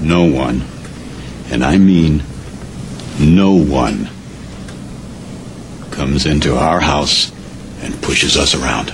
no 0.00 0.24
one, 0.24 0.62
and 1.50 1.64
I 1.64 1.78
mean 1.78 2.22
no 3.18 3.52
one, 3.52 4.08
comes 5.90 6.26
into 6.26 6.56
our 6.56 6.80
house 6.80 7.32
and 7.82 8.00
pushes 8.02 8.36
us 8.36 8.54
around. 8.54 8.92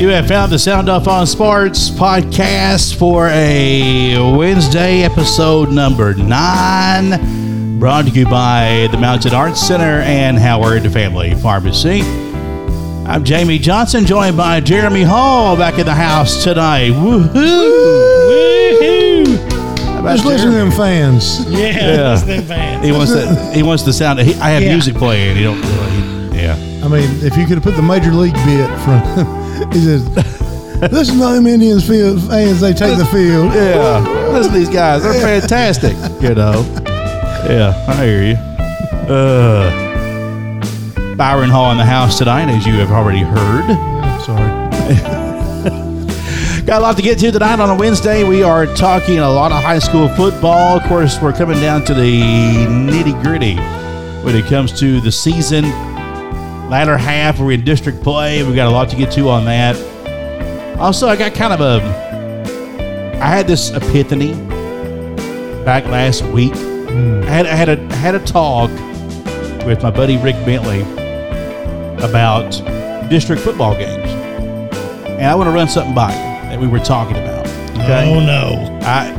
You 0.00 0.08
have 0.08 0.26
found 0.26 0.50
the 0.50 0.58
Sound 0.58 0.88
Off 0.88 1.06
on 1.06 1.26
Sports 1.26 1.90
podcast 1.90 2.94
for 2.94 3.28
a 3.28 4.16
Wednesday 4.34 5.02
episode 5.02 5.70
number 5.70 6.14
nine, 6.14 7.78
brought 7.78 8.06
to 8.06 8.10
you 8.10 8.24
by 8.24 8.88
the 8.90 8.96
Mountain 8.96 9.34
Arts 9.34 9.60
Center 9.60 10.00
and 10.00 10.38
Howard 10.38 10.90
Family 10.90 11.34
Pharmacy. 11.34 12.29
I'm 13.06 13.24
Jamie 13.24 13.58
Johnson, 13.58 14.06
joined 14.06 14.36
by 14.36 14.60
Jeremy 14.60 15.02
Hall 15.02 15.56
back 15.56 15.78
in 15.78 15.86
the 15.86 15.94
house 15.94 16.44
tonight. 16.44 16.92
Woohoo! 16.92 17.28
Woohoo! 18.28 19.36
How 19.80 20.00
about 20.00 20.12
Just 20.16 20.24
listen 20.24 20.50
to 20.50 20.56
them 20.56 20.70
fans. 20.70 21.44
Yeah, 21.50 21.58
Yeah. 21.58 21.96
that's 21.96 22.22
them 22.22 22.42
fans. 22.44 22.84
He 22.84 22.92
wants 22.92 23.12
the 23.12 23.52
he 23.52 23.62
wants 23.64 23.82
the 23.82 23.92
sound. 23.92 24.20
He, 24.20 24.34
I 24.34 24.50
have 24.50 24.62
Yeah. 24.62 24.72
music 24.72 24.94
playing. 24.94 25.36
He 25.36 25.42
don't 25.42 25.60
really. 25.60 26.38
Yeah. 26.40 26.54
I 26.84 26.88
mean, 26.88 27.10
if 27.24 27.36
you 27.36 27.46
could 27.46 27.56
have 27.56 27.64
put 27.64 27.74
the 27.74 27.82
major 27.82 28.12
league 28.12 28.34
bit 28.44 28.68
from, 28.80 29.70
he 29.72 29.80
says, 29.80 30.08
"Listen 30.92 31.18
to 31.18 31.24
them 31.34 31.46
Indians 31.48 31.86
field 31.86 32.22
fans. 32.28 32.60
They 32.60 32.72
take 32.72 32.96
the 32.96 33.06
field." 33.06 33.52
Yeah. 33.54 33.98
Listen 34.30 34.52
to 34.52 34.58
these 34.58 34.68
guys. 34.68 35.02
They're 35.02 35.14
fantastic. 35.14 35.96
You 36.22 36.34
know. 36.36 36.64
Yeah, 37.48 37.74
I 37.88 38.04
hear 38.04 38.22
you. 38.22 38.36
Uh, 39.12 39.89
Byron 41.20 41.50
Hall 41.50 41.70
in 41.70 41.76
the 41.76 41.84
house 41.84 42.16
tonight, 42.16 42.48
as 42.48 42.66
you 42.66 42.72
have 42.76 42.92
already 42.92 43.18
heard. 43.18 43.66
Sorry. 44.22 44.48
Got 46.64 46.78
a 46.78 46.80
lot 46.80 46.96
to 46.96 47.02
get 47.02 47.18
to 47.18 47.30
tonight 47.30 47.60
on 47.60 47.68
a 47.68 47.74
Wednesday. 47.74 48.24
We 48.24 48.42
are 48.42 48.64
talking 48.64 49.18
a 49.18 49.28
lot 49.28 49.52
of 49.52 49.62
high 49.62 49.80
school 49.80 50.08
football. 50.08 50.78
Of 50.78 50.84
course, 50.84 51.20
we're 51.20 51.34
coming 51.34 51.60
down 51.60 51.84
to 51.84 51.92
the 51.92 52.22
nitty 52.64 53.22
gritty 53.22 53.56
when 54.24 54.34
it 54.34 54.46
comes 54.46 54.72
to 54.80 55.02
the 55.02 55.12
season. 55.12 55.64
Latter 56.70 56.96
half, 56.96 57.38
we're 57.38 57.52
in 57.52 57.66
district 57.66 58.02
play. 58.02 58.42
We've 58.42 58.56
got 58.56 58.68
a 58.68 58.70
lot 58.70 58.88
to 58.88 58.96
get 58.96 59.12
to 59.12 59.28
on 59.28 59.44
that. 59.44 59.76
Also, 60.78 61.06
I 61.06 61.16
got 61.16 61.34
kind 61.34 61.52
of 61.52 61.60
a. 61.60 61.82
I 63.22 63.26
had 63.26 63.46
this 63.46 63.72
epiphany 63.72 64.32
back 65.66 65.84
last 65.84 66.24
week. 66.24 66.54
Hmm. 66.54 67.20
I 67.24 67.26
had 67.26 67.46
I 67.46 67.54
had 67.54 67.68
a 67.68 67.78
I 67.78 67.96
had 67.96 68.14
a 68.14 68.24
talk 68.24 68.70
with 69.66 69.82
my 69.82 69.90
buddy 69.90 70.16
Rick 70.16 70.36
Bentley 70.46 70.82
about 72.02 72.50
district 73.10 73.42
football 73.42 73.74
games, 73.74 74.10
and 75.06 75.26
I 75.26 75.34
want 75.34 75.48
to 75.48 75.52
run 75.52 75.68
something 75.68 75.94
by 75.94 76.10
you 76.12 76.50
that 76.50 76.58
we 76.60 76.66
were 76.66 76.78
talking 76.78 77.16
about. 77.16 77.46
Okay. 77.72 78.14
Oh 78.14 78.20
no. 78.20 78.78
I 78.82 79.16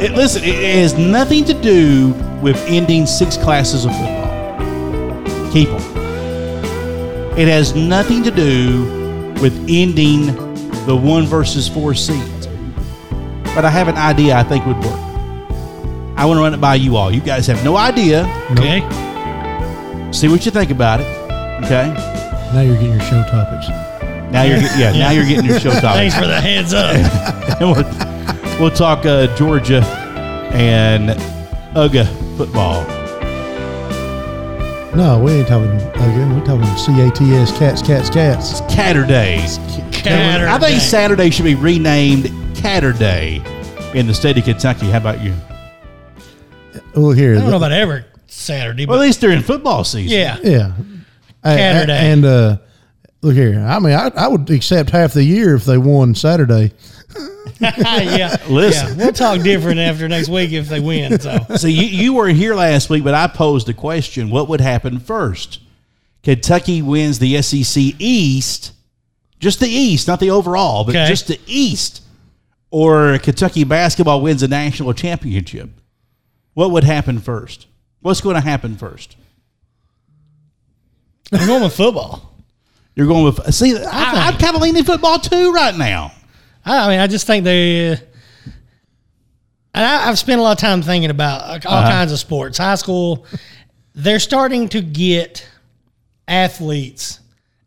it, 0.00 0.12
listen. 0.12 0.42
It 0.44 0.76
has 0.76 0.98
nothing 0.98 1.44
to 1.46 1.54
do 1.54 2.12
with 2.42 2.56
ending 2.66 3.06
six 3.06 3.36
classes 3.36 3.84
of 3.86 3.92
football. 3.92 5.52
Keep 5.52 5.68
them. 5.68 7.38
It 7.38 7.48
has 7.48 7.74
nothing 7.74 8.22
to 8.24 8.30
do 8.30 8.82
with 9.40 9.54
ending 9.68 10.26
the 10.86 10.94
one 10.94 11.24
versus 11.26 11.68
four 11.68 11.94
seat. 11.94 12.48
But 13.54 13.64
I 13.64 13.70
have 13.70 13.88
an 13.88 13.96
idea 13.96 14.36
I 14.36 14.42
think 14.42 14.66
would 14.66 14.78
work. 14.78 15.00
I 16.16 16.26
want 16.26 16.38
to 16.38 16.42
run 16.42 16.54
it 16.54 16.60
by 16.60 16.74
you 16.74 16.96
all. 16.96 17.10
You 17.10 17.20
guys 17.20 17.46
have 17.46 17.64
no 17.64 17.76
idea. 17.76 18.24
Okay. 18.50 18.80
See 20.12 20.28
what 20.28 20.44
you 20.44 20.50
think 20.50 20.70
about 20.70 21.00
it. 21.00 21.13
Okay. 21.62 21.92
Now 22.52 22.60
you're 22.60 22.74
getting 22.76 22.92
your 22.92 23.00
show 23.00 23.22
topics. 23.30 23.68
Now 24.32 24.42
you're 24.42 24.58
get, 24.60 24.78
yeah, 24.78 24.92
Now 24.92 25.10
you're 25.10 25.26
getting 25.26 25.44
your 25.46 25.60
show 25.60 25.70
topics. 25.80 26.14
Thanks 26.14 26.14
for 26.16 26.26
the 26.26 26.40
heads 26.40 26.72
up. 26.74 26.94
and 27.60 27.70
we'll, 27.70 28.60
we'll 28.60 28.70
talk 28.76 29.06
uh, 29.06 29.34
Georgia 29.36 29.82
and 30.52 31.10
UGA 31.76 32.36
football. 32.36 32.84
No, 34.96 35.18
we 35.18 35.32
ain't 35.32 35.48
talking 35.48 35.70
again. 35.70 36.38
We're 36.38 36.44
talking 36.44 36.64
C-A-T-S, 36.76 37.58
cats, 37.58 37.82
cats, 37.82 38.08
cats. 38.10 38.60
Catter 38.62 39.06
Day. 39.06 39.38
Catter 39.90 40.46
I 40.46 40.58
think 40.58 40.80
Saturday 40.80 41.30
should 41.30 41.44
be 41.44 41.56
renamed 41.56 42.26
Catter 42.56 42.96
Day 42.96 43.42
in 43.94 44.06
the 44.06 44.14
state 44.14 44.38
of 44.38 44.44
Kentucky. 44.44 44.86
How 44.90 44.98
about 44.98 45.20
you? 45.20 45.34
Oh, 46.94 47.10
here. 47.10 47.34
I 47.36 47.40
don't 47.40 47.50
know 47.50 47.56
about 47.56 47.72
ever 47.72 48.04
Saturday, 48.28 48.86
Well, 48.86 48.98
but 48.98 49.02
at 49.02 49.06
least 49.06 49.20
during 49.20 49.42
football 49.42 49.82
season. 49.82 50.16
yeah. 50.16 50.38
yeah. 50.42 50.72
Saturday. 51.44 51.92
A- 51.92 51.96
And 51.96 52.24
uh, 52.24 52.56
look 53.22 53.34
here. 53.34 53.60
I 53.60 53.78
mean, 53.78 53.94
I, 53.94 54.08
I 54.16 54.28
would 54.28 54.48
accept 54.50 54.90
half 54.90 55.12
the 55.12 55.24
year 55.24 55.54
if 55.54 55.64
they 55.64 55.78
won 55.78 56.14
Saturday. 56.14 56.72
yeah. 57.60 58.36
Listen. 58.48 58.98
Yeah. 58.98 59.04
We'll 59.04 59.12
talk 59.12 59.40
different 59.42 59.78
after 59.78 60.08
next 60.08 60.28
week 60.28 60.52
if 60.52 60.68
they 60.68 60.80
win. 60.80 61.18
So 61.20 61.38
So 61.56 61.68
you, 61.68 61.82
you 61.82 62.14
were 62.14 62.28
here 62.28 62.54
last 62.54 62.90
week, 62.90 63.04
but 63.04 63.14
I 63.14 63.26
posed 63.28 63.66
the 63.66 63.74
question: 63.74 64.30
What 64.30 64.48
would 64.48 64.60
happen 64.60 64.98
first? 65.00 65.60
Kentucky 66.22 66.80
wins 66.82 67.18
the 67.18 67.40
SEC 67.42 67.82
East, 67.98 68.72
just 69.40 69.60
the 69.60 69.68
East, 69.68 70.08
not 70.08 70.20
the 70.20 70.30
overall, 70.30 70.84
but 70.84 70.96
Okay. 70.96 71.06
just 71.06 71.28
the 71.28 71.38
East, 71.46 72.02
or 72.70 73.18
Kentucky 73.18 73.62
basketball 73.64 74.22
wins 74.22 74.42
a 74.42 74.48
national 74.48 74.94
championship. 74.94 75.68
What 76.54 76.70
would 76.70 76.84
happen 76.84 77.20
first? 77.20 77.66
What's 78.00 78.20
going 78.22 78.36
to 78.36 78.40
happen 78.40 78.76
first? 78.76 79.16
I'm 81.32 81.46
going 81.46 81.62
with 81.62 81.74
football. 81.76 82.34
You're 82.94 83.06
going 83.06 83.24
with 83.24 83.52
see. 83.54 83.76
I, 83.76 84.28
I'm 84.28 84.38
kind 84.38 84.54
of 84.54 84.62
leaning 84.62 84.84
football 84.84 85.18
too 85.18 85.52
right 85.52 85.76
now. 85.76 86.12
I 86.64 86.86
I 86.86 86.88
mean, 86.90 87.00
I 87.00 87.06
just 87.06 87.26
think 87.26 87.44
they. 87.44 87.92
Uh, 87.92 87.96
and 89.76 89.84
I, 89.84 90.08
I've 90.08 90.18
spent 90.18 90.38
a 90.38 90.42
lot 90.42 90.52
of 90.52 90.58
time 90.58 90.82
thinking 90.82 91.10
about 91.10 91.48
like, 91.48 91.66
all 91.66 91.72
Uh-huh. 91.78 91.90
kinds 91.90 92.12
of 92.12 92.18
sports. 92.20 92.58
High 92.58 92.76
school, 92.76 93.26
they're 93.94 94.20
starting 94.20 94.68
to 94.68 94.80
get 94.80 95.44
athletes 96.28 97.20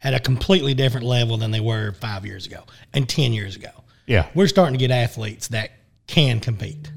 at 0.03 0.13
a 0.13 0.19
completely 0.19 0.73
different 0.73 1.05
level 1.05 1.35
than 1.37 1.51
they 1.51 1.59
were 1.59 1.91
five 1.93 2.25
years 2.25 2.45
ago 2.45 2.63
and 2.93 3.09
ten 3.09 3.33
years 3.33 3.55
ago. 3.57 3.69
Yeah, 4.05 4.27
We're 4.33 4.47
starting 4.47 4.73
to 4.73 4.77
get 4.79 4.89
athletes 4.91 5.49
that 5.49 5.71
can 6.07 6.39
compete. 6.39 6.89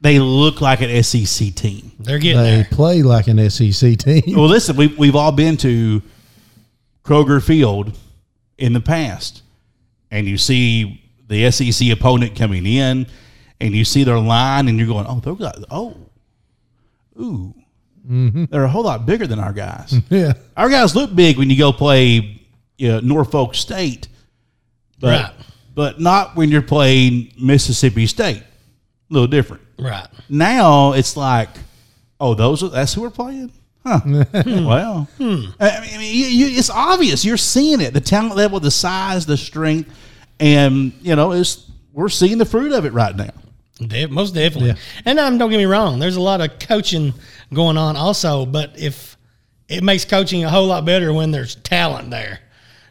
They 0.00 0.18
look 0.18 0.60
like 0.60 0.80
an 0.80 1.02
SEC 1.02 1.54
team. 1.54 1.92
They're 1.98 2.18
getting 2.18 2.40
They 2.42 2.56
there. 2.56 2.68
play 2.70 3.02
like 3.02 3.26
an 3.26 3.50
SEC 3.50 3.96
team. 3.98 4.22
Well, 4.28 4.46
listen, 4.46 4.76
we, 4.76 4.88
we've 4.98 5.16
all 5.16 5.32
been 5.32 5.56
to 5.58 6.02
Kroger 7.04 7.42
Field 7.42 7.96
in 8.58 8.72
the 8.72 8.80
past, 8.80 9.42
and 10.10 10.26
you 10.26 10.38
see 10.38 11.02
the 11.28 11.50
SEC 11.50 11.90
opponent 11.90 12.36
coming 12.36 12.64
in, 12.66 13.06
and 13.60 13.74
you 13.74 13.84
see 13.84 14.04
their 14.04 14.18
line, 14.18 14.68
and 14.68 14.78
you're 14.78 14.86
going, 14.86 15.06
oh, 15.08 15.20
they're 15.20 15.34
got, 15.34 15.58
oh, 15.70 15.96
ooh, 17.20 17.54
mm-hmm. 18.08 18.44
they're 18.50 18.64
a 18.64 18.68
whole 18.68 18.84
lot 18.84 19.04
bigger 19.04 19.26
than 19.26 19.38
our 19.40 19.52
guys. 19.52 19.94
Yeah. 20.10 20.34
our 20.56 20.68
guys 20.68 20.94
look 20.94 21.14
big 21.14 21.38
when 21.38 21.50
you 21.50 21.58
go 21.58 21.72
play 21.72 22.40
you 22.76 22.88
know, 22.88 23.00
Norfolk 23.00 23.54
State, 23.56 24.06
but 25.00 25.22
Right. 25.24 25.32
but 25.74 26.00
not 26.00 26.36
when 26.36 26.50
you're 26.50 26.62
playing 26.62 27.32
Mississippi 27.40 28.06
State. 28.06 28.42
A 29.10 29.12
little 29.14 29.26
different 29.26 29.62
Right. 29.78 30.06
now 30.28 30.92
it's 30.92 31.16
like, 31.16 31.50
oh, 32.20 32.34
those 32.34 32.62
are 32.62 32.68
that's 32.68 32.94
who 32.94 33.02
we're 33.02 33.10
playing. 33.10 33.52
Huh. 33.84 34.00
well, 34.34 35.08
I 35.18 35.22
mean, 35.22 35.54
I 35.60 35.80
mean 35.98 36.00
you, 36.00 36.26
you, 36.26 36.58
it's 36.58 36.70
obvious. 36.70 37.24
You're 37.24 37.36
seeing 37.36 37.80
it. 37.80 37.94
The 37.94 38.00
talent 38.00 38.36
level, 38.36 38.60
the 38.60 38.70
size, 38.70 39.24
the 39.24 39.36
strength, 39.36 39.90
and 40.40 40.92
you 41.00 41.16
know, 41.16 41.32
it's 41.32 41.70
we're 41.92 42.08
seeing 42.08 42.38
the 42.38 42.44
fruit 42.44 42.72
of 42.72 42.84
it 42.84 42.92
right 42.92 43.14
now. 43.14 43.30
De- 43.78 44.06
most 44.06 44.34
definitely. 44.34 44.70
Yeah. 44.70 44.76
And 45.04 45.18
um, 45.18 45.38
don't 45.38 45.50
get 45.50 45.58
me 45.58 45.64
wrong, 45.64 46.00
there's 46.00 46.16
a 46.16 46.20
lot 46.20 46.40
of 46.40 46.58
coaching 46.58 47.14
going 47.54 47.76
on 47.76 47.96
also, 47.96 48.44
but 48.44 48.78
if 48.78 49.16
it 49.68 49.84
makes 49.84 50.04
coaching 50.04 50.44
a 50.44 50.50
whole 50.50 50.66
lot 50.66 50.84
better 50.84 51.12
when 51.12 51.30
there's 51.30 51.54
talent 51.56 52.10
there. 52.10 52.40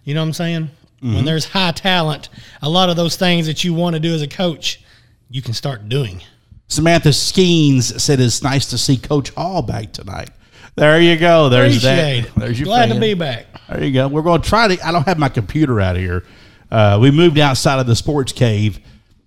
You 0.04 0.14
know 0.14 0.22
what 0.22 0.28
I'm 0.28 0.34
saying? 0.34 0.70
When 1.00 1.26
there's 1.26 1.46
high 1.46 1.72
talent, 1.74 2.30
a 2.62 2.70
lot 2.70 2.90
of 2.90 2.96
those 2.96 3.18
things 3.18 3.46
that 3.46 3.64
you 3.64 3.74
want 3.74 3.96
to 3.96 4.00
do 4.00 4.14
as 4.16 4.22
a 4.24 4.28
coach, 4.28 4.84
you 5.30 5.44
can 5.44 5.54
start 5.54 5.90
doing. 5.90 6.22
Samantha 6.68 7.10
Skeens 7.10 8.00
said 8.00 8.20
it's 8.20 8.44
nice 8.44 8.66
to 8.68 8.78
see 8.78 8.98
Coach 8.98 9.30
Hall 9.32 9.62
back 9.62 9.94
tonight. 9.94 10.30
There 10.76 11.02
you 11.02 11.18
go. 11.18 11.50
There's 11.50 11.78
Appreciate 11.78 12.22
that. 12.22 12.28
it. 12.30 12.36
There's 12.36 12.60
your 12.60 12.66
Glad 12.66 12.88
fan. 12.90 12.96
to 12.96 13.02
be 13.02 13.14
back. 13.14 13.48
There 13.70 13.84
you 13.84 13.94
go. 13.94 14.08
We're 14.08 14.22
going 14.22 14.42
to 14.42 14.48
try 14.48 14.76
to. 14.76 14.88
I 14.88 14.92
don't 14.92 15.06
have 15.08 15.18
my 15.18 15.30
computer 15.30 15.80
out 15.82 15.96
here. 15.96 16.24
Uh, 16.70 17.00
we 17.02 17.10
moved 17.12 17.40
outside 17.40 17.80
of 17.80 17.88
the 17.88 17.96
sports 17.96 18.32
cave 18.32 18.80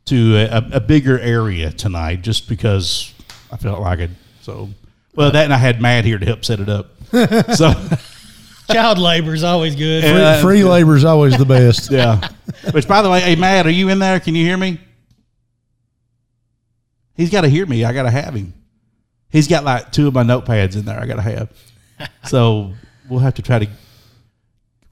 to 0.07 0.37
a, 0.37 0.77
a 0.77 0.81
bigger 0.81 1.19
area 1.19 1.71
tonight, 1.73 2.23
just 2.23 2.49
because 2.49 3.13
I 3.51 3.57
felt 3.57 3.81
like 3.81 3.99
it. 4.01 4.11
So, 4.43 4.69
well, 5.15 5.31
that 5.33 5.45
and 5.45 5.53
I 5.53 5.57
had 5.57 5.81
Matt 5.81 6.05
here 6.05 6.19
to 6.19 6.27
help 6.27 6.45
set 6.45 6.61
it 6.61 6.69
up. 6.69 6.91
so, 7.55 7.73
Child 8.71 8.99
labor 8.99 9.35
is 9.35 9.43
always 9.43 9.75
good. 9.75 10.05
Free, 10.05 10.13
Uh, 10.23 10.41
free 10.43 10.63
labor 10.65 10.95
is 10.95 11.05
always 11.05 11.37
the 11.37 11.45
best. 11.45 11.91
yeah. 11.91 12.29
Which, 12.71 12.87
by 12.87 13.03
the 13.03 13.11
way, 13.11 13.21
hey 13.21 13.35
Matt, 13.35 13.67
are 13.67 13.71
you 13.71 13.89
in 13.89 13.99
there? 13.99 14.21
Can 14.21 14.37
you 14.37 14.45
hear 14.45 14.57
me? 14.57 14.79
He's 17.15 17.31
got 17.31 17.43
to 17.43 17.49
hear 17.49 17.67
me. 17.67 17.85
I 17.85 17.93
got 17.93 18.05
to 18.05 18.11
have 18.11 18.35
him. 18.35 18.55
He's 19.29 19.47
got 19.47 19.65
like 19.65 19.93
two 19.93 20.09
of 20.09 20.15
my 20.15 20.23
notepads 20.23 20.77
in 20.77 20.85
there. 20.85 20.99
I 20.99 21.07
got 21.07 21.17
to 21.17 21.23
have. 21.23 21.51
So 22.25 22.73
we'll 23.11 23.21
have 23.21 23.35
to 23.35 23.43
try 23.43 23.59
to 23.59 23.69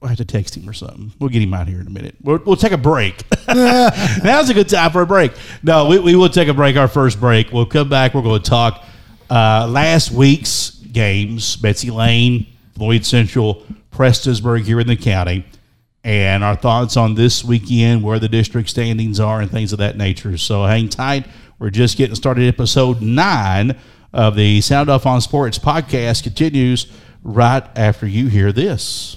We'll 0.01 0.11
have 0.11 0.19
to 0.19 0.25
text 0.25 0.57
him 0.57 0.69
or 0.69 0.73
something. 0.73 1.13
We'll 1.19 1.31
get 1.31 1.43
him 1.43 1.53
out 1.53 1.67
here 1.67 1.81
in 1.81 1.87
a 1.87 1.91
minute. 1.91 2.15
We'll, 2.23 2.39
we'll 2.47 2.57
take 2.57 2.71
a 2.71 2.79
break. 2.79 3.25
Now's 3.49 4.49
a 4.49 4.55
good 4.55 4.69
time 4.69 4.93
for 4.93 5.03
a 5.03 5.07
break. 5.07 5.33
No, 5.65 5.87
we, 5.87 5.99
we 5.99 6.15
will 6.15 6.29
take 6.29 6.47
a 6.47 6.55
break, 6.55 6.77
our 6.77 6.87
first 6.87 7.19
break. 7.19 7.53
We'll 7.53 7.67
come 7.67 7.89
back. 7.89 8.15
We're 8.15 8.23
going 8.23 8.41
to 8.41 8.49
talk 8.49 8.85
uh, 9.29 9.67
last 9.69 10.13
week's 10.13 10.71
games 10.71 11.57
Betsy 11.57 11.91
Lane, 11.91 12.47
Floyd 12.75 13.05
Central, 13.05 13.67
Prestonsburg 13.91 14.63
here 14.63 14.79
in 14.79 14.87
the 14.87 14.97
county, 14.97 15.45
and 16.05 16.45
our 16.45 16.55
thoughts 16.55 16.97
on 16.97 17.17
this 17.17 17.43
weekend, 17.43 18.05
where 18.05 18.21
the 18.21 18.29
district 18.29 18.69
standings 18.69 19.19
are, 19.19 19.41
and 19.41 19.51
things 19.51 19.73
of 19.73 19.81
that 19.81 19.97
nature. 19.97 20.39
So 20.39 20.65
hang 20.65 20.89
tight. 20.89 21.27
We're 21.59 21.71
just 21.71 21.97
getting 21.97 22.15
started. 22.15 22.47
Episode 22.47 23.01
nine 23.03 23.77
of 24.13 24.37
the 24.37 24.61
Sound 24.61 24.89
Off 24.89 25.07
on 25.07 25.21
Sports 25.21 25.59
podcast 25.59 26.23
continues 26.23 26.87
right 27.23 27.65
after 27.77 28.07
you 28.07 28.29
hear 28.29 28.53
this. 28.53 29.17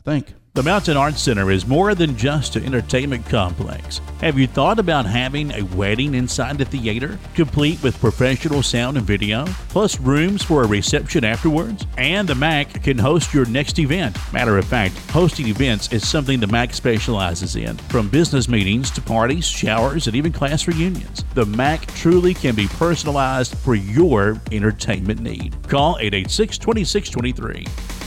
I 0.00 0.10
think. 0.10 0.34
The 0.52 0.64
Mountain 0.64 0.96
Arts 0.96 1.22
Center 1.22 1.52
is 1.52 1.64
more 1.64 1.94
than 1.94 2.16
just 2.16 2.56
an 2.56 2.64
entertainment 2.64 3.24
complex. 3.26 4.00
Have 4.20 4.36
you 4.36 4.48
thought 4.48 4.80
about 4.80 5.06
having 5.06 5.52
a 5.52 5.62
wedding 5.76 6.16
inside 6.16 6.58
the 6.58 6.64
theater, 6.64 7.20
complete 7.36 7.80
with 7.84 8.00
professional 8.00 8.60
sound 8.64 8.96
and 8.96 9.06
video, 9.06 9.44
plus 9.68 10.00
rooms 10.00 10.42
for 10.42 10.64
a 10.64 10.66
reception 10.66 11.22
afterwards? 11.22 11.86
And 11.98 12.28
the 12.28 12.34
MAC 12.34 12.82
can 12.82 12.98
host 12.98 13.32
your 13.32 13.46
next 13.46 13.78
event. 13.78 14.18
Matter 14.32 14.58
of 14.58 14.64
fact, 14.64 14.98
hosting 15.10 15.46
events 15.46 15.92
is 15.92 16.08
something 16.08 16.40
the 16.40 16.48
MAC 16.48 16.74
specializes 16.74 17.54
in, 17.54 17.76
from 17.88 18.08
business 18.08 18.48
meetings 18.48 18.90
to 18.90 19.00
parties, 19.00 19.46
showers, 19.46 20.08
and 20.08 20.16
even 20.16 20.32
class 20.32 20.66
reunions. 20.66 21.24
The 21.34 21.46
MAC 21.46 21.86
truly 21.94 22.34
can 22.34 22.56
be 22.56 22.66
personalized 22.66 23.56
for 23.58 23.76
your 23.76 24.40
entertainment 24.50 25.20
need. 25.20 25.54
Call 25.68 25.96
886 26.00 26.58
2623. 26.58 27.99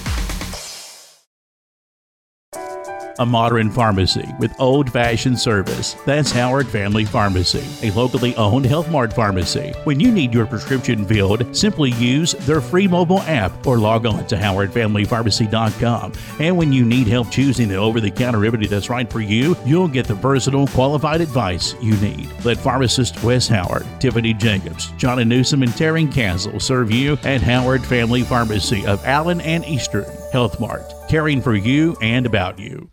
A 3.19 3.25
modern 3.25 3.69
pharmacy 3.69 4.27
with 4.39 4.59
old 4.59 4.91
fashioned 4.91 5.37
service. 5.37 5.95
That's 6.05 6.31
Howard 6.31 6.67
Family 6.67 7.05
Pharmacy, 7.05 7.63
a 7.87 7.91
locally 7.91 8.35
owned 8.37 8.65
Health 8.65 8.89
Mart 8.89 9.13
pharmacy. 9.13 9.71
When 9.83 9.99
you 9.99 10.11
need 10.11 10.33
your 10.33 10.47
prescription 10.47 11.05
filled, 11.05 11.55
simply 11.55 11.91
use 11.91 12.31
their 12.31 12.59
free 12.59 12.87
mobile 12.87 13.19
app 13.21 13.67
or 13.67 13.77
log 13.77 14.07
on 14.07 14.25
to 14.27 14.35
howardfamilypharmacy.com. 14.35 16.13
And 16.39 16.57
when 16.57 16.73
you 16.73 16.85
need 16.85 17.07
help 17.07 17.29
choosing 17.29 17.67
the 17.67 17.75
over 17.75 18.01
the 18.01 18.09
counter 18.09 18.39
remedy 18.39 18.65
that's 18.65 18.89
right 18.89 19.11
for 19.11 19.21
you, 19.21 19.55
you'll 19.63 19.87
get 19.87 20.07
the 20.07 20.15
versatile, 20.15 20.65
qualified 20.67 21.21
advice 21.21 21.75
you 21.81 21.95
need. 21.97 22.31
Let 22.43 22.57
pharmacist 22.57 23.23
Wes 23.23 23.47
Howard, 23.47 23.85
Tiffany 23.99 24.33
Jacobs, 24.33 24.91
Johnny 24.97 25.23
Newsom, 25.23 25.61
and 25.61 25.71
Taryn 25.73 26.11
Castle 26.11 26.59
serve 26.59 26.91
you 26.91 27.19
at 27.23 27.41
Howard 27.41 27.85
Family 27.85 28.23
Pharmacy 28.23 28.87
of 28.87 29.05
Allen 29.05 29.39
and 29.41 29.63
Eastern. 29.65 30.05
Health 30.31 30.59
Mart, 30.59 30.91
caring 31.09 31.43
for 31.43 31.53
you 31.53 31.95
and 32.01 32.25
about 32.25 32.57
you. 32.57 32.89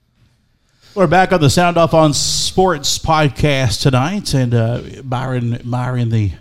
We're 0.93 1.07
back 1.07 1.33
on 1.33 1.41
the 1.41 1.49
Sound 1.49 1.77
Off 1.77 1.95
on 1.95 2.13
Sports 2.13 2.99
podcast 2.99 3.81
tonight, 3.81 4.35
and 4.35 4.53
uh, 4.53 4.83
Byron 5.05 5.55
admiring 5.55 6.09
the 6.09 6.33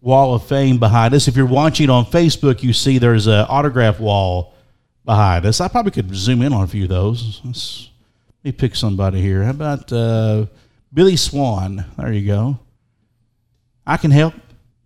wall 0.00 0.32
of 0.32 0.46
fame 0.46 0.78
behind 0.78 1.12
us. 1.12 1.26
If 1.26 1.36
you're 1.36 1.44
watching 1.44 1.90
on 1.90 2.04
Facebook, 2.04 2.62
you 2.62 2.72
see 2.72 2.98
there's 2.98 3.26
an 3.26 3.46
autograph 3.48 3.98
wall 3.98 4.54
behind 5.04 5.44
us. 5.44 5.60
I 5.60 5.66
probably 5.66 5.90
could 5.90 6.14
zoom 6.14 6.42
in 6.42 6.52
on 6.52 6.62
a 6.62 6.66
few 6.68 6.84
of 6.84 6.88
those. 6.88 7.40
Let's, 7.44 7.90
let 8.44 8.44
me 8.44 8.52
pick 8.52 8.76
somebody 8.76 9.20
here. 9.20 9.42
How 9.42 9.50
about 9.50 9.92
uh, 9.92 10.46
Billy 10.94 11.16
Swan? 11.16 11.84
There 11.98 12.12
you 12.12 12.28
go. 12.28 12.60
I 13.84 13.96
can 13.96 14.12
help. 14.12 14.34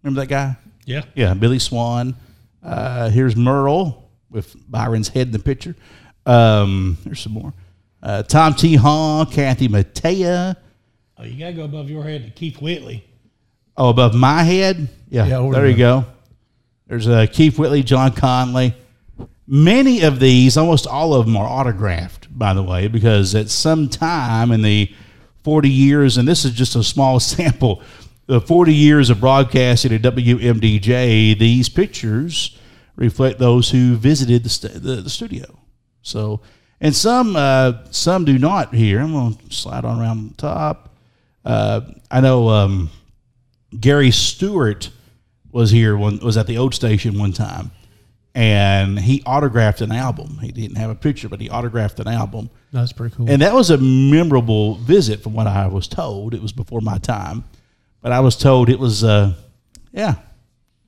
Remember 0.03 0.23
that 0.23 0.29
guy? 0.29 0.57
Yeah. 0.87 1.03
Yeah, 1.15 1.35
Billy 1.35 1.59
Swan. 1.59 2.17
Uh, 2.63 3.11
here's 3.11 3.37
Merle 3.37 4.09
with 4.31 4.57
Byron's 4.71 5.09
head 5.09 5.27
in 5.27 5.33
the 5.33 5.39
picture. 5.41 5.77
Um, 6.25 6.97
there's 7.05 7.21
some 7.21 7.33
more. 7.33 7.53
Uh, 8.05 8.23
Tom 8.23 8.53
T. 8.53 8.75
Hall, 8.77 9.25
Kathy 9.25 9.67
Mattea. 9.67 10.57
Oh, 11.17 11.25
you 11.25 11.39
got 11.39 11.47
to 11.47 11.53
go 11.55 11.65
above 11.65 11.89
your 11.89 12.05
head 12.05 12.25
to 12.25 12.31
Keith 12.31 12.61
Whitley. 12.61 13.03
Oh, 13.79 13.89
above 13.89 14.15
my 14.15 14.43
head? 14.43 14.89
Yeah, 15.09 15.27
Yeah, 15.27 15.51
there 15.51 15.67
you 15.67 15.77
go. 15.77 16.05
There's 16.87 17.09
uh, 17.09 17.27
Keith 17.33 17.59
Whitley, 17.59 17.83
John 17.83 18.13
Conlee. 18.13 18.75
Many 19.47 20.03
of 20.03 20.21
these, 20.21 20.59
almost 20.59 20.87
all 20.87 21.15
of 21.15 21.25
them, 21.25 21.37
are 21.37 21.49
autographed, 21.49 22.29
by 22.39 22.53
the 22.53 22.63
way, 22.63 22.89
because 22.89 23.35
at 23.35 23.49
some 23.49 23.89
time 23.89 24.53
in 24.53 24.61
the 24.61 24.93
40 25.43 25.71
years, 25.71 26.19
and 26.19 26.29
this 26.29 26.45
is 26.45 26.53
just 26.53 26.77
a 26.77 26.85
small 26.85 27.19
sample, 27.21 27.83
the 28.27 28.41
40 28.41 28.75
years 28.75 29.09
of 29.09 29.19
broadcasting 29.19 29.95
at 29.95 30.03
WMDJ, 30.03 31.39
these 31.39 31.71
pictures 31.71 32.59
reflect 32.97 33.39
those 33.39 33.71
who 33.71 33.97
visited 33.97 34.45
the, 34.45 34.49
st- 34.51 34.75
the, 34.75 34.97
the 34.97 35.11
studio. 35.11 35.59
So, 36.03 36.43
and 36.85 36.95
some 36.95 37.35
uh, 37.35 37.73
some 37.91 38.27
do 38.27 38.39
not 38.39 38.75
here. 38.75 39.01
I'm 39.01 39.13
going 39.13 39.35
to 39.37 39.55
slide 39.55 39.87
on 39.87 39.99
around 39.99 40.33
the 40.33 40.35
top. 40.37 40.95
Uh, 41.43 41.81
I 42.11 42.21
know 42.21 42.51
um, 42.51 42.91
Gary 43.81 44.11
Stewart 44.11 44.91
was 45.51 45.71
here 45.71 45.97
one 45.97 46.19
was 46.19 46.37
at 46.37 46.47
the 46.47 46.59
old 46.59 46.75
station 46.75 47.19
one 47.19 47.33
time, 47.33 47.71
and 48.35 49.01
he 49.01 49.23
autographed 49.25 49.81
an 49.81 49.93
album. 49.93 50.39
He 50.43 50.53
didn't 50.53 50.77
have 50.77 50.91
a 50.91 50.95
picture, 50.95 51.31
but 51.31 51.41
he 51.41 51.49
autographed 51.49 52.01
an 52.01 52.09
album, 52.09 52.51
That's 52.71 52.93
pretty 52.93 53.17
cool. 53.17 53.31
and 53.31 53.41
that 53.41 53.55
was 53.55 53.71
a 53.71 53.79
memorable 53.79 54.75
visit, 54.75 55.23
from 55.23 55.33
what 55.33 55.47
I 55.47 55.67
was 55.69 55.89
told. 55.89 56.35
It 56.35 56.43
was 56.43 56.53
before 56.53 56.83
my 56.83 56.99
time, 56.99 57.45
but 58.03 58.13
I 58.13 58.21
was 58.21 58.37
told 58.37 58.69
it 58.69 58.79
was, 58.79 59.03
uh, 59.03 59.33
yeah, 59.91 60.17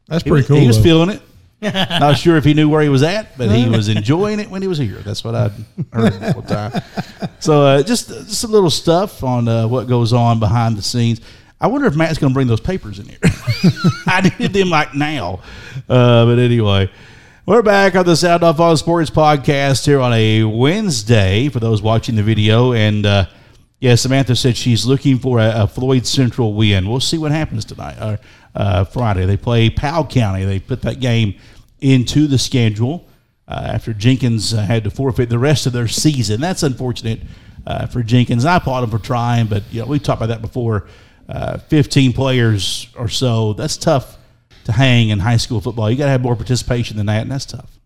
That's 0.08 0.22
pretty 0.24 0.42
was, 0.42 0.46
cool. 0.46 0.56
He 0.58 0.66
was 0.66 0.76
though. 0.76 0.82
feeling 0.82 1.08
it. 1.08 1.22
Not 1.62 2.18
sure 2.18 2.36
if 2.36 2.44
he 2.44 2.52
knew 2.52 2.68
where 2.68 2.82
he 2.82 2.90
was 2.90 3.02
at, 3.02 3.36
but 3.38 3.50
he 3.50 3.68
was 3.68 3.88
enjoying 3.96 4.40
it 4.40 4.50
when 4.50 4.60
he 4.60 4.68
was 4.68 4.76
here. 4.78 4.96
That's 4.96 5.24
what 5.24 5.34
I 5.34 5.48
heard 5.92 6.12
the 6.12 6.32
whole 6.32 6.42
time. 6.42 6.82
So 7.40 7.62
uh, 7.62 7.82
just 7.82 8.08
just 8.08 8.40
some 8.40 8.50
little 8.50 8.70
stuff 8.70 9.24
on 9.24 9.48
uh, 9.48 9.66
what 9.66 9.88
goes 9.88 10.12
on 10.12 10.38
behind 10.38 10.76
the 10.76 10.82
scenes. 10.82 11.20
I 11.58 11.68
wonder 11.68 11.86
if 11.86 11.96
Matt's 11.96 12.18
going 12.18 12.32
to 12.32 12.34
bring 12.34 12.48
those 12.48 12.60
papers 12.60 12.98
in 12.98 13.06
here. 13.06 13.18
I 14.06 14.20
needed 14.38 14.52
them 14.52 14.68
like 14.68 14.94
now. 14.94 15.40
Uh, 15.88 16.26
but 16.26 16.38
anyway, 16.38 16.90
we're 17.46 17.62
back 17.62 17.94
on 17.94 18.04
the 18.04 18.14
Sound 18.14 18.42
Off 18.42 18.60
All 18.60 18.76
Sports 18.76 19.08
podcast 19.08 19.86
here 19.86 20.00
on 20.00 20.12
a 20.12 20.44
Wednesday 20.44 21.48
for 21.48 21.58
those 21.58 21.80
watching 21.80 22.14
the 22.14 22.22
video. 22.22 22.74
And 22.74 23.06
uh, 23.06 23.26
yeah, 23.80 23.94
Samantha 23.94 24.36
said 24.36 24.58
she's 24.58 24.84
looking 24.84 25.18
for 25.18 25.38
a, 25.38 25.62
a 25.62 25.66
Floyd 25.66 26.06
Central 26.06 26.52
win. 26.52 26.88
We'll 26.90 27.00
see 27.00 27.16
what 27.16 27.32
happens 27.32 27.64
tonight 27.64 27.96
or 28.02 28.18
uh, 28.56 28.84
Friday. 28.84 29.26
They 29.26 29.36
play 29.36 29.70
Powell 29.70 30.06
County. 30.06 30.44
They 30.44 30.58
put 30.58 30.82
that 30.82 30.98
game 30.98 31.34
into 31.80 32.26
the 32.26 32.38
schedule 32.38 33.06
uh, 33.46 33.70
after 33.74 33.92
Jenkins 33.92 34.54
uh, 34.54 34.62
had 34.62 34.84
to 34.84 34.90
forfeit 34.90 35.28
the 35.28 35.38
rest 35.38 35.66
of 35.66 35.72
their 35.72 35.88
season. 35.88 36.40
That's 36.40 36.62
unfortunate 36.62 37.20
uh, 37.66 37.86
for 37.86 38.02
Jenkins. 38.02 38.44
I 38.44 38.56
applaud 38.56 38.84
him 38.84 38.90
for 38.90 38.98
trying, 38.98 39.46
but 39.46 39.62
you 39.70 39.82
know 39.82 39.86
we 39.86 39.98
talked 39.98 40.20
about 40.20 40.28
that 40.28 40.42
before. 40.42 40.88
Uh, 41.28 41.58
15 41.58 42.12
players 42.12 42.86
or 42.96 43.08
so. 43.08 43.52
That's 43.52 43.76
tough 43.76 44.16
to 44.64 44.72
hang 44.72 45.08
in 45.08 45.18
high 45.18 45.38
school 45.38 45.60
football. 45.60 45.90
You 45.90 45.96
got 45.96 46.04
to 46.04 46.10
have 46.12 46.22
more 46.22 46.36
participation 46.36 46.96
than 46.96 47.06
that, 47.06 47.22
and 47.22 47.30
that's 47.30 47.46
tough. 47.46 47.80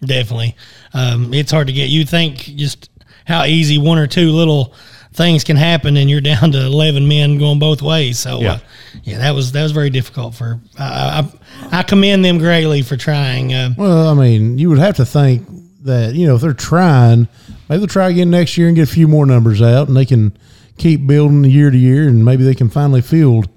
Definitely. 0.00 0.54
Um, 0.94 1.34
it's 1.34 1.50
hard 1.50 1.66
to 1.66 1.72
get. 1.72 1.88
You 1.88 2.04
think 2.04 2.38
just 2.38 2.90
how 3.24 3.44
easy 3.44 3.78
one 3.78 3.98
or 3.98 4.06
two 4.06 4.30
little 4.30 4.72
things 5.16 5.42
can 5.44 5.56
happen, 5.56 5.96
and 5.96 6.08
you're 6.10 6.20
down 6.20 6.52
to 6.52 6.58
eleven 6.64 7.08
men 7.08 7.38
going 7.38 7.58
both 7.58 7.82
ways. 7.82 8.18
So, 8.18 8.40
Yeah. 8.40 8.52
uh, 8.52 8.58
yeah, 9.04 9.18
that 9.18 9.34
was 9.34 9.52
that 9.52 9.62
was 9.62 9.72
very 9.72 9.90
difficult 9.90 10.34
for. 10.34 10.60
I 10.78 11.28
I, 11.72 11.78
I 11.78 11.82
commend 11.82 12.24
them 12.24 12.38
greatly 12.38 12.82
for 12.82 12.96
trying. 12.96 13.52
Uh, 13.52 13.70
Well, 13.76 14.08
I 14.08 14.14
mean, 14.14 14.58
you 14.58 14.68
would 14.68 14.78
have 14.78 14.96
to 14.96 15.06
think 15.06 15.46
that 15.84 16.14
you 16.14 16.26
know 16.26 16.34
if 16.36 16.40
they're 16.42 16.52
trying, 16.52 17.28
maybe 17.68 17.78
they'll 17.78 17.86
try 17.86 18.08
again 18.10 18.30
next 18.30 18.56
year 18.58 18.68
and 18.68 18.76
get 18.76 18.88
a 18.88 18.92
few 18.92 19.08
more 19.08 19.26
numbers 19.26 19.62
out, 19.62 19.88
and 19.88 19.96
they 19.96 20.04
can 20.06 20.36
keep 20.78 21.06
building 21.06 21.44
year 21.44 21.70
to 21.70 21.78
year, 21.78 22.06
and 22.08 22.24
maybe 22.24 22.44
they 22.44 22.54
can 22.54 22.68
finally 22.68 23.00
field 23.00 23.48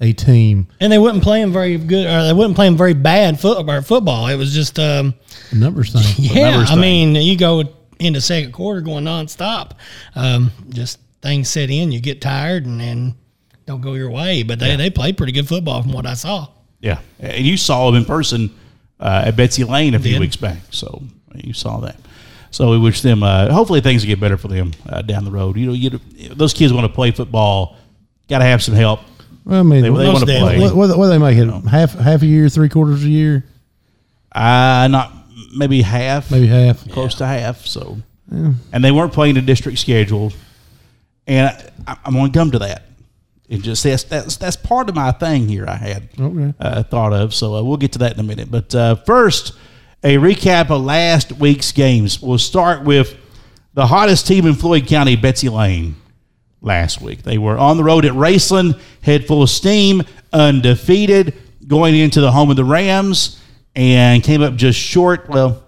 a 0.00 0.12
team. 0.12 0.66
and 0.80 0.90
they 0.92 0.98
wouldn't 0.98 1.22
play 1.22 1.40
them 1.42 1.52
very 1.52 1.76
good, 1.78 2.06
or 2.06 2.24
they 2.24 2.32
wouldn't 2.32 2.56
play 2.56 2.66
them 2.66 2.76
very 2.76 2.94
bad 2.94 3.38
foot, 3.38 3.64
football. 3.84 4.26
It 4.28 4.36
was 4.36 4.52
just. 4.54 4.78
Um, 4.78 5.14
numbers 5.52 5.92
thing. 5.92 6.02
Yeah, 6.34 6.50
numbers 6.50 6.70
I 6.70 6.74
thing. 6.74 7.12
mean, 7.12 7.14
you 7.22 7.36
go 7.36 7.62
into 8.04 8.20
second 8.20 8.52
quarter 8.52 8.80
going 8.80 9.04
nonstop. 9.04 9.72
Um, 10.14 10.50
just 10.70 10.98
things 11.20 11.48
set 11.48 11.70
in, 11.70 11.92
you 11.92 12.00
get 12.00 12.20
tired, 12.20 12.66
and 12.66 12.80
then 12.80 13.14
don't 13.66 13.80
go 13.80 13.94
your 13.94 14.10
way. 14.10 14.42
But 14.42 14.58
they, 14.58 14.76
they 14.76 14.90
play 14.90 15.12
pretty 15.12 15.32
good 15.32 15.48
football 15.48 15.82
from 15.82 15.92
what 15.92 16.06
I 16.06 16.14
saw. 16.14 16.48
Yeah, 16.80 16.98
and 17.20 17.44
you 17.46 17.56
saw 17.56 17.86
them 17.90 18.00
in 18.00 18.04
person 18.04 18.50
uh, 18.98 19.24
at 19.26 19.36
Betsy 19.36 19.64
Lane 19.64 19.94
a 19.94 19.98
few 20.00 20.12
Did. 20.12 20.20
weeks 20.20 20.36
back, 20.36 20.58
so 20.70 21.02
you 21.34 21.52
saw 21.52 21.78
that. 21.80 21.96
So 22.50 22.70
we 22.70 22.78
wish 22.78 23.00
them. 23.02 23.22
Uh, 23.22 23.50
hopefully, 23.52 23.80
things 23.80 24.02
will 24.02 24.08
get 24.08 24.20
better 24.20 24.36
for 24.36 24.48
them 24.48 24.72
uh, 24.88 25.00
down 25.02 25.24
the 25.24 25.30
road. 25.30 25.56
You 25.56 25.66
know, 25.68 25.72
you, 25.72 25.90
those 26.34 26.52
kids 26.52 26.72
want 26.72 26.86
to 26.86 26.92
play 26.92 27.10
football. 27.12 27.76
Got 28.28 28.38
to 28.40 28.44
have 28.44 28.62
some 28.62 28.74
help. 28.74 29.00
Well, 29.44 29.60
I 29.60 29.62
mean, 29.62 29.82
They, 29.82 29.88
they 29.88 30.08
want 30.08 30.20
to 30.20 30.26
play. 30.26 30.58
what, 30.70 30.96
what 30.98 31.06
they 31.08 31.18
make 31.18 31.38
it 31.38 31.48
half 31.68 31.92
half 31.94 32.22
a 32.22 32.26
year, 32.26 32.48
three 32.48 32.68
quarters 32.68 33.04
a 33.04 33.08
year, 33.08 33.44
Uh, 34.32 34.88
not 34.90 35.12
maybe 35.52 35.82
half, 35.82 36.30
maybe 36.30 36.46
half. 36.46 36.88
close 36.90 37.14
to 37.16 37.26
half. 37.26 37.66
So, 37.66 37.98
and 38.30 38.84
they 38.84 38.90
weren't 38.90 39.12
playing 39.12 39.34
the 39.34 39.42
district 39.42 39.78
schedule, 39.78 40.32
and 41.26 41.48
I, 41.86 41.96
I'm 42.04 42.14
going 42.14 42.32
to 42.32 42.38
come 42.38 42.50
to 42.52 42.58
that. 42.60 42.84
It 43.48 43.58
just 43.60 43.82
that's, 43.84 44.04
that's 44.04 44.36
that's 44.36 44.56
part 44.56 44.88
of 44.88 44.94
my 44.94 45.12
thing 45.12 45.46
here. 45.48 45.66
I 45.68 45.76
had 45.76 46.08
Okay. 46.18 46.54
uh, 46.58 46.82
thought 46.84 47.12
of, 47.12 47.34
so 47.34 47.54
uh, 47.56 47.62
we'll 47.62 47.76
get 47.76 47.92
to 47.92 47.98
that 47.98 48.14
in 48.14 48.20
a 48.20 48.22
minute. 48.22 48.50
But 48.50 48.74
uh, 48.74 48.94
first, 48.94 49.52
a 50.02 50.16
recap 50.16 50.70
of 50.70 50.82
last 50.82 51.32
week's 51.32 51.70
games. 51.72 52.22
We'll 52.22 52.38
start 52.38 52.82
with 52.84 53.14
the 53.74 53.86
hottest 53.86 54.26
team 54.26 54.46
in 54.46 54.54
Floyd 54.54 54.86
County, 54.86 55.16
Betsy 55.16 55.50
Lane, 55.50 55.96
last 56.62 57.02
week. 57.02 57.24
They 57.24 57.36
were 57.36 57.58
on 57.58 57.76
the 57.76 57.84
road 57.84 58.06
at 58.06 58.12
Raceland, 58.12 58.80
head 59.02 59.26
full 59.26 59.42
of 59.42 59.50
steam, 59.50 60.02
undefeated, 60.32 61.34
going 61.66 61.94
into 61.94 62.20
the 62.22 62.32
home 62.32 62.48
of 62.50 62.56
the 62.56 62.64
Rams, 62.64 63.38
and 63.74 64.22
came 64.22 64.42
up 64.42 64.54
just 64.54 64.78
short. 64.78 65.28
Well, 65.28 65.62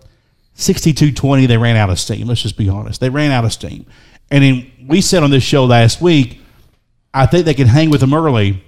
62 0.55 1.13
20, 1.13 1.47
they 1.47 1.57
ran 1.57 1.77
out 1.77 1.91
of 1.91 1.99
steam. 1.99 2.27
Let's 2.27 2.43
just 2.43 2.57
be 2.57 2.69
honest. 2.69 3.01
They 3.01 3.11
ran 3.11 3.31
out 3.31 3.45
of 3.45 3.53
steam. 3.53 3.87
And 4.31 4.43
then 4.43 4.71
we 4.87 5.01
said 5.01 5.23
on 5.23 5.31
this 5.31 5.43
show 5.43 5.65
last 5.65 6.01
week, 6.01 6.41
I 7.13 7.27
think 7.27 7.45
they 7.45 7.55
can 7.55 7.69
hang 7.69 7.91
with 7.91 8.01
them 8.01 8.15
early, 8.15 8.63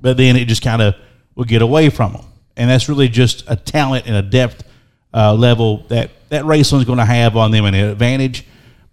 but 0.00 0.16
then 0.16 0.36
it 0.36 0.46
just 0.46 0.62
kind 0.62 0.80
of 0.80 0.94
will 1.34 1.44
get 1.44 1.62
away 1.62 1.90
from 1.90 2.12
them. 2.12 2.24
And 2.56 2.70
that's 2.70 2.88
really 2.88 3.08
just 3.08 3.44
a 3.48 3.56
talent 3.56 4.06
and 4.06 4.16
a 4.16 4.22
depth 4.22 4.64
uh, 5.12 5.34
level 5.34 5.78
that 5.88 6.10
that 6.30 6.44
Raceland's 6.44 6.84
going 6.84 6.98
to 6.98 7.04
have 7.04 7.36
on 7.36 7.50
them 7.50 7.64
an 7.64 7.74
advantage. 7.74 8.46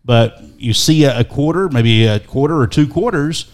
But 0.06 0.42
you 0.58 0.74
see 0.74 1.06
a, 1.06 1.20
a 1.20 1.24
quarter, 1.24 1.70
maybe 1.70 2.06
a 2.06 2.20
quarter 2.20 2.58
or 2.58 2.68
two 2.68 2.88
quarters, 2.88 3.52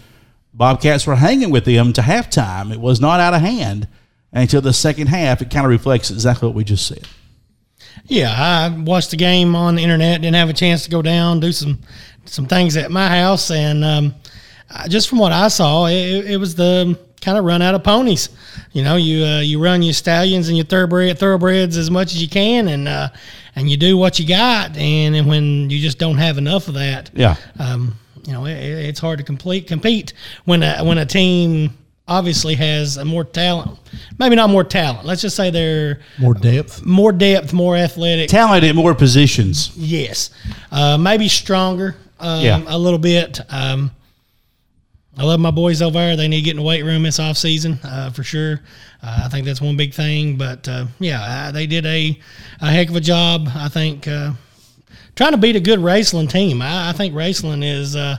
Bobcats 0.52 1.06
were 1.06 1.16
hanging 1.16 1.50
with 1.50 1.64
them 1.64 1.92
to 1.92 2.00
halftime. 2.00 2.72
It 2.72 2.80
was 2.80 3.00
not 3.00 3.20
out 3.20 3.34
of 3.34 3.40
hand 3.40 3.88
until 4.32 4.60
the 4.60 4.72
second 4.72 5.08
half. 5.08 5.42
It 5.42 5.50
kind 5.50 5.64
of 5.66 5.70
reflects 5.70 6.10
exactly 6.10 6.46
what 6.48 6.54
we 6.54 6.64
just 6.64 6.86
said. 6.86 7.06
Yeah, 8.06 8.30
I 8.32 8.68
watched 8.82 9.10
the 9.10 9.16
game 9.16 9.54
on 9.54 9.74
the 9.76 9.82
internet. 9.82 10.20
Didn't 10.22 10.36
have 10.36 10.48
a 10.48 10.52
chance 10.54 10.84
to 10.84 10.90
go 10.90 11.02
down 11.02 11.40
do 11.40 11.52
some 11.52 11.78
some 12.24 12.46
things 12.46 12.76
at 12.76 12.90
my 12.90 13.08
house, 13.08 13.50
and 13.50 13.84
um, 13.84 14.14
just 14.88 15.08
from 15.08 15.18
what 15.18 15.32
I 15.32 15.48
saw, 15.48 15.86
it, 15.86 16.26
it 16.30 16.36
was 16.36 16.54
the 16.54 16.98
kind 17.20 17.36
of 17.36 17.44
run 17.44 17.60
out 17.60 17.74
of 17.74 17.82
ponies. 17.82 18.28
You 18.72 18.84
know, 18.84 18.96
you 18.96 19.24
uh, 19.24 19.40
you 19.40 19.62
run 19.62 19.82
your 19.82 19.92
stallions 19.94 20.48
and 20.48 20.56
your 20.56 20.66
thoroughbred 20.66 21.18
thoroughbreds 21.18 21.76
as 21.76 21.90
much 21.90 22.12
as 22.14 22.22
you 22.22 22.28
can, 22.28 22.68
and 22.68 22.86
uh, 22.88 23.08
and 23.56 23.68
you 23.70 23.76
do 23.76 23.96
what 23.96 24.18
you 24.18 24.26
got. 24.26 24.76
And, 24.76 25.14
and 25.16 25.26
when 25.28 25.70
you 25.70 25.80
just 25.80 25.98
don't 25.98 26.18
have 26.18 26.38
enough 26.38 26.68
of 26.68 26.74
that, 26.74 27.10
Yeah. 27.14 27.36
um, 27.58 27.96
you 28.26 28.32
know, 28.32 28.44
it, 28.46 28.52
it's 28.54 29.00
hard 29.00 29.18
to 29.18 29.24
complete 29.24 29.66
compete 29.66 30.12
when 30.44 30.62
a, 30.62 30.84
when 30.84 30.98
a 30.98 31.06
team 31.06 31.76
obviously 32.10 32.54
has 32.56 32.96
a 32.98 33.04
more 33.04 33.24
talent. 33.24 33.78
Maybe 34.18 34.34
not 34.36 34.50
more 34.50 34.64
talent. 34.64 35.06
Let's 35.06 35.22
just 35.22 35.36
say 35.36 35.50
they're 35.50 36.00
More 36.18 36.34
depth. 36.34 36.84
more 36.84 37.12
depth, 37.12 37.52
more 37.54 37.76
athletic. 37.76 38.28
Talent 38.28 38.64
at 38.64 38.74
more 38.74 38.94
positions. 38.94 39.70
Yes, 39.76 40.30
uh, 40.72 40.98
maybe 40.98 41.28
stronger 41.28 41.96
um, 42.18 42.44
Yeah. 42.44 42.62
a 42.66 42.76
little 42.76 42.98
bit. 42.98 43.40
Um, 43.48 43.92
I 45.16 45.22
love 45.24 45.40
my 45.40 45.50
boys 45.50 45.82
over 45.82 45.98
there. 45.98 46.16
They 46.16 46.28
need 46.28 46.38
to 46.40 46.44
get 46.44 46.50
in 46.52 46.56
the 46.58 46.62
weight 46.62 46.82
room 46.84 47.02
this 47.02 47.18
off 47.18 47.36
season 47.36 47.78
uh, 47.84 48.10
for 48.10 48.22
sure. 48.24 48.60
Uh, 49.02 49.22
I 49.24 49.28
think 49.28 49.46
that's 49.46 49.60
one 49.60 49.76
big 49.76 49.92
thing. 49.94 50.36
But 50.36 50.66
uh, 50.68 50.86
yeah, 50.98 51.20
uh, 51.22 51.52
they 51.52 51.66
did 51.66 51.86
a, 51.86 52.18
a 52.60 52.70
heck 52.70 52.88
of 52.90 52.96
a 52.96 53.00
job. 53.00 53.48
I 53.54 53.68
think 53.68 54.08
uh, 54.08 54.32
trying 55.16 55.32
to 55.32 55.38
beat 55.38 55.56
a 55.56 55.60
good 55.60 55.78
Raceland 55.78 56.30
team. 56.30 56.60
I, 56.62 56.90
I 56.90 56.92
think 56.92 57.14
Raceland 57.14 57.64
is 57.64 57.96
uh, 57.96 58.16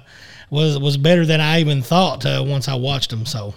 was 0.49 0.77
was 0.79 0.97
better 0.97 1.25
than 1.25 1.41
I 1.41 1.59
even 1.59 1.81
thought 1.81 2.25
uh, 2.25 2.43
once 2.45 2.67
I 2.67 2.75
watched 2.75 3.09
them. 3.09 3.25
So 3.25 3.53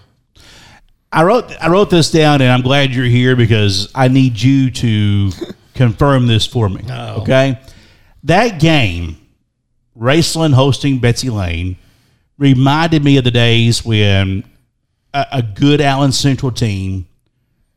I 1.14 1.22
wrote 1.22 1.52
I 1.62 1.68
wrote 1.68 1.90
this 1.90 2.10
down, 2.10 2.42
and 2.42 2.50
I'm 2.50 2.62
glad 2.62 2.92
you're 2.92 3.04
here 3.04 3.36
because 3.36 3.88
I 3.94 4.08
need 4.08 4.40
you 4.40 4.70
to 4.72 5.30
confirm 5.74 6.26
this 6.26 6.44
for 6.44 6.68
me. 6.68 6.82
Oh. 6.90 7.22
Okay, 7.22 7.60
that 8.24 8.58
game, 8.58 9.16
Raceland 9.96 10.54
hosting 10.54 10.98
Betsy 10.98 11.30
Lane, 11.30 11.76
reminded 12.36 13.04
me 13.04 13.16
of 13.16 13.22
the 13.22 13.30
days 13.30 13.84
when 13.84 14.42
a, 15.12 15.26
a 15.32 15.42
good 15.42 15.80
Allen 15.80 16.10
Central 16.10 16.50
team 16.50 17.06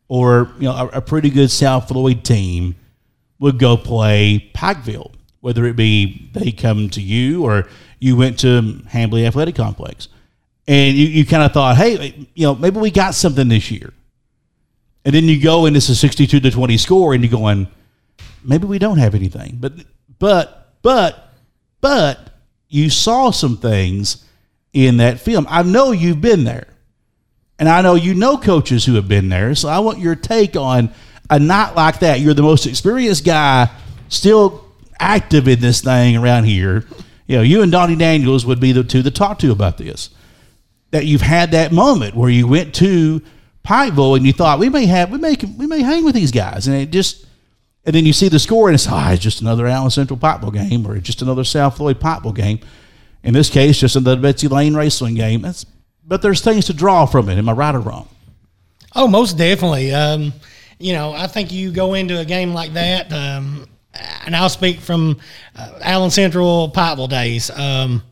or 0.08 0.52
you 0.58 0.64
know 0.68 0.90
a, 0.92 0.98
a 0.98 1.02
pretty 1.02 1.30
good 1.30 1.52
South 1.52 1.90
Floyd 1.90 2.24
team 2.24 2.76
would 3.40 3.60
go 3.60 3.78
play 3.78 4.50
Pikeville, 4.56 5.14
whether 5.42 5.66
it 5.66 5.76
be 5.76 6.28
they 6.34 6.52
come 6.52 6.90
to 6.90 7.02
you 7.02 7.44
or 7.44 7.68
you 8.00 8.16
went 8.16 8.40
to 8.40 8.82
Hambley 8.90 9.28
Athletic 9.28 9.56
Complex, 9.56 10.08
and 10.68 10.96
you, 10.96 11.08
you 11.08 11.26
kind 11.26 11.44
of 11.44 11.54
thought, 11.54 11.78
hey, 11.78 12.28
you 12.34 12.46
know, 12.46 12.56
maybe 12.56 12.80
we 12.80 12.92
got 12.92 13.16
something 13.16 13.48
this 13.48 13.72
year, 13.72 13.94
and 15.06 15.16
then 15.16 15.26
you 15.26 15.42
go 15.42 15.66
and 15.66 15.76
it's 15.76 15.90
a 15.90 15.96
sixty-two 15.96 16.40
to 16.42 16.52
twenty 16.52 16.78
score, 16.78 17.14
and 17.14 17.24
you're 17.24 17.32
going, 17.32 17.68
maybe 18.44 18.68
we 18.68 18.80
don't 18.80 18.98
have 18.98 19.16
anything, 19.16 19.58
but 19.60 19.74
but 20.20 20.74
but 20.82 21.34
but 21.82 22.30
you 22.70 22.90
saw 22.90 23.32
some 23.32 23.58
things 23.58 24.26
in 24.74 24.98
that 24.98 25.20
film. 25.20 25.48
I 25.50 25.64
know 25.64 25.92
you've 25.92 26.22
been 26.22 26.44
there. 26.44 26.68
And 27.60 27.68
I 27.68 27.82
know 27.82 27.96
you 27.96 28.14
know 28.14 28.38
coaches 28.38 28.86
who 28.86 28.94
have 28.94 29.08
been 29.08 29.30
there. 29.30 29.56
So 29.56 29.68
I 29.68 29.80
want 29.80 29.98
your 29.98 30.14
take 30.16 30.56
on 30.56 30.92
a 31.28 31.40
night 31.40 31.76
like 31.76 32.02
that. 32.02 32.20
You're 32.20 32.36
the 32.36 32.44
most 32.44 32.68
experienced 32.68 33.26
guy 33.26 33.72
still 34.10 34.64
active 35.00 35.48
in 35.48 35.60
this 35.60 35.82
thing 35.82 36.18
around 36.18 36.44
here. 36.44 36.86
You 37.26 37.38
know, 37.38 37.42
you 37.42 37.64
and 37.64 37.72
Donnie 37.72 37.96
Daniels 37.96 38.46
would 38.46 38.60
be 38.60 38.74
the 38.74 38.84
two 38.84 39.02
to 39.02 39.10
talk 39.10 39.40
to 39.40 39.52
about 39.52 39.80
this. 39.80 40.12
That 40.92 41.06
you've 41.06 41.22
had 41.22 41.52
that 41.52 41.72
moment 41.72 42.16
where 42.16 42.30
you 42.30 42.48
went 42.48 42.74
to 42.76 43.22
Pikeville 43.66 44.16
and 44.16 44.26
you 44.26 44.32
thought 44.32 44.60
we 44.60 44.70
may 44.70 44.86
have 44.86 45.12
we 45.12 45.18
may 45.18 45.36
we 45.58 45.68
may 45.68 45.82
hang 45.82 46.06
with 46.06 46.16
these 46.16 46.32
guys 46.32 46.68
and 46.68 46.78
it 46.78 46.92
just 46.92 47.28
and 47.88 47.96
then 47.96 48.06
you 48.06 48.14
see 48.14 48.30
the 48.30 48.40
score 48.40 48.68
and 48.68 48.76
it's 48.76 48.88
oh, 48.90 49.10
it's 49.10 49.24
just 49.24 49.42
another 49.42 49.66
Allen 49.66 49.90
Central 49.90 50.20
Pikeville 50.20 50.54
game 50.54 50.86
or 50.86 50.98
just 51.00 51.22
another 51.22 51.46
South 51.46 51.78
Floyd 51.78 52.00
Pikeville 52.00 52.36
game. 52.36 52.60
In 53.24 53.34
this 53.34 53.50
case, 53.50 53.80
just 53.80 53.96
another 53.96 54.22
Betsy 54.22 54.48
Lane 54.48 54.74
Raceland 54.74 55.16
game. 55.16 55.46
But 56.06 56.22
there's 56.22 56.42
things 56.42 56.66
to 56.66 56.74
draw 56.74 57.06
from 57.06 57.30
it. 57.30 57.38
Am 57.38 57.50
I 57.50 57.54
right 57.54 57.74
or 57.74 57.80
wrong? 57.80 58.10
Oh, 58.94 59.08
most 59.08 59.38
definitely. 59.38 59.94
Um, 59.94 60.34
you 60.80 60.94
know, 60.94 61.14
I 61.14 61.28
think 61.28 61.52
you 61.52 61.72
go 61.72 61.94
into 61.94 62.20
a 62.20 62.26
game 62.26 62.54
like 62.54 62.74
that, 62.74 63.12
um, 63.12 63.68
and 64.26 64.36
I'll 64.36 64.50
speak 64.50 64.80
from 64.80 65.20
uh, 65.56 65.80
Allen 65.82 66.12
Central 66.12 66.70
Pikeville 66.72 67.10
days. 67.10 67.50
Um, 67.50 68.04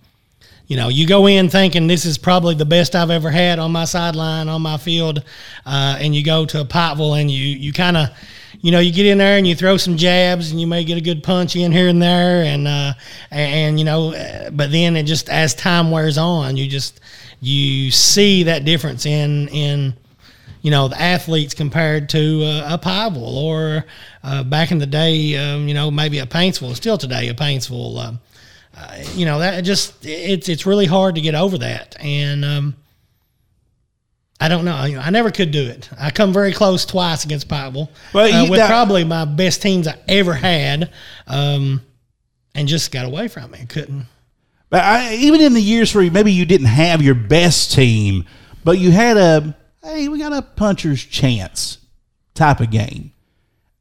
you 0.67 0.77
know, 0.77 0.87
you 0.87 1.05
go 1.05 1.27
in 1.27 1.49
thinking 1.49 1.87
this 1.87 2.05
is 2.05 2.17
probably 2.17 2.55
the 2.55 2.65
best 2.65 2.95
I've 2.95 3.11
ever 3.11 3.29
had 3.29 3.59
on 3.59 3.71
my 3.71 3.85
sideline, 3.85 4.49
on 4.49 4.61
my 4.61 4.77
field, 4.77 5.23
uh, 5.65 5.97
and 5.99 6.15
you 6.15 6.23
go 6.23 6.45
to 6.47 6.61
a 6.61 6.65
Pikeville 6.65 7.19
and 7.19 7.29
you 7.29 7.45
you 7.45 7.71
kind 7.71 7.95
of, 7.95 8.09
you 8.61 8.71
know, 8.71 8.79
you 8.79 8.91
get 8.91 9.05
in 9.05 9.19
there 9.19 9.37
and 9.37 9.45
you 9.45 9.55
throw 9.55 9.77
some 9.77 9.95
jabs 9.95 10.49
and 10.51 10.59
you 10.59 10.65
may 10.65 10.83
get 10.83 10.97
a 10.97 11.01
good 11.01 11.23
punch 11.23 11.55
in 11.55 11.71
here 11.71 11.87
and 11.87 12.01
there, 12.01 12.43
and 12.43 12.67
uh, 12.67 12.93
and 13.29 13.77
you 13.77 13.85
know, 13.85 14.13
uh, 14.13 14.49
but 14.49 14.71
then 14.71 14.95
it 14.95 15.03
just 15.03 15.29
as 15.29 15.53
time 15.53 15.91
wears 15.91 16.17
on, 16.17 16.57
you 16.57 16.67
just 16.67 16.99
you 17.41 17.91
see 17.91 18.43
that 18.43 18.65
difference 18.65 19.05
in 19.05 19.47
in 19.49 19.93
you 20.63 20.71
know 20.71 20.87
the 20.87 20.99
athletes 20.99 21.53
compared 21.53 22.09
to 22.09 22.43
uh, 22.43 22.73
a 22.73 22.77
Pikeville 22.79 23.35
or 23.35 23.85
uh, 24.23 24.43
back 24.43 24.71
in 24.71 24.79
the 24.79 24.87
day, 24.87 25.37
um, 25.37 25.67
you 25.67 25.75
know 25.75 25.91
maybe 25.91 26.17
a 26.17 26.25
Paintsville. 26.25 26.75
Still 26.75 26.97
today, 26.97 27.27
a 27.29 27.35
Paintsville. 27.35 28.17
Uh, 28.77 28.97
you 29.13 29.25
know 29.25 29.39
that 29.39 29.61
just 29.61 30.05
it's 30.05 30.49
it's 30.49 30.65
really 30.65 30.85
hard 30.85 31.15
to 31.15 31.21
get 31.21 31.33
over 31.35 31.57
that, 31.59 31.95
and 31.99 32.43
um, 32.43 32.75
I 34.39 34.49
don't 34.49 34.65
know. 34.65 34.75
I 34.75 35.09
never 35.11 35.31
could 35.31 35.51
do 35.51 35.65
it. 35.65 35.89
I 35.97 36.11
come 36.11 36.33
very 36.33 36.51
close 36.51 36.85
twice 36.85 37.23
against 37.23 37.47
Pikeville 37.47 37.89
Well, 38.13 38.33
uh, 38.45 38.49
with 38.49 38.59
that- 38.59 38.67
probably 38.67 39.03
my 39.05 39.23
best 39.25 39.61
teams 39.61 39.87
I 39.87 39.97
ever 40.09 40.33
had, 40.33 40.91
um, 41.27 41.81
and 42.53 42.67
just 42.67 42.91
got 42.91 43.05
away 43.05 43.29
from 43.29 43.53
it. 43.53 43.69
Couldn't. 43.69 44.07
But 44.69 44.83
I, 44.83 45.15
even 45.15 45.39
in 45.39 45.53
the 45.53 45.61
years 45.61 45.95
where 45.95 46.09
maybe 46.11 46.33
you 46.33 46.43
didn't 46.45 46.67
have 46.67 47.01
your 47.01 47.15
best 47.15 47.71
team, 47.71 48.25
but 48.65 48.77
you 48.77 48.91
had 48.91 49.15
a 49.15 49.55
hey, 49.83 50.09
we 50.09 50.19
got 50.19 50.33
a 50.33 50.41
puncher's 50.41 51.03
chance 51.03 51.77
type 52.33 52.59
of 52.59 52.71
game. 52.71 53.13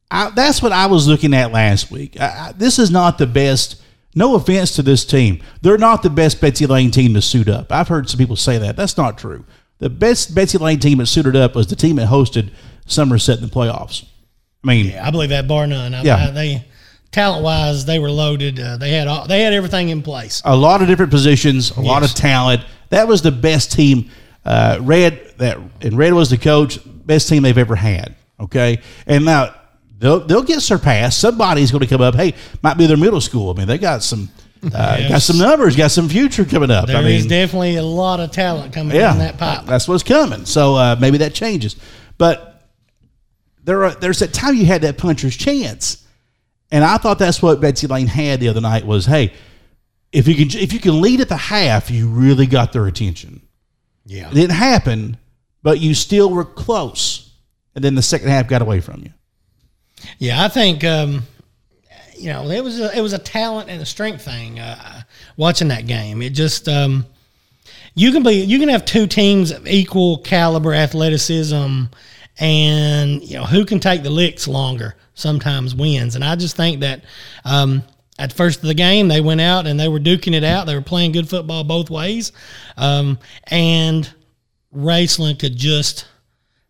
I, 0.09 0.29
that's 0.29 0.61
what 0.61 0.71
I 0.71 0.85
was 0.85 1.07
looking 1.07 1.33
at 1.33 1.51
last 1.51 1.91
week. 1.91 2.19
I, 2.19 2.25
I, 2.25 2.51
this 2.53 2.79
is 2.79 2.91
not 2.91 3.17
the 3.17 3.27
best. 3.27 3.81
No 4.15 4.35
offense 4.35 4.73
to 4.77 4.81
this 4.81 5.03
team, 5.05 5.41
they're 5.61 5.77
not 5.77 6.01
the 6.01 6.09
best 6.09 6.39
Betsy 6.39 6.65
Lane 6.65 6.89
team 6.89 7.13
to 7.15 7.21
suit 7.21 7.49
up. 7.49 7.71
I've 7.71 7.89
heard 7.89 8.09
some 8.09 8.17
people 8.17 8.35
say 8.37 8.57
that. 8.57 8.75
That's 8.77 8.97
not 8.97 9.17
true. 9.17 9.43
The 9.79 9.89
best 9.89 10.33
Betsy 10.33 10.57
Lane 10.57 10.79
team 10.79 10.99
that 10.99 11.07
suited 11.07 11.35
up 11.35 11.53
was 11.53 11.67
the 11.67 11.75
team 11.75 11.97
that 11.97 12.07
hosted 12.07 12.51
Somerset 12.85 13.39
in 13.39 13.43
the 13.43 13.49
playoffs. 13.51 14.05
I 14.63 14.67
mean, 14.67 14.95
I 14.97 15.11
believe 15.11 15.29
that 15.29 15.47
bar 15.47 15.67
none. 15.67 15.93
I, 15.93 16.01
Yeah. 16.03 16.27
I- 16.27 16.31
they 16.31 16.65
talent 17.11 17.43
wise, 17.43 17.85
they 17.85 17.99
were 17.99 18.09
loaded. 18.11 18.59
Uh, 18.59 18.77
they 18.77 18.91
had 18.91 19.07
all, 19.07 19.27
they 19.27 19.41
had 19.41 19.53
everything 19.53 19.89
in 19.89 20.01
place. 20.01 20.41
a 20.45 20.55
lot 20.55 20.81
of 20.81 20.87
different 20.87 21.11
positions, 21.11 21.71
a 21.71 21.81
lot 21.81 22.03
of 22.03 22.13
talent. 22.13 22.61
That 22.89 23.07
was 23.07 23.21
the 23.21 23.31
best 23.31 23.71
team. 23.71 24.09
Uh, 24.45 24.77
Red 24.81 25.33
that 25.39 25.57
and 25.81 25.97
Red 25.97 26.13
was 26.13 26.29
the 26.29 26.37
coach, 26.37 26.79
best 26.85 27.27
team 27.27 27.43
they've 27.43 27.57
ever 27.57 27.75
had. 27.75 28.15
Okay, 28.39 28.79
and 29.07 29.25
now 29.25 29.53
they'll 29.97 30.19
they'll 30.21 30.43
get 30.43 30.61
surpassed. 30.61 31.19
Somebody's 31.19 31.71
going 31.71 31.81
to 31.81 31.87
come 31.87 32.01
up. 32.01 32.15
Hey, 32.15 32.33
might 32.61 32.77
be 32.77 32.87
their 32.87 32.97
middle 32.97 33.21
school. 33.21 33.51
I 33.51 33.53
mean, 33.57 33.67
they 33.67 33.77
got 33.77 34.03
some 34.03 34.29
uh, 34.73 35.09
got 35.09 35.21
some 35.21 35.37
numbers, 35.37 35.75
got 35.75 35.91
some 35.91 36.09
future 36.09 36.45
coming 36.45 36.71
up. 36.71 36.87
There 36.87 36.97
I 36.97 37.01
is 37.01 37.23
mean, 37.23 37.29
definitely 37.29 37.75
a 37.75 37.83
lot 37.83 38.19
of 38.19 38.31
talent 38.31 38.73
coming 38.73 38.95
yeah, 38.95 39.13
in 39.13 39.19
that 39.19 39.37
pipe. 39.37 39.65
that's 39.65 39.87
what's 39.87 40.03
coming. 40.03 40.45
So 40.45 40.75
uh, 40.75 40.95
maybe 40.99 41.19
that 41.19 41.33
changes, 41.33 41.75
but 42.17 42.67
there 43.63 43.85
are, 43.85 43.95
there's 43.95 44.19
that 44.19 44.33
time 44.33 44.55
you 44.55 44.65
had 44.65 44.81
that 44.81 44.97
puncher's 44.97 45.35
chance, 45.35 46.05
and 46.71 46.83
I 46.83 46.97
thought 46.97 47.19
that's 47.19 47.41
what 47.41 47.61
Betsy 47.61 47.87
Lane 47.87 48.07
had 48.07 48.39
the 48.39 48.49
other 48.49 48.61
night 48.61 48.85
was 48.85 49.05
hey, 49.05 49.33
if 50.11 50.27
you 50.27 50.35
can 50.35 50.59
if 50.59 50.73
you 50.73 50.79
can 50.79 51.01
lead 51.01 51.21
at 51.21 51.29
the 51.29 51.37
half, 51.37 51.91
you 51.91 52.07
really 52.07 52.47
got 52.47 52.73
their 52.73 52.87
attention. 52.87 53.41
Yeah. 54.05 54.29
It 54.29 54.35
didn't 54.35 54.55
happen, 54.55 55.17
but 55.63 55.79
you 55.79 55.93
still 55.93 56.29
were 56.29 56.45
close, 56.45 57.33
and 57.75 57.83
then 57.83 57.95
the 57.95 58.01
second 58.01 58.29
half 58.29 58.47
got 58.47 58.61
away 58.61 58.79
from 58.79 59.01
you. 59.01 59.11
Yeah, 60.19 60.43
I 60.43 60.47
think 60.47 60.83
um, 60.83 61.23
you 62.17 62.29
know, 62.31 62.49
it 62.49 62.63
was 62.63 62.79
a, 62.79 62.97
it 62.97 63.01
was 63.01 63.13
a 63.13 63.19
talent 63.19 63.69
and 63.69 63.81
a 63.81 63.85
strength 63.85 64.23
thing. 64.23 64.59
Uh, 64.59 65.01
watching 65.37 65.67
that 65.69 65.87
game, 65.87 66.21
it 66.21 66.31
just 66.31 66.67
um, 66.67 67.05
you 67.93 68.11
can 68.11 68.23
be 68.23 68.33
you 68.33 68.59
can 68.59 68.69
have 68.69 68.85
two 68.85 69.07
teams 69.07 69.51
of 69.51 69.67
equal 69.67 70.19
caliber 70.19 70.73
athleticism, 70.73 71.83
and 72.39 73.23
you 73.23 73.37
know 73.37 73.45
who 73.45 73.65
can 73.65 73.79
take 73.79 74.03
the 74.03 74.09
licks 74.09 74.47
longer 74.47 74.95
sometimes 75.13 75.73
wins. 75.73 76.15
And 76.15 76.23
I 76.23 76.35
just 76.35 76.55
think 76.55 76.81
that 76.81 77.03
um, 77.43 77.83
at 78.19 78.33
first 78.33 78.59
of 78.61 78.67
the 78.67 78.73
game 78.73 79.07
they 79.07 79.21
went 79.21 79.41
out 79.41 79.65
and 79.65 79.79
they 79.79 79.87
were 79.87 79.99
duking 79.99 80.33
it 80.33 80.43
out. 80.43 80.65
They 80.65 80.75
were 80.75 80.81
playing 80.81 81.13
good 81.13 81.29
football 81.29 81.63
both 81.63 81.89
ways, 81.89 82.31
um, 82.77 83.17
and 83.47 84.11
Raceland 84.75 85.39
could 85.39 85.55
just 85.55 86.07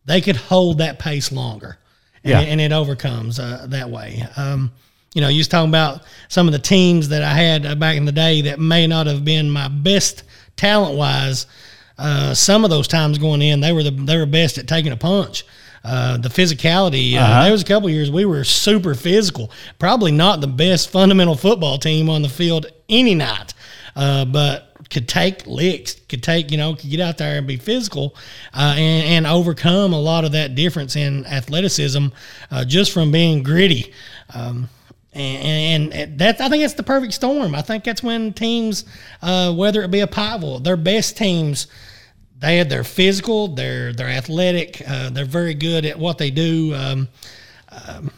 they 0.05 0.21
could 0.21 0.35
hold 0.35 0.77
that 0.77 0.99
pace 0.99 1.31
longer, 1.31 1.77
and, 2.25 2.31
Yeah. 2.31 2.41
it, 2.41 2.49
and 2.49 2.59
it 2.59 2.71
overcomes 2.73 3.39
uh, 3.39 3.65
that 3.69 3.89
way. 3.89 4.25
Um, 4.35 4.71
you 5.13 5.21
know, 5.21 5.29
you 5.29 5.37
was 5.37 5.47
talking 5.47 5.69
about 5.69 6.01
some 6.27 6.45
of 6.47 6.51
the 6.51 6.59
teams 6.59 7.07
that 7.09 7.23
I 7.23 7.33
had 7.33 7.65
uh, 7.65 7.75
back 7.75 7.95
in 7.95 8.03
the 8.03 8.11
day 8.11 8.41
that 8.41 8.59
may 8.59 8.85
not 8.85 9.07
have 9.07 9.23
been 9.23 9.49
my 9.49 9.69
best 9.69 10.23
talent 10.57 10.97
wise. 10.97 11.45
Uh, 11.97 12.33
some 12.33 12.65
of 12.65 12.69
those 12.69 12.89
times 12.89 13.17
going 13.17 13.41
in, 13.41 13.61
they 13.61 13.71
were 13.71 13.81
the 13.83 13.91
they 13.91 14.17
were 14.17 14.25
best 14.25 14.57
at 14.57 14.67
taking 14.67 14.91
a 14.91 14.97
punch. 14.97 15.45
Uh, 15.85 16.17
the 16.17 16.27
physicality. 16.29 17.15
Uh, 17.15 17.43
There 17.43 17.51
was 17.51 17.61
a 17.61 17.65
couple 17.65 17.89
years 17.89 18.09
we 18.11 18.25
were 18.25 18.43
super 18.43 18.95
physical. 18.95 19.51
Probably 19.79 20.11
not 20.11 20.41
the 20.41 20.47
best 20.47 20.89
fundamental 20.89 21.35
football 21.35 21.77
team 21.77 22.09
on 22.09 22.21
the 22.23 22.27
field 22.27 22.65
any 22.89 23.13
night, 23.15 23.53
uh, 23.95 24.25
but 24.25 24.75
could 24.89 25.07
take 25.07 25.47
licks, 25.47 25.95
could 26.09 26.21
take, 26.21 26.51
you 26.51 26.57
know, 26.57 26.75
could 26.75 26.89
get 26.89 26.99
out 26.99 27.17
there 27.17 27.37
and 27.37 27.47
be 27.47 27.57
physical 27.57 28.15
uh, 28.53 28.75
and, 28.77 29.25
and 29.25 29.27
overcome 29.27 29.93
a 29.93 29.99
lot 29.99 30.25
of 30.25 30.31
that 30.33 30.55
difference 30.55 30.95
in 30.95 31.25
athleticism 31.25 32.07
uh, 32.51 32.65
just 32.65 32.91
from 32.91 33.11
being 33.11 33.41
gritty. 33.41 33.93
Um, 34.33 34.69
and, 35.13 35.93
and 35.93 36.19
that 36.19 36.41
I 36.41 36.49
think 36.49 36.61
that's 36.61 36.73
the 36.73 36.83
perfect 36.83 37.13
storm. 37.13 37.55
I 37.55 37.61
think 37.61 37.85
that's 37.85 38.03
when 38.03 38.33
teams, 38.33 38.83
uh, 39.21 39.53
whether 39.53 39.81
it 39.81 39.89
be 39.89 40.01
a 40.01 40.07
Pikeville, 40.07 40.61
their 40.63 40.75
best 40.75 41.15
teams, 41.15 41.67
they 42.37 42.57
had 42.57 42.69
their 42.69 42.83
physical, 42.83 43.47
they're 43.47 43.93
they're 43.93 44.09
athletic, 44.09 44.83
uh, 44.85 45.09
they're 45.09 45.23
very 45.23 45.53
good 45.53 45.85
at 45.85 45.97
what 45.97 46.17
they 46.17 46.31
do. 46.31 46.73
Um, 46.75 47.07
um, 47.87 48.11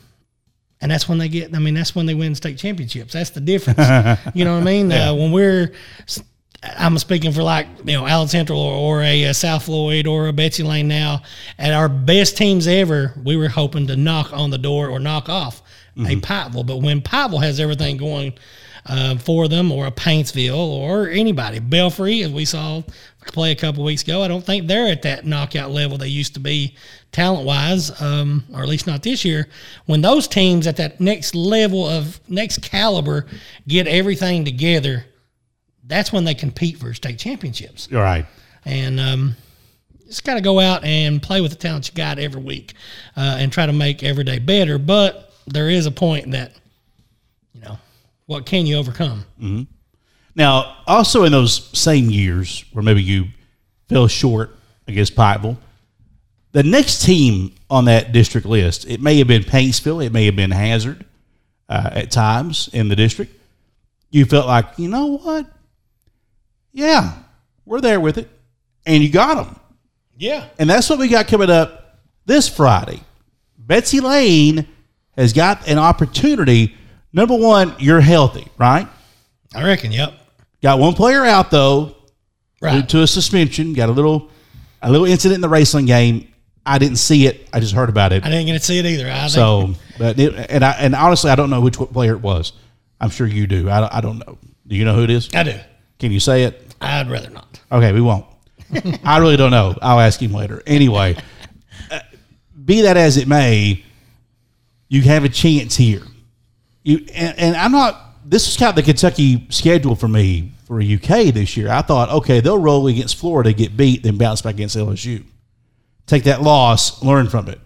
and 0.88 0.92
that's 0.94 1.10
when 1.10 1.18
they 1.18 1.28
get. 1.28 1.54
I 1.54 1.60
mean, 1.60 1.74
that's 1.74 1.94
when 1.94 2.06
they 2.06 2.14
win 2.14 2.34
state 2.34 2.58
championships. 2.58 3.12
That's 3.12 3.32
the 3.32 3.42
difference. 3.42 3.78
you 4.34 4.46
know 4.46 4.54
what 4.54 4.62
I 4.62 4.64
mean? 4.64 4.90
Uh, 4.90 5.14
when 5.14 5.34
we're, 5.34 5.74
I'm 6.64 6.98
speaking 6.98 7.34
for 7.34 7.44
like 7.44 7.68
you 7.84 7.92
know 7.92 8.08
Allen 8.08 8.30
Central 8.30 8.58
or, 8.58 9.00
or 9.00 9.04
a, 9.04 9.26
uh 9.26 9.34
South 9.34 9.66
Floyd 9.66 10.08
or 10.08 10.30
a 10.30 10.34
Betsy 10.34 10.64
Lane 10.64 10.88
now. 10.88 11.24
At 11.60 11.74
our 11.74 11.90
best 11.90 12.38
teams 12.38 12.68
ever, 12.68 13.14
we 13.22 13.36
were 13.36 13.50
hoping 13.50 13.88
to 13.88 13.98
knock 13.98 14.32
on 14.32 14.50
the 14.50 14.58
door 14.58 14.88
or 14.88 14.98
knock 14.98 15.28
off 15.28 15.62
a 15.98 16.16
Pikeville. 16.16 16.66
But 16.66 16.78
when 16.78 17.02
Pikeville 17.02 17.44
has 17.44 17.60
everything 17.60 17.98
going 17.98 18.38
uh, 18.88 19.18
for 19.18 19.48
them, 19.48 19.72
or 19.72 19.88
a 19.88 19.92
Paintsville, 19.92 20.56
or 20.58 21.10
anybody, 21.10 21.60
Belfry, 21.60 22.24
as 22.24 22.32
we 22.32 22.46
saw 22.46 22.82
play 23.28 23.52
a 23.52 23.56
couple 23.56 23.84
weeks 23.84 24.04
ago, 24.04 24.24
I 24.24 24.28
don't 24.28 24.44
think 24.44 24.68
they're 24.68 24.92
at 24.92 25.02
that 25.04 25.26
knockout 25.26 25.72
level 25.72 25.98
they 25.98 26.08
used 26.08 26.34
to 26.36 26.40
be 26.40 26.76
talent 27.12 27.46
wise, 27.46 28.02
um, 28.02 28.44
or 28.54 28.62
at 28.62 28.70
least 28.70 28.88
not 28.88 29.04
this 29.04 29.26
year. 29.26 29.48
When 29.86 30.02
those 30.02 30.28
teams 30.28 30.68
at 30.68 30.78
that 30.78 31.00
next 31.00 31.36
level 31.36 31.86
of 31.86 32.20
next 32.30 32.62
caliber 32.62 33.26
get 33.68 33.88
everything 33.88 34.46
together, 34.46 35.06
that's 35.86 36.12
when 36.12 36.26
they 36.26 36.34
compete 36.34 36.78
for 36.78 36.94
state 36.94 37.20
championships. 37.20 37.90
All 37.94 38.00
right. 38.00 38.26
And 38.66 39.00
um, 39.00 39.36
just 40.08 40.24
got 40.24 40.36
to 40.36 40.42
go 40.42 40.60
out 40.60 40.84
and 40.84 41.22
play 41.22 41.42
with 41.42 41.52
the 41.52 41.58
talent 41.58 41.88
you 41.88 41.96
got 41.96 42.20
every 42.20 42.42
week 42.42 42.74
uh, 43.16 43.38
and 43.40 43.52
try 43.52 43.66
to 43.66 43.74
make 43.74 44.04
every 44.04 44.24
day 44.24 44.40
better. 44.40 44.78
But 44.78 45.34
there 45.48 45.70
is 45.70 45.86
a 45.86 45.92
point 45.92 46.32
that, 46.32 46.54
what 48.28 48.46
can 48.46 48.66
you 48.66 48.78
overcome? 48.78 49.26
Now, 50.36 50.78
also 50.86 51.24
in 51.24 51.32
those 51.32 51.76
same 51.78 52.12
years 52.12 52.64
where 52.72 52.84
maybe 52.84 53.02
you 53.02 53.26
fell 53.90 54.08
short 54.08 54.56
against 54.88 55.16
Pikeville, 55.16 55.58
the 56.52 56.64
next 56.64 57.04
team 57.04 57.54
on 57.70 57.86
that 57.86 58.12
district 58.12 58.46
list, 58.46 58.86
it 58.88 59.02
may 59.02 59.18
have 59.18 59.28
been 59.28 59.44
Paintsville, 59.44 60.06
it 60.06 60.14
may 60.14 60.26
have 60.26 60.36
been 60.36 60.52
Hazard 60.52 61.06
uh, 61.68 61.90
at 61.92 62.12
times 62.12 62.70
in 62.72 62.88
the 62.88 62.96
district. 62.96 63.34
You 64.12 64.26
felt 64.26 64.46
like, 64.46 64.66
you 64.78 64.88
know 64.88 65.18
what? 65.18 65.48
Yeah, 66.72 67.18
we're 67.66 67.82
there 67.82 68.00
with 68.00 68.18
it. 68.18 68.30
And 68.86 69.04
you 69.04 69.10
got 69.10 69.36
them. 69.36 69.60
Yeah. 70.16 70.48
And 70.60 70.70
that's 70.70 70.90
what 70.90 71.00
we 71.00 71.10
got 71.10 71.28
coming 71.28 71.50
up 71.50 72.00
this 72.26 72.48
Friday. 72.48 73.02
Betsy 73.58 74.00
Lane 74.00 74.68
has 75.18 75.34
got 75.34 75.68
an 75.68 75.78
opportunity. 75.78 76.77
Number 77.14 77.36
one, 77.36 77.76
you're 77.80 78.02
healthy, 78.02 78.48
right? 78.58 78.88
I 79.56 79.64
reckon. 79.64 79.92
Yep. 79.92 80.14
Got 80.62 80.80
one 80.80 80.94
player 80.94 81.24
out 81.24 81.52
though 81.52 81.96
due 82.62 82.84
to 82.84 83.02
a 83.04 83.08
suspension. 83.08 83.74
Got 83.74 83.90
a 83.90 83.92
little 83.92 84.30
a 84.82 84.92
little 84.92 85.08
incident 85.08 85.36
in 85.36 85.42
the 85.42 85.56
Raceland 85.56 85.88
game. 85.88 86.28
I 86.66 86.80
didn't 86.80 86.98
see 86.98 87.26
it. 87.28 87.48
I 87.54 87.60
just 87.60 87.74
heard 87.74 87.90
about 87.90 88.12
it. 88.12 88.26
I 88.26 88.30
didn't 88.30 88.48
get 88.48 88.54
to 88.54 88.60
see 88.60 88.78
it 88.78 88.86
either. 88.86 89.10
I 89.10 89.28
So, 89.28 89.74
but 89.98 90.20
it, 90.20 90.34
and 90.50 90.66
I 90.66 90.72
and 90.72 90.96
honestly, 90.96 91.32
I 91.32 91.36
don't 91.36 91.50
know 91.50 91.62
which 91.62 91.78
player 91.78 92.14
it 92.14 92.22
was. 92.22 92.54
I'm 93.00 93.10
sure 93.10 93.28
you 93.28 93.48
do. 93.48 93.70
I 93.70 93.80
don't, 93.80 93.94
I 93.94 94.02
don't 94.02 94.18
know. 94.20 94.38
Do 94.68 94.76
you 94.76 94.84
know 94.84 94.96
who 94.96 95.04
it 95.04 95.10
is? 95.10 95.30
I 95.34 95.44
do. 95.44 95.58
Can 96.00 96.12
you 96.12 96.20
say 96.20 96.44
it? 96.44 96.76
I'd 96.82 97.10
rather 97.10 97.30
not. 97.30 97.60
Okay, 97.72 97.92
we 97.94 98.02
won't. 98.02 98.26
I 99.04 99.18
really 99.20 99.38
don't 99.38 99.52
know. 99.52 99.76
I'll 99.82 100.00
ask 100.00 100.22
him 100.22 100.34
later. 100.34 100.62
Anyway, 100.68 101.16
uh, 101.90 102.00
be 102.66 102.82
that 102.82 102.98
as 102.98 103.18
it 103.18 103.28
may, 103.28 103.84
you 104.90 105.04
have 105.04 105.24
a 105.24 105.30
chance 105.30 105.76
here. 105.76 106.02
You 106.88 107.06
and, 107.14 107.38
and 107.38 107.56
I'm 107.58 107.74
not. 107.74 108.02
This 108.24 108.48
is 108.48 108.56
kind 108.56 108.70
of 108.70 108.76
the 108.78 108.84
Kentucky 108.84 109.46
schedule 109.50 109.94
for 109.94 110.08
me 110.08 110.54
for 110.66 110.82
UK 110.82 111.34
this 111.34 111.58
year. 111.58 111.70
I 111.70 111.82
thought, 111.82 112.10
okay, 112.10 112.40
they'll 112.40 112.58
roll 112.58 112.88
against 112.88 113.18
Florida, 113.18 113.52
get 113.52 113.76
beat, 113.76 114.04
then 114.04 114.18
bounce 114.18 114.42
back 114.42 114.56
against 114.56 114.78
LSU. 114.78 115.26
Take 116.06 116.24
that 116.24 116.42
loss, 116.42 117.04
learn 117.04 117.28
from 117.28 117.50
it. 117.50 117.60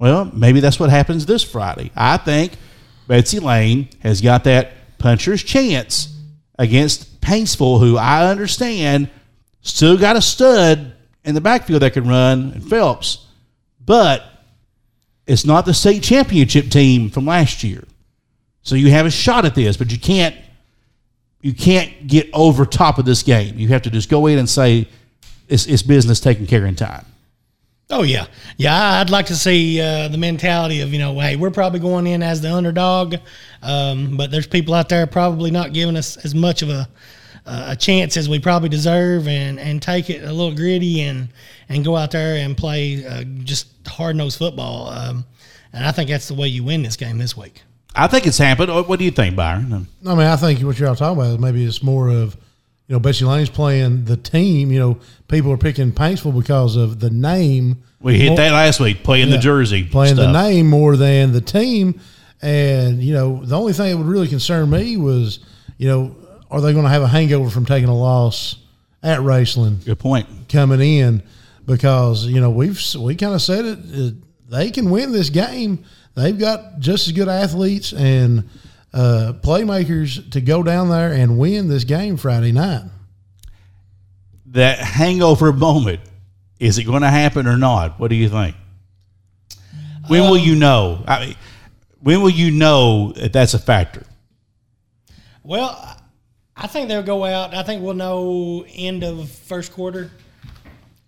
Well, 0.00 0.24
maybe 0.34 0.58
that's 0.58 0.80
what 0.80 0.90
happens 0.90 1.26
this 1.26 1.44
Friday. 1.44 1.92
I 1.94 2.16
think 2.16 2.54
Betsy 3.06 3.38
Lane 3.38 3.88
has 4.00 4.20
got 4.20 4.42
that 4.44 4.72
puncher's 4.98 5.44
chance 5.44 6.12
against 6.58 7.20
Paintsville, 7.20 7.78
who 7.78 7.96
I 7.96 8.28
understand 8.28 9.10
still 9.60 9.96
got 9.96 10.16
a 10.16 10.22
stud 10.22 10.92
in 11.24 11.36
the 11.36 11.40
backfield 11.40 11.82
that 11.82 11.92
can 11.92 12.08
run, 12.08 12.50
and 12.52 12.68
Phelps, 12.68 13.26
but 13.84 14.24
it's 15.24 15.44
not 15.44 15.66
the 15.66 15.74
state 15.74 16.02
championship 16.02 16.68
team 16.68 17.10
from 17.10 17.26
last 17.26 17.62
year. 17.62 17.84
So 18.66 18.74
you 18.74 18.90
have 18.90 19.06
a 19.06 19.12
shot 19.12 19.44
at 19.44 19.54
this, 19.54 19.76
but 19.76 19.92
you 19.92 19.98
can't 19.98 20.34
you 21.40 21.54
can't 21.54 22.08
get 22.08 22.28
over 22.32 22.66
top 22.66 22.98
of 22.98 23.04
this 23.04 23.22
game. 23.22 23.56
You 23.56 23.68
have 23.68 23.82
to 23.82 23.90
just 23.90 24.08
go 24.08 24.26
in 24.26 24.40
and 24.40 24.50
say 24.50 24.88
it's, 25.48 25.66
it's 25.66 25.84
business 25.84 26.18
taken 26.18 26.48
care 26.48 26.66
in 26.66 26.74
time. 26.74 27.06
Oh 27.90 28.02
yeah, 28.02 28.26
yeah. 28.56 29.00
I'd 29.00 29.08
like 29.08 29.26
to 29.26 29.36
see 29.36 29.80
uh, 29.80 30.08
the 30.08 30.18
mentality 30.18 30.80
of 30.80 30.92
you 30.92 30.98
know, 30.98 31.16
hey, 31.20 31.36
we're 31.36 31.52
probably 31.52 31.78
going 31.78 32.08
in 32.08 32.24
as 32.24 32.40
the 32.40 32.52
underdog, 32.52 33.14
um, 33.62 34.16
but 34.16 34.32
there's 34.32 34.48
people 34.48 34.74
out 34.74 34.88
there 34.88 35.06
probably 35.06 35.52
not 35.52 35.72
giving 35.72 35.96
us 35.96 36.16
as 36.24 36.34
much 36.34 36.62
of 36.62 36.68
a 36.68 36.88
a 37.48 37.76
chance 37.76 38.16
as 38.16 38.28
we 38.28 38.40
probably 38.40 38.68
deserve, 38.68 39.28
and 39.28 39.60
and 39.60 39.80
take 39.80 40.10
it 40.10 40.24
a 40.24 40.32
little 40.32 40.52
gritty 40.52 41.02
and 41.02 41.28
and 41.68 41.84
go 41.84 41.94
out 41.94 42.10
there 42.10 42.44
and 42.44 42.56
play 42.56 43.06
uh, 43.06 43.22
just 43.44 43.68
hard 43.86 44.16
nosed 44.16 44.38
football. 44.38 44.88
Um, 44.88 45.24
and 45.72 45.84
I 45.86 45.92
think 45.92 46.10
that's 46.10 46.26
the 46.26 46.34
way 46.34 46.48
you 46.48 46.64
win 46.64 46.82
this 46.82 46.96
game 46.96 47.18
this 47.18 47.36
week. 47.36 47.62
I 47.96 48.06
think 48.06 48.26
it's 48.26 48.38
happened. 48.38 48.70
What 48.86 48.98
do 48.98 49.04
you 49.04 49.10
think, 49.10 49.36
Byron? 49.36 49.86
I 50.06 50.10
mean, 50.10 50.26
I 50.26 50.36
think 50.36 50.60
what 50.60 50.78
you're 50.78 50.88
all 50.88 50.96
talking 50.96 51.18
about 51.18 51.32
is 51.32 51.38
maybe 51.38 51.64
it's 51.64 51.82
more 51.82 52.08
of, 52.08 52.34
you 52.86 52.94
know, 52.94 53.00
Betsy 53.00 53.24
Lane's 53.24 53.48
playing 53.48 54.04
the 54.04 54.16
team. 54.16 54.70
You 54.70 54.78
know, 54.78 54.98
people 55.28 55.50
are 55.50 55.56
picking 55.56 55.92
Paintsville 55.92 56.38
because 56.38 56.76
of 56.76 57.00
the 57.00 57.10
name. 57.10 57.82
We 58.00 58.18
hit 58.18 58.28
more- 58.28 58.36
that 58.36 58.52
last 58.52 58.80
week, 58.80 59.02
playing 59.02 59.30
the 59.30 59.38
jersey, 59.38 59.84
playing 59.84 60.16
the 60.16 60.30
name 60.30 60.68
more 60.68 60.96
than 60.96 61.32
the 61.32 61.40
team. 61.40 61.98
And 62.42 63.02
you 63.02 63.14
know, 63.14 63.44
the 63.44 63.58
only 63.58 63.72
thing 63.72 63.90
that 63.90 63.96
would 63.96 64.06
really 64.06 64.28
concern 64.28 64.68
me 64.70 64.96
was, 64.96 65.40
you 65.78 65.88
know, 65.88 66.14
are 66.50 66.60
they 66.60 66.72
going 66.72 66.84
to 66.84 66.90
have 66.90 67.02
a 67.02 67.08
hangover 67.08 67.50
from 67.50 67.64
taking 67.64 67.88
a 67.88 67.96
loss 67.96 68.56
at 69.02 69.20
Raceland 69.20 69.84
Good 69.84 69.98
point. 69.98 70.28
coming 70.48 70.80
in? 70.80 71.22
Because 71.64 72.26
you 72.26 72.40
know 72.40 72.50
we've 72.50 72.80
we 72.98 73.16
kind 73.16 73.34
of 73.34 73.42
said 73.42 73.64
it, 73.64 73.78
it. 73.88 74.14
They 74.48 74.70
can 74.70 74.90
win 74.90 75.10
this 75.10 75.30
game. 75.30 75.84
They've 76.16 76.38
got 76.38 76.80
just 76.80 77.06
as 77.06 77.12
good 77.12 77.28
athletes 77.28 77.92
and 77.92 78.48
uh, 78.92 79.34
playmakers 79.42 80.32
to 80.32 80.40
go 80.40 80.62
down 80.62 80.88
there 80.88 81.12
and 81.12 81.38
win 81.38 81.68
this 81.68 81.84
game 81.84 82.16
Friday 82.16 82.52
night. 82.52 82.84
That 84.46 84.78
hangover 84.78 85.52
moment, 85.52 86.00
is 86.58 86.78
it 86.78 86.84
going 86.84 87.02
to 87.02 87.10
happen 87.10 87.46
or 87.46 87.58
not? 87.58 88.00
What 88.00 88.08
do 88.08 88.16
you 88.16 88.30
think? 88.30 88.56
When 90.08 90.22
will 90.22 90.38
you 90.38 90.54
know? 90.54 91.04
I 91.06 91.26
mean, 91.26 91.36
when 92.00 92.22
will 92.22 92.30
you 92.30 92.50
know 92.50 93.12
that 93.12 93.34
that's 93.34 93.52
a 93.52 93.58
factor? 93.58 94.06
Well, 95.42 96.00
I 96.56 96.66
think 96.66 96.88
they'll 96.88 97.02
go 97.02 97.24
out. 97.24 97.54
I 97.54 97.62
think 97.62 97.82
we'll 97.82 97.94
know 97.94 98.64
end 98.74 99.04
of 99.04 99.28
first 99.28 99.72
quarter. 99.72 100.10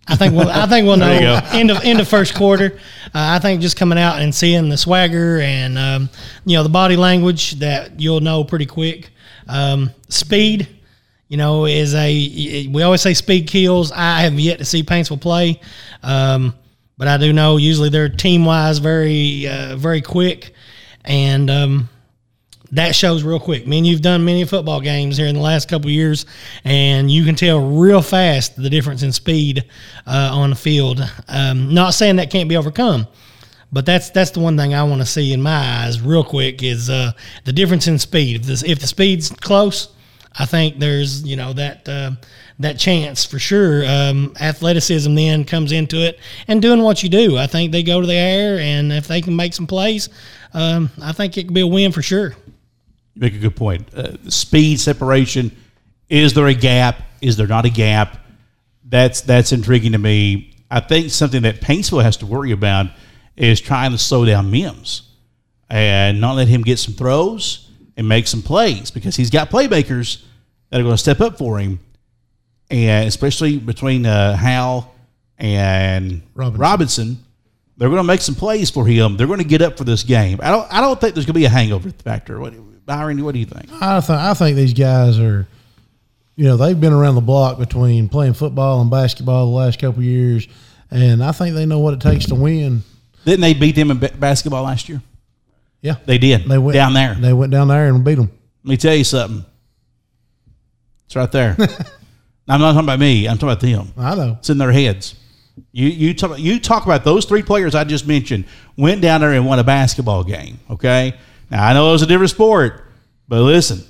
I 0.09 0.17
think 0.17 0.35
we'll. 0.35 0.49
I 0.49 0.67
think 0.67 0.87
we'll 0.87 0.97
know 0.97 1.07
There 1.07 1.35
you 1.35 1.41
go. 1.41 1.47
end 1.59 1.71
of 1.71 1.85
end 1.85 2.01
of 2.01 2.09
first 2.09 2.35
quarter. 2.35 2.79
Uh, 3.07 3.37
I 3.37 3.39
think 3.39 3.61
just 3.61 3.77
coming 3.77 3.99
out 3.99 4.21
and 4.21 4.35
seeing 4.35 4.69
the 4.69 4.77
swagger 4.77 5.41
and 5.41 5.77
um, 5.79 6.09
you 6.45 6.57
know 6.57 6.63
the 6.63 6.69
body 6.69 6.97
language 6.97 7.53
that 7.61 8.01
you'll 8.01 8.21
know 8.21 8.43
pretty 8.45 8.67
quick. 8.67 9.11
Um, 9.49 9.91
speed, 10.09 10.69
you 11.29 11.37
know, 11.37 11.67
is 11.67 11.95
a 11.95 12.67
we 12.69 12.83
always 12.83 13.03
say 13.03 13.15
speed 13.15 13.47
kills. 13.49 13.93
I 13.93 14.23
have 14.23 14.39
yet 14.41 14.59
to 14.59 14.65
see 14.65 14.83
Paintsville 14.83 15.21
play, 15.21 15.61
um, 16.03 16.55
but 16.97 17.07
I 17.09 17.17
do 17.19 17.33
know 17.33 17.57
usually 17.59 17.89
they're 17.91 18.09
team 18.09 18.45
wise 18.45 18.79
very 18.79 19.47
uh, 19.47 19.77
very 19.77 20.01
quick, 20.01 20.55
and 21.05 21.51
um, 21.51 21.89
that 22.73 22.95
shows 22.95 23.23
real 23.23 23.41
quick. 23.41 23.63
I 23.63 23.67
mean, 23.67 23.85
you've 23.85 24.03
done 24.03 24.25
many 24.25 24.45
football 24.45 24.81
games 24.81 25.17
here 25.17 25.27
in 25.27 25.35
the 25.35 25.41
last 25.41 25.69
couple 25.69 25.91
years, 25.91 26.27
and 26.65 27.11
you 27.11 27.25
can 27.25 27.35
tell 27.35 27.67
real 27.67 28.03
fast 28.03 28.57
the 28.57 28.69
difference 28.69 29.03
in 29.03 29.13
speed 29.13 29.65
uh, 30.07 30.31
on 30.33 30.51
the 30.51 30.57
field. 30.57 31.01
Um, 31.29 31.73
not 31.73 31.95
saying 31.95 32.17
that 32.17 32.31
can't 32.31 32.49
be 32.49 32.57
overcome, 32.57 33.07
but 33.73 33.87
that's 33.87 34.11
that's 34.11 34.33
the 34.33 34.41
one 34.41 34.57
thing 34.57 34.75
I 34.75 34.83
want 34.83 35.01
to 35.01 35.07
see 35.07 35.33
in 35.33 35.41
my 35.41 35.85
eyes 35.85 36.01
real 36.01 36.25
quick 36.25 36.63
is 36.63 36.91
uh, 36.91 37.13
the 37.45 37.53
difference 37.53 37.87
in 37.87 37.99
speed. 37.99 38.37
If, 38.37 38.43
this, 38.43 38.63
if 38.63 38.81
the 38.81 38.87
speed's 38.87 39.31
close, 39.31 39.89
I 40.39 40.45
think 40.45 40.79
there's 40.79 41.23
you 41.23 41.37
know 41.37 41.55
that 41.55 41.89
uh, 41.89 42.13
that 42.59 42.79
chance 42.79 43.25
for 43.25 43.39
sure. 43.39 43.85
Um, 43.87 44.35
athleticism 44.41 45.15
then 45.15 45.45
comes 45.45 45.73
into 45.73 46.05
it, 46.05 46.19
and 46.49 46.61
doing 46.61 46.83
what 46.83 47.03
you 47.03 47.09
do. 47.09 47.39
I 47.39 47.47
think 47.47 47.73
they 47.73 47.83
go 47.83 48.03
to 48.03 48.07
the 48.07 48.15
air, 48.15 48.59
and 48.59 48.93
if 48.93 49.09
they 49.09 49.23
can 49.23 49.35
make 49.35 49.55
some 49.55 49.67
plays, 49.67 50.11
um, 50.53 50.91
I 51.01 51.13
think 51.13 51.39
it 51.39 51.45
could 51.45 51.55
be 51.55 51.63
a 51.63 51.67
win 51.67 51.93
for 51.93 52.03
sure. 52.03 52.35
You 53.19 53.23
make 53.23 53.35
a 53.35 53.39
good 53.39 53.57
point. 53.57 53.93
Uh, 53.93 54.13
speed 54.31 54.79
separation. 54.79 55.51
Is 56.09 56.35
there 56.35 56.47
a 56.47 56.55
gap? 56.55 57.03
Is 57.21 57.37
there 57.37 57.49
not 57.49 57.65
a 57.65 57.69
gap? 57.69 58.17
That's 58.85 59.23
that's 59.23 59.51
intriguing 59.51 59.91
to 59.93 59.99
me. 59.99 60.55
I 60.71 60.79
think 60.79 61.11
something 61.11 61.43
that 61.43 61.61
Paintsville 61.61 62.03
has 62.05 62.17
to 62.19 62.27
worry 62.27 62.53
about 62.53 62.87
is 63.37 63.61
trying 63.61 63.91
to 63.91 63.99
slow 63.99 64.25
down 64.25 64.53
Mims 64.53 65.03
and 65.69 66.21
not 66.21 66.37
let 66.37 66.47
him 66.47 66.63
get 66.63 66.79
some 66.79 66.95
throws 66.95 67.69
and 67.97 68.09
make 68.09 68.29
some 68.29 68.41
plays 68.41 68.93
because 68.93 69.17
he's 69.17 69.31
got 69.31 69.51
playmakers 69.51 70.23
that 70.71 70.79
are 70.79 70.85
going 70.85 70.95
to 70.95 70.99
step 70.99 71.21
up 71.21 71.39
for 71.39 71.59
him, 71.59 71.81
and 72.71 73.09
especially 73.09 73.59
between 73.59 74.07
uh, 74.07 74.37
Hal 74.37 74.95
and 75.39 76.23
Robinson. 76.35 76.61
Robinson, 76.61 77.25
they're 77.77 77.89
going 77.89 77.99
to 77.99 78.05
make 78.05 78.21
some 78.21 78.37
plays 78.37 78.71
for 78.71 78.87
him. 78.87 79.17
They're 79.17 79.27
going 79.27 79.41
to 79.41 79.45
get 79.45 79.61
up 79.61 79.77
for 79.77 79.83
this 79.83 80.05
game. 80.05 80.39
I 80.41 80.53
don't. 80.53 80.73
I 80.73 80.81
don't 80.81 81.01
think 81.01 81.15
there's 81.15 81.27
going 81.27 81.35
to 81.35 81.41
be 81.41 81.47
a 81.47 81.51
hangover 81.51 81.91
factor. 81.91 82.39
What, 82.39 82.55
Byron, 82.89 83.23
what 83.23 83.35
do 83.35 83.39
you 83.39 83.45
think? 83.45 83.71
I 83.83 84.01
think 84.01 84.19
I 84.19 84.33
think 84.35 84.57
these 84.57 84.73
guys 84.73 85.19
are, 85.21 85.47
you 86.37 86.45
know, 86.47 86.57
they've 86.57 86.81
been 86.81 86.95
around 86.95 87.17
the 87.17 87.21
block 87.21 87.59
between 87.59 88.09
playing 88.09 88.33
football 88.33 88.81
and 88.81 88.91
basketball 88.91 89.45
the 89.51 89.53
last 89.57 89.79
couple 89.79 90.01
of 90.01 90.05
years, 90.07 90.49
and 90.91 91.23
I 91.23 91.33
think 91.33 91.55
they 91.55 91.67
know 91.67 91.81
what 91.81 91.93
it 91.95 92.01
takes 92.01 92.25
to 92.27 92.35
win. 92.35 92.83
Didn't 93.27 93.43
they 93.43 93.53
beat 93.53 93.75
them 93.77 93.91
in 93.91 93.99
ba- 93.99 94.13
basketball 94.19 94.63
last 94.65 94.89
year? 94.89 95.03
Yeah, 95.83 95.97
They 96.07 96.17
did. 96.19 96.47
they 96.49 96.57
went 96.59 96.75
down 96.75 96.95
there. 96.95 97.15
They 97.15 97.33
went 97.35 97.53
down 97.53 97.69
there 97.69 97.89
and 97.89 98.03
beat 98.03 98.15
them. 98.17 98.33
Let 98.65 98.71
me 98.71 98.77
tell 98.79 98.95
you 98.97 99.05
something. 99.05 99.45
It's 101.05 101.15
right 101.15 101.31
there. 101.31 101.57
I'm 102.49 102.61
not 102.61 102.73
talking 102.73 102.81
about 102.87 102.99
me. 102.99 103.29
I'm 103.29 103.37
talking 103.37 103.51
about 103.51 103.61
them. 103.61 103.93
I 103.99 104.15
know. 104.15 104.37
It's 104.39 104.49
in 104.51 104.57
their 104.59 104.73
heads. 104.73 105.15
You 105.73 105.89
you 105.89 106.15
talk 106.15 106.39
you 106.39 106.59
talk 106.59 106.85
about 106.87 107.05
those 107.05 107.27
three 107.27 107.43
players 107.43 107.75
I 107.75 107.85
just 107.85 108.07
mentioned 108.07 108.47
went 108.77 109.03
down 109.03 109.21
there 109.21 109.33
and 109.35 109.45
won 109.45 109.59
a 109.59 109.65
basketball 109.65 110.25
game. 110.25 110.59
Okay. 110.71 111.15
Now 111.51 111.67
I 111.67 111.73
know 111.73 111.89
it 111.89 111.93
was 111.93 112.03
a 112.03 112.07
different 112.07 112.31
sport, 112.31 112.85
but 113.29 113.41
listen, 113.43 113.83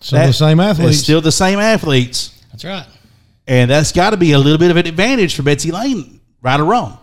Some 0.00 0.20
of 0.20 0.26
the 0.28 0.32
same 0.32 0.60
it's 0.60 0.78
athletes. 0.78 0.98
still 1.00 1.20
the 1.20 1.32
same 1.32 1.58
athletes, 1.58 2.42
That's 2.50 2.64
right. 2.64 2.86
and 3.46 3.70
that's 3.70 3.92
got 3.92 4.10
to 4.10 4.16
be 4.16 4.32
a 4.32 4.38
little 4.38 4.58
bit 4.58 4.70
of 4.70 4.76
an 4.76 4.86
advantage 4.86 5.34
for 5.36 5.42
Betsy 5.42 5.70
Lane, 5.70 6.20
right 6.42 6.58
or 6.58 6.64
wrong. 6.64 6.98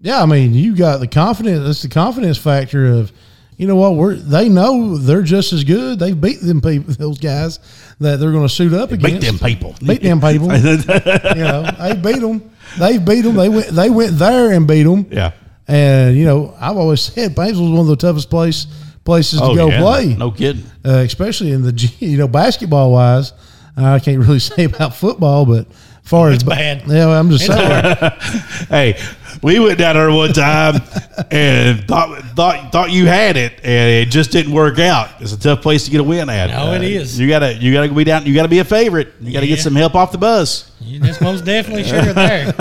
Yeah, 0.00 0.22
I 0.22 0.26
mean, 0.26 0.54
you 0.54 0.76
got 0.76 1.00
the 1.00 1.08
confidence. 1.08 1.68
It's 1.68 1.82
the 1.82 1.88
confidence 1.88 2.38
factor 2.38 2.86
of, 2.86 3.10
you 3.56 3.66
know 3.66 3.74
what? 3.74 3.96
We're 3.96 4.14
they 4.14 4.48
know 4.48 4.96
they're 4.96 5.22
just 5.22 5.52
as 5.52 5.64
good. 5.64 5.98
They've 5.98 6.18
beat 6.20 6.40
them 6.40 6.60
people, 6.60 6.94
those 6.98 7.18
guys 7.18 7.58
that 7.98 8.20
they're 8.20 8.30
going 8.30 8.46
to 8.46 8.48
suit 8.54 8.72
up 8.72 8.90
Beat 8.90 9.02
against. 9.04 9.20
Beat 9.22 9.26
them 9.26 9.38
people. 9.38 9.74
Beat 9.84 10.02
them 10.02 10.20
people. 10.20 10.46
you 10.56 11.42
know, 11.42 11.68
they 11.80 11.94
beat 11.96 12.20
them. 12.20 12.50
They 12.78 12.98
beat 12.98 13.22
them. 13.22 13.34
They 13.34 13.48
went. 13.48 13.66
They 13.70 13.90
went 13.90 14.16
there 14.18 14.52
and 14.52 14.68
beat 14.68 14.84
them. 14.84 15.06
Yeah. 15.10 15.32
And 15.66 16.16
you 16.16 16.24
know, 16.24 16.54
I've 16.60 16.76
always 16.76 17.00
said 17.00 17.34
Paintsville 17.34 17.62
was 17.62 17.70
one 17.70 17.80
of 17.80 17.86
the 17.88 17.96
toughest 17.96 18.30
place 18.30 18.68
places 19.08 19.40
to 19.40 19.46
Oh, 19.46 19.54
go 19.56 19.68
yeah. 19.70 19.80
play, 19.80 20.14
No 20.14 20.30
kidding. 20.30 20.64
uh, 20.84 20.98
especially 20.98 21.50
in 21.52 21.62
the 21.62 21.72
you 21.98 22.18
know 22.18 22.28
basketball 22.28 22.92
wise. 22.92 23.32
I 23.74 23.98
can't 24.00 24.18
really 24.18 24.38
say 24.52 24.64
about 24.64 24.94
football, 24.94 25.46
but 25.46 25.66
as 25.70 26.10
far 26.10 26.30
as 26.30 26.42
bad. 26.42 26.82
yeah, 26.86 27.08
I'm 27.08 27.30
just 27.30 27.46
saying. 27.46 27.94
Hey, 28.68 29.00
we 29.42 29.58
went 29.60 29.78
down 29.78 29.94
there 29.94 30.10
one 30.10 30.32
time 30.34 30.82
and 31.30 31.82
thought 31.88 32.22
thought 32.36 32.70
thought 32.70 32.90
you 32.90 33.06
had 33.06 33.36
it, 33.38 33.52
and 33.62 33.90
it 33.90 34.10
just 34.10 34.30
didn't 34.30 34.52
work 34.52 34.78
out. 34.78 35.08
It's 35.20 35.32
a 35.32 35.38
tough 35.40 35.62
place 35.62 35.84
to 35.86 35.90
get 35.90 36.00
a 36.00 36.04
win 36.04 36.28
at. 36.28 36.50
No, 36.50 36.74
it 36.74 36.82
is. 36.82 37.18
You 37.18 37.28
gotta 37.28 37.54
you 37.54 37.72
gotta 37.72 37.90
be 37.94 38.04
down. 38.04 38.26
You 38.26 38.34
gotta 38.34 38.48
be 38.48 38.58
a 38.58 38.64
favorite. 38.64 39.14
You 39.22 39.32
gotta 39.32 39.46
get 39.46 39.60
some 39.60 39.74
help 39.74 39.94
off 39.94 40.12
the 40.12 40.18
bus. 40.18 40.70
That's 41.00 41.20
most 41.22 41.44
definitely 41.46 41.84
sure 41.84 42.12
there. 42.12 42.52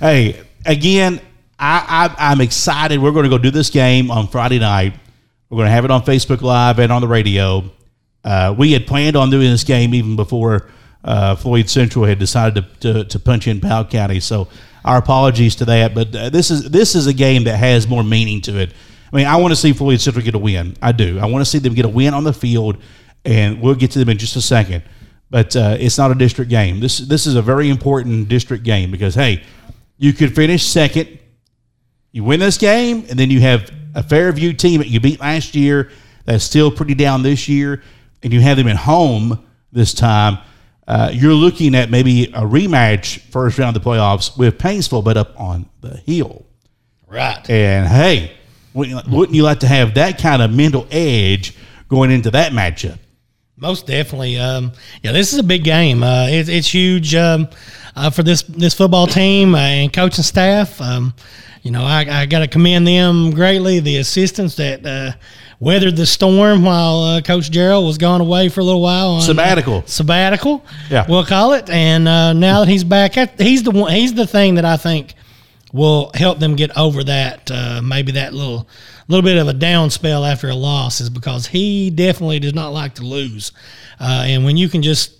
Hey, 0.00 0.40
again, 0.64 1.20
I, 1.58 2.14
I 2.18 2.30
I'm 2.30 2.40
excited. 2.40 2.98
We're 2.98 3.12
going 3.12 3.24
to 3.24 3.30
go 3.30 3.38
do 3.38 3.50
this 3.50 3.70
game 3.70 4.10
on 4.10 4.28
Friday 4.28 4.58
night. 4.58 4.94
We're 5.50 5.56
going 5.56 5.66
to 5.66 5.72
have 5.72 5.84
it 5.84 5.90
on 5.90 6.02
Facebook 6.02 6.42
Live 6.42 6.78
and 6.78 6.92
on 6.92 7.00
the 7.00 7.08
radio. 7.08 7.64
Uh, 8.24 8.54
we 8.56 8.72
had 8.72 8.86
planned 8.86 9.16
on 9.16 9.30
doing 9.30 9.50
this 9.50 9.64
game 9.64 9.94
even 9.94 10.16
before 10.16 10.68
uh, 11.04 11.36
Floyd 11.36 11.70
Central 11.70 12.04
had 12.04 12.18
decided 12.18 12.80
to, 12.80 12.92
to, 12.92 13.04
to 13.04 13.18
punch 13.18 13.46
in 13.46 13.60
Powell 13.60 13.84
County. 13.84 14.20
So 14.20 14.48
our 14.84 14.98
apologies 14.98 15.56
to 15.56 15.64
that. 15.66 15.94
But 15.94 16.14
uh, 16.14 16.30
this 16.30 16.50
is 16.50 16.70
this 16.70 16.94
is 16.94 17.06
a 17.06 17.12
game 17.12 17.44
that 17.44 17.56
has 17.56 17.86
more 17.86 18.02
meaning 18.02 18.40
to 18.42 18.58
it. 18.58 18.72
I 19.12 19.16
mean, 19.16 19.26
I 19.26 19.36
want 19.36 19.52
to 19.52 19.56
see 19.56 19.72
Floyd 19.72 20.00
Central 20.00 20.24
get 20.24 20.34
a 20.34 20.38
win. 20.38 20.76
I 20.82 20.92
do. 20.92 21.18
I 21.18 21.26
want 21.26 21.44
to 21.44 21.50
see 21.50 21.58
them 21.58 21.74
get 21.74 21.84
a 21.84 21.88
win 21.88 22.14
on 22.14 22.24
the 22.24 22.32
field, 22.32 22.76
and 23.24 23.60
we'll 23.60 23.74
get 23.74 23.90
to 23.92 23.98
them 23.98 24.08
in 24.08 24.18
just 24.18 24.36
a 24.36 24.42
second. 24.42 24.82
But 25.30 25.54
uh, 25.56 25.76
it's 25.78 25.98
not 25.98 26.10
a 26.10 26.14
district 26.14 26.50
game. 26.50 26.80
This 26.80 26.98
this 26.98 27.26
is 27.26 27.34
a 27.34 27.42
very 27.42 27.68
important 27.68 28.28
district 28.28 28.64
game 28.64 28.90
because 28.90 29.14
hey, 29.14 29.42
you 29.96 30.12
could 30.12 30.34
finish 30.34 30.64
second. 30.64 31.18
You 32.12 32.24
win 32.24 32.40
this 32.40 32.56
game, 32.56 33.04
and 33.10 33.18
then 33.18 33.30
you 33.30 33.40
have 33.40 33.70
a 33.94 34.02
Fairview 34.02 34.52
team 34.52 34.80
that 34.80 34.88
you 34.88 35.00
beat 35.00 35.20
last 35.20 35.54
year 35.54 35.90
that's 36.24 36.44
still 36.44 36.70
pretty 36.70 36.94
down 36.94 37.22
this 37.22 37.48
year, 37.48 37.82
and 38.22 38.32
you 38.32 38.40
have 38.40 38.56
them 38.56 38.68
at 38.68 38.76
home 38.76 39.44
this 39.72 39.92
time. 39.94 40.38
Uh, 40.86 41.10
you're 41.12 41.34
looking 41.34 41.74
at 41.74 41.90
maybe 41.90 42.24
a 42.24 42.40
rematch 42.40 43.20
first 43.30 43.58
round 43.58 43.76
of 43.76 43.82
the 43.82 43.88
playoffs 43.88 44.36
with 44.38 44.56
Paintsville, 44.58 45.04
but 45.04 45.16
up 45.16 45.38
on 45.38 45.68
the 45.80 45.98
hill. 45.98 46.46
Right. 47.06 47.48
And 47.48 47.86
hey, 47.86 48.32
wouldn't 48.72 49.06
you, 49.06 49.16
wouldn't 49.16 49.36
you 49.36 49.42
like 49.42 49.60
to 49.60 49.66
have 49.66 49.94
that 49.94 50.18
kind 50.18 50.40
of 50.40 50.50
mental 50.50 50.86
edge 50.90 51.54
going 51.88 52.10
into 52.10 52.30
that 52.30 52.52
matchup? 52.52 52.98
Most 53.56 53.86
definitely. 53.86 54.38
Um, 54.38 54.72
yeah, 55.02 55.12
this 55.12 55.32
is 55.32 55.38
a 55.38 55.42
big 55.42 55.64
game. 55.64 56.02
Uh, 56.02 56.28
it, 56.28 56.48
it's 56.48 56.72
huge 56.72 57.14
um, 57.14 57.48
uh, 57.96 58.08
for 58.08 58.22
this 58.22 58.42
this 58.42 58.72
football 58.72 59.06
team 59.06 59.54
uh, 59.54 59.58
and 59.58 59.92
coaching 59.92 60.22
staff. 60.22 60.80
Um, 60.80 61.12
you 61.62 61.70
know, 61.70 61.82
I, 61.84 62.06
I 62.08 62.26
got 62.26 62.40
to 62.40 62.48
commend 62.48 62.86
them 62.86 63.30
greatly. 63.32 63.80
The 63.80 63.96
assistants 63.98 64.56
that 64.56 64.84
uh, 64.86 65.12
weathered 65.60 65.96
the 65.96 66.06
storm 66.06 66.64
while 66.64 67.00
uh, 67.02 67.20
Coach 67.20 67.50
Gerald 67.50 67.86
was 67.86 67.98
gone 67.98 68.20
away 68.20 68.48
for 68.48 68.60
a 68.60 68.64
little 68.64 68.80
while 68.82 69.08
on 69.10 69.22
Sabbatical. 69.22 69.82
sabbatical. 69.86 70.64
Yeah. 70.90 71.04
we'll 71.08 71.24
call 71.24 71.52
it. 71.52 71.68
And 71.68 72.06
uh, 72.08 72.32
now 72.32 72.60
that 72.60 72.68
he's 72.68 72.84
back, 72.84 73.14
he's 73.38 73.62
the 73.62 73.70
one. 73.70 73.92
He's 73.92 74.14
the 74.14 74.26
thing 74.26 74.54
that 74.56 74.64
I 74.64 74.76
think 74.76 75.14
will 75.72 76.10
help 76.14 76.38
them 76.38 76.56
get 76.56 76.76
over 76.76 77.04
that. 77.04 77.50
Uh, 77.50 77.80
maybe 77.82 78.12
that 78.12 78.32
little 78.32 78.68
little 79.08 79.24
bit 79.24 79.38
of 79.38 79.48
a 79.48 79.54
down 79.54 79.88
spell 79.90 80.24
after 80.24 80.48
a 80.50 80.54
loss 80.54 81.00
is 81.00 81.08
because 81.10 81.46
he 81.46 81.88
definitely 81.90 82.38
does 82.38 82.54
not 82.54 82.68
like 82.74 82.94
to 82.94 83.02
lose. 83.02 83.52
Uh, 83.98 84.24
and 84.26 84.44
when 84.44 84.56
you 84.56 84.68
can 84.68 84.82
just 84.82 85.12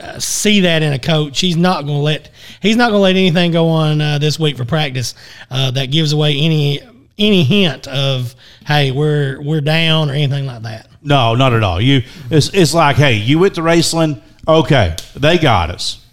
uh, 0.00 0.18
see 0.18 0.60
that 0.60 0.82
in 0.82 0.92
a 0.92 0.98
coach, 0.98 1.40
he's 1.40 1.56
not 1.56 1.84
going 1.84 1.98
to 1.98 2.02
let 2.02 2.30
he's 2.60 2.76
not 2.76 2.90
going 2.90 2.98
to 2.98 3.02
let 3.02 3.16
anything 3.16 3.52
go 3.52 3.68
on 3.68 4.00
uh, 4.00 4.18
this 4.18 4.38
week 4.38 4.56
for 4.56 4.64
practice 4.64 5.14
uh, 5.50 5.70
that 5.72 5.90
gives 5.90 6.12
away 6.12 6.36
any 6.38 6.80
any 7.18 7.44
hint 7.44 7.88
of 7.88 8.34
hey 8.66 8.90
we're 8.90 9.40
we're 9.40 9.60
down 9.60 10.10
or 10.10 10.12
anything 10.12 10.46
like 10.46 10.62
that. 10.62 10.88
No, 11.06 11.36
not 11.36 11.52
at 11.52 11.62
all. 11.62 11.80
You, 11.80 12.02
it's, 12.30 12.52
it's 12.52 12.74
like, 12.74 12.96
hey, 12.96 13.14
you 13.14 13.38
went 13.38 13.54
to 13.54 13.60
Raceland. 13.60 14.20
Okay, 14.48 14.96
they 15.14 15.38
got 15.38 15.70
us. 15.70 16.04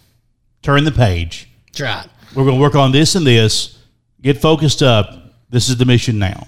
Turn 0.61 0.83
the 0.83 0.91
page. 0.91 1.49
That's 1.67 1.81
right. 1.81 2.07
We're 2.35 2.45
going 2.45 2.57
to 2.57 2.61
work 2.61 2.75
on 2.75 2.91
this 2.91 3.15
and 3.15 3.25
this. 3.25 3.79
Get 4.21 4.39
focused 4.39 4.83
up. 4.83 5.33
This 5.49 5.67
is 5.69 5.77
the 5.77 5.85
mission 5.85 6.19
now. 6.19 6.47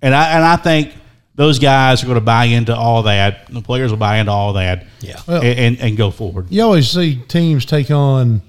And 0.00 0.14
I 0.14 0.36
and 0.36 0.44
I 0.44 0.56
think 0.56 0.94
those 1.34 1.58
guys 1.58 2.02
are 2.02 2.06
going 2.06 2.18
to 2.18 2.24
buy 2.24 2.44
into 2.44 2.74
all 2.74 3.04
that. 3.04 3.52
The 3.52 3.60
players 3.60 3.90
will 3.90 3.98
buy 3.98 4.18
into 4.18 4.32
all 4.32 4.54
that. 4.54 4.86
Yeah. 5.00 5.20
Well- 5.26 5.42
and, 5.42 5.58
and, 5.58 5.80
and 5.80 5.96
go 5.96 6.10
forward. 6.10 6.46
you 6.50 6.62
always 6.62 6.88
see 6.90 7.16
teams 7.16 7.64
take 7.64 7.90
on. 7.90 8.42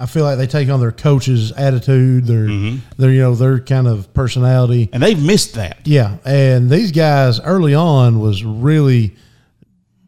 I 0.00 0.06
feel 0.06 0.22
like 0.22 0.38
they 0.38 0.46
take 0.46 0.68
on 0.68 0.78
their 0.78 0.92
coach's 0.92 1.50
attitude, 1.50 2.26
their 2.26 2.46
mm-hmm. 2.46 2.78
their 3.02 3.10
you 3.10 3.20
know 3.20 3.34
their 3.34 3.58
kind 3.58 3.88
of 3.88 4.14
personality. 4.14 4.88
And 4.92 5.02
they've 5.02 5.20
missed 5.20 5.54
that. 5.54 5.78
Yeah, 5.84 6.18
and 6.24 6.70
these 6.70 6.92
guys 6.92 7.40
early 7.40 7.74
on 7.74 8.20
was 8.20 8.44
really 8.44 9.16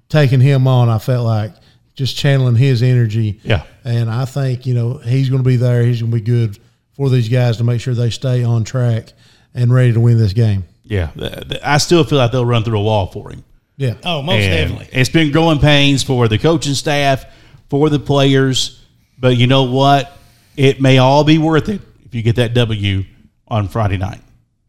taking 0.09 0.41
him 0.41 0.69
on. 0.69 0.89
I 0.89 0.99
felt 0.99 1.27
like 1.27 1.55
just 2.01 2.17
channeling 2.17 2.57
his 2.57 2.83
energy. 2.83 3.41
Yeah. 3.43 3.65
And 3.85 4.11
I 4.11 4.25
think, 4.25 4.67
you 4.67 4.75
know, 4.75 4.95
he's 4.99 5.29
going 5.29 5.43
to 5.43 5.47
be 5.49 5.57
there. 5.57 5.85
He's 5.85 6.01
going 6.01 6.11
to 6.11 6.17
be 6.17 6.23
good 6.23 6.59
for 6.93 7.11
these 7.11 7.29
guys 7.29 7.59
to 7.59 7.65
make 7.65 7.81
sure 7.81 7.95
they 7.95 8.11
stay 8.11 8.45
on 8.45 8.65
track 8.65 9.13
and 9.55 9.73
ready 9.73 9.93
to 9.93 10.01
win 10.01 10.19
this 10.19 10.33
game. 10.33 10.65
Yeah, 10.91 11.11
th- 11.17 11.49
th- 11.49 11.61
I 11.65 11.79
still 11.79 12.03
feel 12.05 12.19
like 12.19 12.33
they'll 12.33 12.45
run 12.45 12.65
through 12.65 12.79
a 12.79 12.83
wall 12.83 13.07
for 13.07 13.31
him. 13.31 13.45
Yeah. 13.77 13.95
Oh, 14.05 14.21
most 14.23 14.43
And 14.43 14.71
definitely. 14.71 14.89
It's 15.01 15.09
been 15.09 15.31
growing 15.33 15.59
pains 15.61 16.03
for 16.03 16.27
the 16.29 16.37
coaching 16.37 16.75
staff, 16.75 17.25
for 17.71 17.89
the 17.89 17.99
players, 18.01 18.85
but 19.19 19.37
you 19.37 19.47
know 19.47 19.63
what? 19.63 20.19
It 20.57 20.81
may 20.81 20.99
all 20.99 21.23
be 21.25 21.39
worth 21.39 21.69
it 21.69 21.81
if 22.05 22.15
you 22.15 22.23
get 22.23 22.37
that 22.37 22.53
W 22.55 23.05
on 23.49 23.69
Friday 23.69 23.97
night. 23.97 24.21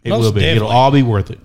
It 0.03 0.09
Most 0.11 0.21
will 0.23 0.31
be. 0.31 0.43
It'll 0.45 0.67
all 0.69 0.91
be 0.91 1.01
worth 1.03 1.31
it. 1.31 1.39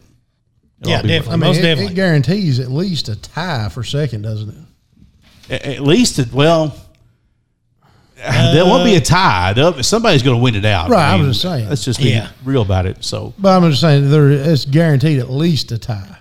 It'll 0.82 0.90
Yeah, 0.90 0.96
all 0.98 1.02
be 1.02 1.08
worth 1.08 1.14
I 1.14 1.18
definitely. 1.18 1.36
mean, 1.38 1.40
Most 1.48 1.58
it, 1.58 1.62
definitely. 1.62 1.92
it 1.92 1.96
guarantees 1.96 2.60
at 2.60 2.70
least 2.70 3.08
a 3.08 3.16
tie 3.16 3.68
for 3.70 3.82
second, 3.82 4.22
doesn't 4.22 4.50
it? 4.50 5.54
it. 5.54 5.62
At 5.78 5.80
least, 5.80 6.18
it, 6.18 6.32
well, 8.16 8.54
there 8.54 8.64
won't 8.64 8.84
be 8.84 8.94
a 8.96 9.00
tie. 9.00 9.52
They'll- 9.52 9.82
Somebody's 9.82 10.22
going 10.22 10.36
to 10.38 10.42
win 10.42 10.54
it 10.54 10.64
out. 10.64 10.88
Right, 10.90 11.12
I 11.12 11.16
was 11.16 11.28
just 11.28 11.42
saying. 11.42 11.68
Let's 11.68 11.84
just 11.84 11.98
be 12.00 12.10
Yeah. 12.10 12.28
real 12.44 12.62
about 12.62 12.86
it. 12.86 13.04
So 13.04 13.34
But 13.38 13.56
I'm 13.56 13.68
just 13.70 13.80
saying 13.80 14.10
there 14.10 14.30
it's 14.30 14.64
guaranteed 14.64 15.18
at 15.18 15.30
least 15.30 15.72
a 15.72 15.78
tie 15.78 16.16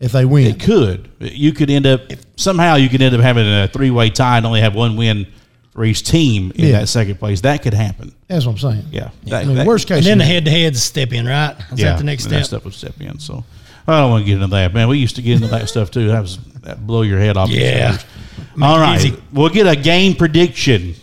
if 0.00 0.12
they 0.12 0.24
win. 0.24 0.46
It 0.46 0.60
could. 0.60 1.10
You 1.20 1.52
could 1.52 1.70
end 1.70 1.86
up 1.86 2.00
somehow. 2.36 2.76
You 2.76 2.88
could 2.88 3.02
end 3.02 3.14
up 3.14 3.20
having 3.20 3.46
a 3.46 3.68
three-way 3.68 4.10
tie 4.10 4.38
and 4.38 4.46
only 4.46 4.60
have 4.60 4.74
one 4.74 4.96
win 4.96 5.26
for 5.72 5.84
each 5.84 6.04
team 6.04 6.52
in 6.54 6.66
Yeah. 6.66 6.80
that 6.80 6.88
second 6.88 7.16
place. 7.18 7.40
That 7.40 7.62
could 7.62 7.74
happen. 7.74 8.12
That's 8.28 8.46
what 8.46 8.52
I'm 8.52 8.58
saying. 8.58 8.84
Yeah. 8.92 9.10
I 9.32 9.44
mean, 9.44 9.56
that- 9.56 9.66
worst 9.66 9.88
case. 9.88 9.98
And 9.98 10.06
then 10.06 10.18
the 10.18 10.24
scenario. 10.24 10.34
head 10.34 10.44
to 10.46 10.50
heads 10.50 10.82
step 10.82 11.12
in, 11.12 11.26
right? 11.26 11.56
Is 11.72 11.78
that 11.80 11.98
the 11.98 12.04
next 12.04 12.24
and 12.24 12.32
that 12.34 12.36
step? 12.46 12.46
stuff 12.46 12.64
would 12.64 12.74
step 12.74 12.94
in. 13.00 13.18
So 13.18 13.44
I 13.88 14.00
don't 14.00 14.10
want 14.10 14.24
to 14.24 14.26
get 14.26 14.34
into 14.36 14.46
that, 14.48 14.72
man. 14.72 14.88
We 14.88 14.98
used 14.98 15.16
to 15.16 15.22
get 15.22 15.34
into 15.36 15.48
that 15.48 15.68
stuff 15.68 15.90
too. 15.90 16.08
That 16.08 16.20
was 16.22 16.38
that 16.62 16.86
blow 16.86 17.02
your 17.02 17.18
head 17.18 17.36
off. 17.36 17.50
your 17.50 17.60
Yeah. 17.60 17.88
shoulders. 17.90 18.06
All 18.62 18.94
easy. 18.94 19.14
we'll 19.32 19.48
get 19.48 19.66
a 19.66 19.74
game 19.74 20.14
prediction 20.14 20.94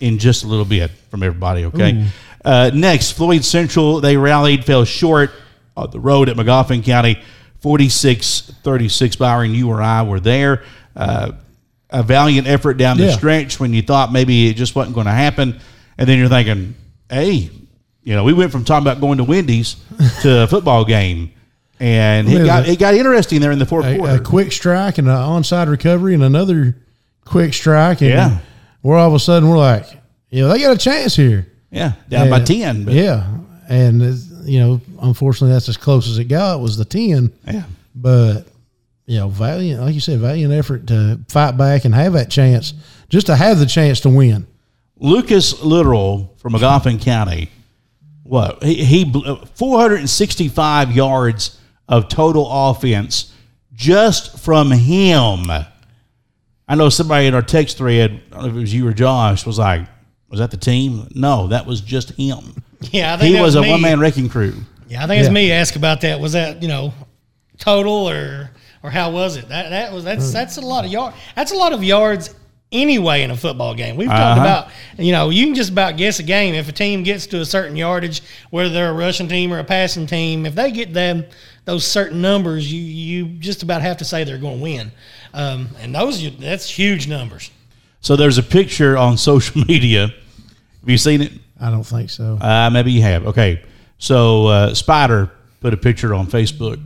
in 0.00 0.18
just 0.18 0.44
a 0.44 0.46
little 0.48 0.64
bit 0.64 0.90
from 1.10 1.22
everybody. 1.22 1.64
Okay. 1.66 2.06
Uh, 2.44 2.70
next, 2.74 3.12
Floyd 3.12 3.44
Central 3.44 4.00
they 4.00 4.16
rallied, 4.16 4.64
fell 4.64 4.84
short 4.84 5.30
on 5.76 5.90
the 5.90 6.00
road 6.00 6.28
at 6.28 6.36
Magoffin 6.36 6.82
County, 6.84 7.18
46-36. 7.62 9.18
Byron, 9.18 9.54
you 9.54 9.68
or 9.68 9.80
I 9.82 10.02
were 10.02 10.20
there. 10.20 10.62
Uh, 10.96 11.32
a 11.90 12.02
valiant 12.02 12.46
effort 12.46 12.74
down 12.74 12.96
the 12.98 13.06
Yeah. 13.06 13.12
stretch 13.16 13.58
when 13.58 13.74
you 13.74 13.82
thought 13.82 14.12
maybe 14.12 14.48
it 14.48 14.54
just 14.54 14.74
wasn't 14.76 14.94
going 14.94 15.06
to 15.06 15.12
happen, 15.12 15.58
and 15.98 16.08
then 16.08 16.18
you're 16.18 16.28
thinking, 16.28 16.74
hey, 17.08 17.50
you 18.04 18.14
know, 18.14 18.22
we 18.24 18.32
went 18.32 18.52
from 18.52 18.64
talking 18.64 18.86
about 18.86 19.00
going 19.00 19.18
to 19.18 19.24
Wendy's 19.24 19.76
to 20.22 20.42
a 20.42 20.46
football 20.46 20.84
game, 20.84 21.32
and 21.80 22.28
it 22.28 22.46
got 22.46 22.68
it 22.68 22.78
got 22.78 22.94
interesting 22.94 23.40
there 23.40 23.50
in 23.50 23.58
the 23.58 23.66
fourth 23.66 23.86
a, 23.86 23.96
quarter. 23.98 24.14
a 24.14 24.20
quick 24.20 24.52
strike 24.52 24.98
and 24.98 25.08
an 25.08 25.14
onside 25.16 25.68
recovery 25.68 26.14
and 26.14 26.22
another 26.22 26.76
quick 27.24 27.52
strike. 27.54 28.00
And 28.02 28.10
Yeah. 28.10 28.38
We're 28.82 28.96
all 28.96 29.08
of 29.08 29.14
a 29.14 29.18
sudden 29.18 29.48
we're 29.48 29.58
like, 29.58 29.84
you 30.30 30.42
know, 30.42 30.48
they 30.48 30.60
got 30.60 30.74
a 30.74 30.78
chance 30.78 31.14
here. 31.16 31.46
yeah, 31.70 31.92
down 32.08 32.30
by 32.30 32.40
ten. 32.44 32.84
But 32.84 32.94
yeah, 32.94 33.26
and 33.68 34.02
you 34.44 34.60
know, 34.60 34.80
unfortunately, 35.02 35.52
that's 35.52 35.68
as 35.68 35.76
close 35.76 36.08
as 36.08 36.18
it 36.18 36.24
got 36.24 36.60
was 36.60 36.76
the 36.76 36.84
ten. 36.84 37.32
yeah. 37.46 37.64
But 37.94 38.46
you 39.06 39.18
know, 39.18 39.28
valiant, 39.28 39.82
like 39.82 39.94
you 39.94 40.00
said, 40.00 40.20
valiant 40.20 40.52
effort 40.52 40.86
to 40.86 41.20
fight 41.28 41.56
back 41.56 41.84
and 41.84 41.94
have 41.94 42.12
that 42.12 42.30
chance, 42.30 42.72
just 43.08 43.26
to 43.26 43.36
have 43.36 43.58
the 43.58 43.66
chance 43.66 44.00
to 44.00 44.08
win. 44.08 44.46
Lucas 44.96 45.62
Litteral 45.62 46.32
from 46.38 46.52
Magoffin 46.52 47.00
County, 47.00 47.50
what 48.22 48.62
he, 48.62 48.84
he 48.84 49.04
bl- 49.04 49.26
uh, 49.26 49.44
465 49.46 50.92
yards 50.92 51.58
of 51.88 52.08
total 52.08 52.46
offense 52.48 53.32
just 53.74 54.38
from 54.38 54.70
him. 54.70 55.46
I 56.70 56.76
know 56.76 56.88
somebody 56.88 57.26
in 57.26 57.34
our 57.34 57.42
text 57.42 57.78
thread, 57.78 58.22
I 58.30 58.34
don't 58.36 58.42
know 58.44 58.48
if 58.50 58.54
it 58.54 58.60
was 58.60 58.72
you 58.72 58.86
or 58.86 58.92
Josh, 58.92 59.44
was 59.44 59.58
like, 59.58 59.86
"Was 60.28 60.38
that 60.38 60.50
the 60.52 60.56
team?" 60.56 61.08
No, 61.14 61.48
that 61.48 61.66
was 61.66 61.80
just 61.80 62.10
him. 62.12 62.62
Yeah, 62.92 63.12
I 63.12 63.16
think 63.18 63.28
He 63.28 63.34
that 63.34 63.42
was, 63.42 63.56
a 63.56 63.62
one 63.62 63.82
man 63.82 64.00
wrecking 64.00 64.30
crew. 64.30 64.54
Yeah, 64.88 65.04
I 65.04 65.06
think 65.06 65.18
it's 65.20 65.28
Yeah. 65.28 65.34
me 65.34 65.52
asked 65.52 65.76
about 65.76 66.00
that. 66.00 66.18
Was 66.18 66.32
that 66.32 66.62
you 66.62 66.68
know 66.68 66.94
total 67.58 68.08
or 68.08 68.50
or 68.82 68.88
how 68.90 69.10
was 69.10 69.36
it? 69.36 69.48
That 69.50 69.68
that 69.70 69.92
was 69.92 70.04
that's 70.04 70.32
that's 70.32 70.56
a 70.56 70.62
lot 70.62 70.84
of 70.86 70.90
yard. 70.90 71.12
That's 71.36 71.52
a 71.52 71.56
lot 71.56 71.72
of 71.74 71.84
yards 71.84 72.34
anyway 72.72 73.22
in 73.22 73.30
a 73.30 73.36
football 73.36 73.74
game. 73.74 73.96
We've 73.96 74.08
talked 74.08 74.38
Uh-huh. 74.38 74.40
about 74.40 74.68
you 74.98 75.12
know 75.12 75.28
you 75.28 75.44
can 75.46 75.54
just 75.54 75.70
about 75.70 75.96
guess 75.98 76.20
a 76.20 76.22
game 76.22 76.54
if 76.54 76.68
a 76.68 76.72
team 76.72 77.02
gets 77.02 77.26
to 77.26 77.40
a 77.40 77.44
certain 77.44 77.76
yardage, 77.76 78.22
whether 78.50 78.70
they're 78.70 78.90
a 78.90 78.94
rushing 78.94 79.28
team 79.28 79.52
or 79.52 79.58
a 79.58 79.64
passing 79.64 80.06
team. 80.06 80.46
If 80.46 80.54
they 80.54 80.70
get 80.70 80.94
them 80.94 81.26
those 81.66 81.84
certain 81.84 82.22
numbers, 82.22 82.72
you 82.72 82.80
you 82.80 83.26
just 83.40 83.62
about 83.62 83.82
have 83.82 83.98
to 83.98 84.04
say 84.06 84.24
they're 84.24 84.38
going 84.38 84.56
to 84.58 84.62
win. 84.62 84.92
Um, 85.32 85.68
and 85.80 85.94
those 85.94 86.36
that's 86.38 86.68
huge 86.68 87.08
numbers. 87.08 87.50
So 88.00 88.16
there's 88.16 88.38
a 88.38 88.42
picture 88.42 88.96
on 88.96 89.16
social 89.30 89.62
media. 89.66 90.08
Have 90.08 90.88
you 90.88 90.98
seen 90.98 91.22
it? 91.22 91.32
I 91.60 91.70
don't 91.70 91.84
think 91.84 92.10
so. 92.10 92.38
Uh, 92.40 92.70
maybe 92.72 92.92
you 92.92 93.02
have. 93.02 93.26
Okay. 93.28 93.62
So 93.98 94.46
uh, 94.46 94.74
Spider 94.74 95.30
put 95.60 95.74
a 95.74 95.76
picture 95.76 96.14
on 96.14 96.26
Facebook. 96.26 96.82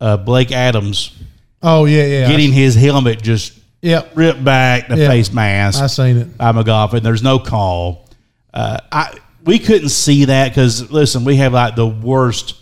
Uh, 0.00 0.16
Blake 0.16 0.52
Adams 0.52 1.16
oh 1.62 1.86
yeah, 1.86 2.04
yeah. 2.04 2.28
getting 2.28 2.52
his 2.52 2.74
helmet 2.74 3.22
just 3.22 3.58
yep. 3.80 4.12
ripped 4.14 4.44
back, 4.44 4.88
the 4.88 4.96
Yeah. 4.98 5.08
face 5.08 5.32
mask. 5.32 5.82
I 5.82 5.86
seen 5.86 6.16
it. 6.18 6.36
by 6.36 6.52
Magoffin. 6.52 7.02
There's 7.02 7.22
no 7.22 7.38
call. 7.38 8.08
Uh, 8.52 8.78
I 8.92 9.14
we 9.44 9.58
couldn't 9.58 9.88
see 9.90 10.26
that 10.26 10.50
because 10.50 10.90
listen, 10.90 11.24
we 11.24 11.36
have 11.36 11.52
like 11.52 11.76
the 11.76 11.86
worst 11.86 12.56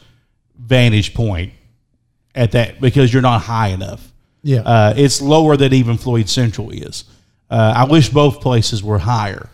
vantage 0.59 1.13
point 1.15 1.53
at 2.35 2.53
that 2.53 2.81
because 2.81 3.13
you're 3.13 3.23
not 3.23 3.41
high 3.43 3.69
enough. 3.69 4.13
Yeah. 4.45 4.61
Uh, 4.61 4.95
it's 4.97 5.21
lower 5.21 5.57
than 5.57 5.73
even 5.73 5.97
Floyd 5.99 6.29
Central 6.29 6.71
is. 6.71 7.05
Uh, 7.51 7.73
I 7.77 7.85
wish 7.85 8.09
both 8.11 8.41
places 8.41 8.83
were 8.83 8.99
higher, 8.99 9.49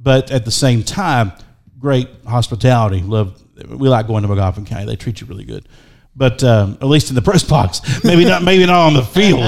but 0.00 0.30
at 0.30 0.44
the 0.46 0.50
same 0.50 0.82
time, 0.82 1.32
great 1.78 2.08
hospitality. 2.26 3.00
Love 3.02 3.42
we 3.68 3.88
like 3.88 4.06
going 4.06 4.22
to 4.22 4.28
Magoffin 4.28 4.64
County. 4.66 4.86
They 4.86 4.96
treat 4.96 5.20
you 5.20 5.26
really 5.26 5.44
good. 5.44 5.68
But 6.14 6.42
um, 6.44 6.78
at 6.80 6.86
least 6.86 7.10
in 7.10 7.14
the 7.16 7.22
press 7.30 7.42
box, 7.44 7.80
maybe 8.04 8.24
not, 8.24 8.42
maybe 8.42 8.64
not 8.66 8.86
on 8.86 8.94
the 8.94 9.02
field, 9.02 9.40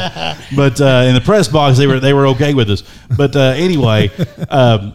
but 0.57 0.81
uh, 0.81 1.05
in 1.09 1.15
the 1.15 1.23
press 1.25 1.49
box, 1.49 1.79
they 1.79 1.87
were 1.87 1.99
they 2.01 2.13
were 2.13 2.27
okay 2.29 2.53
with 2.55 2.69
us. 2.71 2.83
But 3.17 3.35
uh, 3.37 3.55
anyway, 3.57 4.11
um, 4.49 4.95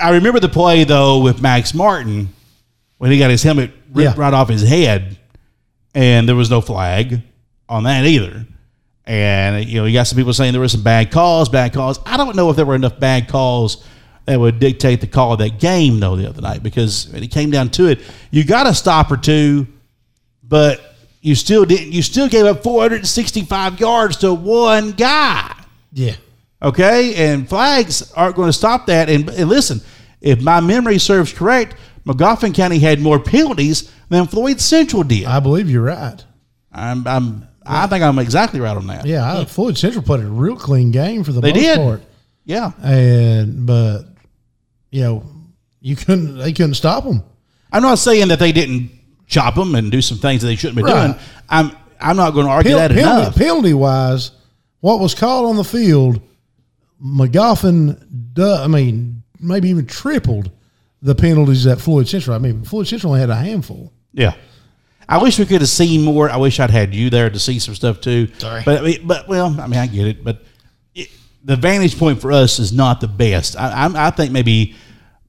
I 0.00 0.10
remember 0.10 0.40
the 0.40 0.48
play 0.48 0.84
though 0.84 1.20
with 1.20 1.40
Max 1.42 1.74
Martin 1.74 2.28
when 2.98 3.10
he 3.10 3.18
got 3.18 3.30
his 3.30 3.42
helmet 3.42 3.70
ripped 3.92 4.16
Yeah. 4.16 4.20
right 4.20 4.32
off 4.34 4.48
his 4.48 4.62
head, 4.66 5.18
and 5.94 6.28
there 6.28 6.36
was 6.36 6.50
no 6.50 6.60
flag 6.60 7.20
on 7.68 7.84
that 7.84 8.04
either. 8.06 8.46
And 9.06 9.64
you 9.66 9.80
know, 9.80 9.84
you 9.86 9.92
got 9.92 10.06
some 10.06 10.16
people 10.16 10.32
saying 10.32 10.52
there 10.52 10.60
were 10.60 10.68
some 10.68 10.82
bad 10.82 11.10
calls, 11.10 11.48
bad 11.48 11.72
calls. 11.72 11.98
I 12.06 12.16
don't 12.16 12.36
know 12.36 12.50
if 12.50 12.56
there 12.56 12.66
were 12.66 12.74
enough 12.74 12.98
bad 12.98 13.28
calls 13.28 13.84
that 14.26 14.40
would 14.40 14.58
dictate 14.58 15.00
the 15.00 15.06
call 15.06 15.34
of 15.34 15.38
that 15.40 15.60
game 15.60 16.00
though 16.00 16.16
the 16.16 16.26
other 16.26 16.40
night 16.40 16.62
because 16.62 17.08
when 17.10 17.22
it 17.22 17.30
came 17.30 17.50
down 17.50 17.68
to 17.70 17.88
it, 17.88 18.00
you 18.30 18.44
got 18.44 18.66
a 18.66 18.74
stop 18.74 19.10
or 19.10 19.18
two, 19.18 19.66
but 20.42 20.96
you 21.20 21.34
still 21.34 21.64
didn't. 21.64 21.92
You 21.92 22.02
still 22.02 22.28
gave 22.28 22.46
up 22.46 22.62
465 22.62 23.80
yards 23.80 24.18
to 24.18 24.32
one 24.32 24.92
guy. 24.92 25.54
yeah. 25.92 26.16
Okay, 26.62 27.14
and 27.16 27.46
flags 27.46 28.10
aren't 28.12 28.36
going 28.36 28.48
to 28.48 28.52
stop 28.52 28.86
that. 28.86 29.10
And, 29.10 29.28
and 29.28 29.50
listen, 29.50 29.82
if 30.22 30.40
my 30.40 30.60
memory 30.60 30.98
serves 30.98 31.30
correct, 31.30 31.76
Magoffin 32.06 32.54
County 32.54 32.78
had 32.78 33.00
more 33.00 33.18
penalties 33.18 33.92
than 34.08 34.26
Floyd 34.26 34.60
Central 34.60 35.02
did. 35.02 35.26
I 35.26 35.40
believe 35.40 35.68
you're 35.68 35.82
right. 35.82 36.24
I'm, 36.72 37.06
I'm, 37.06 37.48
I 37.66 37.86
think 37.86 38.02
I'm 38.04 38.18
exactly 38.18 38.60
right 38.60 38.76
on 38.76 38.86
that. 38.88 39.06
Yeah, 39.06 39.40
I, 39.40 39.44
Floyd 39.44 39.76
Central 39.78 40.02
played 40.04 40.20
a 40.20 40.26
real 40.26 40.56
clean 40.56 40.90
game 40.90 41.24
for 41.24 41.32
the 41.32 41.40
They 41.40 41.52
most 41.52 41.62
did. 41.62 41.76
part, 41.78 42.02
Yeah. 42.44 42.72
and 42.82 43.66
but 43.66 44.02
you 44.90 45.00
know 45.02 45.24
you 45.80 45.96
couldn't 45.96 46.38
they 46.38 46.52
couldn't 46.52 46.74
stop 46.74 47.04
them. 47.04 47.22
I'm 47.72 47.82
not 47.82 47.98
saying 47.98 48.28
that 48.28 48.38
they 48.38 48.52
didn't 48.52 48.90
chop 49.26 49.54
them 49.54 49.74
and 49.74 49.90
do 49.90 50.00
some 50.02 50.18
things 50.18 50.42
that 50.42 50.48
they 50.48 50.56
shouldn't 50.56 50.76
be 50.76 50.82
Right. 50.82 51.06
doing. 51.08 51.18
I'm, 51.48 51.72
I'm 52.00 52.16
not 52.16 52.32
going 52.32 52.46
to 52.46 52.52
argue 52.52 52.74
that 52.74 52.90
penalty, 52.90 53.20
enough. 53.22 53.34
penalty 53.36 53.74
wise, 53.74 54.30
what 54.80 55.00
was 55.00 55.14
called 55.14 55.48
on 55.48 55.56
the 55.56 55.64
field, 55.64 56.20
Magoffin, 57.02 57.98
du- 58.34 58.44
I 58.62 58.66
mean, 58.66 59.22
maybe 59.40 59.68
even 59.70 59.86
tripled 59.86 60.50
the 61.02 61.14
penalties 61.14 61.66
at 61.66 61.80
Floyd 61.80 62.08
Central. 62.08 62.34
I 62.34 62.38
mean, 62.38 62.64
Floyd 62.64 62.86
Central 62.86 63.10
only 63.12 63.20
had 63.20 63.30
a 63.30 63.36
handful. 63.36 63.92
Yeah. 64.12 64.34
I 65.08 65.22
wish 65.22 65.38
we 65.38 65.46
could 65.46 65.60
have 65.60 65.70
seen 65.70 66.02
more. 66.02 66.30
I 66.30 66.36
wish 66.36 66.60
I'd 66.60 66.70
had 66.70 66.94
you 66.94 67.10
there 67.10 67.30
to 67.30 67.38
see 67.38 67.58
some 67.58 67.74
stuff 67.74 68.00
too. 68.00 68.28
Sorry. 68.38 68.62
but 68.64 68.80
I 68.80 68.82
mean, 68.82 69.06
but 69.06 69.28
well, 69.28 69.58
I 69.60 69.66
mean, 69.66 69.78
I 69.78 69.86
get 69.86 70.06
it, 70.06 70.24
but 70.24 70.42
it, 70.94 71.10
the 71.44 71.56
vantage 71.56 71.98
point 71.98 72.20
for 72.20 72.32
us 72.32 72.58
is 72.58 72.72
not 72.72 73.00
the 73.00 73.08
best. 73.08 73.56
I, 73.56 73.86
I, 73.86 74.06
I 74.06 74.10
think 74.10 74.32
maybe 74.32 74.74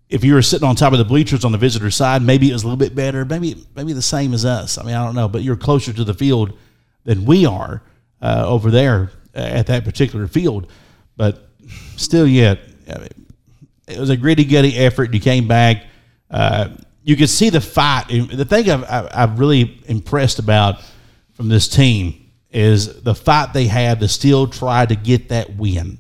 if 0.10 0.24
you 0.24 0.34
were 0.34 0.42
sitting 0.42 0.68
on 0.68 0.76
top 0.76 0.94
of 0.94 1.00
the 1.00 1.06
bleachers 1.06 1.44
on 1.44 1.52
the 1.52 1.58
visitor 1.58 1.92
side, 1.92 2.22
maybe 2.22 2.50
it 2.50 2.54
was 2.54 2.64
a 2.64 2.68
little 2.68 2.78
bit 2.78 2.96
better. 2.96 3.26
Maybe 3.26 3.66
maybe 3.76 3.94
the 3.94 4.02
same 4.02 4.34
as 4.34 4.46
us. 4.46 4.78
I 4.78 4.84
mean, 4.84 4.96
I 4.96 5.04
don't 5.04 5.16
know, 5.16 5.28
but 5.28 5.42
you're 5.42 5.58
closer 5.58 5.92
to 5.94 6.04
the 6.04 6.14
field 6.14 6.58
than 7.04 7.26
we 7.26 7.46
are 7.46 7.82
uh, 8.22 8.46
over 8.48 8.72
there 8.72 9.12
at 9.34 9.68
that 9.68 9.84
particular 9.84 10.28
field. 10.28 10.72
But 11.18 11.50
still, 11.98 12.28
yet 12.28 12.60
I 12.88 13.00
mean, 13.00 13.10
it 13.88 14.00
was 14.00 14.10
a 14.10 14.18
gritty, 14.18 14.46
gritty 14.46 14.78
effort. 14.78 15.14
You 15.14 15.20
came 15.20 15.48
back. 15.48 15.86
Uh, 16.30 16.70
you 17.06 17.16
could 17.16 17.30
see 17.30 17.50
the 17.50 17.62
fight. 17.62 18.06
The 18.10 18.44
thing 18.46 18.70
I've, 18.70 18.84
I've 19.14 19.40
really 19.40 19.80
impressed 19.86 20.40
about 20.40 20.82
from 21.34 21.48
this 21.50 21.68
team 21.68 22.32
is 22.52 23.02
the 23.04 23.14
fight 23.14 23.54
they 23.54 23.68
had 23.68 24.00
to 24.00 24.08
still 24.08 24.48
try 24.48 24.86
to 24.86 24.96
get 24.96 25.30
that 25.30 25.56
win. 25.56 26.00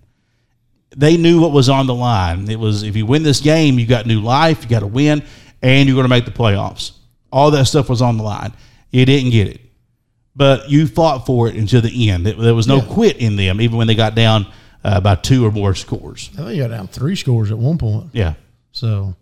they 0.98 1.16
knew 1.18 1.40
what 1.42 1.52
was 1.52 1.70
on 1.70 1.86
the 1.88 1.94
line. 1.94 2.50
It 2.50 2.60
was 2.60 2.84
if 2.84 2.96
you 2.96 3.06
win 3.06 3.22
this 3.24 3.40
game, 3.40 3.78
you 3.78 3.86
got 3.86 4.06
new 4.06 4.20
life, 4.22 4.64
you 4.64 4.70
got 4.70 4.80
to 4.80 4.88
win, 4.88 5.24
and 5.62 5.88
you're 5.88 5.96
going 5.96 6.06
to 6.06 6.10
make 6.10 6.26
the 6.26 6.32
playoffs. 6.32 6.94
All 7.32 7.52
that 7.52 7.66
stuff 7.66 7.90
was 7.90 8.02
on 8.02 8.18
the 8.18 8.24
line. 8.24 8.54
You 8.92 9.06
didn't 9.06 9.32
get 9.32 9.48
it, 9.48 9.62
but 10.36 10.70
you 10.70 10.88
fought 10.88 11.26
for 11.26 11.48
it 11.50 11.56
until 11.56 11.82
the 11.82 12.10
end. 12.10 12.26
There 12.26 12.56
was 12.56 12.68
no 12.68 12.82
quit 12.82 13.18
in 13.18 13.36
them, 13.36 13.60
even 13.62 13.78
when 13.78 13.88
they 13.88 13.96
got 13.96 14.16
down 14.16 14.48
uh, 14.86 15.02
by 15.02 15.16
two 15.16 15.46
or 15.46 15.52
more 15.52 15.76
scores. 15.76 16.30
I 16.34 16.38
think 16.38 16.56
you 16.56 16.62
got 16.64 16.70
down 16.70 16.88
three 16.88 17.16
scores 17.18 17.52
at 17.52 17.58
one 17.58 17.78
point. 17.78 18.12
Yeah, 18.14 18.36
So, 18.72 19.16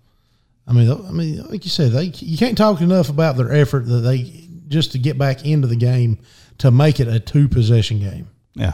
I 0.67 0.73
mean, 0.73 0.89
I 0.89 1.11
mean, 1.11 1.45
like 1.49 1.65
you 1.65 1.69
said, 1.69 1.91
they 1.91 2.05
you 2.05 2.37
can't 2.37 2.57
talk 2.57 2.81
enough 2.81 3.09
about 3.09 3.35
their 3.37 3.51
effort 3.51 3.85
that 3.87 3.99
they 3.99 4.47
just 4.67 4.93
to 4.93 4.97
get 4.97 5.17
back 5.17 5.45
into 5.45 5.67
the 5.67 5.75
game 5.75 6.19
to 6.59 6.71
make 6.71 6.99
it 6.99 7.07
a 7.07 7.19
two 7.19 7.47
possession 7.47 7.99
game. 7.99 8.29
yeah. 8.55 8.73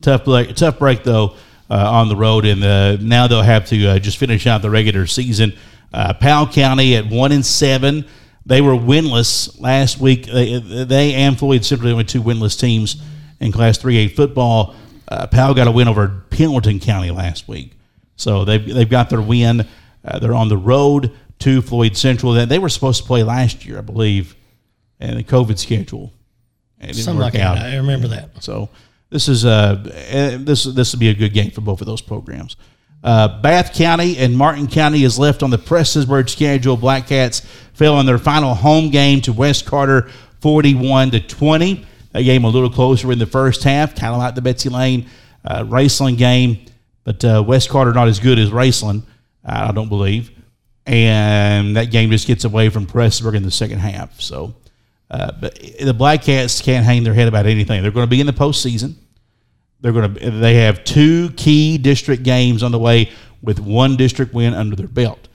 Tough 0.00 0.24
break, 0.24 0.56
tough 0.56 0.78
break 0.78 1.04
though 1.04 1.34
uh, 1.68 1.90
on 1.90 2.08
the 2.08 2.16
road, 2.16 2.46
and 2.46 2.64
uh, 2.64 2.96
now 2.96 3.26
they'll 3.26 3.42
have 3.42 3.66
to 3.66 3.86
uh, 3.86 3.98
just 3.98 4.18
finish 4.18 4.46
out 4.46 4.62
the 4.62 4.70
regular 4.70 5.06
season. 5.06 5.52
Uh, 5.92 6.14
Powell 6.14 6.46
County 6.46 6.96
at 6.96 7.06
one 7.06 7.32
and 7.32 7.44
seven. 7.44 8.06
They 8.46 8.60
were 8.60 8.72
winless 8.72 9.60
last 9.60 10.00
week. 10.00 10.26
They, 10.26 10.58
they 10.58 11.14
and 11.14 11.38
Floyd 11.38 11.64
simply 11.64 11.92
only 11.92 12.04
two 12.04 12.22
winless 12.22 12.58
teams 12.58 13.00
in 13.38 13.52
Class 13.52 13.78
3A 13.78 14.16
football. 14.16 14.74
Uh, 15.06 15.26
Powell 15.26 15.54
got 15.54 15.66
a 15.66 15.70
win 15.70 15.88
over 15.88 16.24
Pendleton 16.30 16.80
County 16.80 17.10
last 17.10 17.46
week, 17.46 17.72
so 18.16 18.44
they've 18.44 18.64
they've 18.64 18.88
got 18.88 19.10
their 19.10 19.20
win. 19.20 19.66
Uh, 20.04 20.18
they're 20.18 20.34
on 20.34 20.48
the 20.48 20.56
road 20.56 21.12
to 21.40 21.62
Floyd 21.62 21.96
Central. 21.96 22.32
That 22.32 22.48
they 22.48 22.58
were 22.58 22.68
supposed 22.68 23.00
to 23.02 23.06
play 23.06 23.22
last 23.22 23.66
year, 23.66 23.78
I 23.78 23.82
believe, 23.82 24.34
and 24.98 25.18
the 25.18 25.24
COVID 25.24 25.58
schedule. 25.58 26.12
It 26.78 26.86
didn't 26.88 26.96
Something 26.98 27.22
work 27.22 27.34
like 27.34 27.42
out. 27.42 27.56
that. 27.56 27.66
I 27.72 27.76
remember 27.76 28.08
that. 28.08 28.42
So 28.42 28.70
this 29.10 29.28
is 29.28 29.44
uh 29.44 29.82
eh, 29.92 30.38
this 30.40 30.64
this 30.64 30.92
will 30.92 31.00
be 31.00 31.08
a 31.08 31.14
good 31.14 31.32
game 31.34 31.50
for 31.50 31.60
both 31.60 31.80
of 31.80 31.86
those 31.86 32.00
programs. 32.00 32.56
Uh, 33.02 33.40
Bath 33.40 33.72
County 33.74 34.18
and 34.18 34.36
Martin 34.36 34.66
County 34.66 35.04
is 35.04 35.18
left 35.18 35.42
on 35.42 35.48
the 35.50 35.56
Prestonsburg 35.58 36.28
schedule. 36.28 36.76
Black 36.76 37.06
Cats 37.06 37.40
fell 37.72 37.98
in 38.00 38.04
their 38.06 38.18
final 38.18 38.54
home 38.54 38.90
game 38.90 39.22
to 39.22 39.32
West 39.32 39.64
Carter, 39.64 40.10
forty-one 40.40 41.10
to 41.12 41.20
twenty. 41.20 41.86
That 42.12 42.22
game 42.22 42.44
a 42.44 42.48
little 42.48 42.68
closer 42.70 43.10
in 43.12 43.18
the 43.18 43.26
first 43.26 43.62
half, 43.62 43.94
kind 43.94 44.12
of 44.12 44.18
like 44.18 44.34
the 44.34 44.42
Betsy 44.42 44.68
Lane 44.68 45.06
uh, 45.44 45.62
Raceland 45.64 46.18
game, 46.18 46.58
but 47.04 47.24
uh, 47.24 47.42
West 47.46 47.68
Carter 47.70 47.92
not 47.92 48.08
as 48.08 48.18
good 48.18 48.38
as 48.38 48.50
Raceland, 48.50 49.02
I 49.44 49.72
don't 49.72 49.88
believe, 49.88 50.30
and 50.86 51.76
that 51.76 51.90
game 51.90 52.10
just 52.10 52.26
gets 52.26 52.44
away 52.44 52.68
from 52.68 52.86
Prestonsburg 52.86 53.34
in 53.36 53.42
the 53.42 53.50
second 53.50 53.78
half. 53.78 54.20
So. 54.20 54.54
Uh, 55.10 55.32
but 55.40 55.58
the 55.80 55.92
Black 55.92 56.22
Cats 56.22 56.62
can't 56.62 56.84
hang 56.84 57.02
their 57.02 57.14
head 57.14 57.26
about 57.26 57.44
anything. 57.44 57.82
They're 57.82 57.90
going 57.90 58.06
to 58.06 58.10
be 58.10 58.20
in 58.20 58.28
the 58.28 58.32
postseason. 58.32 58.94
They're 59.80 59.90
going 59.90 60.14
to. 60.14 60.30
They 60.30 60.54
have 60.56 60.84
two 60.84 61.30
key 61.30 61.78
district 61.78 62.22
games 62.22 62.62
on 62.62 62.70
the 62.70 62.78
way 62.78 63.10
with 63.42 63.58
one 63.58 63.96
district 63.96 64.34
win 64.34 64.54
under 64.54 64.76
their 64.76 64.86
belt. 64.86 65.28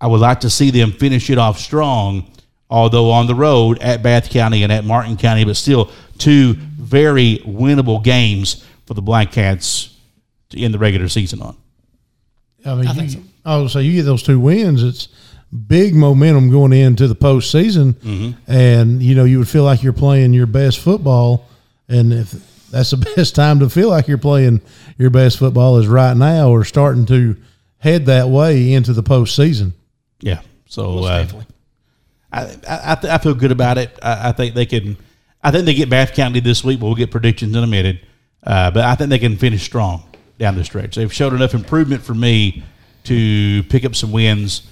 I 0.00 0.06
would 0.06 0.20
like 0.20 0.40
to 0.40 0.50
see 0.50 0.70
them 0.70 0.92
finish 0.92 1.30
it 1.30 1.38
off 1.38 1.58
strong, 1.58 2.30
although 2.68 3.10
on 3.10 3.26
the 3.26 3.34
road 3.34 3.80
at 3.80 4.02
Bath 4.02 4.30
County 4.30 4.62
and 4.62 4.70
at 4.70 4.84
Martin 4.84 5.16
County, 5.16 5.44
but 5.44 5.56
still 5.56 5.90
two 6.18 6.54
very 6.54 7.38
winnable 7.46 8.02
games 8.04 8.64
for 8.84 8.94
the 8.94 9.02
Black 9.02 9.32
Cats 9.32 9.96
to 10.50 10.60
end 10.60 10.74
the 10.74 10.78
regular 10.78 11.08
season 11.08 11.40
on. 11.40 11.56
I 12.64 12.74
mean, 12.74 13.08
you, 13.10 13.24
oh, 13.46 13.66
so 13.68 13.78
you 13.78 13.92
get 13.92 14.02
those 14.02 14.22
two 14.22 14.38
wins. 14.38 14.82
It's 14.82 15.08
big 15.66 15.94
momentum 15.94 16.50
going 16.50 16.72
into 16.72 17.06
the 17.08 17.14
postseason, 17.14 17.94
and 18.46 19.02
you 19.02 19.14
know 19.14 19.24
you 19.24 19.38
would 19.38 19.48
feel 19.48 19.64
like 19.64 19.82
you're 19.82 19.92
playing 19.92 20.34
your 20.34 20.46
best 20.46 20.80
football. 20.80 21.46
And 21.88 22.12
if 22.12 22.32
that's 22.70 22.90
the 22.90 22.96
best 23.16 23.34
time 23.34 23.60
to 23.60 23.70
feel 23.70 23.88
like 23.88 24.08
you're 24.08 24.18
playing 24.18 24.60
your 24.98 25.10
best 25.10 25.38
football 25.38 25.78
is 25.78 25.86
right 25.86 26.16
now, 26.16 26.50
or 26.50 26.64
starting 26.64 27.06
to 27.06 27.36
head 27.78 28.06
that 28.06 28.28
way 28.28 28.72
into 28.72 28.92
the 28.92 29.02
postseason. 29.02 29.72
Yeah. 30.20 30.40
So 30.66 31.04
uh. 31.04 31.26
I 31.32 31.42
I, 32.32 32.42
I, 32.68 32.94
th- 32.96 33.12
I 33.12 33.18
feel 33.18 33.34
good 33.34 33.52
about 33.52 33.78
it. 33.78 33.96
I, 34.02 34.28
I 34.28 34.32
think 34.32 34.54
they 34.54 34.66
can. 34.66 34.96
I 35.42 35.52
think 35.52 35.64
they 35.64 35.74
get 35.74 35.88
Bath 35.88 36.12
County 36.14 36.40
this 36.40 36.64
week. 36.64 36.80
But 36.80 36.86
we'll 36.86 36.96
get 36.96 37.10
predictions 37.10 37.54
in 37.54 37.62
a 37.62 37.68
minute. 37.68 38.00
Uh, 38.42 38.70
but 38.70 38.84
I 38.84 38.94
think 38.94 39.10
they 39.10 39.18
can 39.18 39.36
finish 39.36 39.62
strong 39.62 40.02
down 40.38 40.56
the 40.56 40.64
stretch. 40.64 40.96
They've 40.96 41.12
showed 41.12 41.32
enough 41.32 41.54
improvement 41.54 42.02
for 42.02 42.14
me 42.14 42.62
to 43.06 43.62
pick 43.68 43.84
up 43.84 43.94
some 43.94 44.12
wins 44.12 44.62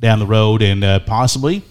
down 0.00 0.18
the 0.18 0.26
road 0.26 0.62
and 0.62 0.84
uh, 0.84 0.98
possibly 1.00 1.62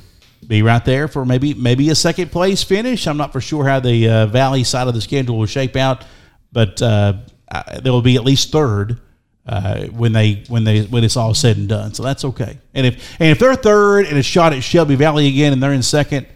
be 0.47 0.62
right 0.62 0.83
there 0.83 1.07
for 1.07 1.25
maybe 1.25 1.53
maybe 1.53 1.89
a 1.89 1.95
second 1.95 2.31
place 2.31 2.63
finish. 2.63 3.07
I'm 3.07 3.17
not 3.17 3.31
for 3.31 3.39
sure 3.41 3.65
how 3.65 3.79
the 3.79 4.09
uh, 4.09 4.25
Valley 4.27 4.63
side 4.63 4.88
of 4.88 4.93
the 4.93 5.01
schedule 5.01 5.38
will 5.38 5.45
shape 5.45 5.75
out, 5.75 6.03
but 6.51 6.81
uh, 6.81 7.13
I- 7.51 7.79
they 7.81 7.89
will 7.89 8.01
be 8.01 8.15
at 8.15 8.23
least 8.23 8.51
third 8.51 8.99
uh, 9.45 9.86
when 9.88 10.12
they 10.13 10.43
when 10.47 10.63
they 10.63 10.81
when 10.83 11.03
it's 11.03 11.15
all 11.17 11.33
said 11.33 11.57
and 11.57 11.69
done. 11.69 11.93
So 11.93 12.03
that's 12.03 12.25
okay. 12.25 12.57
And 12.73 12.86
if 12.88 13.19
and 13.21 13.29
if 13.29 13.39
they're 13.39 13.55
third 13.55 14.05
and 14.07 14.17
a 14.17 14.23
shot 14.23 14.51
at 14.53 14.63
Shelby 14.63 14.95
Valley 14.95 15.27
again 15.27 15.53
and 15.53 15.62
they're 15.63 15.73
in 15.73 15.83
second, 15.83 16.27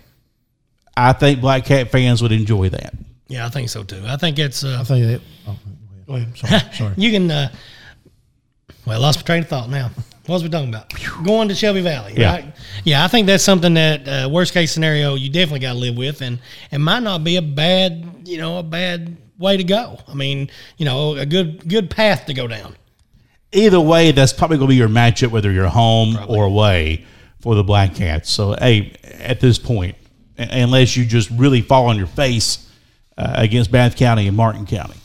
I 0.95 1.13
think 1.13 1.41
Black 1.41 1.65
Cat 1.65 1.91
fans 1.91 2.21
would 2.21 2.32
enjoy 2.32 2.69
that. 2.69 2.93
Yeah, 3.28 3.45
I 3.45 3.50
think 3.50 3.67
so 3.69 3.84
too. 3.84 4.02
I 4.06 4.15
think 4.17 4.39
it's. 4.39 4.63
Uh, 4.63 4.78
I 4.80 4.84
think 4.86 5.06
that. 5.06 5.21
Oh, 5.47 5.58
go 6.08 6.15
ahead. 6.15 6.38
Sorry, 6.38 6.62
sorry. 6.73 6.93
you 6.97 7.12
can. 7.12 7.30
Well, 8.88 9.02
lost 9.02 9.19
my 9.19 9.23
train 9.23 9.43
of 9.43 9.50
thought 9.50 9.69
now. 9.69 9.91
What 10.28 10.36
was 10.36 10.43
we 10.43 10.50
talking 10.50 10.69
about? 10.69 10.93
Going 11.26 11.50
to 11.50 11.56
Shelby 11.56 11.82
Valley, 11.82 12.13
Yeah. 12.15 12.32
right? 12.32 12.54
Yeah, 12.86 13.04
I 13.04 13.10
think 13.10 13.28
that's 13.28 13.43
something 13.43 13.73
that 13.73 14.08
uh, 14.08 14.30
worst 14.30 14.54
case 14.54 14.71
scenario 14.71 15.15
you 15.15 15.30
definitely 15.30 15.60
got 15.60 15.73
to 15.73 15.80
live 15.80 15.97
with, 15.97 16.21
and 16.21 16.39
and 16.71 16.84
might 16.84 17.04
not 17.04 17.23
be 17.23 17.36
a 17.36 17.41
bad, 17.41 18.21
you 18.26 18.38
know, 18.38 18.60
a 18.60 18.63
bad 18.63 19.17
way 19.38 19.58
to 19.58 19.63
go. 19.63 20.00
I 20.08 20.13
mean, 20.13 20.50
you 20.78 20.86
know, 20.86 21.15
a 21.15 21.26
good 21.26 21.67
good 21.67 21.89
path 21.89 22.26
to 22.28 22.34
go 22.34 22.47
down. 22.47 22.78
Either 23.52 23.80
way, 23.80 24.12
that's 24.12 24.32
probably 24.34 24.58
going 24.58 24.67
to 24.67 24.71
be 24.71 24.76
your 24.78 24.89
matchup, 24.89 25.32
whether 25.32 25.52
you're 25.52 25.67
home 25.67 26.17
or 26.28 26.45
away 26.45 27.06
for 27.41 27.56
the 27.56 27.63
Black 27.63 27.95
Cats. 27.95 28.30
So, 28.30 28.56
hey, 28.60 28.93
at 29.04 29.39
this 29.41 29.58
point, 29.60 29.95
unless 30.38 30.95
you 30.95 31.06
just 31.06 31.30
really 31.32 31.62
fall 31.62 31.88
on 31.88 31.97
your 31.97 32.08
face 32.08 32.69
uh, 33.17 33.34
against 33.36 33.69
Bath 33.71 33.95
County 33.97 34.28
and 34.28 34.36
Martin 34.36 34.65
County. 34.65 34.95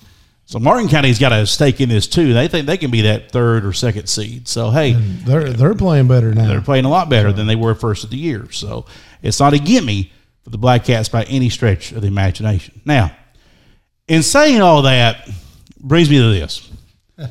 So 0.52 0.58
Martin 0.58 0.86
County's 0.86 1.18
got 1.18 1.32
a 1.32 1.46
stake 1.46 1.80
in 1.80 1.88
this 1.88 2.06
too. 2.06 2.34
They 2.34 2.46
think 2.46 2.66
they 2.66 2.76
can 2.76 2.90
be 2.90 3.00
that 3.00 3.30
third 3.30 3.64
or 3.64 3.72
second 3.72 4.06
seed. 4.06 4.46
So 4.46 4.70
hey, 4.70 4.92
They're 4.92 5.48
they're 5.50 5.74
playing 5.74 6.08
better 6.08 6.34
now. 6.34 6.46
they're 6.46 6.60
playing 6.60 6.84
a 6.84 6.90
lot 6.90 7.08
better 7.08 7.32
than 7.32 7.46
they 7.46 7.56
were 7.56 7.74
first 7.74 8.04
of 8.04 8.10
the 8.10 8.18
year. 8.18 8.52
So 8.52 8.84
it's 9.22 9.40
not 9.40 9.54
a 9.54 9.58
gimme 9.58 10.12
for 10.44 10.50
the 10.50 10.58
Black 10.58 10.84
Cats 10.84 11.08
by 11.08 11.22
any 11.22 11.48
stretch 11.48 11.92
of 11.92 12.02
the 12.02 12.06
imagination. 12.08 12.82
Now, 12.84 13.16
in 14.08 14.22
saying 14.22 14.60
all 14.60 14.82
that, 14.82 15.26
brings 15.80 16.10
me 16.10 16.18
to 16.18 16.28
this. 16.28 16.70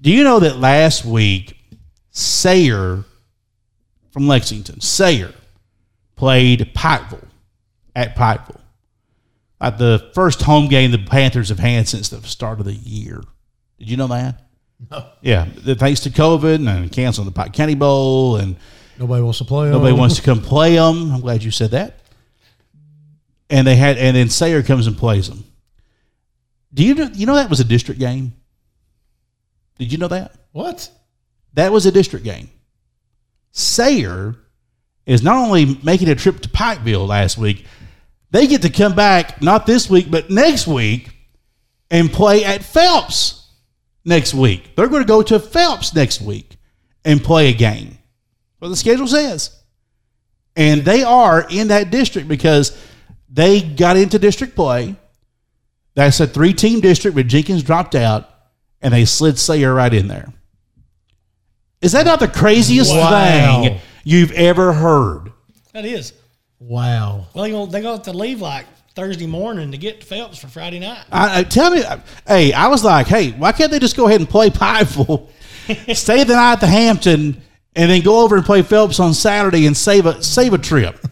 Do 0.00 0.10
you 0.10 0.24
know 0.24 0.40
that 0.40 0.56
last 0.56 1.04
week, 1.04 1.58
Sayre 2.10 3.04
from 4.12 4.26
Lexington, 4.28 4.80
Sayre, 4.80 5.34
played 6.16 6.72
Pikeville 6.74 7.28
at 7.94 8.16
Pikeville? 8.16 8.62
At 9.64 9.78
the 9.78 10.10
first 10.14 10.42
home 10.42 10.68
game 10.68 10.90
the 10.90 10.98
Panthers 10.98 11.48
have 11.48 11.58
had 11.58 11.88
since 11.88 12.10
the 12.10 12.20
start 12.22 12.58
of 12.60 12.66
the 12.66 12.74
year. 12.74 13.22
Did 13.78 13.90
you 13.90 13.96
know 13.96 14.08
that? 14.08 14.42
No. 14.90 15.06
Yeah, 15.22 15.46
thanks 15.46 16.00
to 16.00 16.10
COVID 16.10 16.68
and 16.68 16.92
canceling 16.92 17.24
the 17.26 17.32
Pike 17.32 17.52
County 17.54 17.74
Bowl, 17.74 18.36
and 18.36 18.56
Nobody 18.98 19.22
wants 19.22 19.38
to 19.38 19.44
play. 19.44 19.70
nobody 19.70 19.92
them. 19.92 19.98
wants 20.00 20.16
to 20.16 20.22
come 20.22 20.40
play 20.54 20.74
them. 20.76 21.12
I'm 21.12 21.20
glad 21.20 21.42
you 21.42 21.50
said 21.50 21.70
that. 21.70 22.00
And 23.48 23.66
they 23.66 23.76
had, 23.76 23.96
and 23.98 24.14
then 24.16 24.28
Sayre 24.28 24.62
comes 24.62 24.86
and 24.86 24.96
plays 24.98 25.28
them. 25.28 25.44
Do 26.74 26.84
you 26.84 26.94
know? 26.94 27.08
You 27.14 27.24
know 27.26 27.36
that 27.36 27.48
was 27.48 27.60
a 27.60 27.64
district 27.64 28.00
game. 28.00 28.34
Did 29.78 29.92
you 29.92 29.98
know 29.98 30.08
that? 30.08 30.34
What? 30.52 30.90
That 31.54 31.72
was 31.72 31.86
a 31.86 31.92
district 31.92 32.24
game. 32.24 32.50
Sayre 33.52 34.34
is 35.06 35.22
not 35.22 35.36
only 35.36 35.78
making 35.82 36.08
a 36.08 36.14
trip 36.14 36.40
to 36.40 36.48
Pikeville 36.48 37.06
last 37.06 37.38
week, 37.38 37.64
they 38.34 38.48
get 38.48 38.62
to 38.62 38.68
come 38.70 38.96
back 38.96 39.40
not 39.40 39.64
this 39.64 39.88
week, 39.88 40.10
but 40.10 40.28
next 40.28 40.66
week 40.66 41.08
and 41.88 42.10
play 42.12 42.44
at 42.44 42.64
Phelps 42.64 43.48
next 44.04 44.34
week. 44.34 44.74
They're 44.74 44.88
going 44.88 45.02
to 45.02 45.06
go 45.08 45.22
to 45.22 45.38
Phelps 45.38 45.94
next 45.94 46.20
week 46.20 46.56
and 47.04 47.22
play 47.22 47.46
a 47.48 47.52
game. 47.52 47.96
What 48.58 48.70
the 48.70 48.76
schedule 48.76 49.06
says. 49.06 49.56
And 50.56 50.82
they 50.84 51.04
are 51.04 51.46
in 51.48 51.68
that 51.68 51.92
district 51.92 52.26
because 52.26 52.76
they 53.28 53.60
got 53.60 53.96
into 53.96 54.18
district 54.18 54.56
play. 54.56 54.96
That's 55.94 56.18
a 56.18 56.26
three 56.26 56.54
team 56.54 56.80
district, 56.80 57.14
but 57.14 57.28
Jenkins 57.28 57.62
dropped 57.62 57.94
out 57.94 58.28
and 58.82 58.92
they 58.92 59.04
slid 59.04 59.38
Sayre 59.38 59.72
right 59.72 59.94
in 59.94 60.08
there. 60.08 60.32
Is 61.80 61.92
that 61.92 62.04
not 62.04 62.18
the 62.18 62.26
craziest 62.26 62.90
Wow. 62.92 63.62
thing 63.62 63.80
you've 64.02 64.32
ever 64.32 64.72
heard? 64.72 65.30
That 65.72 65.84
is. 65.84 66.14
Wow. 66.66 67.26
Well, 67.34 67.44
they 67.44 67.50
go 67.50 67.66
they 67.66 67.80
go 67.82 67.92
have 67.92 68.02
to 68.04 68.12
leave 68.12 68.40
like 68.40 68.66
Thursday 68.94 69.26
morning 69.26 69.70
to 69.72 69.78
get 69.78 70.00
to 70.00 70.06
Phelps 70.06 70.38
for 70.38 70.48
Friday 70.48 70.78
night. 70.78 71.04
I, 71.12 71.40
I- 71.40 71.42
tell 71.44 71.70
me, 71.70 71.82
hey, 72.26 72.52
I 72.52 72.68
was 72.68 72.82
like, 72.84 73.06
hey, 73.06 73.32
why 73.32 73.52
can't 73.52 73.70
they 73.70 73.78
just 73.78 73.96
go 73.96 74.06
ahead 74.06 74.20
and 74.20 74.28
play 74.28 74.50
Pikeville, 74.50 75.28
stay 75.94 76.24
the 76.24 76.34
night 76.34 76.52
at 76.54 76.60
the 76.60 76.66
Hampton, 76.66 77.40
and 77.76 77.90
then 77.90 78.00
go 78.02 78.20
over 78.20 78.36
and 78.36 78.44
play 78.44 78.62
Phelps 78.62 78.98
on 79.00 79.12
Saturday 79.14 79.66
and 79.66 79.76
save 79.76 80.06
a 80.06 80.22
save 80.22 80.54
a 80.54 80.58
trip? 80.58 81.04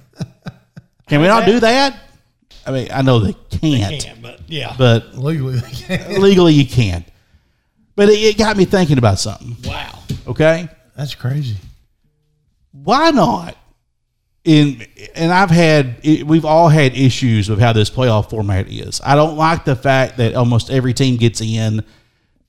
Can 1.09 1.20
we 1.20 1.26
not 1.26 1.44
do 1.44 1.61
that? 1.61 1.98
I 2.64 2.70
mean, 2.70 2.88
I 2.92 3.03
know 3.03 3.18
they 3.18 3.32
can't, 3.50 4.00
Can't, 4.03 4.22
but 4.22 4.40
yeah. 4.48 4.74
but 4.78 5.18
Legally, 5.18 5.59
they 5.59 5.70
can't. 5.72 6.18
legally 6.20 6.55
you 6.55 6.64
can't. 6.66 7.05
But 7.96 8.09
it, 8.09 8.12
it 8.20 8.38
got 8.38 8.57
me 8.57 8.64
thinking 8.64 8.96
about 8.98 9.18
something. 9.18 9.57
Wow. 9.68 9.98
Okay, 10.28 10.68
That's 10.96 11.14
crazy. 11.16 11.57
why 12.70 13.11
not? 13.11 13.57
In 14.45 14.84
and 15.14 15.32
I've 15.32 15.51
had 15.51 16.01
we've 16.03 16.45
all 16.45 16.68
had 16.68 16.97
issues 16.97 17.49
with 17.49 17.61
how 17.61 17.72
this 17.72 17.90
playoff 17.90 18.30
format 18.30 18.68
is. 18.68 19.01
I 19.05 19.14
don't 19.14 19.36
like 19.36 19.64
the 19.64 19.76
fact 19.76 20.16
that 20.16 20.34
almost 20.34 20.68
every 20.68 20.95
team 20.95 21.16
gets 21.16 21.40
in. 21.40 21.84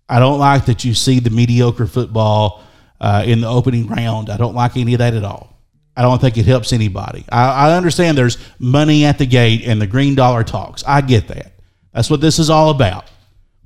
I 0.10 0.20
don't 0.20 0.40
like 0.40 0.66
that 0.66 0.84
you 0.84 0.96
see 0.96 1.20
the 1.20 1.30
mediocre 1.30 1.86
football 1.86 2.64
uh, 3.00 3.24
in 3.26 3.42
the 3.42 3.48
opening 3.48 3.88
round. 3.88 4.30
I 4.30 4.38
don't 4.38 4.56
like 4.56 4.76
any 4.76 4.94
of 4.94 5.00
that 5.00 5.14
at 5.14 5.24
all. 5.24 5.54
I 5.96 6.02
don't 6.02 6.20
think 6.20 6.38
it 6.38 6.46
helps 6.46 6.74
anybody. 6.74 7.24
I, 7.32 7.70
I 7.70 7.78
understand 7.78 8.18
there's 8.18 8.38
money 8.58 9.06
at 9.06 9.20
the 9.20 9.26
gate 9.26 9.64
and 9.66 9.82
the 9.82 9.88
green 9.88 10.16
dollar 10.16 10.44
talks. 10.44 10.84
I 10.88 11.02
get 11.02 11.28
that. 11.28 11.54
That's 11.94 12.10
what 12.10 12.22
this 12.22 12.40
is 12.40 12.50
all 12.50 12.72
about. 12.72 13.06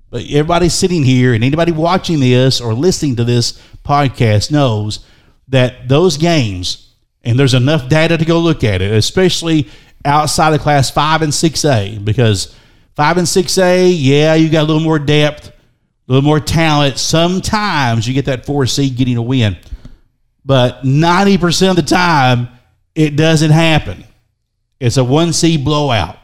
But 0.09 0.23
everybody 0.23 0.69
sitting 0.69 1.03
here 1.03 1.33
and 1.33 1.43
anybody 1.43 1.71
watching 1.71 2.19
this 2.19 2.59
or 2.59 2.73
listening 2.73 3.15
to 3.17 3.23
this 3.23 3.61
podcast 3.83 4.51
knows 4.51 5.05
that 5.49 5.87
those 5.87 6.17
games, 6.17 6.86
and 7.27 7.37
there's 7.37 7.53
enough 7.53 7.89
data 7.89 8.17
to 8.17 8.23
go 8.23 8.39
look 8.39 8.63
at 8.63 8.81
it, 8.81 8.91
especially 8.93 9.67
outside 10.05 10.53
of 10.53 10.61
class 10.61 10.89
five 10.89 11.21
and 11.21 11.33
6A, 11.33 12.03
because 12.05 12.55
five 12.95 13.17
and 13.17 13.27
6A, 13.27 13.93
yeah, 13.95 14.33
you 14.33 14.49
got 14.49 14.61
a 14.61 14.67
little 14.67 14.81
more 14.81 14.97
depth, 14.97 15.49
a 15.49 15.53
little 16.07 16.23
more 16.23 16.39
talent. 16.39 16.97
Sometimes 16.97 18.07
you 18.07 18.13
get 18.13 18.25
that 18.25 18.45
four 18.45 18.65
seed 18.65 18.95
getting 18.95 19.17
a 19.17 19.21
win, 19.21 19.57
but 20.45 20.83
90% 20.83 21.69
of 21.69 21.75
the 21.75 21.81
time, 21.81 22.47
it 22.95 23.17
doesn't 23.17 23.51
happen. 23.51 24.05
It's 24.79 24.95
a 24.95 25.03
one 25.03 25.33
seed 25.33 25.65
blowout 25.65 26.17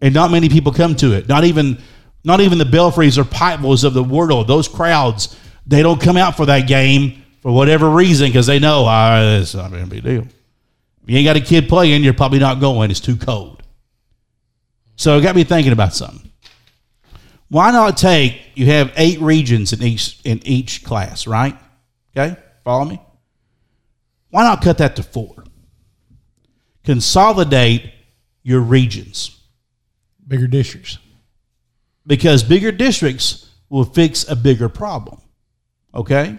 and 0.00 0.14
not 0.14 0.30
many 0.30 0.48
people 0.48 0.72
come 0.72 0.94
to 0.96 1.12
it. 1.12 1.28
Not 1.28 1.44
even 1.44 1.78
not 2.24 2.40
even 2.40 2.56
the 2.56 2.64
Belfries 2.64 3.18
or 3.18 3.24
Pikevilles 3.24 3.84
of 3.84 3.92
the 3.94 4.02
world. 4.02 4.48
Those 4.48 4.66
crowds, 4.66 5.38
they 5.66 5.82
don't 5.82 6.00
come 6.00 6.16
out 6.16 6.36
for 6.36 6.46
that 6.46 6.66
game 6.66 7.22
for 7.46 7.52
whatever 7.52 7.88
reason 7.88 8.26
because 8.26 8.48
they 8.48 8.58
know 8.58 8.86
ah, 8.88 9.38
it's 9.38 9.54
not 9.54 9.72
a 9.72 9.86
big 9.86 10.02
deal. 10.02 10.22
If 10.22 10.28
you 11.06 11.16
ain't 11.16 11.26
got 11.26 11.36
a 11.36 11.40
kid 11.40 11.68
playing, 11.68 12.02
you're 12.02 12.12
probably 12.12 12.40
not 12.40 12.58
going. 12.58 12.90
It's 12.90 12.98
too 12.98 13.16
cold. 13.16 13.62
So 14.96 15.16
it 15.16 15.22
got 15.22 15.36
me 15.36 15.44
thinking 15.44 15.70
about 15.70 15.94
something. 15.94 16.28
Why 17.48 17.70
not 17.70 17.96
take 17.96 18.40
you 18.56 18.66
have 18.66 18.92
eight 18.96 19.20
regions 19.20 19.72
in 19.72 19.80
each 19.80 20.20
in 20.24 20.44
each 20.44 20.82
class, 20.82 21.28
right? 21.28 21.56
Okay, 22.16 22.36
follow 22.64 22.84
me. 22.84 23.00
Why 24.30 24.42
not 24.42 24.60
cut 24.60 24.78
that 24.78 24.96
to 24.96 25.04
four? 25.04 25.44
Consolidate 26.82 27.92
your 28.42 28.58
regions 28.58 29.40
Bigger 30.26 30.48
districts. 30.48 30.98
because 32.08 32.42
bigger 32.42 32.72
districts 32.72 33.48
will 33.68 33.84
fix 33.84 34.28
a 34.28 34.34
bigger 34.34 34.68
problem. 34.68 35.20
Okay? 35.94 36.38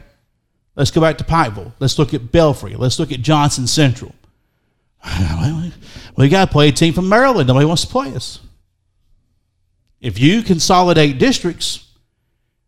Let's 0.77 0.91
go 0.91 1.01
back 1.01 1.17
to 1.17 1.23
Pikeville. 1.23 1.73
Let's 1.79 1.97
look 1.97 2.13
at 2.13 2.31
Belfry. 2.31 2.75
Let's 2.75 2.99
look 2.99 3.11
at 3.11 3.21
Johnson 3.21 3.65
Central. 3.65 4.13
we 6.15 6.29
got 6.29 6.45
to 6.45 6.51
play 6.51 6.69
a 6.69 6.71
team 6.71 6.93
from 6.93 7.09
Maryland. 7.09 7.47
Nobody 7.47 7.65
wants 7.65 7.81
to 7.81 7.87
play 7.87 8.13
us. 8.13 8.39
If 9.99 10.19
you 10.19 10.43
consolidate 10.43 11.17
districts, 11.17 11.87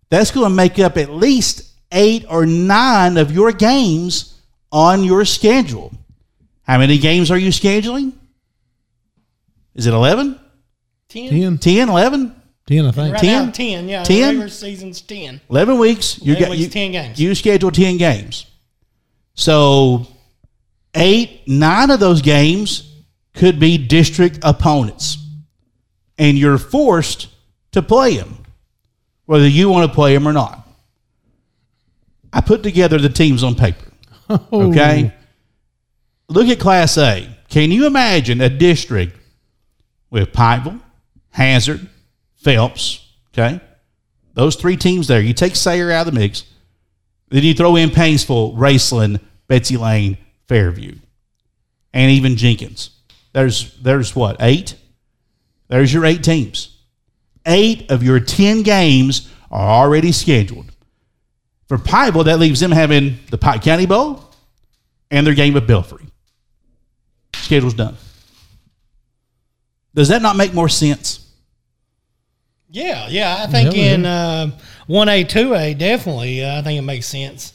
that's 0.09 0.31
going 0.31 0.49
to 0.49 0.55
make 0.55 0.79
up 0.79 0.97
at 0.97 1.11
least 1.11 1.69
eight 1.91 2.25
or 2.27 2.47
nine 2.47 3.17
of 3.17 3.31
your 3.31 3.51
games 3.51 4.41
on 4.71 5.03
your 5.03 5.23
schedule. 5.23 5.93
How 6.63 6.79
many 6.79 6.97
games 6.97 7.29
are 7.29 7.37
you 7.37 7.49
scheduling? 7.49 8.13
Is 9.75 9.85
it 9.85 9.93
11? 9.93 10.39
10? 11.09 11.29
10, 11.29 11.57
10, 11.59 11.89
11? 11.89 12.38
10 12.69 12.85
I 12.85 12.91
think. 12.91 13.13
Right 13.13 13.21
10? 13.21 13.45
now, 13.47 13.51
10, 13.51 13.89
yeah. 13.89 14.03
10? 14.03 14.27
Regular 14.27 14.49
season's 14.49 15.01
10. 15.01 15.41
11 15.49 15.79
weeks. 15.79 16.19
You 16.21 16.35
11 16.35 16.43
got 16.43 16.51
weeks, 16.51 16.63
you, 16.63 16.69
10 16.69 16.91
games. 16.91 17.19
You 17.19 17.33
schedule 17.33 17.71
10 17.71 17.97
games. 17.97 18.45
So, 19.33 20.05
eight, 20.93 21.47
nine 21.47 21.89
of 21.89 21.99
those 21.99 22.21
games 22.21 22.93
could 23.33 23.59
be 23.59 23.79
district 23.79 24.37
opponents. 24.43 25.17
And 26.19 26.37
you're 26.37 26.59
forced 26.59 27.29
to 27.71 27.81
play 27.81 28.17
them, 28.17 28.37
whether 29.25 29.47
you 29.47 29.69
want 29.69 29.89
to 29.89 29.95
play 29.95 30.13
them 30.13 30.27
or 30.27 30.33
not. 30.33 30.67
I 32.31 32.41
put 32.41 32.61
together 32.61 32.99
the 32.99 33.09
teams 33.09 33.43
on 33.43 33.55
paper. 33.55 33.85
Oh. 34.29 34.69
Okay? 34.69 35.11
Look 36.27 36.49
at 36.49 36.59
Class 36.59 36.99
A. 36.99 37.35
Can 37.49 37.71
you 37.71 37.87
imagine 37.87 38.41
a 38.41 38.49
district 38.49 39.17
with 40.11 40.31
Pikeville, 40.31 40.79
Hazard, 41.31 41.89
Phelps, 42.39 43.05
okay? 43.33 43.61
Those 44.33 44.55
three 44.55 44.77
teams 44.77 45.07
there. 45.07 45.21
You 45.21 45.33
take 45.33 45.55
Sayre 45.55 45.91
out 45.91 46.07
of 46.07 46.13
the 46.13 46.19
mix. 46.19 46.45
Then 47.29 47.43
you 47.43 47.53
throw 47.53 47.75
in 47.75 47.89
Paintsville, 47.89 48.55
Raceland, 48.55 49.19
Betsy 49.47 49.77
Lane, 49.77 50.17
Fairview, 50.47 50.95
and 51.93 52.11
even 52.11 52.35
Jenkins. 52.35 52.91
There's 53.33 53.75
there's 53.81 54.15
what 54.15 54.37
eight? 54.39 54.75
There's 55.67 55.93
your 55.93 56.05
eight 56.05 56.23
teams. 56.23 56.77
Eight 57.45 57.91
of 57.91 58.01
your 58.01 58.19
ten 58.19 58.63
games 58.63 59.31
are 59.51 59.69
already 59.69 60.11
scheduled. 60.11 60.71
For 61.67 61.77
Pikeville, 61.77 62.25
that 62.25 62.39
leaves 62.39 62.59
them 62.59 62.71
having 62.71 63.19
the 63.29 63.37
Pike 63.37 63.61
County 63.61 63.85
Bowl 63.85 64.33
and 65.11 65.25
their 65.25 65.35
game 65.35 65.55
at 65.55 65.67
Belfry. 65.67 66.05
Schedule's 67.35 67.75
done. 67.75 67.95
Does 69.93 70.07
that 70.07 70.21
not 70.21 70.35
make 70.35 70.53
more 70.53 70.69
sense? 70.69 71.28
Yeah, 72.69 73.07
yeah. 73.09 73.37
I 73.39 73.47
think 73.47 73.75
Yeah, 73.75 73.93
in 73.93 74.05
uh, 74.05 74.51
1A, 74.87 75.25
2A, 75.25 75.77
definitely, 75.77 76.43
uh, 76.43 76.59
I 76.59 76.61
think 76.61 76.79
it 76.79 76.83
makes 76.83 77.07
sense. 77.07 77.53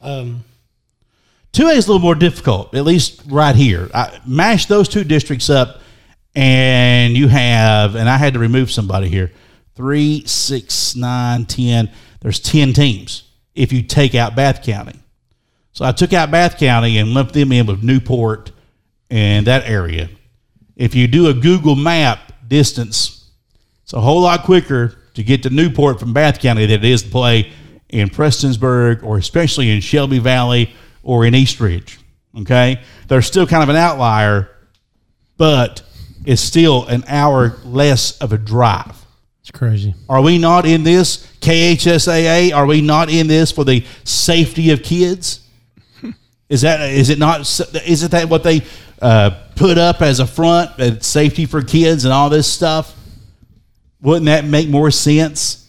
Um, 0.00 0.44
2A 1.52 1.76
is 1.76 1.86
a 1.86 1.92
little 1.92 2.02
more 2.02 2.14
difficult, 2.14 2.74
at 2.74 2.84
least 2.84 3.22
right 3.28 3.54
here. 3.54 3.88
I 3.94 4.18
mash 4.26 4.66
those 4.66 4.88
two 4.88 5.04
districts 5.04 5.48
up, 5.48 5.80
and 6.34 7.16
you 7.16 7.28
have, 7.28 7.94
and 7.94 8.08
I 8.08 8.16
had 8.16 8.34
to 8.34 8.38
remove 8.38 8.70
somebody 8.70 9.08
here 9.08 9.32
three, 9.76 10.24
six, 10.26 10.96
nine, 10.96 11.44
10. 11.44 11.90
There's 12.20 12.40
10 12.40 12.72
teams 12.72 13.24
if 13.54 13.72
you 13.72 13.82
take 13.82 14.14
out 14.14 14.34
Bath 14.34 14.62
County. 14.62 14.98
So 15.72 15.84
I 15.84 15.92
took 15.92 16.12
out 16.12 16.30
Bath 16.30 16.58
County 16.58 16.98
and 16.98 17.10
lumped 17.10 17.34
them 17.34 17.52
in 17.52 17.66
with 17.66 17.82
Newport 17.82 18.50
and 19.10 19.46
that 19.46 19.68
area. 19.68 20.08
If 20.74 20.94
you 20.94 21.06
do 21.06 21.28
a 21.28 21.34
Google 21.34 21.76
map 21.76 22.32
distance, 22.48 23.15
it's 23.86 23.92
a 23.92 24.00
whole 24.00 24.22
lot 24.22 24.42
quicker 24.42 24.96
to 25.14 25.22
get 25.22 25.44
to 25.44 25.50
Newport 25.50 26.00
from 26.00 26.12
Bath 26.12 26.40
County 26.40 26.66
than 26.66 26.80
it 26.80 26.84
is 26.84 27.04
to 27.04 27.08
play 27.08 27.52
in 27.88 28.08
Prestonsburg 28.08 29.04
or 29.04 29.16
especially 29.16 29.70
in 29.70 29.80
Shelby 29.80 30.18
Valley 30.18 30.74
or 31.04 31.24
in 31.24 31.36
East 31.36 31.60
Ridge. 31.60 32.00
Okay? 32.36 32.80
They're 33.06 33.22
still 33.22 33.46
kind 33.46 33.62
of 33.62 33.68
an 33.68 33.76
outlier, 33.76 34.50
but 35.36 35.84
it's 36.24 36.42
still 36.42 36.84
an 36.86 37.04
hour 37.06 37.58
less 37.64 38.18
of 38.18 38.32
a 38.32 38.38
drive. 38.38 39.06
It's 39.42 39.52
crazy. 39.52 39.94
Are 40.08 40.20
we 40.20 40.38
not 40.38 40.66
in 40.66 40.82
this 40.82 41.24
KHSAA? 41.40 42.52
Are 42.52 42.66
we 42.66 42.80
not 42.80 43.08
in 43.08 43.28
this 43.28 43.52
for 43.52 43.62
the 43.62 43.86
safety 44.02 44.72
of 44.72 44.82
kids? 44.82 45.48
Is 46.48 46.62
that 46.62 46.80
is 46.90 47.08
it 47.08 47.20
not? 47.20 47.40
Isn't 47.86 48.10
that 48.10 48.28
what 48.28 48.42
they 48.42 48.62
uh, 49.00 49.30
put 49.54 49.78
up 49.78 50.02
as 50.02 50.18
a 50.18 50.26
front? 50.26 50.76
That 50.78 51.04
safety 51.04 51.46
for 51.46 51.62
kids 51.62 52.04
and 52.04 52.12
all 52.12 52.28
this 52.28 52.52
stuff. 52.52 52.96
Wouldn't 54.00 54.26
that 54.26 54.44
make 54.44 54.68
more 54.68 54.90
sense? 54.90 55.68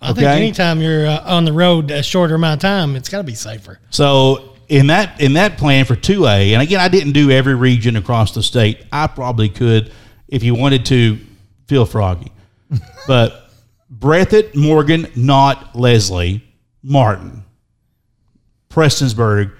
I 0.00 0.12
think 0.12 0.26
anytime 0.26 0.80
you're 0.80 1.06
uh, 1.06 1.22
on 1.24 1.44
the 1.44 1.52
road 1.52 1.90
a 1.90 2.02
shorter 2.02 2.36
amount 2.36 2.62
of 2.62 2.68
time, 2.68 2.94
it's 2.94 3.08
got 3.08 3.18
to 3.18 3.24
be 3.24 3.34
safer. 3.34 3.80
So 3.90 4.56
in 4.68 4.88
that 4.88 5.20
in 5.20 5.32
that 5.32 5.58
plan 5.58 5.84
for 5.84 5.96
two 5.96 6.26
A, 6.26 6.54
and 6.54 6.62
again, 6.62 6.80
I 6.80 6.88
didn't 6.88 7.12
do 7.12 7.30
every 7.30 7.54
region 7.54 7.96
across 7.96 8.32
the 8.32 8.42
state. 8.42 8.84
I 8.92 9.06
probably 9.08 9.48
could 9.48 9.92
if 10.28 10.42
you 10.42 10.54
wanted 10.54 10.86
to. 10.86 11.18
Feel 11.66 11.84
froggy, 11.84 12.32
but 13.06 13.50
Breathitt, 13.94 14.54
Morgan, 14.54 15.06
not 15.14 15.76
Leslie, 15.76 16.42
Martin, 16.82 17.44
Prestonsburg. 18.70 19.52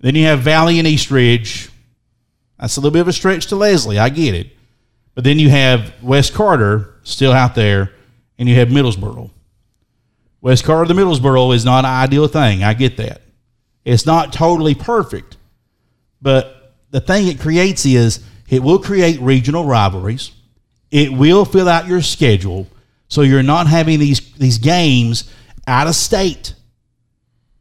Then 0.00 0.14
you 0.14 0.24
have 0.24 0.40
Valley 0.40 0.78
and 0.78 0.88
East 0.88 1.10
Ridge. 1.10 1.68
That's 2.58 2.78
a 2.78 2.80
little 2.80 2.90
bit 2.90 3.00
of 3.00 3.08
a 3.08 3.12
stretch 3.12 3.48
to 3.48 3.56
Leslie. 3.56 3.98
I 3.98 4.08
get 4.08 4.34
it. 4.34 4.56
But 5.14 5.24
then 5.24 5.38
you 5.38 5.50
have 5.50 5.92
West 6.02 6.32
Carter 6.32 6.91
still 7.02 7.32
out 7.32 7.54
there, 7.54 7.92
and 8.38 8.48
you 8.48 8.56
have 8.56 8.68
Middlesboro. 8.68 9.30
West 10.40 10.64
Carter 10.64 10.92
to 10.92 10.94
Middlesboro 10.94 11.54
is 11.54 11.64
not 11.64 11.84
an 11.84 11.90
ideal 11.90 12.26
thing. 12.26 12.64
I 12.64 12.74
get 12.74 12.96
that. 12.96 13.22
It's 13.84 14.06
not 14.06 14.32
totally 14.32 14.74
perfect. 14.74 15.36
But 16.20 16.74
the 16.90 17.00
thing 17.00 17.28
it 17.28 17.40
creates 17.40 17.84
is 17.86 18.24
it 18.48 18.62
will 18.62 18.78
create 18.78 19.20
regional 19.20 19.64
rivalries. 19.64 20.32
It 20.90 21.12
will 21.12 21.44
fill 21.44 21.68
out 21.68 21.86
your 21.86 22.02
schedule 22.02 22.66
so 23.08 23.22
you're 23.22 23.42
not 23.42 23.66
having 23.66 23.98
these 23.98 24.32
these 24.34 24.58
games 24.58 25.30
out 25.66 25.86
of 25.86 25.94
state 25.94 26.54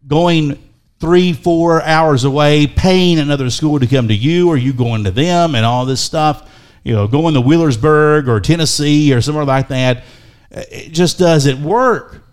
going 0.08 0.62
three, 1.00 1.34
four 1.34 1.82
hours 1.82 2.24
away, 2.24 2.68
paying 2.68 3.20
another 3.20 3.50
school 3.50 3.80
to 3.80 3.88
come 3.88 4.08
to 4.08 4.14
you, 4.14 4.50
or 4.50 4.56
you 4.56 4.72
going 4.72 5.04
to 5.04 5.12
them, 5.12 5.56
and 5.56 5.66
all 5.66 5.86
this 5.86 6.00
stuff. 6.02 6.50
You 6.84 6.94
know, 6.96 7.08
going 7.08 7.34
to 7.36 7.42
Wheelersburg 7.42 8.28
or 8.28 8.40
Tennessee 8.40 9.14
or 9.14 9.22
somewhere 9.22 9.46
like 9.46 9.68
that. 9.68 10.04
It 10.50 10.92
just 10.92 11.20
doesn't 11.20 11.64
work. 11.64 12.24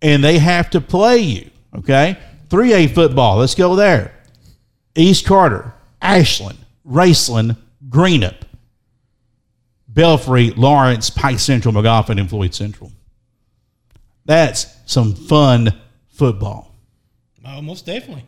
and 0.00 0.24
they 0.24 0.38
have 0.38 0.70
to 0.70 0.80
play 0.80 1.18
you. 1.18 1.50
Okay, 1.76 2.18
three 2.50 2.72
A 2.72 2.86
football. 2.88 3.36
Let's 3.38 3.54
go 3.54 3.76
there. 3.76 4.12
East 4.94 5.24
Carter, 5.24 5.72
Ashland, 6.02 6.58
Raceland, 6.86 7.56
Greenup, 7.88 8.36
Belfry, 9.88 10.50
Lawrence, 10.50 11.10
Pike 11.10 11.38
Central, 11.38 11.72
Magoffin, 11.74 12.18
and 12.20 12.28
Floyd 12.28 12.54
Central. 12.54 12.90
That's 14.24 14.66
some 14.86 15.14
fun 15.14 15.72
football, 16.08 16.74
Oh, 17.44 17.60
most 17.62 17.86
definitely. 17.86 18.24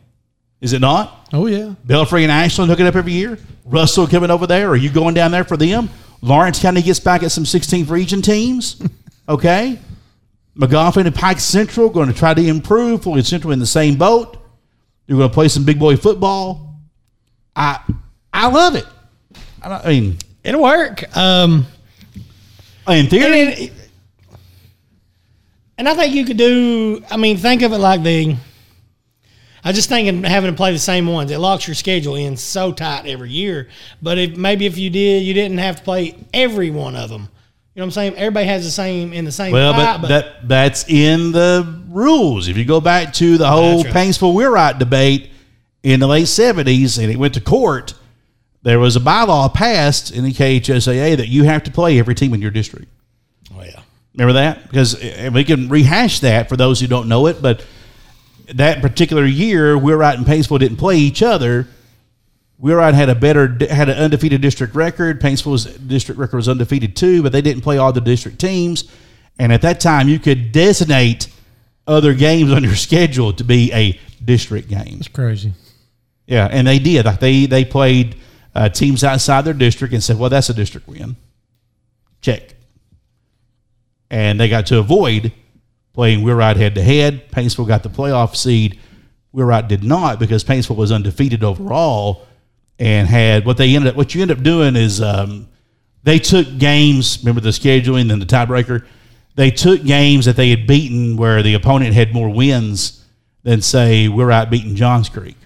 Is 0.61 0.73
it 0.73 0.79
not? 0.79 1.29
Oh 1.33 1.45
yeah. 1.47 1.75
Belfry 1.85 2.23
and 2.23 2.31
Ashland 2.31 2.69
hooking 2.71 2.87
up 2.87 2.95
every 2.95 3.11
year. 3.13 3.37
Russell 3.65 4.07
coming 4.07 4.31
over 4.31 4.47
there. 4.47 4.69
Are 4.69 4.75
you 4.75 4.89
going 4.89 5.13
down 5.13 5.31
there 5.31 5.43
for 5.43 5.57
them? 5.57 5.89
Lawrence 6.21 6.59
County 6.59 6.81
gets 6.81 6.99
back 6.99 7.23
at 7.23 7.31
some 7.31 7.43
16th 7.43 7.89
region 7.89 8.21
teams. 8.21 8.81
Okay. 9.27 9.79
Magoffin 10.55 11.07
and 11.07 11.15
Pike 11.15 11.39
Central 11.39 11.89
going 11.89 12.07
to 12.09 12.13
try 12.13 12.35
to 12.35 12.45
improve. 12.47 13.01
Floyd 13.01 13.25
Central 13.25 13.51
in 13.53 13.57
the 13.57 13.65
same 13.65 13.95
boat. 13.95 14.37
You're 15.07 15.17
going 15.17 15.31
to 15.31 15.33
play 15.33 15.47
some 15.47 15.63
big 15.65 15.79
boy 15.79 15.97
football. 15.97 16.75
I 17.55 17.79
I 18.31 18.47
love 18.51 18.75
it. 18.75 18.85
I, 19.63 19.69
don't- 19.69 19.83
I 19.85 19.87
mean, 19.89 20.17
It'll 20.43 20.61
work. 20.61 21.17
Um, 21.17 21.65
in 22.87 23.07
theory, 23.07 23.41
and, 23.41 23.59
it- 23.59 23.73
and 25.79 25.89
I 25.89 25.95
think 25.95 26.13
you 26.13 26.23
could 26.23 26.37
do. 26.37 27.03
I 27.09 27.17
mean, 27.17 27.37
think 27.37 27.63
of 27.63 27.73
it 27.73 27.79
like 27.79 28.03
the. 28.03 28.35
I 29.65 29.71
just 29.71 29.89
thinking 29.89 30.23
having 30.23 30.51
to 30.51 30.55
play 30.55 30.71
the 30.71 30.79
same 30.79 31.07
ones. 31.07 31.31
It 31.31 31.39
locks 31.39 31.67
your 31.67 31.73
schedule 31.73 32.15
in 32.15 32.37
so 32.37 32.71
tight 32.71 33.07
every 33.07 33.31
year. 33.31 33.67
But 33.99 34.19
if 34.19 34.37
maybe 34.37 34.67
if 34.67 34.77
you 34.77 34.91
did, 34.91 35.23
you 35.23 35.33
didn't 35.33 35.57
have 35.57 35.77
to 35.77 35.83
play 35.83 36.15
every 36.35 36.69
one 36.69 36.95
of 36.95 37.09
them. 37.09 37.21
You 37.73 37.81
know 37.81 37.83
what 37.83 37.85
I'm 37.85 37.91
saying? 37.91 38.15
Everybody 38.15 38.45
has 38.45 38.63
the 38.63 38.71
same 38.71 39.11
in 39.11 39.25
the 39.25 39.31
same. 39.31 39.51
well, 39.51 39.73
pot, 39.73 40.01
but, 40.01 40.07
that 40.09 40.47
that's 40.47 40.87
in 40.87 41.31
the 41.31 41.83
rules. 41.89 42.47
If 42.47 42.57
you 42.57 42.63
go 42.63 42.79
back 42.79 43.11
to 43.13 43.37
the 43.39 43.47
whole 43.47 43.83
That's 43.83 44.21
We're 44.21 44.31
Wheelwright 44.31 44.77
debate 44.77 45.31
in 45.81 45.99
the 45.99 46.07
late 46.07 46.27
70s 46.27 47.01
and 47.01 47.11
it 47.11 47.17
went 47.17 47.33
to 47.33 47.41
court, 47.41 47.95
there 48.61 48.79
was 48.79 48.95
a 48.95 48.99
bylaw 48.99 49.51
passed 49.51 50.11
in 50.11 50.23
the 50.23 50.31
KHSAA 50.31 51.17
that 51.17 51.27
you 51.27 51.43
have 51.43 51.63
to 51.63 51.71
play 51.71 51.97
every 51.97 52.15
team 52.15 52.33
in 52.35 52.41
your 52.41 52.51
district. 52.51 52.87
oh 53.53 53.63
yeah, 53.63 53.81
Remember 54.13 54.33
that? 54.33 54.63
Because 54.63 54.93
and 54.93 55.33
we 55.33 55.43
can 55.43 55.67
rehash 55.67 56.19
that 56.19 56.49
for 56.49 56.55
those 56.55 56.79
who 56.79 56.87
don't 56.87 57.09
know 57.09 57.25
it, 57.27 57.41
but 57.41 57.65
that 58.53 58.81
particular 58.81 59.25
year, 59.25 59.77
Wheelwright 59.77 60.17
and 60.17 60.25
Paintsville 60.25 60.59
didn't 60.59 60.77
play 60.77 60.97
each 60.97 61.21
other. 61.21 61.67
Wheelwright 62.57 62.93
had 62.93 63.09
a 63.09 63.15
better 63.15 63.57
had 63.69 63.89
an 63.89 63.97
undefeated 63.97 64.41
district 64.41 64.75
record. 64.75 65.19
Paintsville's 65.19 65.65
district 65.65 66.19
record 66.19 66.37
was 66.37 66.47
undefeated 66.47 66.95
too, 66.95 67.21
but 67.21 67.31
they 67.31 67.41
didn't 67.41 67.63
play 67.63 67.77
all 67.77 67.91
the 67.91 68.01
district 68.01 68.39
teams. 68.39 68.89
And 69.37 69.51
at 69.51 69.61
that 69.63 69.79
time, 69.79 70.07
you 70.07 70.19
could 70.19 70.51
designate 70.51 71.27
other 71.85 72.13
games 72.13 72.51
on 72.51 72.63
your 72.63 72.75
schedule 72.87 73.33
to 73.33 73.43
be 73.43 73.71
a 73.73 73.99
district 74.23 74.69
game. 74.69 74.97
It's 74.99 75.07
crazy. 75.07 75.53
Yeah, 76.27 76.47
and 76.49 76.65
they 76.65 76.79
did. 76.79 77.05
Like 77.05 77.19
they 77.19 77.45
they 77.45 77.65
played 77.65 78.15
uh, 78.53 78.69
teams 78.69 79.03
outside 79.03 79.41
their 79.41 79.53
district 79.53 79.93
and 79.93 80.03
said, 80.03 80.17
"Well, 80.17 80.29
that's 80.29 80.49
a 80.49 80.53
district 80.53 80.87
win." 80.87 81.17
Check. 82.21 82.55
And 84.09 84.39
they 84.39 84.49
got 84.49 84.67
to 84.67 84.79
avoid 84.79 85.33
playing 85.95 86.23
Wheelwright 86.23 86.57
head 86.57 86.75
to 86.75 86.83
head. 86.83 87.31
Paintsville 87.31 87.67
got 87.67 87.81
the 87.81 87.89
playoff 87.89 88.35
seed. 88.35 88.79
Wheelwright 89.31 89.67
did 89.67 89.83
not 89.83 90.19
because 90.19 90.43
Paintsville 90.43 90.75
was 90.75 90.91
undefeated 90.91 91.43
overall 91.43 92.27
and 92.77 93.07
had 93.07 93.45
what 93.45 93.57
they 93.57 93.73
ended 93.75 93.91
up. 93.91 93.95
What 93.95 94.13
you 94.13 94.21
end 94.21 94.31
up 94.31 94.43
doing 94.43 94.75
is 94.75 95.01
um, 95.01 95.47
they 96.03 96.19
took 96.19 96.57
games. 96.57 97.19
Remember 97.21 97.41
the 97.41 97.49
scheduling 97.49 98.11
and 98.11 98.21
the 98.21 98.25
tiebreaker. 98.25 98.85
They 99.35 99.51
took 99.51 99.83
games 99.83 100.25
that 100.25 100.35
they 100.35 100.49
had 100.49 100.67
beaten 100.67 101.17
where 101.17 101.41
the 101.41 101.53
opponent 101.53 101.93
had 101.93 102.13
more 102.13 102.29
wins 102.29 103.03
than 103.43 103.61
say 103.61 104.07
Wheelwright 104.07 104.49
beating 104.49 104.75
Johns 104.75 105.07
Creek. 105.09 105.37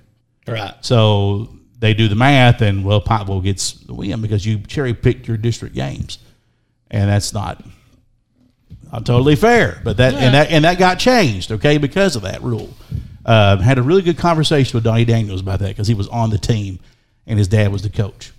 right. 0.47 0.74
So 0.82 1.56
they 1.78 1.93
do 1.93 2.08
the 2.08 2.16
math, 2.16 2.62
and 2.62 2.84
well, 2.84 3.02
Pikeville 3.02 3.43
gets 3.43 3.74
the 3.74 3.93
win 3.93 4.22
because 4.22 4.45
you 4.45 4.60
cherry 4.62 4.93
picked 4.93 5.28
your 5.28 5.38
district 5.38 5.76
games, 5.76 6.18
and 6.89 7.10
that's 7.10 7.34
not 7.34 7.64
not 8.92 9.06
totally 9.06 9.36
fair. 9.36 9.82
But 9.84 9.98
that 9.98 10.14
and 10.16 10.34
that 10.34 10.50
and 10.52 10.66
that 10.66 10.78
got 10.78 11.00
changed, 11.00 11.52
okay, 11.52 11.78
because 11.78 12.16
of 12.16 12.24
that 12.24 12.42
rule. 12.42 12.74
Uh, 13.26 13.58
had 13.58 13.78
a 13.78 13.84
really 13.84 14.02
good 14.02 14.18
conversation 14.18 14.76
with 14.76 14.84
Donnie 14.84 15.06
Daniels 15.06 15.42
about 15.42 15.60
that 15.60 15.70
because 15.70 15.88
he 15.88 15.94
was 15.94 16.08
on 16.08 16.30
the 16.30 16.38
team, 16.38 16.80
and 17.28 17.38
his 17.38 17.48
dad 17.48 17.72
was 17.72 17.84
the 17.84 17.90
coach, 17.90 18.32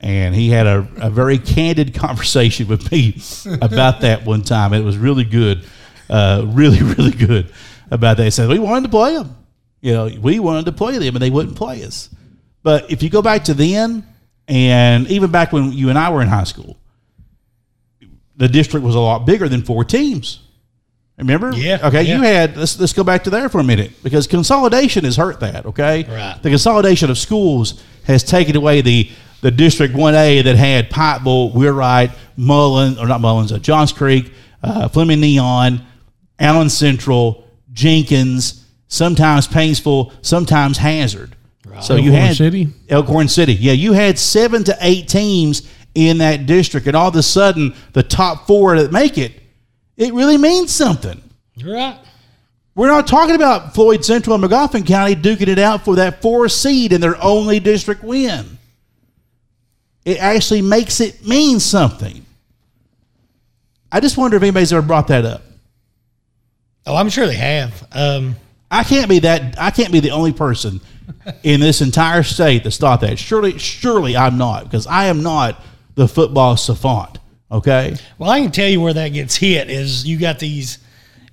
and 0.00 0.34
he 0.34 0.50
had 0.50 0.66
a, 0.66 0.86
a 0.98 1.10
very 1.10 1.38
candid 1.38 1.94
conversation 2.00 2.68
with 2.68 2.90
me 2.92 3.20
about 3.60 4.02
that 4.02 4.24
one 4.24 4.42
time. 4.42 4.72
It 4.72 4.84
was 4.84 4.96
really 4.96 5.24
good, 5.24 5.64
uh, 6.08 6.44
really 6.46 6.82
really 6.94 7.10
good 7.10 7.52
about 7.90 8.16
that. 8.18 8.24
He 8.24 8.30
said 8.30 8.48
we 8.48 8.58
wanted 8.58 8.84
to 8.84 8.90
play 8.90 9.14
them. 9.14 9.34
You 9.80 9.92
know, 9.92 10.10
we 10.20 10.40
wanted 10.40 10.66
to 10.66 10.72
play 10.72 10.98
them 10.98 11.14
and 11.14 11.22
they 11.22 11.30
wouldn't 11.30 11.56
play 11.56 11.84
us. 11.84 12.10
But 12.62 12.90
if 12.90 13.02
you 13.02 13.10
go 13.10 13.22
back 13.22 13.44
to 13.44 13.54
then, 13.54 14.04
and 14.48 15.06
even 15.08 15.30
back 15.30 15.52
when 15.52 15.72
you 15.72 15.88
and 15.88 15.98
I 15.98 16.10
were 16.10 16.20
in 16.20 16.28
high 16.28 16.44
school, 16.44 16.76
the 18.38 18.48
district 18.48 18.84
was 18.86 18.94
a 18.94 19.00
lot 19.00 19.26
bigger 19.26 19.48
than 19.48 19.62
four 19.62 19.84
teams. 19.84 20.40
Remember? 21.18 21.52
Yeah, 21.52 21.80
Okay. 21.82 22.02
yeah. 22.02 22.16
You 22.16 22.22
had 22.22 22.56
let's 22.56 22.78
let's 22.78 22.92
go 22.92 23.02
back 23.04 23.24
to 23.24 23.30
there 23.30 23.48
for 23.48 23.58
a 23.60 23.64
minute 23.64 23.90
because 24.02 24.26
consolidation 24.26 25.04
has 25.04 25.16
hurt 25.16 25.40
that. 25.40 25.66
Okay. 25.66 26.04
Right. 26.08 26.38
The 26.42 26.48
consolidation 26.50 27.10
of 27.10 27.18
schools 27.18 27.82
has 28.04 28.22
taken 28.22 28.54
away 28.56 28.80
the 28.80 29.10
the 29.40 29.50
District 29.50 29.94
One 29.94 30.14
A 30.14 30.42
that 30.42 30.56
had 30.56 30.90
Pikeville, 30.90 31.54
Wheelwright, 31.54 32.12
Mullen 32.36 32.98
or 32.98 33.06
not 33.06 33.20
Mullins, 33.20 33.52
uh, 33.52 33.58
Johns 33.58 33.92
Creek, 33.92 34.32
uh, 34.62 34.88
Fleming 34.88 35.20
Neon, 35.20 35.84
Allen 36.38 36.68
Central, 36.70 37.44
Jenkins, 37.72 38.64
sometimes 38.88 39.46
Paintsville, 39.48 40.12
sometimes 40.22 40.78
Hazard. 40.78 41.34
Right. 41.66 41.82
So 41.82 41.96
you 41.96 42.10
Elkhorn 42.12 42.26
had 42.26 42.36
City? 42.36 42.68
Elkhorn 42.88 43.28
City. 43.28 43.54
Yeah, 43.54 43.72
you 43.72 43.92
had 43.92 44.18
seven 44.18 44.62
to 44.64 44.76
eight 44.80 45.08
teams 45.08 45.68
in 45.98 46.18
that 46.18 46.46
district, 46.46 46.86
and 46.86 46.94
all 46.94 47.08
of 47.08 47.16
a 47.16 47.22
sudden, 47.22 47.74
the 47.92 48.02
top 48.02 48.46
four 48.46 48.78
that 48.78 48.92
make 48.92 49.18
it, 49.18 49.32
it 49.96 50.14
really 50.14 50.38
means 50.38 50.72
something. 50.72 51.20
You're 51.56 51.74
right. 51.74 51.98
We're 52.76 52.86
not 52.86 53.08
talking 53.08 53.34
about 53.34 53.74
Floyd 53.74 54.04
Central 54.04 54.36
and 54.36 54.44
Magoffin 54.44 54.86
County 54.86 55.16
duking 55.16 55.48
it 55.48 55.58
out 55.58 55.84
for 55.84 55.96
that 55.96 56.22
four 56.22 56.48
seed 56.48 56.92
in 56.92 57.00
their 57.00 57.20
only 57.20 57.58
district 57.58 58.04
win. 58.04 58.58
It 60.04 60.18
actually 60.18 60.62
makes 60.62 61.00
it 61.00 61.26
mean 61.26 61.58
something. 61.58 62.24
I 63.90 63.98
just 63.98 64.16
wonder 64.16 64.36
if 64.36 64.42
anybody's 64.44 64.72
ever 64.72 64.86
brought 64.86 65.08
that 65.08 65.24
up. 65.24 65.42
Oh, 66.86 66.94
I'm 66.94 67.08
sure 67.08 67.26
they 67.26 67.34
have. 67.34 67.86
Um, 67.90 68.36
I 68.70 68.84
can't 68.84 69.08
be 69.08 69.18
that. 69.20 69.58
I 69.58 69.72
can't 69.72 69.92
be 69.92 70.00
the 70.00 70.12
only 70.12 70.32
person 70.32 70.80
in 71.42 71.60
this 71.60 71.80
entire 71.80 72.22
state 72.22 72.64
that's 72.64 72.76
thought 72.76 73.00
that. 73.00 73.18
Surely, 73.18 73.58
surely 73.58 74.16
I'm 74.16 74.38
not 74.38 74.64
because 74.64 74.86
I 74.86 75.06
am 75.06 75.22
not 75.22 75.60
the 75.98 76.06
football 76.08 76.56
savant. 76.56 77.18
Okay, 77.50 77.96
well, 78.18 78.30
I 78.30 78.40
can 78.40 78.52
tell 78.52 78.68
you 78.68 78.80
where 78.80 78.94
that 78.94 79.08
gets 79.08 79.34
hit 79.34 79.68
is 79.68 80.06
you 80.06 80.16
got 80.16 80.38
these, 80.38 80.78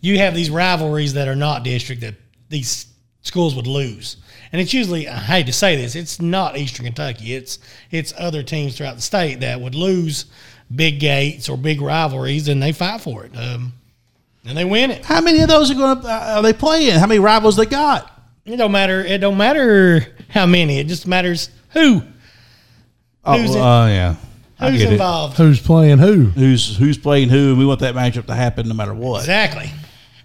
you 0.02 0.18
have 0.18 0.34
these 0.34 0.50
rivalries 0.50 1.14
that 1.14 1.28
are 1.28 1.36
not 1.36 1.64
district 1.64 2.02
that 2.02 2.16
these 2.50 2.88
schools 3.22 3.54
would 3.56 3.68
lose, 3.68 4.18
and 4.52 4.60
it's 4.60 4.74
usually 4.74 5.08
I 5.08 5.20
hate 5.20 5.46
to 5.46 5.54
say 5.54 5.76
this, 5.76 5.96
it's 5.96 6.20
not 6.20 6.58
Eastern 6.58 6.86
Kentucky, 6.86 7.36
it's 7.36 7.60
it's 7.92 8.12
other 8.18 8.42
teams 8.42 8.76
throughout 8.76 8.96
the 8.96 9.02
state 9.02 9.42
that 9.42 9.62
would 9.62 9.76
lose 9.76 10.26
big 10.74 11.00
gates 11.00 11.48
or 11.48 11.58
big 11.58 11.80
rivalries, 11.80 12.48
and 12.48 12.64
they 12.64 12.72
fight 12.72 13.02
for 13.02 13.26
it, 13.26 13.38
um, 13.38 13.74
and 14.46 14.58
they 14.58 14.66
win 14.66 14.90
it. 14.90 15.06
how 15.06 15.22
many 15.22 15.42
of 15.42 15.50
those 15.50 15.70
are 15.70 15.76
going 15.76 16.02
to 16.02 16.10
are 16.10 16.42
they 16.42 16.54
playing? 16.54 16.98
How 16.98 17.06
many 17.06 17.20
rivals 17.20 17.56
they 17.56 17.68
got? 17.68 18.12
It 18.46 18.56
don't 18.56 18.72
matter. 18.72 19.04
It 19.04 19.20
don't 19.20 19.38
matter 19.38 20.08
how 20.30 20.48
many. 20.48 20.80
It 20.80 20.88
just 20.88 21.06
matters 21.06 21.50
who 21.72 22.02
Oh, 23.26 23.34
uh, 23.34 23.88
yeah, 23.88 24.16
I 24.60 24.72
who's 24.72 24.80
get 24.80 24.90
it. 24.90 24.94
involved. 24.94 25.38
Who's 25.38 25.60
playing 25.62 25.98
who? 26.00 26.26
Who's 26.26 26.78
who's 26.78 26.98
playing 26.98 27.30
who? 27.30 27.50
And 27.50 27.60
we 27.60 27.66
want 27.66 27.82
that 27.82 27.96
matchup 27.96 28.26
to 28.28 28.36
happen 28.36 28.68
no 28.68 28.74
matter 28.74 28.94
what. 28.94 29.20
Exactly. 29.20 29.72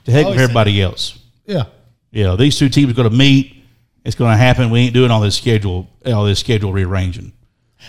To 0.04 0.12
heck 0.12 0.24
with 0.24 0.26
Always 0.26 0.40
everybody 0.42 0.80
else. 0.82 1.18
Yeah. 1.46 1.64
You 2.10 2.24
know, 2.24 2.36
these 2.36 2.58
two 2.58 2.68
teams 2.68 2.92
are 2.92 2.94
going 2.94 3.10
to 3.10 3.16
meet. 3.16 3.56
It's 4.04 4.16
going 4.16 4.32
to 4.32 4.36
happen. 4.36 4.70
We 4.70 4.80
ain't 4.80 4.94
doing 4.94 5.10
all 5.10 5.20
this 5.20 5.36
schedule, 5.36 5.88
all 6.06 6.24
this 6.24 6.38
schedule 6.38 6.72
rearranging. 6.72 7.32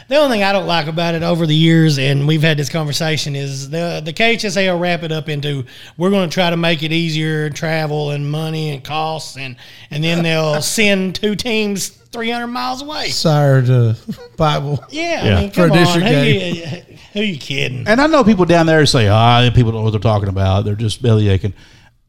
The 0.08 0.16
only 0.18 0.36
thing 0.36 0.44
I 0.44 0.52
don't 0.52 0.68
like 0.68 0.88
about 0.88 1.16
it 1.16 1.24
over 1.24 1.46
the 1.46 1.56
years, 1.56 1.98
and 2.00 2.28
we've 2.28 2.42
had 2.42 2.58
this 2.58 2.70
conversation, 2.70 3.36
is 3.36 3.70
the 3.70 4.02
the 4.04 4.14
KHSA 4.14 4.72
will 4.72 4.80
wrap 4.80 5.04
it 5.04 5.12
up 5.12 5.30
into 5.30 5.66
we're 5.98 6.10
going 6.10 6.30
to 6.30 6.34
try 6.34 6.50
to 6.50 6.58
make 6.58 6.84
it 6.84 6.92
easier 6.92 7.50
travel 7.50 8.12
and 8.12 8.30
money 8.30 8.72
and 8.72 8.84
costs, 8.84 9.38
and 9.38 9.56
and 9.89 10.04
then 10.04 10.24
they'll 10.24 10.62
send 10.62 11.16
two 11.16 11.36
teams 11.36 11.89
three 11.89 12.30
hundred 12.30 12.48
miles 12.48 12.82
away. 12.82 13.08
Sire 13.10 13.62
to 13.64 13.98
Bible. 14.38 14.84
Yeah, 14.89 15.26
Yeah. 15.26 15.38
I 15.38 15.42
mean, 15.42 15.52
For 15.52 15.66
a 15.66 15.70
come 15.70 15.78
on, 15.78 16.02
who 16.02 16.08
game. 16.10 16.56
you, 16.56 16.98
who 17.14 17.22
you 17.22 17.38
kidding? 17.39 17.88
And 17.88 18.00
I 18.02 18.08
know 18.08 18.24
people 18.24 18.46
down 18.46 18.66
there 18.66 18.86
say, 18.86 19.08
ah, 19.08 19.50
people 19.54 19.72
don't 19.72 19.82
know 19.82 19.84
what 19.86 19.92
they're 19.92 20.00
talking 20.00 20.30
about. 20.30 20.66
They're 20.66 20.76
just 20.76 21.02
belly 21.02 21.30
aching. 21.30 21.54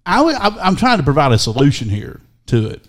I, 0.07 0.19
w- 0.19 0.37
I'm 0.41 0.59
I'm 0.59 0.77
trying 0.77 0.99
to 0.99 1.05
provide 1.05 1.33
a 1.33 1.39
solution 1.39 1.89
here 1.89 2.21
to 2.47 2.69
it. 2.71 2.85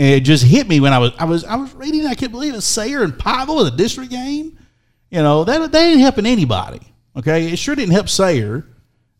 And 0.00 0.08
it 0.08 0.20
just 0.20 0.44
hit 0.44 0.66
me 0.66 0.80
when 0.80 0.94
I 0.94 0.98
was 0.98 1.12
I 1.18 1.24
was 1.26 1.44
I 1.44 1.56
was 1.56 1.74
reading. 1.74 2.06
I 2.06 2.14
can't 2.14 2.32
believe 2.32 2.54
it. 2.54 2.62
Sayre 2.62 3.02
and 3.02 3.12
Pikeville 3.12 3.66
in 3.66 3.74
a 3.74 3.76
district 3.76 4.10
game. 4.10 4.56
You 5.10 5.20
know 5.20 5.44
that 5.44 5.70
that 5.72 5.78
ain't 5.78 6.00
helping 6.00 6.24
anybody. 6.24 6.80
Okay, 7.14 7.52
it 7.52 7.58
sure 7.58 7.74
didn't 7.74 7.92
help 7.92 8.08
Sayre, 8.08 8.64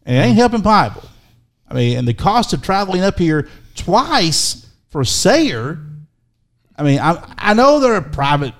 and 0.06 0.16
it 0.16 0.20
ain't 0.20 0.36
helping 0.38 0.62
Pikeville. 0.62 1.06
I 1.68 1.74
mean, 1.74 1.98
and 1.98 2.08
the 2.08 2.14
cost 2.14 2.54
of 2.54 2.62
traveling 2.62 3.02
up 3.02 3.18
here 3.18 3.46
twice 3.74 4.66
for 4.88 5.04
Sayre. 5.04 5.78
I 6.78 6.82
mean, 6.82 6.98
I 6.98 7.22
I 7.36 7.52
know 7.52 7.78
they're 7.78 7.96
a 7.96 8.02
private, 8.02 8.54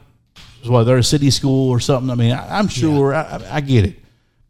well, 0.68 0.84
they're 0.84 0.98
a 0.98 1.02
city 1.02 1.30
school 1.30 1.70
or 1.70 1.80
something. 1.80 2.10
I 2.10 2.16
mean, 2.16 2.32
I, 2.32 2.58
I'm 2.58 2.68
sure 2.68 3.14
I, 3.14 3.22
I, 3.22 3.56
I 3.56 3.60
get 3.62 3.86
it, 3.86 3.96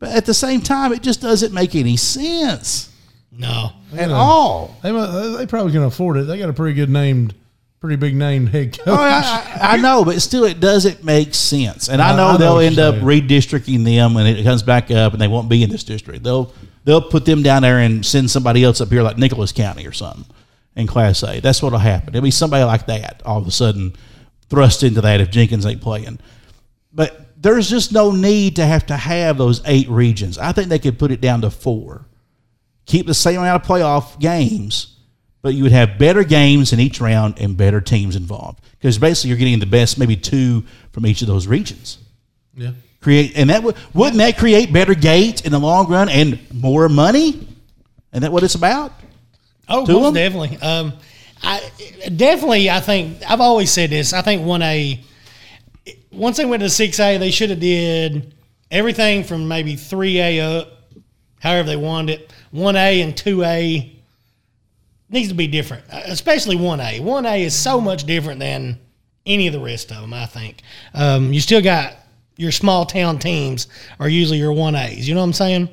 but 0.00 0.08
at 0.08 0.26
the 0.26 0.34
same 0.34 0.60
time, 0.60 0.92
it 0.92 1.02
just 1.02 1.20
doesn't 1.20 1.54
make 1.54 1.76
any 1.76 1.96
sense 1.96 2.92
No. 3.30 3.70
at 3.96 4.10
all. 4.10 4.76
They, 4.82 4.90
they 5.36 5.46
probably 5.46 5.70
can 5.70 5.84
afford 5.84 6.16
it. 6.16 6.22
They 6.24 6.36
got 6.36 6.48
a 6.48 6.52
pretty 6.52 6.74
good 6.74 6.90
named, 6.90 7.34
pretty 7.80 7.96
big 7.96 8.14
name 8.14 8.46
head 8.46 8.76
coach. 8.76 8.86
Oh, 8.86 8.94
I, 8.94 9.58
I, 9.60 9.76
know, 9.78 10.04
but 10.04 10.20
still, 10.20 10.44
it 10.44 10.60
doesn't 10.60 11.02
make 11.02 11.34
sense. 11.34 11.88
And 11.88 12.00
I 12.02 12.12
I- 12.12 12.16
know 12.16 12.26
I 12.28 12.32
know 12.32 12.38
they'll 12.38 12.54
what 12.56 12.64
end 12.64 12.76
you're 12.76 12.86
up 12.88 12.94
saying. 12.96 13.06
redistricting 13.06 13.84
them 13.84 14.14
when 14.14 14.26
it 14.26 14.42
comes 14.44 14.62
back 14.62 14.90
up, 14.90 15.12
and 15.14 15.20
they 15.20 15.28
won't 15.28 15.48
be 15.48 15.62
in 15.62 15.70
this 15.70 15.82
district. 15.84 16.22
They'll 16.22 16.52
they'll 16.84 17.00
put 17.02 17.24
them 17.24 17.42
down 17.42 17.62
there 17.62 17.78
and 17.78 18.04
send 18.04 18.30
somebody 18.30 18.62
else 18.64 18.80
up 18.80 18.88
here, 18.90 19.02
like 19.02 19.16
Nicholas 19.18 19.52
County 19.52 19.86
or 19.86 19.92
something, 19.92 20.24
in 20.76 20.86
Class 20.86 21.22
A. 21.22 21.40
That's 21.40 21.62
what'll 21.62 21.78
happen. 21.78 22.10
It'll 22.14 22.22
be 22.24 22.30
somebody 22.30 22.64
like 22.64 22.86
that 22.86 23.22
all 23.24 23.38
of 23.38 23.46
a 23.46 23.50
sudden 23.50 23.94
thrust 24.50 24.82
into 24.82 25.00
that 25.00 25.20
if 25.20 25.30
Jenkins 25.30 25.64
ain't 25.64 25.80
playing. 25.80 26.18
But 26.92 27.40
there's 27.42 27.70
just 27.70 27.92
no 27.92 28.10
need 28.12 28.56
to 28.56 28.66
have 28.66 28.84
to 28.86 28.96
have 28.96 29.38
those 29.38 29.62
eight 29.64 29.88
regions. 29.88 30.36
I 30.36 30.52
think 30.52 30.68
they 30.68 30.78
could 30.78 30.98
put 30.98 31.10
it 31.12 31.20
down 31.22 31.40
to 31.42 31.50
four. 31.50 32.04
Keep 32.84 33.06
the 33.06 33.14
same 33.14 33.38
amount 33.38 33.62
of 33.62 33.68
playoff 33.68 34.18
games, 34.18 34.96
but 35.42 35.54
you 35.54 35.62
would 35.62 35.72
have 35.72 35.98
better 35.98 36.24
games 36.24 36.72
in 36.72 36.80
each 36.80 37.00
round 37.00 37.40
and 37.40 37.56
better 37.56 37.80
teams 37.80 38.16
involved. 38.16 38.60
Because 38.72 38.98
basically, 38.98 39.30
you're 39.30 39.38
getting 39.38 39.58
the 39.58 39.66
best, 39.66 39.98
maybe 39.98 40.16
two 40.16 40.64
from 40.92 41.06
each 41.06 41.22
of 41.22 41.28
those 41.28 41.46
regions. 41.46 41.98
yeah. 42.54 42.72
Create, 43.00 43.32
and 43.34 43.48
that 43.48 43.62
would 43.62 43.76
wouldn't 43.94 44.18
that 44.18 44.36
create 44.36 44.70
better 44.74 44.94
gates 44.94 45.40
in 45.40 45.52
the 45.52 45.58
long 45.58 45.88
run 45.88 46.10
and 46.10 46.38
more 46.52 46.86
money? 46.86 47.48
And 48.12 48.22
that 48.24 48.30
what 48.30 48.42
it's 48.42 48.56
about? 48.56 48.92
Oh, 49.70 49.86
most 49.86 50.04
them? 50.04 50.14
definitely. 50.14 50.58
Um, 50.58 50.92
I 51.42 51.62
definitely. 52.14 52.68
I 52.68 52.80
think 52.80 53.22
I've 53.26 53.40
always 53.40 53.70
said 53.70 53.88
this. 53.88 54.12
I 54.12 54.20
think 54.20 54.44
one 54.44 54.60
A. 54.60 55.02
Once 56.12 56.36
they 56.36 56.44
went 56.44 56.62
to 56.62 56.68
six 56.68 57.00
A, 57.00 57.16
they 57.16 57.30
should 57.30 57.48
have 57.48 57.60
did 57.60 58.34
everything 58.70 59.24
from 59.24 59.48
maybe 59.48 59.76
three 59.76 60.20
A 60.20 60.40
up, 60.40 60.68
however 61.38 61.68
they 61.68 61.76
wanted 61.76 62.20
it. 62.20 62.32
One 62.50 62.76
A 62.76 63.00
and 63.00 63.16
two 63.16 63.42
A 63.44 63.96
needs 65.10 65.28
to 65.28 65.34
be 65.34 65.46
different, 65.46 65.84
uh, 65.92 66.02
especially 66.06 66.56
one 66.56 66.80
A. 66.80 67.00
One 67.00 67.26
A 67.26 67.42
is 67.42 67.54
so 67.54 67.80
much 67.80 68.04
different 68.04 68.40
than 68.40 68.78
any 69.26 69.46
of 69.46 69.52
the 69.52 69.60
rest 69.60 69.90
of 69.90 70.00
them. 70.00 70.14
I 70.14 70.26
think 70.26 70.62
um, 70.94 71.32
you 71.32 71.40
still 71.40 71.62
got 71.62 71.94
your 72.36 72.52
small 72.52 72.86
town 72.86 73.18
teams 73.18 73.66
are 73.98 74.08
usually 74.08 74.38
your 74.38 74.52
one 74.52 74.74
A's. 74.74 75.06
You 75.08 75.14
know 75.14 75.20
what 75.20 75.26
I'm 75.26 75.32
saying? 75.34 75.68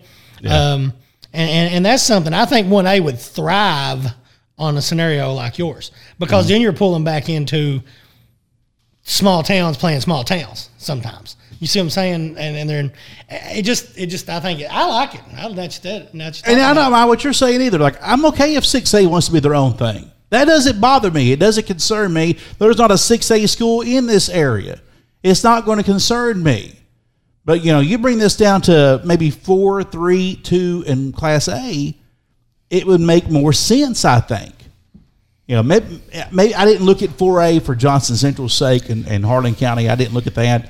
Um, 0.45 0.93
and, 1.33 1.49
and 1.49 1.75
and 1.75 1.85
that's 1.85 2.03
something 2.03 2.33
I 2.33 2.45
think 2.45 2.69
one 2.69 2.87
A 2.87 2.99
would 2.99 3.19
thrive 3.19 4.07
on 4.57 4.75
a 4.77 4.81
scenario 4.81 5.33
like 5.33 5.57
yours 5.57 5.91
because 6.19 6.47
then 6.47 6.61
you're 6.61 6.73
pulling 6.73 7.03
back 7.03 7.29
into 7.29 7.81
small 9.03 9.43
towns 9.43 9.77
playing 9.77 10.01
small 10.01 10.23
towns 10.23 10.69
sometimes. 10.77 11.37
You 11.59 11.67
see 11.67 11.79
what 11.79 11.85
I'm 11.85 11.89
saying? 11.89 12.37
And 12.37 12.57
and 12.57 12.69
they're 12.69 12.91
it 13.29 13.63
just 13.63 13.97
it 13.97 14.07
just 14.07 14.29
I 14.29 14.39
think 14.39 14.61
I 14.69 14.85
like 14.85 15.15
it. 15.15 15.21
I 15.35 15.51
that's 15.53 15.79
that 15.79 16.13
that's 16.13 16.41
And 16.43 16.59
I 16.59 16.73
don't 16.73 16.91
mind 16.91 17.09
what 17.09 17.23
you're 17.23 17.33
saying 17.33 17.61
either. 17.61 17.79
Like 17.79 17.97
I'm 18.01 18.25
okay 18.25 18.55
if 18.55 18.65
six 18.65 18.93
A 18.93 19.05
wants 19.07 19.27
to 19.27 19.33
be 19.33 19.39
their 19.39 19.55
own 19.55 19.73
thing. 19.73 20.11
That 20.29 20.45
doesn't 20.45 20.81
bother 20.81 21.09
me. 21.09 21.31
It 21.31 21.39
doesn't 21.39 21.65
concern 21.65 22.13
me. 22.13 22.37
There's 22.59 22.77
not 22.77 22.91
a 22.91 22.97
six 22.97 23.31
A 23.31 23.45
school 23.47 23.81
in 23.81 24.07
this 24.07 24.29
area. 24.29 24.81
It's 25.23 25.43
not 25.43 25.65
going 25.65 25.77
to 25.77 25.83
concern 25.83 26.43
me. 26.43 26.77
But 27.45 27.63
you 27.63 27.71
know, 27.71 27.79
you 27.79 27.97
bring 27.97 28.17
this 28.19 28.35
down 28.35 28.61
to 28.63 29.01
maybe 29.05 29.31
four, 29.31 29.83
three, 29.83 30.35
two, 30.35 30.83
and 30.85 31.13
Class 31.13 31.47
A, 31.47 31.97
it 32.69 32.85
would 32.85 33.01
make 33.01 33.29
more 33.29 33.53
sense. 33.53 34.05
I 34.05 34.19
think. 34.19 34.53
You 35.47 35.55
know, 35.55 35.63
maybe, 35.63 36.01
maybe 36.29 36.53
I 36.53 36.65
didn't 36.65 36.85
look 36.85 37.01
at 37.01 37.09
4A 37.11 37.61
for 37.61 37.73
Johnson 37.73 38.17
Central's 38.17 38.53
sake 38.53 38.89
and, 38.89 39.07
and 39.07 39.23
Harlan 39.23 39.55
County. 39.55 39.87
I 39.89 39.95
didn't 39.95 40.13
look 40.13 40.27
at 40.27 40.35
that. 40.35 40.69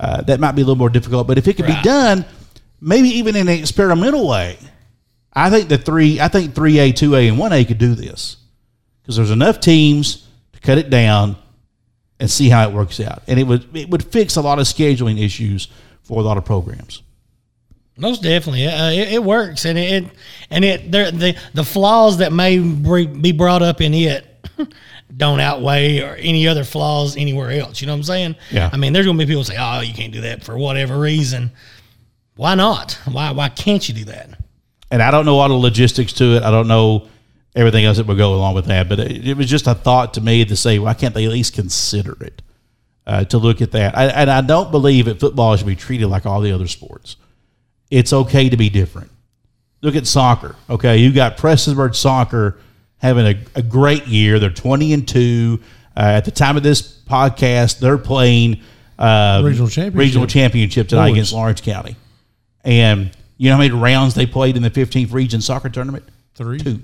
Uh, 0.00 0.22
that 0.22 0.40
might 0.40 0.52
be 0.52 0.62
a 0.62 0.64
little 0.64 0.76
more 0.76 0.90
difficult. 0.90 1.26
But 1.26 1.38
if 1.38 1.48
it 1.48 1.54
could 1.54 1.66
be 1.66 1.80
done, 1.82 2.24
maybe 2.80 3.08
even 3.08 3.36
in 3.36 3.48
an 3.48 3.58
experimental 3.58 4.28
way, 4.28 4.58
I 5.32 5.50
think 5.50 5.68
the 5.68 5.78
three, 5.78 6.20
I 6.20 6.28
think 6.28 6.54
3A, 6.54 6.92
2A, 6.92 7.28
and 7.28 7.38
1A 7.38 7.66
could 7.66 7.78
do 7.78 7.94
this 7.94 8.36
because 9.02 9.16
there's 9.16 9.30
enough 9.30 9.60
teams 9.60 10.26
to 10.52 10.60
cut 10.60 10.78
it 10.78 10.90
down 10.90 11.36
and 12.20 12.30
see 12.30 12.48
how 12.48 12.68
it 12.68 12.74
works 12.74 13.00
out. 13.00 13.22
And 13.26 13.38
it 13.38 13.44
would 13.44 13.74
it 13.76 13.88
would 13.90 14.04
fix 14.04 14.36
a 14.36 14.40
lot 14.40 14.58
of 14.58 14.66
scheduling 14.66 15.22
issues 15.22 15.68
for 16.02 16.20
a 16.20 16.22
lot 16.22 16.36
of 16.38 16.44
programs. 16.44 17.02
Most 17.96 18.22
definitely, 18.22 18.66
uh, 18.66 18.90
it, 18.90 19.14
it 19.14 19.24
works, 19.24 19.64
and 19.64 19.76
it 19.76 20.04
and 20.50 20.64
it 20.64 20.90
there 20.90 21.10
the 21.10 21.36
the 21.54 21.64
flaws 21.64 22.18
that 22.18 22.32
may 22.32 22.58
be 22.58 23.32
brought 23.32 23.62
up 23.62 23.80
in 23.80 23.92
it 23.94 24.24
don't 25.16 25.40
outweigh 25.40 26.00
or 26.00 26.14
any 26.16 26.46
other 26.46 26.64
flaws 26.64 27.16
anywhere 27.16 27.50
else. 27.50 27.80
You 27.80 27.86
know 27.86 27.94
what 27.94 27.98
I'm 27.98 28.04
saying? 28.04 28.36
Yeah. 28.50 28.70
I 28.72 28.76
mean, 28.76 28.92
there's 28.92 29.06
gonna 29.06 29.18
be 29.18 29.26
people 29.26 29.44
say, 29.44 29.56
"Oh, 29.58 29.80
you 29.80 29.94
can't 29.94 30.12
do 30.12 30.22
that 30.22 30.44
for 30.44 30.56
whatever 30.56 30.98
reason." 30.98 31.50
Why 32.36 32.54
not? 32.54 32.98
Why 33.10 33.30
why 33.32 33.48
can't 33.48 33.88
you 33.88 33.94
do 33.94 34.04
that? 34.06 34.38
and 34.90 35.02
I 35.02 35.10
don't 35.10 35.26
know 35.26 35.38
all 35.38 35.48
the 35.48 35.54
logistics 35.54 36.12
to 36.14 36.36
it. 36.36 36.42
I 36.42 36.50
don't 36.50 36.68
know 36.68 37.08
everything 37.54 37.84
else 37.84 37.96
that 37.96 38.06
would 38.06 38.16
go 38.16 38.34
along 38.34 38.54
with 38.54 38.66
that. 38.66 38.88
But 38.88 39.00
it, 39.00 39.28
it 39.28 39.36
was 39.36 39.48
just 39.48 39.66
a 39.66 39.74
thought 39.74 40.14
to 40.14 40.20
me 40.20 40.44
to 40.44 40.56
say, 40.56 40.78
why 40.78 40.94
can't 40.94 41.14
they 41.14 41.24
at 41.24 41.32
least 41.32 41.54
consider 41.54 42.16
it? 42.22 42.42
Uh, 43.06 43.24
to 43.24 43.38
look 43.38 43.62
at 43.62 43.72
that, 43.72 43.96
I, 43.96 44.04
and 44.08 44.30
I 44.30 44.42
don't 44.42 44.70
believe 44.70 45.06
that 45.06 45.18
football 45.18 45.56
should 45.56 45.66
be 45.66 45.74
treated 45.74 46.08
like 46.08 46.26
all 46.26 46.42
the 46.42 46.52
other 46.52 46.66
sports. 46.66 47.16
It's 47.90 48.12
okay 48.12 48.50
to 48.50 48.56
be 48.58 48.68
different. 48.68 49.10
Look 49.80 49.96
at 49.96 50.06
soccer. 50.06 50.56
Okay, 50.68 50.98
you 50.98 51.10
got 51.10 51.38
Prestonsburg 51.38 51.94
soccer 51.94 52.58
having 52.98 53.26
a, 53.26 53.34
a 53.54 53.62
great 53.62 54.06
year. 54.06 54.38
They're 54.38 54.50
twenty 54.50 54.92
and 54.92 55.06
two. 55.06 55.60
Uh, 55.96 56.00
at 56.00 56.24
the 56.24 56.30
time 56.30 56.56
of 56.56 56.62
this 56.62 57.00
podcast, 57.02 57.80
they're 57.80 57.98
playing 57.98 58.60
uh, 58.98 59.42
Regional 59.44 59.68
championship. 59.68 59.98
regional 59.98 60.26
championship 60.26 60.88
tonight 60.88 61.06
Boys. 61.08 61.12
against 61.12 61.32
Lawrence 61.32 61.60
County. 61.60 61.96
And 62.64 63.10
you 63.36 63.48
know 63.48 63.56
how 63.56 63.62
many 63.62 63.74
rounds 63.74 64.14
they 64.14 64.26
played 64.26 64.56
in 64.56 64.62
the 64.62 64.70
15th 64.70 65.12
region 65.12 65.40
soccer 65.40 65.68
tournament? 65.68 66.04
Three. 66.34 66.58
Two. 66.58 66.80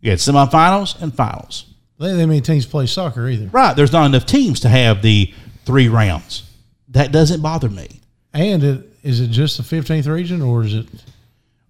You 0.00 0.10
had 0.10 0.18
semifinals 0.18 1.00
and 1.02 1.14
finals. 1.14 1.66
They 1.98 2.14
they 2.14 2.24
many 2.24 2.40
teams 2.40 2.64
play 2.64 2.86
soccer 2.86 3.28
either. 3.28 3.48
Right. 3.48 3.76
There's 3.76 3.92
not 3.92 4.06
enough 4.06 4.24
teams 4.24 4.60
to 4.60 4.70
have 4.70 5.02
the 5.02 5.34
three 5.66 5.88
rounds. 5.88 6.44
That 6.88 7.12
doesn't 7.12 7.42
bother 7.42 7.68
me. 7.68 8.00
And 8.32 8.64
it 8.64 8.86
is 9.02 9.20
it 9.20 9.28
just 9.28 9.58
the 9.58 9.62
fifteenth 9.62 10.06
region 10.06 10.40
or 10.40 10.62
is 10.64 10.72
it? 10.74 10.86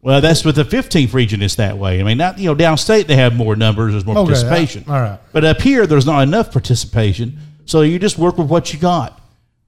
Well, 0.03 0.21
that's 0.23 0.45
with 0.45 0.57
the 0.57 0.65
15th 0.65 1.13
region. 1.13 1.43
It's 1.43 1.57
that 1.57 1.77
way. 1.77 2.01
I 2.01 2.03
mean, 2.03 2.17
not 2.19 2.39
you 2.39 2.47
know 2.47 2.55
downstate 2.57 3.07
they 3.07 3.17
have 3.17 3.35
more 3.37 3.55
numbers. 3.55 3.93
There's 3.93 4.07
more 4.07 4.17
Okay, 4.19 4.33
participation. 4.33 4.85
all 4.89 5.01
right. 5.01 5.19
But 5.33 5.45
up 5.45 5.61
here, 5.61 5.87
there's 5.87 6.07
not 6.07 6.21
enough 6.23 6.53
participation. 6.53 7.39
So 7.67 7.83
you 7.83 7.99
just 7.99 8.19
work 8.19 8.39
with 8.39 8.49
what 8.49 8.73
you 8.73 8.79
got. 8.79 9.21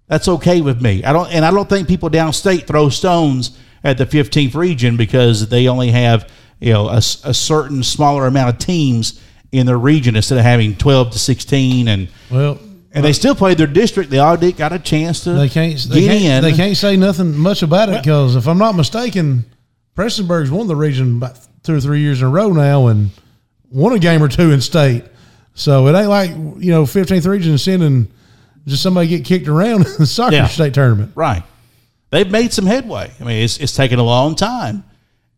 That's 0.08 0.28
okay 0.28 0.60
with 0.60 0.80
me. 0.82 1.04
I 1.04 1.12
don't, 1.12 1.30
and 1.30 1.44
I 1.44 1.50
don't 1.50 1.68
think 1.68 1.86
people 1.88 2.10
downstate 2.10 2.66
throw 2.66 2.88
stones 2.88 3.58
at 3.84 3.98
the 3.98 4.06
15th 4.06 4.54
region 4.54 4.96
because 4.96 5.48
they 5.48 5.68
only 5.68 5.90
have 5.90 6.28
you 6.60 6.72
know 6.72 6.88
a 6.88 7.00
certain 7.02 7.82
smaller 7.82 8.26
amount 8.26 8.50
of 8.50 8.58
teams 8.58 9.20
in 9.52 9.66
their 9.66 9.78
region 9.78 10.16
instead 10.16 10.38
of 10.38 10.44
having 10.44 10.74
12 10.76 11.10
to 11.12 11.18
16 11.18 11.88
and 11.88 12.08
Well, 12.30 12.58
and 12.94 13.04
they 13.04 13.10
uh, 13.10 13.14
still 13.14 13.34
played 13.34 13.58
their 13.58 13.66
district. 13.66 14.10
They 14.10 14.18
all 14.18 14.36
did 14.36 14.56
got 14.56 14.72
a 14.72 14.78
chance 14.78 15.24
to 15.24 15.32
they 15.32 15.48
can't 15.48 15.78
they 15.78 16.00
get 16.00 16.18
can't, 16.20 16.44
in. 16.44 16.50
they 16.50 16.56
can't 16.56 16.76
say 16.76 16.96
nothing 16.96 17.36
much 17.36 17.62
about 17.62 17.88
it 17.90 18.02
because 18.02 18.34
if 18.36 18.46
I'm 18.48 18.58
not 18.58 18.74
mistaken, 18.74 19.44
Prestonsburg's 19.96 20.50
won 20.50 20.66
the 20.66 20.76
region 20.76 21.16
about 21.18 21.38
two 21.62 21.74
or 21.76 21.80
three 21.80 22.00
years 22.00 22.20
in 22.20 22.26
a 22.28 22.30
row 22.30 22.52
now 22.52 22.86
and 22.88 23.10
won 23.70 23.92
a 23.92 23.98
game 23.98 24.22
or 24.22 24.28
two 24.28 24.50
in 24.52 24.60
state. 24.60 25.04
So 25.54 25.86
it 25.88 25.94
ain't 25.98 26.08
like 26.08 26.30
you 26.30 26.70
know 26.70 26.84
15th 26.84 27.26
region 27.26 27.54
is 27.54 27.62
sending 27.64 28.10
just 28.66 28.82
somebody 28.82 29.08
get 29.08 29.24
kicked 29.24 29.48
around 29.48 29.86
in 29.86 29.92
the 29.98 30.06
soccer 30.06 30.36
Yeah. 30.36 30.46
state 30.46 30.74
tournament. 30.74 31.12
Right. 31.14 31.42
They've 32.10 32.30
made 32.30 32.52
some 32.52 32.66
headway. 32.66 33.10
I 33.20 33.24
mean, 33.24 33.42
it's, 33.42 33.58
it's 33.58 33.74
taken 33.74 33.98
a 33.98 34.02
long 34.02 34.34
time. 34.34 34.84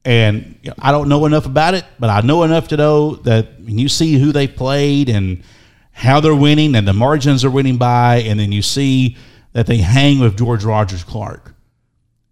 And 0.04 0.58
you 0.62 0.70
know, 0.70 0.74
I 0.78 0.92
don't 0.92 1.08
know 1.08 1.24
enough 1.24 1.46
about 1.46 1.74
it, 1.74 1.84
but 1.98 2.10
I 2.10 2.20
know 2.20 2.42
enough 2.42 2.68
to 2.68 2.76
know 2.76 3.14
that 3.16 3.60
when 3.60 3.78
you 3.78 3.88
see 3.88 4.18
who 4.18 4.32
they 4.32 4.46
played 4.46 5.08
and 5.08 5.42
how 5.92 6.20
they're 6.20 6.34
winning 6.34 6.74
and 6.74 6.86
the 6.86 6.92
margins 6.92 7.42
they're 7.42 7.50
winning 7.50 7.78
by, 7.78 8.16
and 8.16 8.38
then 8.38 8.52
you 8.52 8.60
see 8.60 9.16
that 9.52 9.66
they 9.66 9.78
hang 9.78 10.18
with 10.20 10.36
George 10.36 10.64
Rogers 10.64 11.04
Clark, 11.04 11.54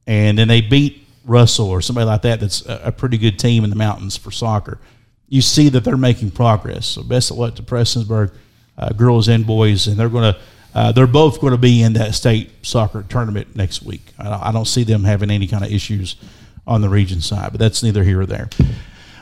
and 0.07 0.37
then 0.37 0.49
they 0.49 0.61
beat 0.61 1.02
Russell 1.25 1.69
or 1.69 1.81
somebody 1.81 2.07
like 2.07 2.23
that 2.23 2.41
that's 2.41 2.65
a, 2.67 2.93
pretty 2.93 3.19
good 3.19 3.39
team 3.39 3.65
in 3.65 3.71
the 3.71 3.77
mountains 3.77 4.17
for 4.17 4.31
soccer, 4.31 4.79
you 5.29 5.41
see 5.41 5.69
that 5.69 5.85
they're 5.85 5.97
making 5.97 6.31
progress. 6.31 6.87
So 6.87 7.03
best 7.03 7.31
of 7.31 7.39
luck 7.39 7.55
to 7.57 7.63
Prestonsburg 7.63 8.35
uh, 8.77 8.91
girls 8.91 9.29
and 9.29 9.47
boys, 9.47 9.87
and 9.87 9.97
they're 9.97 10.09
going 10.09 10.35
to 10.35 10.41
uh, 10.75 10.91
they're 10.91 11.07
both 11.07 11.41
going 11.41 11.53
to 11.53 11.59
be 11.59 11.83
in 11.83 11.93
that 11.93 12.15
state 12.15 12.51
soccer 12.63 13.05
tournament 13.09 13.55
next 13.55 13.83
week. 13.83 14.15
I 14.19 14.25
don't, 14.25 14.43
I 14.43 14.53
don't 14.53 14.67
see 14.67 14.85
them 14.85 15.05
having 15.05 15.31
any 15.31 15.47
kind 15.47 15.63
of 15.63 15.71
issues 15.71 16.17
on 16.67 16.81
the 16.81 16.89
region 16.89 17.21
side, 17.21 17.51
but 17.53 17.59
that's 17.59 17.83
neither 17.83 18.03
here 18.03 18.23
or 18.23 18.27
there. 18.27 18.49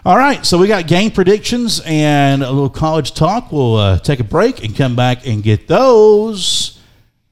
All 0.04 0.16
right, 0.16 0.46
so 0.46 0.58
we 0.58 0.68
got 0.68 0.86
game 0.86 1.10
predictions 1.10 1.82
and 1.84 2.42
a 2.42 2.50
little 2.50 2.70
college 2.70 3.12
talk. 3.12 3.50
We'll 3.52 3.76
uh, 3.76 3.98
take 3.98 4.20
a 4.20 4.24
break 4.24 4.64
and 4.64 4.76
come 4.76 4.94
back 4.94 5.26
and 5.26 5.42
get 5.42 5.66
those 5.66 6.79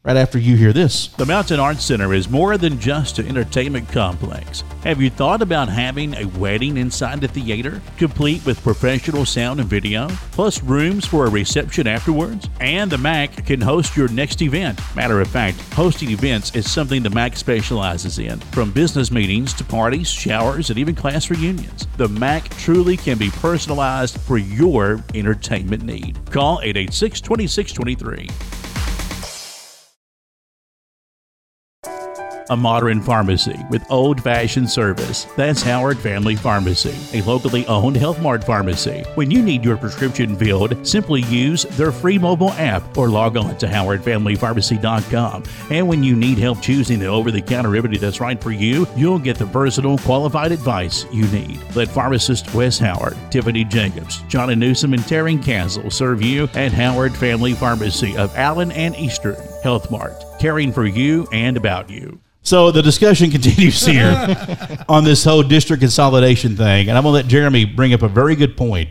right 0.08 0.16
after 0.16 0.38
you 0.38 0.56
hear 0.56 0.72
this. 0.72 1.08
The 1.08 1.26
Mountain 1.26 1.60
Arts 1.60 1.84
Center 1.84 2.14
is 2.14 2.30
more 2.30 2.56
than 2.56 2.80
just 2.80 3.18
an 3.18 3.28
entertainment 3.28 3.90
complex. 3.90 4.64
Have 4.82 5.02
you 5.02 5.10
thought 5.10 5.42
about 5.42 5.68
having 5.68 6.14
a 6.14 6.24
wedding 6.24 6.78
inside 6.78 7.20
the 7.20 7.28
theater, 7.28 7.82
complete 7.98 8.46
with 8.46 8.62
professional 8.62 9.26
sound 9.26 9.60
and 9.60 9.68
video, 9.68 10.08
plus 10.32 10.62
rooms 10.62 11.04
for 11.04 11.26
a 11.26 11.30
reception 11.30 11.86
afterwards? 11.86 12.48
And 12.58 12.90
the 12.90 12.96
MAC 12.96 13.44
can 13.44 13.60
host 13.60 13.98
your 13.98 14.08
next 14.08 14.40
event. 14.40 14.80
Matter 14.96 15.20
of 15.20 15.28
fact, 15.28 15.60
hosting 15.74 16.10
events 16.10 16.56
is 16.56 16.70
something 16.70 17.02
the 17.02 17.10
MAC 17.10 17.36
specializes 17.36 18.18
in, 18.18 18.40
from 18.40 18.72
business 18.72 19.10
meetings 19.10 19.52
to 19.54 19.64
parties, 19.64 20.08
showers, 20.08 20.70
and 20.70 20.78
even 20.78 20.94
class 20.94 21.28
reunions. 21.28 21.86
The 21.98 22.08
MAC 22.08 22.48
truly 22.56 22.96
can 22.96 23.18
be 23.18 23.28
personalized 23.28 24.18
for 24.18 24.38
your 24.38 25.04
entertainment 25.14 25.82
need. 25.82 26.18
Call 26.30 26.60
886 26.62 27.20
2623. 27.20 28.28
A 32.50 32.56
modern 32.56 33.02
pharmacy 33.02 33.58
with 33.70 33.84
old 33.90 34.22
fashioned 34.22 34.70
service. 34.70 35.26
That's 35.36 35.62
Howard 35.62 35.98
Family 35.98 36.36
Pharmacy, 36.36 36.94
a 37.18 37.22
locally 37.22 37.66
owned 37.66 37.96
Health 37.96 38.20
Mart 38.20 38.44
pharmacy. 38.44 39.04
When 39.14 39.30
you 39.30 39.42
need 39.42 39.64
your 39.64 39.76
prescription 39.76 40.36
filled, 40.36 40.86
simply 40.86 41.22
use 41.22 41.64
their 41.64 41.92
free 41.92 42.18
mobile 42.18 42.52
app 42.52 42.96
or 42.96 43.08
log 43.08 43.36
on 43.36 43.56
to 43.58 43.66
howardfamilypharmacy.com. 43.66 45.42
And 45.70 45.88
when 45.88 46.02
you 46.02 46.16
need 46.16 46.38
help 46.38 46.60
choosing 46.60 46.98
the 46.98 47.06
over 47.06 47.30
the 47.30 47.42
counter 47.42 47.70
remedy 47.70 47.98
that's 47.98 48.20
right 48.20 48.40
for 48.42 48.50
you, 48.50 48.86
you'll 48.96 49.18
get 49.18 49.38
the 49.38 49.44
versatile, 49.44 49.98
qualified 49.98 50.52
advice 50.52 51.04
you 51.12 51.26
need. 51.28 51.60
Let 51.74 51.88
pharmacist 51.88 52.52
Wes 52.54 52.78
Howard, 52.78 53.16
Tiffany 53.30 53.64
Jacobs, 53.64 54.22
Johnny 54.28 54.54
Newsom, 54.54 54.94
and 54.94 55.02
Taryn 55.02 55.42
Castle 55.44 55.90
serve 55.90 56.22
you 56.22 56.48
at 56.54 56.72
Howard 56.72 57.16
Family 57.16 57.54
Pharmacy 57.54 58.16
of 58.16 58.34
Allen 58.36 58.72
and 58.72 58.96
Eastern 58.96 59.36
Health 59.62 59.90
Mart, 59.90 60.14
caring 60.38 60.72
for 60.72 60.86
you 60.86 61.26
and 61.32 61.56
about 61.56 61.90
you. 61.90 62.20
So 62.42 62.70
the 62.70 62.82
discussion 62.82 63.30
continues 63.32 63.84
here 63.84 64.36
on 64.88 65.04
this 65.04 65.24
whole 65.24 65.42
district 65.42 65.80
consolidation 65.82 66.56
thing, 66.56 66.88
and 66.88 66.96
I'm 66.96 67.02
gonna 67.04 67.14
let 67.14 67.26
Jeremy 67.26 67.64
bring 67.64 67.92
up 67.92 68.02
a 68.02 68.08
very 68.08 68.36
good 68.36 68.56
point 68.56 68.90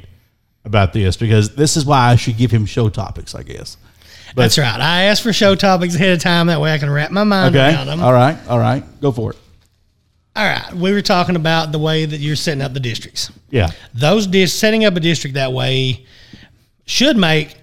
about 0.65 0.93
this 0.93 1.17
because 1.17 1.55
this 1.55 1.77
is 1.77 1.85
why 1.85 2.09
I 2.09 2.15
should 2.17 2.37
give 2.37 2.51
him 2.51 2.65
show 2.65 2.89
topics, 2.89 3.33
I 3.33 3.43
guess. 3.43 3.77
But- 4.35 4.43
That's 4.43 4.57
right. 4.57 4.79
I 4.79 5.03
asked 5.03 5.23
for 5.23 5.31
show 5.33 5.55
topics 5.55 5.95
ahead 5.95 6.11
of 6.11 6.21
time. 6.21 6.47
That 6.47 6.59
way 6.59 6.73
I 6.73 6.77
can 6.77 6.89
wrap 6.89 7.09
my 7.11 7.23
mind 7.23 7.55
Okay. 7.55 7.73
around 7.73 7.87
them. 7.87 8.03
All 8.03 8.11
right. 8.13 8.37
All 8.49 8.59
right. 8.59 8.83
Go 9.01 9.11
for 9.11 9.31
it. 9.31 9.37
All 10.35 10.45
right. 10.45 10.71
We 10.73 10.91
were 10.91 11.01
talking 11.01 11.35
about 11.37 11.71
the 11.71 11.79
way 11.79 12.05
that 12.05 12.19
you're 12.19 12.35
setting 12.35 12.61
up 12.61 12.73
the 12.73 12.79
districts. 12.81 13.31
Yeah. 13.49 13.71
Those 13.93 14.27
dis- 14.27 14.53
setting 14.53 14.85
up 14.85 14.95
a 14.95 14.99
district 14.99 15.33
that 15.35 15.53
way 15.53 16.05
should 16.85 17.17
make 17.17 17.55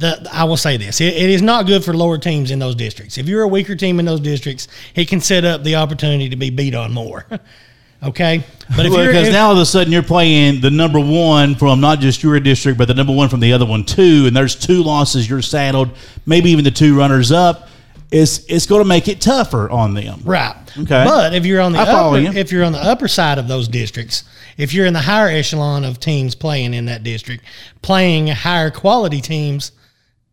the. 0.00 0.28
I 0.32 0.44
will 0.44 0.56
say 0.56 0.76
this: 0.76 1.00
it, 1.00 1.14
it 1.14 1.30
is 1.30 1.42
not 1.42 1.66
good 1.66 1.84
for 1.84 1.94
lower 1.94 2.18
teams 2.18 2.50
in 2.50 2.58
those 2.58 2.74
districts. 2.74 3.18
If 3.18 3.28
you're 3.28 3.42
a 3.42 3.48
weaker 3.48 3.76
team 3.76 4.00
in 4.00 4.06
those 4.06 4.20
districts, 4.20 4.66
it 4.94 5.08
can 5.08 5.20
set 5.20 5.44
up 5.44 5.62
the 5.62 5.76
opportunity 5.76 6.28
to 6.30 6.36
be 6.36 6.50
beat 6.50 6.74
on 6.74 6.92
more. 6.92 7.26
okay, 8.02 8.42
but 8.76 8.86
if 8.86 8.92
Well, 8.92 9.06
because 9.06 9.28
if- 9.28 9.32
now 9.32 9.46
all 9.48 9.52
of 9.52 9.58
a 9.58 9.66
sudden 9.66 9.92
you're 9.92 10.02
playing 10.02 10.60
the 10.60 10.70
number 10.70 10.98
one 10.98 11.54
from 11.54 11.80
not 11.80 12.00
just 12.00 12.22
your 12.22 12.40
district, 12.40 12.78
but 12.78 12.88
the 12.88 12.94
number 12.94 13.12
one 13.14 13.28
from 13.28 13.40
the 13.40 13.52
other 13.52 13.66
one 13.66 13.84
too, 13.84 14.24
and 14.26 14.34
there's 14.34 14.56
two 14.56 14.82
losses 14.82 15.28
you're 15.28 15.42
saddled, 15.42 15.90
maybe 16.26 16.50
even 16.50 16.64
the 16.64 16.70
two 16.70 16.96
runners 16.96 17.30
up. 17.30 17.68
It's 18.10 18.44
it's 18.48 18.66
going 18.66 18.80
to 18.80 18.88
make 18.88 19.06
it 19.06 19.20
tougher 19.20 19.70
on 19.70 19.94
them. 19.94 20.22
Right. 20.24 20.56
Okay. 20.76 21.04
But 21.04 21.32
if 21.32 21.46
you're 21.46 21.60
on 21.60 21.72
the 21.72 21.78
upper, 21.78 22.18
you. 22.18 22.32
if 22.32 22.50
you're 22.50 22.64
on 22.64 22.72
the 22.72 22.82
upper 22.82 23.06
side 23.06 23.38
of 23.38 23.46
those 23.46 23.68
districts, 23.68 24.24
if 24.56 24.74
you're 24.74 24.86
in 24.86 24.94
the 24.94 25.00
higher 25.00 25.28
echelon 25.28 25.84
of 25.84 26.00
teams 26.00 26.34
playing 26.34 26.74
in 26.74 26.86
that 26.86 27.04
district, 27.04 27.44
playing 27.82 28.26
higher 28.26 28.72
quality 28.72 29.20
teams 29.20 29.70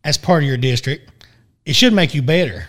as 0.08 0.16
part 0.18 0.42
of 0.42 0.48
your 0.48 0.56
district, 0.56 1.10
it 1.66 1.74
should 1.74 1.92
make 1.92 2.14
you 2.14 2.22
better. 2.22 2.66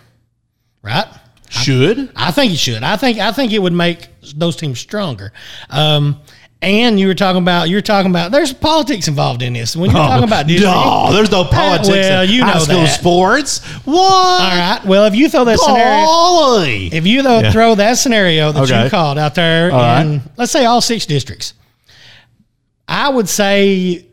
Right? 0.82 1.06
Should 1.50 2.12
I 2.16 2.32
think 2.32 2.54
it 2.54 2.58
should. 2.60 2.84
I 2.84 2.96
think 2.98 3.18
I 3.18 3.32
think 3.32 3.54
it 3.54 3.60
would 3.60 3.74
make 3.74 4.08
those 4.36 4.56
teams 4.56 4.80
stronger. 4.80 5.32
Um, 5.70 6.20
and 6.62 7.00
you 7.00 7.08
were 7.08 7.16
talking 7.16 7.42
about 7.42 7.70
you're 7.70 7.82
talking 7.82 8.12
about 8.12 8.32
there's 8.32 8.54
politics 8.54 9.08
involved 9.08 9.42
in 9.42 9.54
this. 9.54 9.76
When 9.76 9.90
you're 9.90 9.98
talking 10.00 10.26
about 10.28 10.46
district, 10.46 10.72
Oh, 10.76 11.08
no, 11.10 11.16
there's 11.16 11.32
no 11.32 11.46
politics. 11.46 11.90
well, 11.90 12.24
in 12.24 12.30
you 12.30 12.44
high 12.44 12.54
know 12.56 12.60
school 12.60 12.82
that. 12.84 13.00
sports. 13.00 13.66
What? 13.86 13.96
all 13.98 14.40
right. 14.50 14.82
Well, 14.86 15.06
if 15.06 15.16
you 15.16 15.28
throw 15.30 15.46
that 15.46 15.58
scenario, 15.60 16.96
If 16.96 17.08
you 17.08 17.24
though 17.24 17.40
Yeah. 17.40 17.52
throw 17.52 17.76
that 17.76 17.98
scenario 17.98 18.52
that 18.52 18.64
Okay. 18.64 18.84
you 18.84 18.90
called 18.90 19.18
out 19.18 19.36
there, 19.36 19.72
All 19.72 19.80
right. 19.80 20.02
and 20.02 20.22
let's 20.38 20.52
say 20.52 20.66
all 20.66 20.82
six 20.82 21.06
districts, 21.06 21.54
I 22.88 23.10
would 23.10 23.30
say 23.30 24.06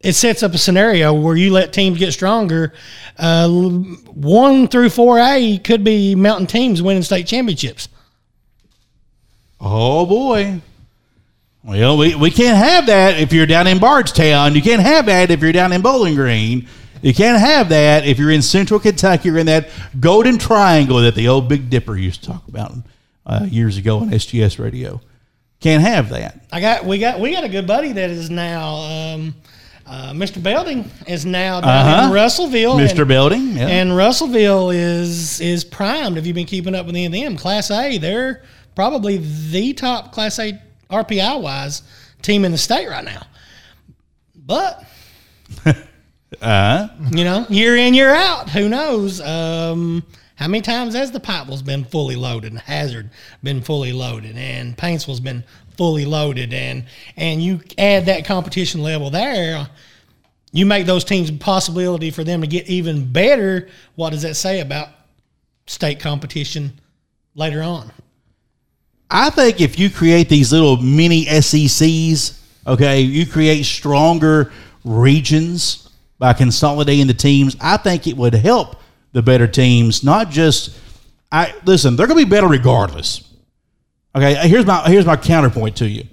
it 0.00 0.12
sets 0.12 0.42
up 0.42 0.52
a 0.54 0.58
scenario 0.58 1.12
where 1.12 1.36
you 1.36 1.52
let 1.52 1.72
teams 1.72 1.98
get 1.98 2.12
stronger. 2.12 2.72
Uh, 3.16 3.48
one 3.48 4.68
through 4.68 4.90
four 4.90 5.18
A 5.18 5.58
could 5.58 5.82
be 5.82 6.14
mountain 6.14 6.46
teams 6.46 6.80
winning 6.80 7.02
state 7.02 7.26
championships. 7.26 7.88
Oh 9.60 10.06
boy. 10.06 10.60
Well, 11.64 11.98
we, 11.98 12.14
we 12.14 12.30
can't 12.30 12.56
have 12.56 12.86
that 12.86 13.20
if 13.20 13.32
you're 13.32 13.44
down 13.44 13.66
in 13.66 13.78
Bardstown. 13.78 14.54
You 14.54 14.62
can't 14.62 14.80
have 14.80 15.06
that 15.06 15.30
if 15.30 15.42
you're 15.42 15.52
down 15.52 15.72
in 15.72 15.82
Bowling 15.82 16.14
Green. 16.14 16.68
You 17.02 17.12
can't 17.12 17.38
have 17.38 17.68
that 17.68 18.06
if 18.06 18.18
you're 18.18 18.30
in 18.30 18.42
Central 18.42 18.80
Kentucky 18.80 19.30
or 19.30 19.38
in 19.38 19.46
that 19.46 19.68
Golden 20.00 20.38
Triangle 20.38 20.98
that 20.98 21.14
the 21.14 21.28
old 21.28 21.48
Big 21.48 21.68
Dipper 21.68 21.96
used 21.96 22.22
to 22.22 22.30
talk 22.30 22.46
about 22.48 22.72
uh, 23.26 23.46
years 23.48 23.76
ago 23.76 23.98
on 23.98 24.10
SGS 24.10 24.58
radio. 24.58 25.00
Can't 25.60 25.82
have 25.82 26.10
that. 26.10 26.40
I 26.52 26.60
got 26.60 26.84
we 26.84 26.98
got 26.98 27.18
we 27.18 27.32
got 27.32 27.44
a 27.44 27.48
good 27.48 27.66
buddy 27.66 27.92
that 27.92 28.10
is 28.10 28.30
now 28.30 28.76
um, 28.76 29.34
uh, 29.88 30.12
Mr. 30.12 30.42
Belding 30.42 30.90
is 31.06 31.24
now 31.24 31.60
down 31.60 31.70
Uh-huh. 31.86 32.06
in 32.08 32.12
Russellville. 32.12 32.76
Mr. 32.76 32.98
and- 33.00 33.08
Belding. 33.08 33.56
Yeah. 33.56 33.66
And 33.68 33.96
Russellville 33.96 34.70
is 34.70 35.40
is 35.40 35.64
primed. 35.64 36.16
Have 36.16 36.26
you 36.26 36.34
been 36.34 36.46
keeping 36.46 36.74
up 36.74 36.86
with 36.86 36.94
any 36.94 37.06
of 37.06 37.12
them? 37.12 37.36
Class 37.36 37.70
A, 37.70 37.98
they're 37.98 38.42
probably 38.74 39.16
the 39.16 39.72
top 39.72 40.12
Class 40.12 40.38
A 40.38 40.60
RPI 40.90 41.40
wise 41.40 41.82
team 42.22 42.44
in 42.44 42.52
the 42.52 42.58
state 42.58 42.88
right 42.88 43.04
now. 43.04 43.22
But 44.34 44.84
uh, 46.42 46.88
you 47.10 47.24
know, 47.24 47.46
year 47.48 47.76
in 47.76 47.94
year 47.94 48.10
out, 48.14 48.50
who 48.50 48.68
knows? 48.68 49.20
Um, 49.20 50.04
how 50.36 50.46
many 50.46 50.60
times 50.62 50.94
has 50.94 51.10
the 51.10 51.18
Pikeville's 51.20 51.62
been 51.62 51.84
fully 51.84 52.14
loaded, 52.14 52.52
and 52.52 52.60
Hazard 52.60 53.10
been 53.42 53.60
fully 53.60 53.92
loaded, 53.92 54.36
and 54.36 54.76
Paintsville's 54.78 55.18
been 55.20 55.42
fully 55.78 56.04
loaded, 56.04 56.52
and 56.52 56.84
and 57.16 57.42
you 57.42 57.60
add 57.78 58.06
that 58.06 58.26
competition 58.26 58.82
level 58.82 59.08
there, 59.08 59.66
you 60.52 60.66
make 60.66 60.84
those 60.84 61.04
teams 61.04 61.30
possibility 61.30 62.10
for 62.10 62.24
them 62.24 62.42
to 62.42 62.46
get 62.46 62.68
even 62.68 63.10
better. 63.10 63.68
What 63.94 64.10
does 64.10 64.22
that 64.22 64.34
say 64.34 64.60
about 64.60 64.88
state 65.66 66.00
competition 66.00 66.80
later 67.34 67.62
on? 67.62 67.90
I 69.10 69.30
think 69.30 69.60
if 69.62 69.78
you 69.78 69.88
create 69.88 70.28
these 70.28 70.52
little 70.52 70.76
mini 70.76 71.24
SECs, 71.24 72.38
okay, 72.66 73.00
you 73.00 73.24
create 73.24 73.64
stronger 73.64 74.52
regions 74.84 75.88
by 76.18 76.32
consolidating 76.32 77.06
the 77.06 77.14
teams. 77.14 77.56
I 77.60 77.76
think 77.76 78.06
it 78.06 78.16
would 78.16 78.34
help 78.34 78.80
the 79.12 79.22
better 79.22 79.46
teams, 79.46 80.02
not 80.02 80.30
just. 80.30 80.76
I 81.30 81.54
listen. 81.64 81.94
They're 81.94 82.06
going 82.06 82.18
to 82.18 82.24
be 82.24 82.30
better 82.30 82.48
regardless. 82.48 83.27
Okay, 84.14 84.48
here's 84.48 84.66
my 84.66 84.88
here's 84.88 85.06
my 85.06 85.16
counterpoint 85.16 85.76
to 85.76 85.88
you. 85.88 86.04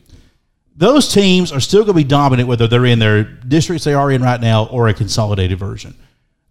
Those 0.75 1.11
teams 1.11 1.51
are 1.51 1.61
still 1.61 1.83
going 1.83 1.97
to 1.97 2.03
be 2.03 2.07
dominant 2.07 2.49
whether 2.49 2.67
they're 2.67 2.85
in 2.85 2.99
their 2.99 3.23
districts 3.23 3.85
they 3.85 3.93
are 3.93 4.11
in 4.11 4.21
right 4.21 4.41
now 4.41 4.65
or 4.65 4.87
a 4.89 4.93
consolidated 4.93 5.57
version. 5.57 5.95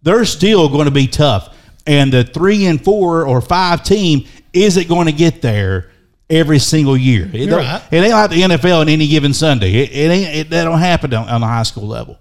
They're 0.03 0.25
still 0.25 0.69
going 0.69 0.87
to 0.87 0.91
be 0.91 1.07
tough, 1.07 1.55
and 1.87 2.13
the 2.13 2.25
three 2.25 2.67
and 2.67 2.83
four 2.83 3.27
or 3.27 3.41
five 3.41 3.83
team 3.83 4.27
isn't 4.53 4.89
going 4.89 5.07
to 5.07 5.13
get 5.13 5.43
there 5.43 5.91
every 6.31 6.59
single 6.59 6.97
year. 6.97 7.31
It, 7.33 7.51
right. 7.51 7.83
it 7.91 7.97
ain't 7.97 8.13
like 8.13 8.31
the 8.31 8.43
NFL 8.43 8.81
on 8.81 8.89
any 8.89 9.07
given 9.09 9.35
Sunday. 9.35 9.75
It, 9.75 9.91
it 9.93 10.11
ain't. 10.11 10.37
It, 10.37 10.51
that 10.51 10.65
don't 10.65 10.79
happen 10.79 11.13
on, 11.13 11.29
on 11.29 11.41
the 11.41 11.47
high 11.47 11.63
school 11.63 11.87
level. 11.87 12.19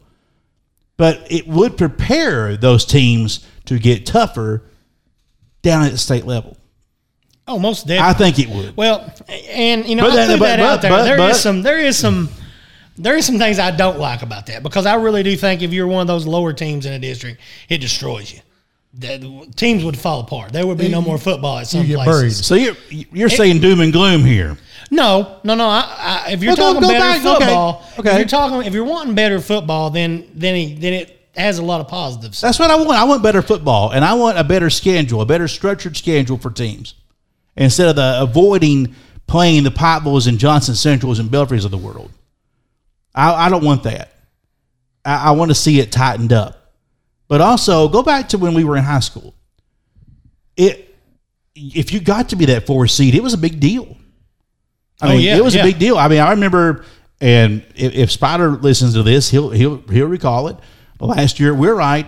But 0.98 1.32
it 1.32 1.48
would 1.48 1.78
prepare 1.78 2.56
those 2.56 2.86
teams 2.86 3.46
to 3.66 3.80
get 3.80 4.06
tougher 4.06 4.64
down 5.62 5.84
at 5.84 5.92
the 5.92 5.98
state 5.98 6.26
level. 6.26 6.58
Oh, 7.48 7.60
most 7.60 7.88
definitely. 7.88 8.10
I 8.10 8.14
think 8.14 8.40
it 8.40 8.50
would. 8.56 8.78
Well, 8.78 9.14
and 9.52 9.86
you 9.88 9.96
know, 9.96 10.04
But 10.04 10.12
I 10.14 10.16
that- 10.16 10.28
threw 10.28 10.38
but- 10.38 10.46
that 10.48 10.58
but- 10.60 10.66
out 10.66 10.82
there. 10.82 10.92
but- 10.92 11.04
There 11.04 11.30
is 11.30 11.40
some, 11.42 11.62
there 11.62 11.80
is 11.80 11.98
some, 11.98 12.30
there 12.98 13.18
is 13.18 13.26
some 13.26 13.38
things 13.38 13.60
I 13.60 13.72
don't 13.72 14.00
like 14.00 14.22
about 14.22 14.46
that 14.48 14.64
because 14.64 14.86
I 14.86 14.96
really 14.96 15.24
do 15.24 15.36
think 15.36 15.62
if 15.62 15.74
you're 15.74 15.88
one 15.88 16.02
of 16.02 16.08
those 16.08 16.26
lower 16.26 16.54
teams 16.54 16.86
in 16.86 16.94
a 16.94 17.00
district, 17.00 17.42
it 17.70 17.80
destroys 17.80 18.32
you. 18.32 18.40
The, 18.96 19.48
teams 19.56 19.84
would 19.84 19.98
fall 19.98 20.20
apart. 20.20 20.54
There 20.54 20.68
would 20.68 20.78
be 20.78 20.88
no 20.88 21.02
more 21.02 21.18
football 21.18 21.58
at 21.58 21.66
some 21.68 21.82
You 21.82 21.98
get 21.98 22.04
places. 22.04 22.46
So 22.46 22.54
you're 22.54 22.76
you're 22.90 23.28
saying 23.30 23.60
doom 23.60 23.80
and 23.82 23.92
gloom 23.92 24.24
here. 24.24 24.56
No, 24.92 25.38
no, 25.44 25.56
no. 25.56 25.66
I, 25.66 26.24
I, 26.28 26.32
if 26.34 26.44
you're 26.44 26.50
Well, 26.56 26.74
talking 26.76 26.82
go 26.82 26.88
better 26.90 27.00
back. 27.00 27.26
Okay. 27.26 27.46
football, 27.46 27.84
Okay. 27.98 28.12
if 28.12 28.18
you're 28.20 28.28
talking, 28.28 28.68
if 28.68 28.74
you're 28.76 28.84
wanting 28.86 29.16
better 29.16 29.40
football, 29.40 29.90
then 29.90 30.28
then 30.36 30.54
he, 30.56 30.76
then 30.76 30.94
it 30.94 31.20
has 31.36 31.58
a 31.58 31.64
lot 31.64 31.82
of 31.82 31.88
positives. 31.88 32.40
That's 32.40 32.60
what 32.60 32.70
I 32.70 32.76
want. 32.76 32.92
I 32.92 33.04
want 33.06 33.24
better 33.24 33.42
football, 33.42 33.90
and 33.90 34.06
I 34.06 34.14
want 34.14 34.38
a 34.38 34.44
better 34.44 34.70
schedule, 34.70 35.22
a 35.22 35.26
better 35.26 35.48
structured 35.48 35.98
schedule 35.98 36.38
for 36.38 36.52
teams, 36.52 36.94
instead 37.56 37.88
of 37.90 37.96
the 37.96 38.22
avoiding 38.22 38.96
playing 39.28 39.64
the 39.64 39.72
Pikeville's 39.72 40.28
and 40.28 40.38
Johnson 40.38 40.76
Centrals 40.76 41.20
and 41.20 41.32
Belfries 41.32 41.66
of 41.66 41.72
the 41.72 41.78
world. 41.78 42.12
I, 43.16 43.46
I 43.46 43.50
don't 43.50 43.64
want 43.64 43.84
that. 43.84 44.12
I, 45.06 45.30
I 45.30 45.32
want 45.32 45.50
to 45.52 45.56
see 45.56 45.80
it 45.80 45.92
tightened 45.92 46.34
up. 46.34 46.74
But 47.28 47.42
also, 47.42 47.88
go 47.88 48.04
back 48.04 48.30
to 48.30 48.38
when 48.38 48.54
we 48.54 48.64
were 48.64 48.76
in 48.78 48.84
high 48.84 49.00
school. 49.00 49.34
it 50.58 50.90
if 51.56 51.94
you 51.94 52.00
got 52.00 52.30
to 52.30 52.36
be 52.36 52.46
that 52.46 52.66
four 52.66 52.88
seed, 52.88 53.14
it 53.16 53.22
was 53.24 53.34
a 53.34 53.38
big 53.38 53.60
deal. 53.60 53.96
I 55.02 55.08
Oh, 55.08 55.10
mean, 55.12 55.22
yeah, 55.22 55.38
it 55.38 55.44
was 55.44 55.54
yeah. 55.56 55.62
a 55.62 55.64
big 55.66 55.78
deal. 55.80 55.98
I 55.98 56.08
mean, 56.08 56.20
I 56.20 56.32
remember, 56.32 56.84
and 57.22 57.64
if, 57.76 57.94
if 57.94 58.12
Spider 58.12 58.50
listens 58.52 58.94
to 58.96 59.04
this, 59.04 59.30
he'll 59.30 59.52
he'll 59.52 59.78
he'll 59.90 60.08
recall 60.08 60.48
it. 60.48 60.58
Last 61.00 61.40
year, 61.40 61.54
Wheelwright 61.54 62.08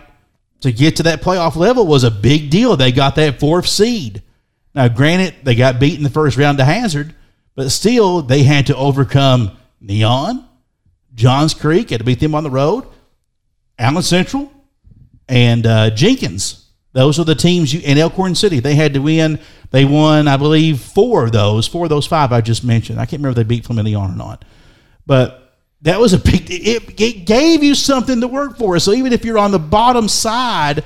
to 0.62 0.72
get 0.72 0.96
to 0.98 1.04
that 1.04 1.22
playoff 1.22 1.56
level 1.56 1.86
was 1.86 2.04
a 2.04 2.12
big 2.12 2.50
deal. 2.50 2.76
They 2.78 2.92
got 2.92 3.16
that 3.16 3.40
fourth 3.40 3.68
seed. 3.68 4.24
Now, 4.76 4.90
granted, 4.90 5.36
they 5.44 5.56
got 5.56 5.80
beat 5.80 5.98
in 5.98 6.04
the 6.04 6.10
first 6.10 6.38
round 6.38 6.58
to 6.58 6.66
Hazard, 6.66 7.16
but 7.56 7.70
still, 7.70 8.22
they 8.22 8.44
had 8.44 8.68
to 8.68 8.76
overcome 8.76 9.58
Neon, 9.80 10.46
Johns 11.14 11.54
Creek, 11.54 11.92
had 11.92 12.00
to 12.00 12.04
beat 12.04 12.20
them 12.20 12.36
on 12.36 12.44
the 12.44 12.50
road, 12.50 12.86
Allen 13.80 14.04
Central, 14.04 14.52
and 15.30 15.66
uh, 15.66 15.92
Jenkins. 15.92 16.66
Those 16.92 17.20
are 17.20 17.24
the 17.24 17.36
teams 17.36 17.74
you 17.74 17.80
in 17.84 17.98
Elkhorn 17.98 18.36
City. 18.36 18.60
They 18.60 18.76
had 18.76 18.94
to 18.94 19.00
win. 19.00 19.40
They 19.72 19.86
won, 19.86 20.28
I 20.28 20.36
believe, 20.36 20.82
four 20.82 21.26
of 21.26 21.32
those. 21.32 21.68
Four 21.68 21.86
of 21.86 21.90
those 21.90 22.06
five 22.06 22.34
I 22.34 22.42
just 22.42 22.66
mentioned. 22.66 23.00
I 23.00 23.06
can't 23.06 23.22
remember 23.22 23.40
if 23.40 23.48
they 23.48 23.56
beat 23.56 23.66
Flamingo 23.66 24.00
or 24.00 24.16
not, 24.16 24.44
but 25.06 25.54
that 25.84 26.00
was 26.00 26.14
a 26.14 26.18
big. 26.18 26.50
It, 26.50 27.00
it 27.00 27.26
gave 27.26 27.64
you 27.64 27.76
something 27.76 28.20
to 28.20 28.28
work 28.28 28.58
for. 28.58 28.78
So 28.80 28.92
even 28.92 29.14
if 29.14 29.24
you're 29.24 29.38
on 29.38 29.52
the 29.52 29.60
bottom 29.60 30.10
side, 30.10 30.84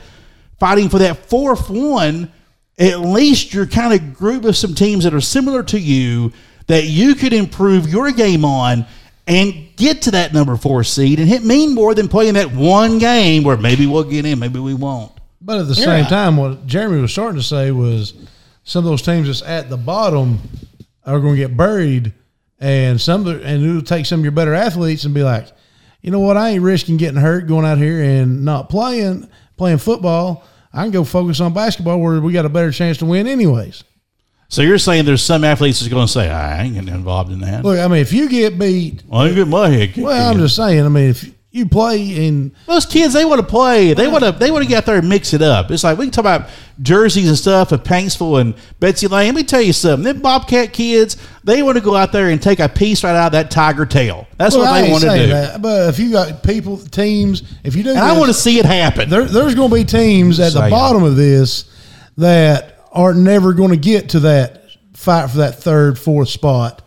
fighting 0.59 0.89
for 0.89 0.99
that 0.99 1.25
fourth 1.25 1.69
one, 1.69 2.31
at 2.79 3.01
least 3.01 3.53
you're 3.53 3.65
kind 3.65 3.93
of 3.93 4.17
group 4.17 4.45
of 4.45 4.55
some 4.55 4.73
teams 4.73 5.03
that 5.03 5.13
are 5.13 5.21
similar 5.21 5.61
to 5.63 5.79
you 5.79 6.31
that 6.67 6.85
you 6.85 7.13
could 7.15 7.33
improve 7.33 7.89
your 7.89 8.11
game 8.11 8.45
on 8.45 8.85
and 9.27 9.53
get 9.75 10.01
to 10.03 10.11
that 10.11 10.33
number 10.33 10.55
four 10.55 10.83
seed 10.83 11.19
and 11.19 11.27
hit 11.27 11.43
mean 11.43 11.75
more 11.75 11.93
than 11.93 12.07
playing 12.07 12.35
that 12.35 12.51
one 12.51 12.97
game 12.97 13.43
where 13.43 13.57
maybe 13.57 13.85
we'll 13.85 14.03
get 14.03 14.25
in, 14.25 14.39
maybe 14.39 14.59
we 14.59 14.73
won't. 14.73 15.11
But 15.41 15.59
at 15.59 15.67
the 15.67 15.73
Yeah. 15.75 15.85
same 15.85 16.05
time, 16.05 16.37
what 16.37 16.65
Jeremy 16.67 17.01
was 17.01 17.11
starting 17.11 17.39
to 17.39 17.45
say 17.45 17.71
was 17.71 18.13
some 18.63 18.85
of 18.85 18.89
those 18.89 19.01
teams 19.01 19.27
that's 19.27 19.41
at 19.41 19.69
the 19.69 19.77
bottom 19.77 20.39
are 21.05 21.19
going 21.19 21.35
to 21.35 21.39
get 21.41 21.55
buried, 21.57 22.13
and 22.59 22.99
some 22.99 23.25
of 23.25 23.27
the, 23.39 23.45
and 23.45 23.63
it'll 23.63 23.81
take 23.81 24.05
some 24.05 24.19
of 24.19 24.23
your 24.23 24.31
better 24.31 24.53
athletes 24.53 25.05
and 25.05 25.13
be 25.13 25.23
like, 25.23 25.47
you 26.01 26.11
know 26.11 26.19
what, 26.19 26.37
I 26.37 26.49
ain't 26.49 26.63
risking 26.63 26.97
getting 26.97 27.19
hurt 27.19 27.47
going 27.47 27.65
out 27.65 27.77
here 27.77 28.01
and 28.01 28.43
not 28.45 28.69
playing 28.69 29.27
playing 29.57 29.77
football. 29.79 30.43
I 30.73 30.83
can 30.83 30.91
go 30.91 31.03
focus 31.03 31.39
on 31.39 31.53
basketball 31.53 31.99
where 31.99 32.21
we 32.21 32.31
got 32.33 32.45
a 32.45 32.49
better 32.49 32.71
chance 32.71 32.97
to 32.97 33.05
win, 33.05 33.27
anyways. 33.27 33.83
So 34.49 34.61
you're 34.63 34.77
saying 34.79 35.05
there's 35.05 35.21
some 35.21 35.43
athletes 35.43 35.79
that's 35.79 35.91
going 35.91 36.07
to 36.07 36.11
say, 36.11 36.29
I 36.29 36.63
ain't 36.63 36.73
getting 36.73 36.93
involved 36.93 37.31
in 37.31 37.39
that. 37.41 37.63
Look, 37.63 37.79
I 37.79 37.87
mean, 37.87 38.01
if 38.01 38.11
you 38.11 38.27
get 38.29 38.57
beat, 38.57 39.03
Well, 39.07 39.21
I 39.21 39.33
get 39.33 39.47
my 39.47 39.69
head 39.69 39.93
kicked 39.93 40.05
well, 40.05 40.31
I'm 40.31 40.39
just 40.39 40.55
saying. 40.55 40.83
I 40.83 40.89
mean, 40.89 41.09
if 41.11 41.31
you 41.51 41.65
play 41.65 42.27
and 42.27 42.51
Those 42.67 42.85
kids, 42.85 43.13
they 43.13 43.25
want 43.25 43.41
to 43.41 43.47
play. 43.47 43.93
They 43.93 44.07
want 44.07 44.23
to. 44.23 44.31
They 44.31 44.51
want 44.51 44.63
to 44.63 44.69
get 44.69 44.79
out 44.79 44.85
there 44.85 44.97
and 44.97 45.09
mix 45.09 45.33
it 45.33 45.41
up. 45.41 45.71
It's 45.71 45.83
like 45.83 45.97
we 45.97 46.05
can 46.05 46.11
talk 46.11 46.21
about 46.21 46.49
jerseys 46.81 47.27
and 47.27 47.37
stuff 47.37 47.73
at 47.73 47.83
Paintsville 47.83 48.39
and 48.39 48.53
Betsy 48.79 49.07
Lane. 49.07 49.33
Let 49.33 49.35
me 49.35 49.43
tell 49.43 49.61
you 49.61 49.73
something. 49.73 50.03
Them 50.03 50.21
Bobcat 50.21 50.73
kids, 50.73 51.17
they 51.43 51.63
want 51.63 51.77
to 51.77 51.83
go 51.83 51.95
out 51.95 52.11
there 52.11 52.29
and 52.29 52.39
take 52.39 52.59
a 52.59 52.69
piece 52.69 53.03
right 53.03 53.15
out 53.15 53.27
of 53.27 53.31
that 53.31 53.49
tiger 53.49 53.87
tail. 53.87 54.27
That's 54.37 54.55
well, 54.55 54.65
what 54.65 54.73
I 54.73 54.81
they 54.83 54.91
want 54.91 55.03
to 55.05 55.17
do. 55.17 55.27
that. 55.27 55.61
But 55.61 55.89
if 55.89 55.97
you 55.97 56.11
got 56.11 56.43
people, 56.43 56.77
teams, 56.77 57.41
if 57.63 57.75
you 57.75 57.81
do, 57.81 57.89
And 57.89 57.99
I 57.99 58.17
want 58.17 58.29
to 58.29 58.33
see 58.35 58.59
it 58.59 58.65
happen. 58.65 59.09
there, 59.09 59.25
there's 59.25 59.55
going 59.55 59.69
to 59.69 59.75
be 59.75 59.83
teams 59.85 60.39
at 60.39 60.53
the 60.53 60.67
bottom 60.69 61.03
of 61.03 61.15
this 61.15 61.65
that 62.17 62.79
are 62.91 63.13
never 63.15 63.53
going 63.53 63.71
to 63.71 63.77
get 63.77 64.09
to 64.09 64.19
that 64.21 64.65
fight 64.93 65.31
for 65.31 65.37
that 65.37 65.55
third, 65.55 65.97
fourth 65.97 66.29
spot, 66.29 66.83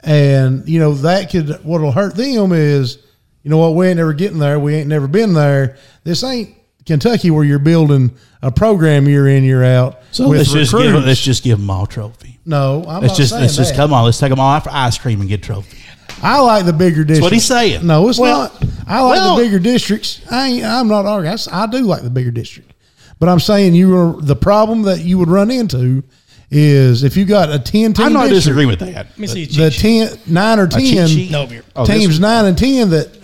and 0.00 0.66
you 0.68 0.78
know 0.78 0.94
that 0.94 1.30
could 1.30 1.64
what'll 1.64 1.92
hurt 1.92 2.14
them 2.14 2.52
is, 2.52 2.98
you 3.46 3.50
know 3.50 3.58
what, 3.58 3.74
we 3.76 3.86
ain't 3.86 3.96
never 3.98 4.12
getting 4.12 4.40
there. 4.40 4.58
We 4.58 4.74
ain't 4.74 4.88
never 4.88 5.06
been 5.06 5.32
there. 5.32 5.76
This 6.02 6.24
ain't 6.24 6.56
Kentucky 6.84 7.30
where 7.30 7.44
you're 7.44 7.60
building 7.60 8.10
a 8.42 8.50
program 8.50 9.06
year 9.06 9.28
in 9.28 9.44
year 9.44 9.62
out. 9.62 10.00
So 10.10 10.28
with 10.28 10.38
let's 10.38 10.52
just 10.52 10.72
give. 10.72 10.80
recruits. 10.84 11.06
Let's 11.06 11.20
just 11.20 11.44
give 11.44 11.60
them 11.60 11.70
all 11.70 11.86
trophy. 11.86 12.40
no, 12.44 12.84
I'm 12.88 13.02
Let's 13.02 13.12
not 13.12 13.16
just. 13.18 13.30
saying 13.30 13.42
Let's 13.42 13.56
just 13.56 13.76
come 13.76 13.92
on. 13.92 14.04
Let's 14.04 14.18
take 14.18 14.30
them 14.30 14.40
all 14.40 14.50
out 14.50 14.64
for 14.64 14.70
ice 14.72 14.98
cream 14.98 15.20
and 15.20 15.28
get 15.28 15.44
trophy. 15.44 15.78
I 16.24 16.40
like 16.40 16.64
the 16.66 16.72
bigger 16.72 17.04
districts. 17.04 17.22
what 17.22 17.32
he's 17.32 17.44
saying. 17.44 17.86
No, 17.86 18.08
it's 18.08 18.18
Well- 18.18 18.50
not. 18.52 18.64
I 18.88 19.00
like 19.02 19.16
well- 19.20 19.36
the 19.36 19.44
bigger 19.44 19.60
districts. 19.60 20.22
I 20.28 20.48
ain't, 20.48 20.64
I'm 20.64 20.88
not 20.88 21.06
arguing. 21.06 21.30
I 21.30 21.34
s- 21.34 21.46
I, 21.52 21.66
do 21.68 21.82
like 21.82 22.02
the 22.02 22.10
bigger 22.10 22.32
district, 22.32 22.72
but 23.20 23.28
I'm 23.28 23.38
saying 23.40 23.74
you 23.74 23.90
were 23.90 24.20
the 24.20 24.34
problem 24.36 24.82
that 24.82 25.02
you 25.04 25.18
would 25.18 25.28
run 25.30 25.52
into 25.52 26.02
is 26.50 27.02
if 27.02 27.16
you 27.16 27.24
got 27.24 27.50
a 27.50 27.58
ten 27.58 27.92
team. 27.92 28.06
I'm 28.06 28.12
not 28.12 28.28
district, 28.28 28.34
disagreeing 28.56 28.68
with 28.68 28.78
that. 28.80 28.94
Let 28.94 29.18
me 29.18 29.26
see 29.26 29.44
The 29.46 29.70
cheat 29.70 29.72
sheet. 29.72 29.80
ten, 30.08 30.18
nine 30.32 30.58
or 30.60 30.68
cheat 30.68 30.94
ten 30.94 31.08
sheet? 31.08 31.30
No, 31.32 31.48
Oh, 31.74 31.84
teams 31.84 32.20
nine 32.20 32.44
and 32.44 32.56
ten 32.56 32.90
that 32.90 33.15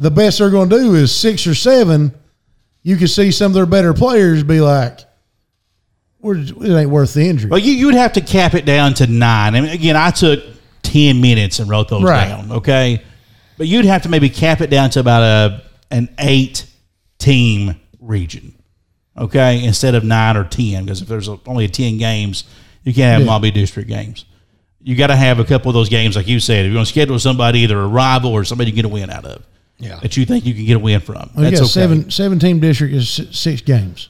the 0.00 0.10
best 0.10 0.38
they're 0.38 0.50
going 0.50 0.68
to 0.70 0.76
do 0.78 0.94
is 0.96 1.14
six 1.14 1.46
or 1.46 1.54
seven. 1.54 2.12
You 2.82 2.96
could 2.96 3.10
see 3.10 3.30
some 3.30 3.52
of 3.52 3.54
their 3.54 3.66
better 3.66 3.92
players 3.94 4.42
be 4.42 4.60
like, 4.60 5.00
"We're 6.20 6.38
it 6.38 6.58
ain't 6.62 6.90
worth 6.90 7.14
the 7.14 7.28
injury." 7.28 7.50
Well, 7.50 7.60
you 7.60 7.72
you 7.74 7.86
would 7.86 7.94
have 7.94 8.14
to 8.14 8.20
cap 8.20 8.54
it 8.54 8.64
down 8.64 8.94
to 8.94 9.06
nine. 9.06 9.54
I 9.54 9.60
mean, 9.60 9.70
again, 9.70 9.96
I 9.96 10.10
took 10.10 10.42
ten 10.82 11.20
minutes 11.20 11.58
and 11.58 11.68
wrote 11.68 11.88
those 11.88 12.02
Right. 12.02 12.28
down. 12.28 12.50
Okay, 12.52 13.02
but 13.58 13.66
you'd 13.68 13.84
have 13.84 14.02
to 14.02 14.08
maybe 14.08 14.28
cap 14.30 14.60
it 14.62 14.70
down 14.70 14.90
to 14.90 15.00
about 15.00 15.22
a 15.22 15.62
an 15.90 16.08
eight 16.18 16.64
team 17.18 17.76
region. 18.00 18.54
Okay, 19.18 19.62
instead 19.64 19.94
of 19.94 20.02
nine 20.04 20.36
or 20.38 20.44
ten, 20.44 20.84
because 20.84 21.02
if 21.02 21.08
there's 21.08 21.28
a, 21.28 21.38
only 21.46 21.68
ten 21.68 21.98
games, 21.98 22.44
you 22.84 22.94
can't 22.94 23.18
have 23.20 23.26
Yeah. 23.28 23.38
be 23.38 23.50
district 23.50 23.88
games. 23.90 24.24
You 24.82 24.96
got 24.96 25.08
to 25.08 25.16
have 25.16 25.38
a 25.38 25.44
couple 25.44 25.68
of 25.68 25.74
those 25.74 25.90
games, 25.90 26.16
like 26.16 26.26
you 26.26 26.40
said. 26.40 26.60
If 26.60 26.68
you're 26.68 26.72
going 26.74 26.86
to 26.86 26.90
schedule 26.90 27.18
somebody, 27.18 27.58
either 27.60 27.78
a 27.78 27.86
rival 27.86 28.32
or 28.32 28.44
somebody 28.44 28.70
you 28.70 28.76
get 28.76 28.86
a 28.86 28.88
win 28.88 29.10
out 29.10 29.26
of, 29.26 29.44
Yeah. 29.80 29.98
that 30.00 30.16
you 30.16 30.26
think 30.26 30.46
you 30.46 30.54
can 30.54 30.64
get 30.66 30.76
a 30.76 30.78
win 30.78 31.00
from. 31.00 31.16
Oh, 31.16 31.28
well, 31.34 31.44
you 31.44 31.50
That's 31.50 31.62
okay. 31.62 31.68
seven 31.68 32.10
seven 32.10 32.38
team 32.38 32.60
district 32.60 32.94
is 32.94 33.08
six 33.32 33.60
games. 33.62 34.08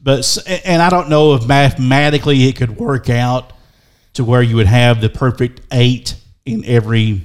But 0.00 0.38
and 0.64 0.82
I 0.82 0.90
don't 0.90 1.08
know 1.08 1.34
if 1.34 1.46
mathematically 1.46 2.44
it 2.44 2.56
could 2.56 2.76
work 2.76 3.08
out 3.08 3.52
to 4.12 4.24
where 4.24 4.42
you 4.42 4.56
would 4.56 4.66
have 4.66 5.00
the 5.00 5.08
perfect 5.08 5.62
eight 5.72 6.14
in 6.44 6.64
every 6.66 7.22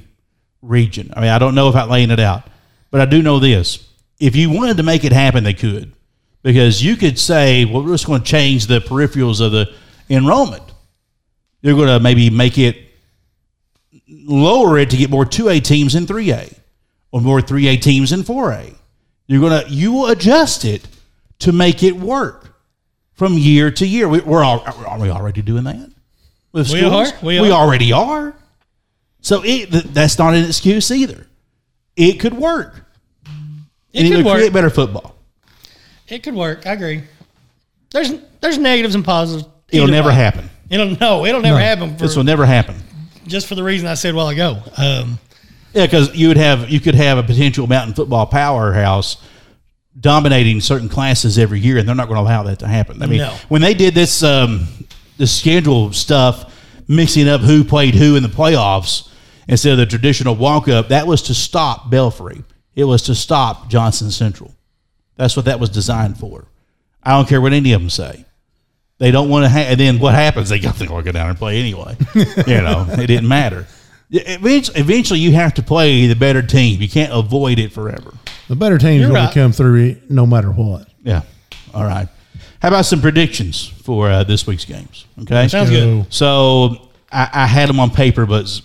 region. 0.61 1.13
I 1.15 1.19
mean, 1.19 1.29
I 1.29 1.39
don't 1.39 1.55
know 1.55 1.67
about 1.67 1.89
laying 1.89 2.09
it 2.09 2.19
out, 2.19 2.43
but 2.89 3.01
I 3.01 3.05
do 3.05 3.21
know 3.21 3.39
this: 3.39 3.85
if 4.19 4.35
you 4.35 4.49
wanted 4.49 4.77
to 4.77 4.83
make 4.83 5.03
it 5.03 5.11
happen, 5.11 5.43
they 5.43 5.53
could, 5.53 5.91
because 6.41 6.81
you 6.81 6.95
could 6.95 7.19
say, 7.19 7.65
"Well, 7.65 7.83
we're 7.83 7.91
just 7.91 8.07
going 8.07 8.21
to 8.21 8.25
change 8.25 8.67
the 8.67 8.79
peripherals 8.79 9.41
of 9.45 9.51
the 9.51 9.73
enrollment. 10.09 10.63
You're 11.61 11.75
going 11.75 11.89
to 11.89 11.99
maybe 11.99 12.29
make 12.29 12.57
it 12.57 12.77
lower 14.07 14.77
it 14.77 14.89
to 14.91 14.97
get 14.97 15.09
more 15.09 15.25
two 15.25 15.49
A 15.49 15.59
teams 15.59 15.95
in 15.95 16.07
three 16.07 16.31
A, 16.31 16.49
or 17.11 17.21
more 17.21 17.41
three 17.41 17.67
A 17.67 17.77
teams 17.77 18.11
in 18.11 18.23
four 18.23 18.51
A. 18.51 18.73
You're 19.27 19.41
gonna 19.41 19.63
you 19.67 19.91
will 19.91 20.07
adjust 20.07 20.65
it 20.65 20.87
to 21.39 21.51
make 21.51 21.83
it 21.83 21.95
work 21.95 22.55
from 23.13 23.33
year 23.37 23.69
to 23.71 23.85
year. 23.85 24.07
We, 24.07 24.19
we're 24.21 24.43
all, 24.43 24.61
are 24.85 24.99
we 24.99 25.09
already 25.09 25.41
doing 25.41 25.63
that? 25.65 25.91
With 26.51 26.69
We 26.71 26.79
schools? 26.79 27.11
are. 27.11 27.17
We 27.25 27.39
we 27.39 27.51
are. 27.51 27.61
already 27.61 27.91
are. 27.93 28.33
So 29.21 29.41
it, 29.43 29.71
th- 29.71 29.83
that's 29.85 30.17
not 30.17 30.33
an 30.33 30.45
excuse 30.45 30.89
either. 30.91 31.27
It 31.95 32.19
could 32.19 32.33
work. 32.33 32.85
It 33.93 34.05
and 34.05 34.13
could 34.15 34.25
work. 34.25 34.35
create 34.37 34.53
better 34.53 34.69
football. 34.69 35.15
It 36.07 36.23
could 36.23 36.33
work. 36.35 36.65
I 36.65 36.71
agree. 36.73 37.03
There's 37.91 38.13
there's 38.41 38.57
negatives 38.57 38.95
and 38.95 39.03
positives. 39.05 39.47
It'll 39.69 39.87
never 39.87 40.09
way. 40.09 40.15
happen. 40.15 40.49
It'll 40.69 40.95
no. 40.99 41.25
It'll 41.25 41.41
never 41.41 41.59
happen. 41.59 41.95
For, 41.97 42.03
This 42.03 42.15
will 42.15 42.23
never 42.23 42.45
happen. 42.45 42.75
just 43.27 43.47
for 43.47 43.55
the 43.55 43.63
reason 43.63 43.87
I 43.87 43.93
said 43.95 44.13
a 44.13 44.17
while 44.17 44.29
ago. 44.29 44.57
Um, 44.77 45.19
Yeah, 45.73 45.85
because 45.85 46.15
you 46.15 46.27
would 46.29 46.37
have 46.37 46.69
you 46.69 46.79
could 46.79 46.95
have 46.95 47.17
a 47.17 47.23
potential 47.23 47.67
mountain 47.67 47.93
football 47.93 48.25
powerhouse 48.25 49.17
dominating 49.99 50.61
certain 50.61 50.89
classes 50.89 51.37
every 51.37 51.59
year, 51.59 51.77
and 51.77 51.87
they're 51.87 51.95
not 51.95 52.07
going 52.07 52.17
to 52.17 52.21
allow 52.21 52.43
that 52.43 52.59
to 52.59 52.67
happen. 52.67 53.01
I 53.03 53.05
mean, 53.05 53.19
No. 53.19 53.35
when 53.49 53.61
they 53.61 53.73
did 53.73 53.93
this 53.93 54.23
um, 54.23 54.67
the 55.17 55.27
schedule 55.27 55.91
stuff, 55.93 56.55
mixing 56.87 57.27
up 57.27 57.41
who 57.41 57.63
played 57.63 57.95
who 57.95 58.15
in 58.15 58.23
the 58.23 58.29
playoffs 58.29 59.09
instead 59.47 59.73
of 59.73 59.77
the 59.77 59.85
traditional 59.85 60.35
walk 60.35 60.67
up, 60.67 60.89
that 60.89 61.05
was 61.07 61.21
to 61.23 61.33
stop 61.33 61.89
Belfry. 61.89 62.43
It 62.75 62.85
was 62.85 63.01
to 63.03 63.15
stop 63.15 63.69
Johnson 63.69 64.09
Central. 64.11 64.53
That's 65.17 65.35
what 65.35 65.45
that 65.45 65.59
was 65.59 65.69
designed 65.69 66.17
for. 66.17 66.45
I 67.03 67.11
don't 67.11 67.27
care 67.27 67.41
what 67.41 67.51
any 67.53 67.73
of 67.73 67.81
them 67.81 67.89
say. 67.89 68.25
They 68.99 69.11
don't 69.11 69.29
want 69.29 69.43
to 69.45 69.49
have, 69.49 69.67
and 69.71 69.79
then 69.79 69.99
what 69.99 70.13
happens? 70.13 70.49
They 70.49 70.59
got 70.59 70.75
to 70.75 70.85
go 70.85 71.01
down 71.01 71.29
and 71.29 71.37
play 71.37 71.59
anyway. 71.59 71.95
you 72.15 72.61
know, 72.61 72.85
it 72.89 73.07
didn't 73.07 73.27
matter. 73.27 73.65
Eventually, 74.11 74.79
eventually, 74.79 75.19
you 75.19 75.33
have 75.33 75.53
to 75.55 75.63
play 75.63 76.07
the 76.07 76.15
better 76.15 76.41
team. 76.41 76.81
You 76.81 76.89
can't 76.89 77.13
avoid 77.13 77.59
it 77.59 77.71
forever. 77.71 78.13
The 78.47 78.55
better 78.55 78.79
teams 78.79 79.01
You're 79.01 79.09
going 79.09 79.25
right. 79.25 79.33
to 79.33 79.39
come 79.39 79.51
through 79.51 79.97
no 80.09 80.25
matter 80.25 80.49
what. 80.51 80.87
Yeah. 81.03 81.21
All 81.73 81.83
right. 81.83 82.07
How 82.61 82.69
about 82.69 82.85
some 82.85 83.01
predictions 83.01 83.67
for 83.67 84.09
uh, 84.09 84.23
this 84.23 84.47
week's 84.47 84.65
games? 84.65 85.05
Okay. 85.21 85.47
Sounds 85.47 85.69
good. 85.69 86.11
So 86.11 86.89
I, 87.11 87.29
I 87.31 87.45
had 87.45 87.69
them 87.69 87.79
on 87.79 87.91
paper, 87.91 88.25
but 88.25 88.61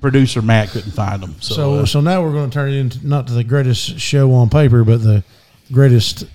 producer 0.00 0.42
Matt 0.42 0.68
couldn't 0.68 0.92
find 0.92 1.22
them. 1.22 1.34
So, 1.40 1.54
So, 1.54 1.74
uh, 1.74 1.86
so 1.86 2.00
now 2.02 2.22
we're 2.22 2.32
going 2.32 2.50
to 2.50 2.54
turn 2.54 2.70
it 2.70 2.76
into 2.76 3.06
not 3.06 3.26
to 3.28 3.32
the 3.32 3.44
greatest 3.44 3.98
show 3.98 4.32
on 4.32 4.50
paper, 4.50 4.84
but 4.84 5.02
the 5.02 5.24
greatest 5.72 6.26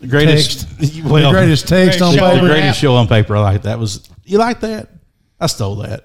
the 0.00 0.06
greatest, 0.06 0.66
well, 1.04 1.30
the 1.30 1.38
greatest 1.38 1.68
text 1.68 1.98
Great 1.98 2.08
on 2.08 2.14
show. 2.14 2.34
the 2.40 2.48
greatest 2.48 2.80
show 2.80 2.94
on 2.94 3.06
paper. 3.06 3.36
I 3.36 3.40
like 3.40 3.62
that. 3.62 3.78
Was 3.78 4.08
you 4.24 4.38
like 4.38 4.60
that? 4.60 4.88
I 5.38 5.46
stole 5.46 5.76
that. 5.76 6.04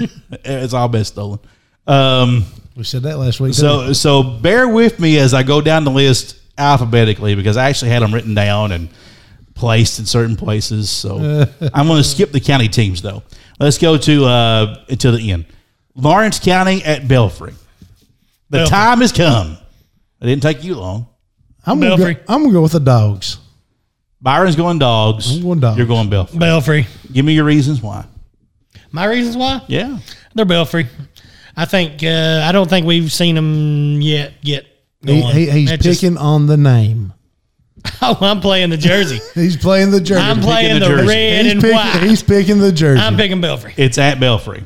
it's 0.44 0.74
all 0.74 0.88
been 0.88 1.04
stolen. 1.04 1.38
Um, 1.86 2.44
We 2.76 2.84
said 2.84 3.02
that 3.02 3.18
last 3.18 3.40
week. 3.40 3.54
didn't 3.54 3.54
So 3.54 3.92
so 3.92 4.22
bear 4.22 4.68
with 4.68 5.00
me 5.00 5.18
as 5.18 5.34
I 5.34 5.42
go 5.42 5.60
down 5.60 5.84
the 5.84 5.90
list 5.90 6.36
alphabetically 6.58 7.34
because 7.34 7.56
I 7.56 7.68
actually 7.68 7.90
had 7.90 8.02
them 8.02 8.12
written 8.14 8.34
down 8.34 8.72
and 8.72 8.88
placed 9.54 9.98
in 9.98 10.06
certain 10.06 10.36
places. 10.36 10.88
So 10.90 11.18
I'm 11.74 11.86
going 11.86 12.02
to 12.02 12.08
skip 12.08 12.32
the 12.32 12.40
county 12.40 12.68
teams 12.68 13.02
though. 13.02 13.22
Let's 13.58 13.78
go 13.78 13.96
to 13.98 14.24
uh, 14.24 14.84
to 14.86 15.10
the 15.12 15.30
end. 15.32 15.46
Lawrence 15.94 16.38
County 16.38 16.82
at 16.84 17.06
Belfry. 17.08 17.52
The 18.48 18.58
Belfry. 18.58 18.70
time 18.70 19.00
has 19.00 19.12
come. 19.12 19.58
It 20.20 20.26
didn't 20.26 20.42
take 20.42 20.64
you 20.64 20.76
long. 20.76 21.06
I'm 21.66 21.78
gonna, 21.78 21.96
go, 21.96 22.20
I'm 22.28 22.42
gonna 22.42 22.52
go 22.52 22.62
with 22.62 22.72
the 22.72 22.80
dogs. 22.80 23.38
Byron's 24.20 24.56
going 24.56 24.78
dogs. 24.78 25.36
I'm 25.36 25.42
going 25.42 25.60
dogs. 25.60 25.78
You're 25.78 25.86
going 25.86 26.08
Belfry. 26.08 26.38
Belfry. 26.38 26.86
Give 27.12 27.24
me 27.24 27.34
your 27.34 27.44
reasons 27.44 27.82
why. 27.82 28.06
My 28.92 29.04
reasons 29.06 29.36
why? 29.36 29.62
Yeah. 29.68 29.98
They're 30.34 30.44
Belfry. 30.44 30.86
I 31.56 31.64
think 31.64 32.02
uh, 32.02 32.42
I 32.44 32.52
don't 32.52 32.68
think 32.68 32.86
we've 32.86 33.12
seen 33.12 33.34
them 33.34 34.00
yet. 34.00 34.40
Get 34.42 34.66
He, 35.04 35.20
going. 35.20 35.34
he, 35.34 35.50
he's 35.50 35.68
That's 35.70 35.82
just- 35.82 36.00
picking 36.00 36.16
on 36.18 36.46
the 36.46 36.56
name. 36.56 37.12
oh, 38.02 38.18
I'm 38.20 38.40
playing 38.40 38.68
the 38.68 38.76
jersey. 38.76 39.20
He's 39.34 39.56
playing 39.56 39.90
the 39.90 40.02
jersey. 40.02 40.20
I'm 40.20 40.40
playing 40.40 40.80
the 40.80 40.88
the, 40.96 41.04
red 41.06 41.44
he's 41.46 41.52
and 41.52 41.60
picking, 41.62 41.76
white. 41.76 42.02
He's 42.02 42.22
picking 42.22 42.58
the 42.58 42.72
jersey. 42.72 43.00
I'm 43.00 43.16
picking 43.16 43.40
Belfry. 43.40 43.72
It's 43.78 43.96
at 43.96 44.20
Belfry. 44.20 44.64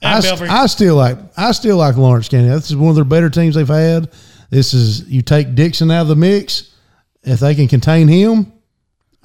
I, 0.00 0.14
I'm 0.18 0.22
Belfry. 0.22 0.48
I 0.48 0.66
still 0.66 0.94
like 0.94 1.18
I 1.36 1.50
still 1.50 1.78
like 1.78 1.96
Lawrence 1.96 2.28
County. 2.28 2.46
This 2.50 2.70
is 2.70 2.76
one 2.76 2.90
of 2.90 2.94
their 2.94 3.04
better 3.04 3.28
teams 3.28 3.56
they've 3.56 3.66
had. 3.66 4.08
This 4.50 4.72
is 4.72 5.08
you 5.08 5.20
take 5.20 5.56
Dixon 5.56 5.90
out 5.90 6.02
of 6.02 6.08
the 6.08 6.14
mix. 6.14 6.72
If 7.24 7.40
they 7.40 7.56
can 7.56 7.66
contain 7.66 8.06
him, 8.06 8.52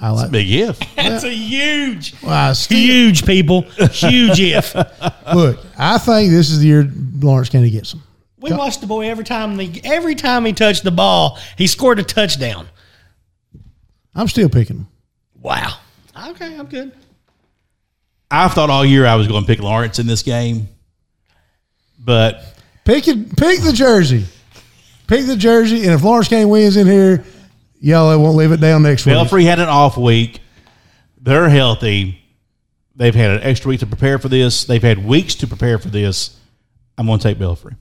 I 0.02 0.12
like. 0.12 0.32
Big 0.32 0.50
if. 0.50 0.80
That's 0.96 1.24
a 1.26 1.34
huge, 1.34 2.16
Well, 2.24 2.32
I 2.32 2.54
still- 2.54 2.78
huge 2.78 3.26
people, 3.26 3.62
huge 3.92 4.40
if. 4.40 4.74
look, 5.34 5.60
I 5.78 5.98
think 5.98 6.32
this 6.32 6.50
is 6.50 6.60
the 6.60 6.68
year 6.68 6.92
Lawrence 7.20 7.50
County 7.50 7.70
gets 7.70 7.92
them. 7.92 8.04
We 8.40 8.54
watched 8.54 8.80
the 8.80 8.88
boy 8.88 9.10
every 9.10 9.26
time. 9.26 9.60
He, 9.60 9.82
every 9.84 10.16
time 10.16 10.46
he 10.46 10.54
touched 10.54 10.86
the 10.86 10.92
ball, 10.92 11.38
he 11.58 11.68
scored 11.68 12.00
a 12.00 12.04
touchdown. 12.04 12.68
I'm 14.16 14.30
still 14.30 14.48
picking 14.48 14.78
them. 14.78 14.88
Wow. 15.42 15.74
Okay, 16.30 16.58
I'm 16.58 16.68
good. 16.68 16.94
I've 18.32 18.54
thought 18.54 18.70
all 18.70 18.86
year 18.86 19.06
I 19.06 19.16
was 19.16 19.28
going 19.28 19.44
to 19.44 19.48
pick 19.48 19.60
Lawrence 19.60 20.00
in 20.00 20.08
this 20.08 20.22
game, 20.24 20.70
but 22.00 22.44
Pick 22.90 23.08
it, 23.08 23.38
pick 23.38 23.62
the 23.62 23.72
jersey. 23.72 24.26
Pick 25.06 25.28
the 25.28 25.36
jersey, 25.36 25.84
and 25.84 25.92
if 25.92 26.04
Lawrence 26.04 26.28
County 26.28 26.46
wins 26.46 26.76
in 26.76 26.88
here, 26.88 27.24
y'all 27.80 28.18
won't 28.20 28.38
leave 28.38 28.52
it 28.52 28.60
down 28.62 28.84
next 28.84 29.06
week. 29.06 29.14
Belfry 29.16 29.44
had 29.46 29.60
an 29.60 29.70
off 29.70 29.98
week. 29.98 30.40
They're 31.22 31.50
healthy. 31.50 32.22
They've 32.96 33.16
had 33.16 33.32
an 33.32 33.44
extra 33.44 33.70
week 33.70 33.80
to 33.82 33.86
prepare 33.88 34.20
for 34.20 34.28
this. 34.30 34.66
They've 34.66 34.82
had 34.84 35.04
weeks 35.06 35.36
to 35.36 35.48
prepare 35.48 35.78
for 35.80 35.90
this. 35.90 36.38
I'm 36.98 37.08
going 37.08 37.20
to 37.20 37.24
take 37.24 37.40
Belfry 37.40 37.76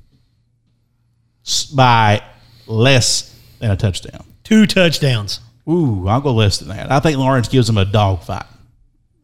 by 1.75 2.23
less 2.67 3.35
than 3.59 3.71
a 3.71 3.77
touchdown. 3.77 4.25
Two 4.45 4.67
touchdowns. 4.67 5.41
Ooh, 5.69 6.07
I'll 6.09 6.21
go 6.21 6.33
less 6.33 6.59
than 6.59 6.69
that. 6.69 6.91
I 6.91 7.01
think 7.01 7.19
Lawrence 7.19 7.49
gives 7.49 7.67
them 7.67 7.79
a 7.79 7.85
dog 7.85 8.23
fight. 8.23 8.47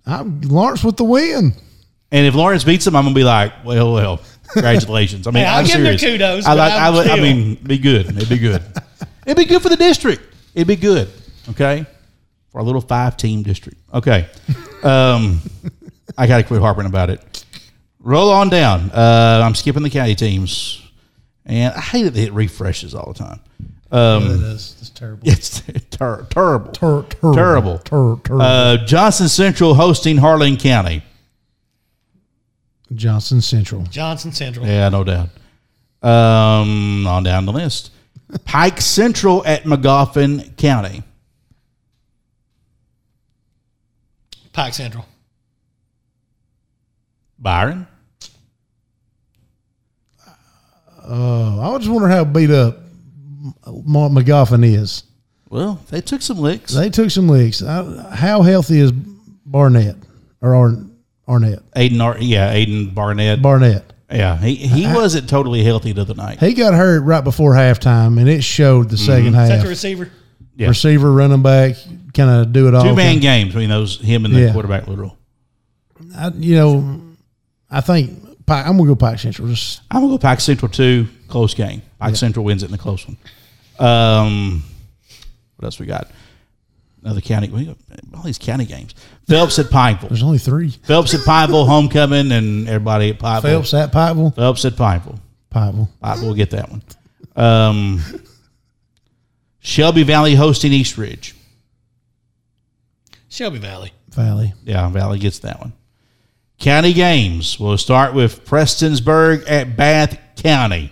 I'm 0.07 0.41
Lawrence 0.43 0.85
with 0.85 0.97
the 0.97 1.05
win. 1.05 1.53
And 2.13 2.27
if 2.27 2.35
Lawrence 2.35 2.65
beats 2.65 2.85
them, 2.85 2.95
I'm 2.97 3.05
gonna 3.05 3.15
be 3.15 3.25
like, 3.25 3.53
well, 3.65 3.93
well, 3.95 4.21
congratulations. 4.53 5.27
I 5.27 5.31
mean, 5.31 5.45
Hey, 5.45 5.49
I'll 5.51 5.59
I'm 5.61 5.65
give 5.65 5.75
them 5.75 5.85
their 5.85 5.99
kudos, 5.99 6.45
I 6.47 6.53
like. 6.53 6.73
I, 6.73 6.91
would- 6.91 7.07
I 7.09 7.17
mean, 7.21 7.55
be 7.57 7.79
good. 7.79 8.07
It'd 8.07 8.29
be 8.29 8.39
good. 8.39 8.63
It'd 9.27 9.37
be 9.39 9.47
good 9.47 9.63
for 9.63 9.69
the 9.71 9.77
district. 9.77 10.34
It'd 10.55 10.69
be 10.69 10.77
good. 10.77 11.09
Okay, 11.51 11.85
for 12.51 12.59
our 12.59 12.65
little 12.65 12.81
five 12.81 13.17
team 13.17 13.43
district. 13.43 13.79
Okay, 13.93 14.29
um, 14.83 15.41
I 16.19 16.27
got 16.27 16.39
to 16.39 16.43
quit 16.45 16.61
harping 16.61 16.87
about 16.87 17.11
it. 17.11 17.45
Roll 18.01 18.31
on 18.31 18.49
down. 18.51 18.91
Uh, 18.91 19.43
I'm 19.45 19.55
skipping 19.55 19.83
the 19.83 19.91
county 19.91 20.15
teams, 20.15 20.83
and 21.47 21.73
I 21.75 21.81
hate 21.81 22.03
that 22.05 22.17
it 22.17 22.33
refreshes 22.33 22.95
all 22.95 23.13
the 23.13 23.19
time. 23.19 23.41
Um, 23.91 24.43
That's, 24.43 24.73
that's 24.75 24.91
terrible. 24.91 25.29
it's 25.29 25.61
ter- 25.91 26.27
terrible. 26.29 26.73
Ter- 26.73 27.03
terrible. 27.03 27.35
Terrible. 27.35 27.79
Ter- 27.79 28.17
terrible. 28.25 28.43
Uh, 28.43 28.77
Johnson 28.85 29.29
Central 29.29 29.75
hosting 29.75 30.17
Harlan 30.17 30.57
County. 30.57 31.03
Johnson 32.93 33.41
Central. 33.41 33.83
Johnson 33.85 34.33
Central. 34.33 34.67
Yeah, 34.67 34.89
no 34.89 35.05
doubt. 35.05 35.29
Um, 36.03 37.07
on 37.07 37.23
down 37.23 37.47
the 37.47 37.53
list. 37.53 37.91
Pike 38.45 38.81
Central 38.81 39.45
at 39.47 39.65
Magoffin 39.65 40.57
County. 40.57 41.03
Pike 44.53 44.75
Central. 44.75 45.05
Byron. 47.39 47.87
Uh, 51.07 51.61
I 51.75 51.79
just 51.79 51.91
wonder 51.91 52.09
how 52.09 52.25
beat 52.25 52.51
up 52.51 52.79
Ma- 53.85 54.09
McGoffin 54.09 54.65
is. 54.65 55.03
Well, 55.51 55.81
they 55.91 56.01
took 56.01 56.23
some 56.23 56.39
licks. 56.39 56.73
They 56.73 56.89
took 56.89 57.11
some 57.11 57.29
licks. 57.29 57.61
Uh, 57.63 58.11
how 58.15 58.43
healthy 58.43 58.81
is 58.81 58.91
Barnett 58.93 59.97
or 60.41 60.55
Ar- 60.55 60.79
Arnett? 61.29 61.61
Aiden, 61.73 62.01
Ar- 62.01 62.17
yeah, 62.19 62.55
Aiden 62.55 62.95
Barnett. 62.95 63.43
Barnett. 63.43 63.93
Yeah, 64.15 64.39
he 64.39 64.55
he 64.55 64.87
wasn't 64.87 65.29
totally 65.29 65.63
healthy 65.65 65.93
the 65.93 66.03
other 66.03 66.15
night. 66.15 66.39
He 66.41 66.55
got 66.55 66.73
hurt 66.75 67.01
right 67.03 67.23
before 67.25 67.53
halftime, 67.55 68.19
and 68.21 68.29
it 68.29 68.43
showed 68.45 68.89
the 68.91 68.97
second 68.97 69.29
Is 69.29 69.33
that 69.35 69.51
half. 69.51 69.63
the 69.63 69.69
receiver? 69.69 70.11
Yeah. 70.57 70.69
Receiver, 70.69 71.11
running 71.13 71.43
back, 71.43 71.75
kind 72.15 72.31
of 72.31 72.53
do 72.53 72.69
it 72.69 72.75
all. 72.75 72.85
Two 72.85 72.95
man 72.95 73.19
games 73.19 73.49
between 73.49 73.69
those 73.71 74.01
him 74.01 74.25
and 74.25 74.33
the 74.35 74.41
Yeah. 74.41 74.53
quarterback 74.53 74.87
Litteral. 74.87 75.17
I, 76.17 76.29
you 76.29 76.55
know, 76.55 77.01
I 77.71 77.81
think 77.81 78.13
I'm 78.47 78.77
gonna 78.77 78.87
go 78.87 78.95
Pike 78.95 79.19
Central. 79.19 79.49
Just 79.49 79.81
I'm 79.91 80.01
gonna 80.03 80.13
go 80.15 80.19
Pike 80.19 80.41
Central 80.41 80.71
too. 80.71 81.09
close 81.29 81.55
game. 81.55 81.83
Pike 81.99 82.15
Central 82.15 82.45
wins 82.45 82.63
it 82.63 82.69
in 82.69 82.75
a 82.75 82.79
close 82.79 83.05
one. 83.09 83.17
Um, 83.81 84.63
what 85.57 85.65
else 85.65 85.81
we 85.81 85.87
got? 85.87 86.09
Another 87.05 87.21
county. 87.21 87.49
We 87.49 87.67
got 87.67 87.77
all 88.15 88.23
these 88.23 88.39
county 88.39 88.65
games. 88.65 88.95
Phelps 89.29 89.59
at 89.59 89.67
Pikeville. 89.67 90.09
there's 90.09 90.23
only 90.23 90.39
three. 90.39 90.71
Phelps 90.71 91.13
at 91.13 91.21
Pikeville, 91.21 91.67
homecoming, 91.67 92.33
and 92.33 92.67
everybody 92.67 93.11
at 93.11 93.19
Pikeville. 93.19 93.43
Phelps 93.43 93.75
at 93.75 93.93
Pikeville. 93.93 94.35
Phelps 94.35 94.65
at 94.65 94.75
Pineville. 94.77 95.21
Pikeville. 95.53 95.89
I 96.03 96.19
will 96.23 96.33
get 96.35 96.51
that 96.51 96.71
one. 96.71 96.83
Um, 97.37 98.01
Shelby 99.61 100.03
Valley 100.03 100.35
hosting 100.35 100.73
East 100.73 100.97
Ridge. 100.97 101.35
Shelby 103.29 103.59
Valley. 103.59 103.93
Valley. 104.09 104.55
Yeah, 104.65 104.89
Valley 104.89 105.19
gets 105.19 105.41
that 105.41 105.61
one. 105.61 105.75
County 106.59 106.95
games. 106.95 107.61
We'll 107.61 107.77
start 107.77 108.15
with 108.15 108.47
Prestonsburg 108.47 109.45
at 109.51 109.77
Bath 109.77 110.19
County. 110.37 110.91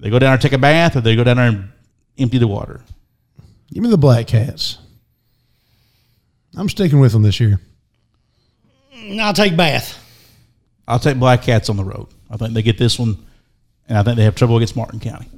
They 0.00 0.08
go 0.08 0.18
down 0.18 0.28
there 0.28 0.32
and 0.34 0.42
take 0.42 0.52
a 0.52 0.58
bath, 0.58 0.96
or 0.96 1.02
they 1.02 1.16
go 1.16 1.24
down 1.24 1.36
there 1.36 1.48
and 1.48 1.68
empty 2.16 2.38
the 2.38 2.46
water. 2.48 2.80
Give 3.72 3.82
me 3.82 3.90
the 3.90 3.98
Black 3.98 4.28
Cats. 4.28 4.78
I'm 6.56 6.68
sticking 6.68 7.00
with 7.00 7.12
them 7.12 7.22
this 7.22 7.40
year. 7.40 7.60
I'll 9.20 9.32
take 9.34 9.56
Bath. 9.56 10.04
I'll 10.86 10.98
take 10.98 11.18
Black 11.18 11.42
Cats 11.42 11.68
on 11.68 11.76
the 11.76 11.84
road. 11.84 12.08
I 12.30 12.36
think 12.36 12.54
they 12.54 12.62
get 12.62 12.78
this 12.78 12.98
one, 12.98 13.16
and 13.88 13.98
I 13.98 14.02
think 14.02 14.16
they 14.16 14.24
have 14.24 14.34
trouble 14.34 14.56
against 14.56 14.76
Martin 14.76 15.00
County. 15.00 15.28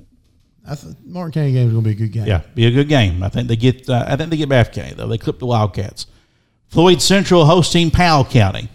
I 0.66 0.74
th- 0.74 0.94
Martin 1.04 1.32
County 1.32 1.52
game 1.52 1.68
is 1.68 1.72
gonna 1.74 1.84
be 1.84 1.90
a 1.90 1.94
good 1.94 2.12
game. 2.12 2.26
Yeah, 2.26 2.42
be 2.54 2.66
a 2.66 2.70
good 2.70 2.88
game. 2.88 3.22
I 3.22 3.28
think 3.28 3.48
they 3.48 3.56
get. 3.56 3.88
Uh, 3.88 4.04
I 4.06 4.16
think 4.16 4.30
they 4.30 4.36
get 4.36 4.48
Bath 4.48 4.72
County 4.72 4.94
though. 4.94 5.08
They 5.08 5.18
clip 5.18 5.38
the 5.38 5.46
Wildcats. 5.46 6.06
Floyd 6.68 7.02
Central 7.02 7.44
hosting 7.44 7.90
Powell 7.90 8.24
County. 8.24 8.68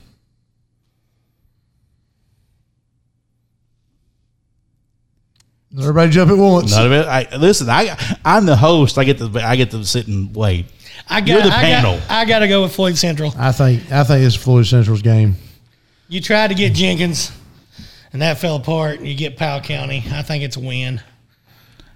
Everybody 5.77 6.11
jump 6.11 6.31
at 6.31 6.37
once. 6.37 6.71
None 6.71 6.85
of 6.85 6.91
it. 6.93 7.05
I 7.05 7.35
listen. 7.35 7.69
I 7.69 7.97
I'm 8.23 8.45
the 8.45 8.55
host. 8.55 8.97
I 8.97 9.03
get 9.03 9.17
to 9.17 9.29
I 9.43 9.55
get 9.55 9.71
to 9.71 9.83
sit 9.85 10.07
and 10.07 10.33
wait. 10.33 10.67
I 11.07 11.21
got. 11.21 11.27
You're 11.27 11.41
the 11.41 11.47
I 11.49 11.61
panel. 11.61 11.97
Got, 11.99 12.11
I 12.11 12.25
got 12.25 12.39
to 12.39 12.47
go 12.47 12.63
with 12.63 12.73
Floyd 12.75 12.97
Central. 12.97 13.33
I 13.37 13.51
think 13.51 13.91
I 13.91 14.03
think 14.03 14.25
it's 14.25 14.35
Floyd 14.35 14.65
Central's 14.65 15.01
game. 15.01 15.35
You 16.07 16.21
tried 16.21 16.47
to 16.49 16.55
get 16.55 16.73
Jenkins, 16.73 17.31
and 18.13 18.21
that 18.21 18.37
fell 18.39 18.55
apart. 18.57 18.99
And 18.99 19.07
you 19.07 19.15
get 19.15 19.37
Powell 19.37 19.61
County. 19.61 20.03
I 20.11 20.21
think 20.21 20.43
it's 20.43 20.57
a 20.57 20.59
win. 20.59 21.01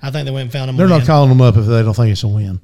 I 0.02 0.12
think 0.12 0.26
they 0.26 0.32
went 0.32 0.44
and 0.44 0.52
found 0.52 0.70
them. 0.70 0.78
They're 0.78 0.86
a 0.86 0.90
not 0.90 1.06
calling 1.06 1.30
them 1.30 1.42
up 1.42 1.58
if 1.58 1.66
they 1.66 1.82
don't 1.84 1.94
think 1.94 2.12
it's 2.12 2.24
a 2.24 2.28
win. 2.28 2.62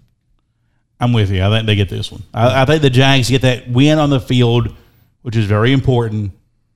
I'm 0.99 1.11
with 1.11 1.29
you. 1.31 1.43
I 1.43 1.49
think 1.49 1.65
they 1.65 1.75
get 1.75 1.89
this 1.89 2.11
one. 2.11 2.23
I, 2.33 2.61
I 2.61 2.65
think 2.65 2.81
the 2.81 2.89
Jags 2.89 3.29
get 3.29 3.41
that 3.41 3.69
win 3.69 3.99
on 3.99 4.09
the 4.09 4.19
field, 4.19 4.73
which 5.23 5.35
is 5.35 5.45
very 5.45 5.73
important 5.73 6.31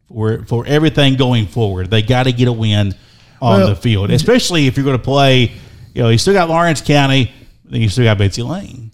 for 0.10 0.44
for 0.46 0.66
everything 0.66 1.16
going 1.16 1.48
forward. 1.48 1.90
They 1.90 2.02
got 2.02 2.24
to 2.24 2.34
get 2.34 2.48
a 2.48 2.54
win 2.54 2.94
on 3.42 3.60
Well- 3.60 3.70
the 3.70 3.76
field, 3.76 4.10
especially 4.12 4.68
if 4.68 4.76
you're 4.76 4.84
going 4.86 4.98
to 4.98 5.04
play. 5.04 5.52
You 5.94 6.04
know, 6.04 6.10
you 6.10 6.18
still 6.18 6.34
got 6.34 6.50
Lawrence 6.50 6.82
County, 6.82 7.32
then 7.66 7.82
you 7.82 7.90
still 7.90 8.04
got 8.04 8.18
Betsy 8.18 8.44
Lane, 8.44 8.92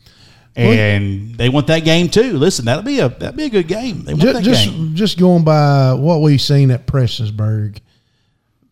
and 0.56 1.36
they 1.36 1.49
want 1.49 1.68
that 1.68 1.84
game 1.84 2.10
too. 2.10 2.38
Listen, 2.38 2.66
that'll 2.66 2.84
be 2.84 2.99
a 2.99 3.10
that'll 3.10 3.34
be 3.36 3.45
a 3.45 3.49
good 3.49 3.68
game. 3.68 4.03
They 4.03 4.14
want 4.14 4.24
Just 4.24 4.34
that 4.36 4.43
just, 4.43 4.66
game. 4.70 4.95
just 4.95 5.20
going 5.20 5.43
by 5.43 5.93
what 5.93 6.22
we've 6.22 6.41
seen 6.41 6.72
at 6.72 6.86
Prestonsburg. 6.88 7.80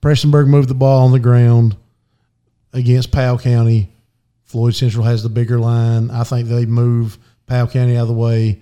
Prestonsburg 0.02 0.48
moved 0.48 0.70
the 0.70 0.74
ball 0.76 1.06
on 1.06 1.12
the 1.12 1.20
ground 1.20 1.76
against 2.74 3.12
Powell 3.12 3.38
County. 3.38 3.90
Floyd 4.44 4.76
Central 4.76 5.04
has 5.04 5.24
the 5.24 5.30
bigger 5.30 5.60
line. 5.60 6.12
I 6.12 6.24
think 6.24 6.48
they 6.48 6.66
move 6.66 7.18
Powell 7.48 7.68
County 7.68 7.98
out 7.98 8.04
of 8.04 8.08
the 8.10 8.14
way. 8.14 8.62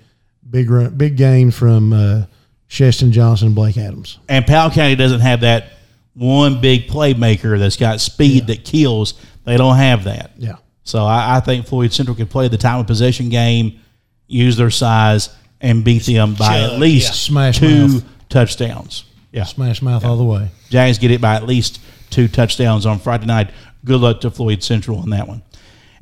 Big 0.50 0.70
run, 0.70 0.96
big 0.96 1.18
game 1.18 1.52
from 1.52 1.94
uh, 1.94 2.26
Sheston 2.70 3.12
Johnson 3.12 3.48
and 3.48 3.56
Blake 3.56 3.78
Adams. 3.78 4.20
And 4.30 4.46
Powell 4.46 4.70
County 4.72 4.96
doesn't 4.96 5.22
have 5.22 5.42
that 5.42 5.74
one 6.14 6.60
big 6.62 6.88
playmaker 6.88 7.58
that's 7.58 7.78
got 7.78 8.02
speed 8.02 8.48
that 8.48 8.66
kills. 8.66 9.14
They 9.46 9.58
don't 9.58 9.78
have 9.78 10.04
that. 10.06 10.32
Yeah. 10.38 10.58
So 10.92 11.06
I, 11.06 11.38
I 11.38 11.40
think 11.40 11.68
Floyd 11.68 11.94
Central 11.94 12.18
can 12.18 12.28
play 12.28 12.50
the 12.50 12.58
time 12.58 12.82
of 12.82 12.88
possession 12.88 13.30
game. 13.30 13.80
use 14.28 14.58
their 14.58 14.70
size, 14.70 15.34
and 15.62 15.86
beat 15.86 16.04
them 16.06 16.34
by 16.36 16.60
at 16.60 16.80
least 16.80 17.08
yeah. 17.08 17.14
Smash 17.14 17.60
two 17.60 17.88
mouth. 17.88 18.04
touchdowns. 18.28 19.06
Yeah. 19.32 19.46
Smash 19.46 19.82
mouth 19.82 20.04
all 20.04 20.18
the 20.18 20.26
way. 20.26 20.50
Jags 20.70 20.98
get 20.98 21.12
it 21.12 21.22
by 21.22 21.36
at 21.36 21.46
least 21.46 21.80
two 22.10 22.28
touchdowns 22.28 22.86
on 22.86 23.00
Friday 23.00 23.26
night. 23.26 23.52
Good 23.86 24.02
luck 24.02 24.20
to 24.22 24.32
Floyd 24.32 24.64
Central 24.64 25.00
on 25.00 25.12
that 25.12 25.30
one. 25.30 25.44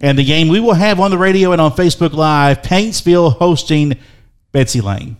And 0.01 0.17
the 0.17 0.23
game 0.23 0.47
we 0.47 0.59
will 0.59 0.73
have 0.73 0.99
on 0.99 1.11
the 1.11 1.19
radio 1.19 1.51
and 1.51 1.61
on 1.61 1.73
Facebook 1.73 2.13
Live 2.13 2.63
Paintsville 2.63 3.37
hosting 3.37 3.95
Betsy 4.53 4.81
Lane. 4.81 5.17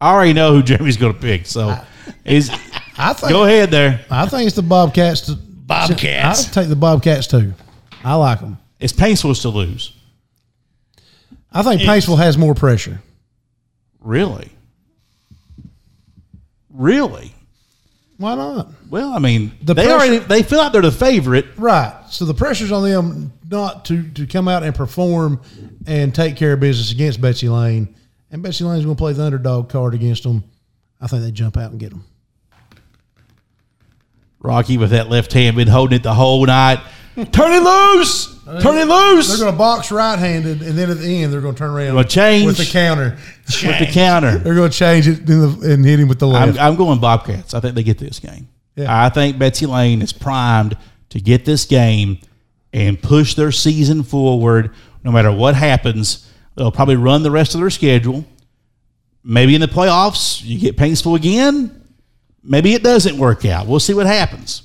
I 0.00 0.12
already 0.12 0.32
know 0.32 0.52
who 0.52 0.62
Jeremy's 0.62 0.96
going 0.96 1.14
to 1.14 1.20
pick, 1.20 1.44
so 1.46 1.76
he's, 2.24 2.50
I 2.98 3.14
think. 3.14 3.32
go 3.32 3.42
ahead 3.42 3.72
there. 3.72 4.04
I 4.08 4.26
think 4.26 4.46
it's 4.46 4.54
the 4.54 4.62
Bobcats. 4.62 5.22
To, 5.22 5.47
Bobcats. 5.68 6.46
I'll 6.48 6.52
take 6.54 6.68
the 6.68 6.76
Bobcats 6.76 7.26
too. 7.28 7.52
I 8.02 8.14
like 8.14 8.40
them. 8.40 8.58
It's 8.80 8.92
Paintsville's 8.92 9.40
to 9.42 9.48
lose. 9.50 9.92
I 11.52 11.62
think 11.62 11.82
Paintsville 11.82 12.18
has 12.18 12.36
more 12.36 12.54
pressure. 12.54 13.00
Really? 14.00 14.50
Really? 16.70 17.32
Why 18.18 18.34
not? 18.34 18.68
Well, 18.90 19.12
I 19.12 19.18
mean, 19.20 19.52
The 19.62 19.74
they 19.74 19.84
pressure- 19.84 19.96
already 19.96 20.18
they 20.18 20.42
feel 20.42 20.58
like 20.58 20.72
they're 20.72 20.82
the 20.82 20.90
favorite. 20.92 21.46
Right. 21.56 21.94
So 22.10 22.24
the 22.24 22.34
pressure's 22.34 22.72
on 22.72 22.82
them 22.88 23.32
not 23.50 23.84
to 23.86 24.02
to 24.10 24.26
come 24.26 24.48
out 24.48 24.62
and 24.62 24.74
perform 24.74 25.40
and 25.86 26.14
take 26.14 26.36
care 26.36 26.52
of 26.54 26.60
business 26.60 26.90
against 26.92 27.20
Betsy 27.20 27.48
Lane. 27.48 27.94
And 28.30 28.42
Betsy 28.42 28.64
Lane's 28.64 28.84
going 28.84 28.96
to 28.96 29.00
play 29.00 29.12
the 29.12 29.24
underdog 29.24 29.68
card 29.70 29.94
against 29.94 30.24
them. 30.24 30.44
I 31.00 31.06
think 31.06 31.22
they 31.22 31.30
jump 31.30 31.56
out 31.56 31.70
and 31.70 31.80
get 31.80 31.90
them. 31.90 32.04
Rocky 34.40 34.76
with 34.78 34.90
that 34.90 35.08
left 35.08 35.32
hand 35.32 35.56
been 35.56 35.68
holding 35.68 35.96
it 35.96 36.02
the 36.02 36.14
whole 36.14 36.46
night. 36.46 36.80
Turn 37.16 37.52
it 37.52 37.62
loose! 37.62 38.36
Turn 38.62 38.78
it 38.78 38.86
loose! 38.86 39.28
They're 39.28 39.38
going 39.38 39.52
to 39.52 39.58
box 39.58 39.90
right-handed, 39.90 40.62
and 40.62 40.78
then 40.78 40.90
at 40.90 40.98
the 40.98 41.22
end 41.22 41.32
they're 41.32 41.40
going 41.40 41.54
to 41.54 41.58
turn 41.58 41.70
around 41.70 41.94
Gonna 41.94 42.04
change. 42.08 42.46
with 42.46 42.56
the 42.56 42.64
counter. 42.64 43.18
with 43.46 43.78
the 43.80 43.90
counter. 43.92 44.38
They're 44.38 44.54
going 44.54 44.70
to 44.70 44.76
change 44.76 45.08
it 45.08 45.28
in 45.28 45.40
the, 45.40 45.72
and 45.72 45.84
hit 45.84 45.98
him 45.98 46.08
with 46.08 46.20
the 46.20 46.28
left. 46.28 46.58
I'm, 46.58 46.72
I'm 46.72 46.76
going 46.76 47.00
Bobcats. 47.00 47.52
I 47.54 47.60
think 47.60 47.74
they 47.74 47.82
get 47.82 47.98
this 47.98 48.20
game. 48.20 48.48
Yeah. 48.76 49.04
I 49.04 49.08
think 49.08 49.38
Betsy 49.38 49.66
Lane 49.66 50.00
is 50.00 50.12
primed 50.12 50.76
to 51.10 51.20
get 51.20 51.44
this 51.44 51.64
game 51.64 52.18
and 52.72 53.00
push 53.02 53.34
their 53.34 53.50
season 53.50 54.04
forward. 54.04 54.72
No 55.02 55.10
matter 55.10 55.32
what 55.32 55.56
happens, 55.56 56.30
they'll 56.54 56.70
probably 56.70 56.96
run 56.96 57.24
the 57.24 57.30
rest 57.30 57.54
of 57.54 57.60
their 57.60 57.70
schedule. 57.70 58.24
Maybe 59.24 59.54
in 59.56 59.60
the 59.60 59.66
playoffs, 59.66 60.44
you 60.44 60.58
get 60.58 60.76
Paintsville 60.76 61.16
again. 61.16 61.77
Maybe 62.42 62.74
it 62.74 62.82
doesn't 62.82 63.18
work 63.18 63.44
out. 63.44 63.66
We'll 63.66 63.80
see 63.80 63.94
what 63.94 64.06
happens. 64.06 64.62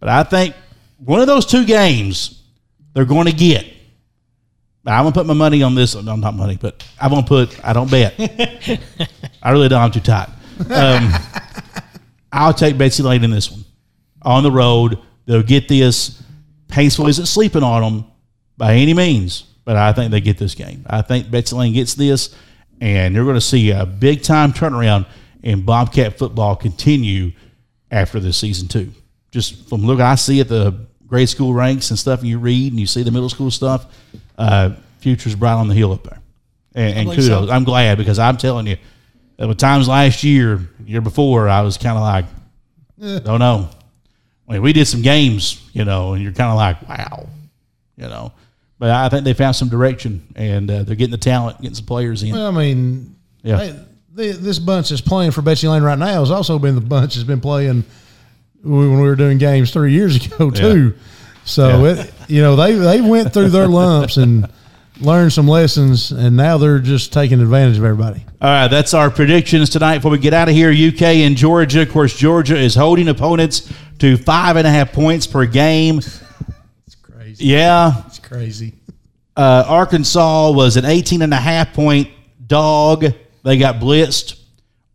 But 0.00 0.08
I 0.08 0.22
think 0.22 0.54
one 0.98 1.20
of 1.20 1.26
those 1.26 1.46
two 1.46 1.64
games 1.64 2.42
they're 2.94 3.04
going 3.04 3.26
to 3.26 3.32
get. 3.32 3.66
I'm 4.86 5.02
gonna 5.02 5.12
put 5.12 5.26
my 5.26 5.34
money 5.34 5.62
on 5.62 5.74
this. 5.74 5.94
No, 6.00 6.14
not 6.14 6.34
money, 6.34 6.56
but 6.60 6.88
I'm 7.00 7.10
gonna 7.10 7.26
put. 7.26 7.62
I 7.66 7.72
don't 7.72 7.90
bet. 7.90 8.14
I 9.42 9.50
really 9.50 9.68
don't. 9.68 9.82
I'm 9.82 9.90
too 9.90 10.00
tight. 10.00 10.28
Um, 10.70 11.12
I'll 12.32 12.54
take 12.54 12.78
Betsy 12.78 13.02
Lane 13.02 13.24
in 13.24 13.30
this 13.32 13.50
one. 13.50 13.64
On 14.22 14.42
the 14.42 14.50
road, 14.50 14.98
they'll 15.26 15.42
get 15.42 15.68
this. 15.68 16.22
Paintsville 16.68 17.08
isn't 17.08 17.26
sleeping 17.26 17.62
on 17.62 17.82
them 17.82 18.04
by 18.56 18.74
any 18.74 18.94
means, 18.94 19.42
but 19.64 19.76
I 19.76 19.92
think 19.92 20.10
they 20.10 20.20
get 20.20 20.38
this 20.38 20.54
game. 20.54 20.86
I 20.88 21.02
think 21.02 21.30
Betsy 21.30 21.56
Lane 21.56 21.72
gets 21.72 21.94
this, 21.94 22.34
and 22.80 23.14
you're 23.14 23.24
going 23.24 23.36
to 23.36 23.40
see 23.40 23.72
a 23.72 23.84
big 23.84 24.22
time 24.22 24.52
turnaround 24.52 25.06
in 25.46 25.62
Bobcat 25.62 26.18
football 26.18 26.56
continue 26.56 27.30
after 27.92 28.18
this 28.18 28.36
season 28.36 28.66
too. 28.66 28.92
Just 29.30 29.68
from 29.68 29.82
look 29.86 30.00
I 30.00 30.16
see 30.16 30.40
at 30.40 30.48
the 30.48 30.74
grade 31.06 31.28
school 31.28 31.54
ranks 31.54 31.90
and 31.90 31.98
stuff, 31.98 32.18
and 32.18 32.28
you 32.28 32.40
read 32.40 32.72
and 32.72 32.80
you 32.80 32.86
see 32.86 33.04
the 33.04 33.12
middle 33.12 33.28
school 33.28 33.52
stuff, 33.52 33.86
uh, 34.36 34.70
future's 34.98 35.36
bright 35.36 35.52
on 35.54 35.68
the 35.68 35.74
hill 35.74 35.92
up 35.92 36.02
there. 36.02 36.18
And, 36.74 36.98
and 36.98 37.08
believe 37.10 37.22
so. 37.22 37.38
kudos. 37.38 37.50
I'm 37.50 37.62
glad 37.62 37.96
because 37.96 38.18
I'm 38.18 38.36
telling 38.36 38.66
you, 38.66 38.76
there 39.36 39.46
were 39.46 39.54
times 39.54 39.86
last 39.86 40.24
year, 40.24 40.68
year 40.84 41.00
before, 41.00 41.48
I 41.48 41.62
was 41.62 41.78
kind 41.78 41.96
of 41.96 42.02
like, 42.02 42.24
don't 43.24 43.38
know. 43.38 43.70
I 44.48 44.54
mean, 44.54 44.62
we 44.62 44.72
did 44.72 44.86
some 44.86 45.02
games, 45.02 45.62
you 45.72 45.84
know, 45.84 46.14
and 46.14 46.24
you're 46.24 46.32
kind 46.32 46.50
of 46.50 46.56
like, 46.56 46.88
wow, 46.88 47.28
you 47.96 48.08
know. 48.08 48.32
But 48.80 48.90
I 48.90 49.08
think 49.10 49.22
they 49.22 49.32
found 49.32 49.54
some 49.54 49.68
direction, 49.68 50.26
and 50.34 50.68
uh, 50.68 50.82
they're 50.82 50.96
getting 50.96 51.12
the 51.12 51.18
talent, 51.18 51.60
getting 51.60 51.76
some 51.76 51.86
players 51.86 52.24
in. 52.24 52.32
Well, 52.32 52.48
I 52.48 52.50
mean, 52.50 53.14
Yeah. 53.44 53.56
they, 53.58 53.80
they, 54.16 54.32
this 54.32 54.58
bunch 54.58 54.88
that's 54.88 55.00
playing 55.00 55.30
for 55.30 55.42
Betsy 55.42 55.68
Lane 55.68 55.82
right 55.82 55.98
now 55.98 56.20
has 56.20 56.30
also 56.30 56.58
been 56.58 56.74
the 56.74 56.80
bunch 56.80 57.14
that's 57.14 57.26
been 57.26 57.40
playing 57.40 57.84
when 58.62 58.94
we 59.00 59.00
were 59.08 59.14
doing 59.16 59.38
games 59.38 59.70
three 59.70 59.92
years 59.92 60.16
ago 60.26 60.50
too. 60.50 60.94
So 61.44 61.84
Yeah. 61.84 61.92
it, 62.02 62.14
you 62.28 62.40
know, 62.42 62.56
they 62.56 62.72
they 62.74 63.00
went 63.00 63.32
through 63.32 63.50
their 63.50 63.68
lumps 63.68 64.16
and 64.16 64.48
learned 65.00 65.32
some 65.32 65.46
lessons, 65.46 66.10
and 66.10 66.36
now 66.36 66.56
they're 66.58 66.78
just 66.78 67.12
taking 67.12 67.40
advantage 67.40 67.76
of 67.78 67.84
everybody. 67.84 68.24
All 68.40 68.48
right, 68.48 68.68
that's 68.68 68.94
our 68.94 69.10
predictions 69.10 69.68
tonight. 69.70 69.98
Before 69.98 70.10
we 70.10 70.18
get 70.18 70.32
out 70.34 70.48
of 70.48 70.54
here, 70.54 70.70
UK 70.70 71.02
and 71.26 71.36
Georgia. 71.36 71.82
Of 71.82 71.90
course, 71.92 72.16
Georgia 72.16 72.56
is 72.56 72.74
holding 72.74 73.06
opponents 73.08 73.70
to 73.98 74.16
five 74.16 74.56
and 74.56 74.66
a 74.66 74.70
half 74.70 74.92
points 74.92 75.26
per 75.26 75.44
game. 75.46 75.98
It's 75.98 76.94
crazy. 77.02 77.44
Yeah, 77.44 78.02
It's 78.06 78.18
crazy. 78.18 78.72
uh, 79.36 79.64
Arkansas 79.68 80.50
was 80.52 80.76
an 80.78 80.84
18 80.86 81.20
and 81.22 81.32
a 81.34 81.36
half 81.36 81.72
point 81.74 82.08
dog. 82.46 83.04
They 83.46 83.58
got 83.58 83.76
blitzed. 83.76 84.40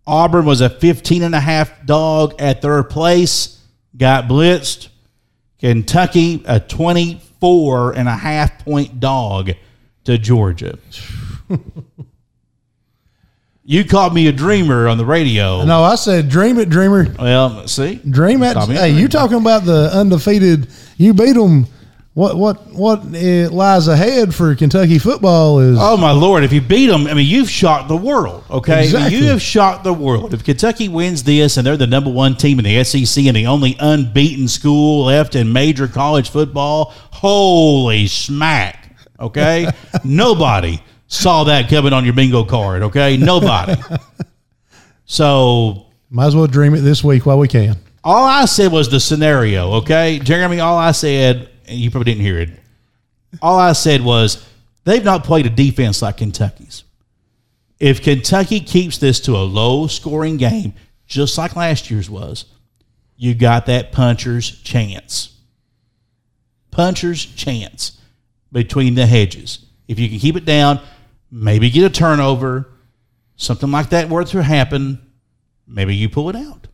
Auburn 0.06 0.44
was 0.44 0.60
a 0.60 0.70
15 0.70 1.24
and 1.24 1.34
a 1.34 1.40
half 1.40 1.86
dog 1.86 2.36
at 2.38 2.62
third 2.62 2.90
place, 2.90 3.64
got 3.96 4.26
blitzed. 4.26 4.90
Kentucky, 5.58 6.44
a 6.46 6.60
24 6.60 7.94
and 7.94 8.10
a 8.10 8.16
half 8.18 8.66
point 8.66 9.00
dog 9.00 9.52
to 10.04 10.18
Georgia. 10.18 10.78
you 13.64 13.86
called 13.86 14.14
me 14.14 14.28
a 14.28 14.34
dreamer 14.34 14.90
on 14.90 14.98
the 14.98 15.06
radio. 15.06 15.64
No, 15.64 15.82
I 15.82 15.96
said 15.96 16.28
dream 16.28 16.60
it, 16.60 16.70
dreamer. 16.70 17.08
Well, 17.18 17.70
see, 17.70 18.02
Dream 18.10 18.44
it. 18.44 18.56
Call 18.56 18.68
me 18.68 18.76
a 18.76 18.80
Hey, 18.80 18.90
you 19.00 19.08
talking 19.08 19.38
about 19.38 19.64
the 19.64 19.90
undefeated? 19.94 20.68
You 20.98 21.14
beat 21.14 21.36
them. 21.36 21.68
What 22.14 22.36
what 22.38 22.68
what 22.74 23.00
uh, 23.16 23.50
lies 23.52 23.88
ahead 23.88 24.36
for 24.36 24.54
Kentucky 24.56 25.00
football 25.00 25.60
is 25.60 25.78
Oh 25.80 25.96
my 25.96 26.12
lord! 26.12 26.44
If 26.44 26.52
you 26.52 26.60
beat 26.60 26.88
them, 26.88 27.08
I 27.08 27.14
mean, 27.14 27.26
you've 27.26 27.50
shocked 27.50 27.88
the 27.88 27.96
world. 27.96 28.44
Okay, 28.50 28.84
Exactly. 28.84 29.18
you 29.18 29.26
have 29.28 29.42
shocked 29.42 29.86
the 29.86 29.94
world. 29.94 30.34
If 30.34 30.44
Kentucky 30.44 30.90
wins 30.90 31.24
this, 31.24 31.56
and 31.56 31.66
they're 31.66 31.78
the 31.78 31.88
number 31.88 32.10
one 32.12 32.36
team 32.36 32.60
in 32.60 32.66
the 32.66 32.84
SEC 32.84 33.24
and 33.28 33.38
the 33.38 33.48
only 33.48 33.78
unbeaten 33.80 34.50
school 34.50 35.06
left 35.06 35.36
in 35.36 35.54
major 35.54 35.88
college 35.88 36.30
football, 36.30 36.92
holy 37.12 38.08
smack! 38.08 38.94
Okay, 39.18 39.70
nobody 40.04 40.82
saw 41.08 41.46
that 41.46 41.70
coming 41.70 41.94
on 41.94 42.04
your 42.04 42.14
bingo 42.14 42.44
card. 42.44 42.84
Okay, 42.84 43.16
nobody. 43.16 43.82
so 45.06 45.86
might 46.10 46.26
as 46.28 46.36
well 46.36 46.48
dream 46.48 46.74
it 46.74 46.82
this 46.82 47.04
week 47.06 47.26
while 47.26 47.40
we 47.40 47.48
can. 47.48 47.78
all 48.04 48.26
I 48.26 48.44
said 48.46 48.70
was 48.72 48.90
the 48.90 49.00
scenario, 49.00 49.72
okay? 49.76 50.20
Jeremy, 50.20 50.60
all 50.60 50.78
I 50.78 50.92
said, 50.92 51.48
you 51.72 51.92
probably 51.92 52.12
didn't 52.12 52.26
hear 52.26 52.40
it, 52.40 52.50
all 53.42 53.58
I 53.58 53.74
said 53.74 54.02
was 54.02 54.48
they've 54.84 55.04
not 55.04 55.24
played 55.24 55.46
a 55.46 55.50
defense 55.50 56.02
like 56.02 56.18
Kentucky's. 56.18 56.84
If 57.80 58.04
Kentucky 58.04 58.60
keeps 58.60 58.98
this 58.98 59.20
to 59.22 59.36
a 59.36 59.44
low 59.44 59.88
scoring 59.88 60.38
game, 60.38 60.74
just 61.08 61.38
like 61.38 61.56
last 61.56 61.90
year's 61.90 62.10
was, 62.10 62.46
you 63.18 63.34
got 63.34 63.66
that 63.66 63.92
puncher's 63.92 64.50
chance. 64.50 65.38
Puncher's 66.70 67.26
chance 67.26 68.00
between 68.52 68.96
the 68.96 69.06
hedges. 69.06 69.66
If 69.88 70.00
you 70.00 70.10
can 70.10 70.20
keep 70.20 70.36
it 70.36 70.46
down, 70.46 70.80
maybe 71.32 71.70
get 71.70 71.84
a 71.84 71.90
turnover, 71.90 72.70
something 73.36 73.72
like 73.72 73.90
that 73.90 74.10
were 74.10 74.24
to 74.26 74.44
happen, 74.44 75.02
maybe 75.68 75.96
you 75.96 76.10
pull 76.10 76.30
it 76.30 76.36
out. 76.36 76.68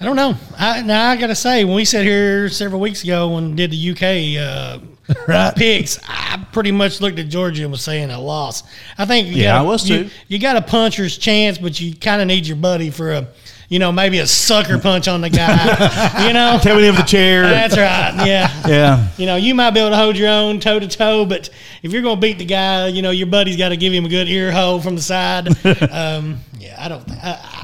I 0.00 0.04
don't 0.06 0.16
know. 0.16 0.34
I, 0.58 0.80
now 0.82 1.10
I 1.10 1.16
got 1.16 1.26
to 1.26 1.34
say, 1.34 1.64
when 1.64 1.74
we 1.74 1.84
sat 1.84 2.04
here 2.04 2.48
several 2.48 2.80
weeks 2.80 3.04
ago 3.04 3.36
and 3.36 3.54
did 3.56 3.70
the 3.70 3.90
UK 3.90 4.40
uh, 4.40 4.78
Right. 5.28 5.54
picks, 5.54 5.98
I 6.08 6.42
pretty 6.52 6.72
much 6.72 7.00
looked 7.02 7.18
at 7.18 7.28
Georgia 7.28 7.62
and 7.64 7.70
was 7.72 7.82
saying 7.82 8.10
a 8.10 8.18
loss. 8.20 8.62
I 8.96 9.04
think 9.04 9.28
you 9.28 9.34
Yeah, 9.34 9.52
got 9.52 9.58
I 9.58 9.62
was 9.62 9.84
too. 9.86 10.08
You 10.28 10.38
got 10.38 10.56
a 10.56 10.62
puncher's 10.62 11.18
chance, 11.18 11.58
but 11.58 11.78
you 11.80 11.94
kind 11.94 12.22
of 12.22 12.28
need 12.28 12.46
your 12.46 12.56
buddy 12.56 12.88
for 12.90 13.12
a, 13.12 13.28
you 13.68 13.78
know, 13.78 13.92
maybe 13.92 14.18
a 14.20 14.26
sucker 14.26 14.78
punch 14.78 15.06
on 15.06 15.20
the 15.20 15.28
guy. 15.30 16.24
you 16.26 16.32
know, 16.32 16.58
Tell 16.62 16.76
me 16.76 16.88
of 16.88 16.96
the 16.96 17.02
chair. 17.02 17.42
that's 17.42 17.76
right. 17.76 18.26
Yeah. 18.26 18.48
Yeah. 18.70 19.08
You 19.18 19.26
know, 19.26 19.36
you 19.36 19.54
might 19.54 19.72
be 19.72 19.80
able 19.80 19.90
to 19.90 19.96
hold 19.96 20.16
your 20.16 20.28
own 20.28 20.60
toe 20.60 20.78
to 20.78 20.86
toe, 20.88 21.26
but 21.26 21.50
if 21.82 21.92
you're 21.92 22.02
going 22.02 22.16
to 22.16 22.20
beat 22.20 22.38
the 22.38 22.44
guy, 22.44 22.86
you 22.86 23.02
know, 23.02 23.10
your 23.10 23.26
buddy's 23.26 23.56
got 23.56 23.70
to 23.70 23.76
give 23.76 23.92
him 23.92 24.04
a 24.06 24.08
good 24.08 24.28
ear 24.28 24.50
hole 24.52 24.80
from 24.80 24.94
the 24.94 25.02
side. 25.02 25.48
um, 25.90 26.38
yeah, 26.58 26.76
I 26.78 26.88
don't 26.88 27.10
I, 27.10 27.59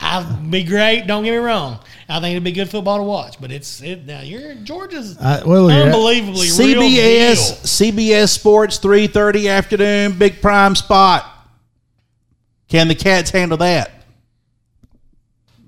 I'd 0.00 0.50
be 0.50 0.62
great. 0.62 1.06
Don't 1.06 1.24
get 1.24 1.32
me 1.32 1.38
wrong. 1.38 1.80
I 2.08 2.20
think 2.20 2.32
it'd 2.32 2.44
be 2.44 2.52
good 2.52 2.70
football 2.70 2.98
to 2.98 3.02
watch, 3.02 3.40
but 3.40 3.50
it's 3.50 3.82
it. 3.82 4.06
Now 4.06 4.20
you're 4.20 4.54
Georgia's 4.56 5.18
I, 5.18 5.42
well, 5.44 5.68
unbelievably 5.68 6.48
real 6.56 6.82
CBS 6.82 7.80
deal. 7.80 7.92
CBS 7.92 8.28
Sports 8.30 8.78
3:30 8.78 9.50
afternoon 9.50 10.12
big 10.18 10.40
prime 10.40 10.74
spot. 10.76 11.26
Can 12.68 12.86
the 12.88 12.94
Cats 12.94 13.30
handle 13.30 13.58
that? 13.58 13.90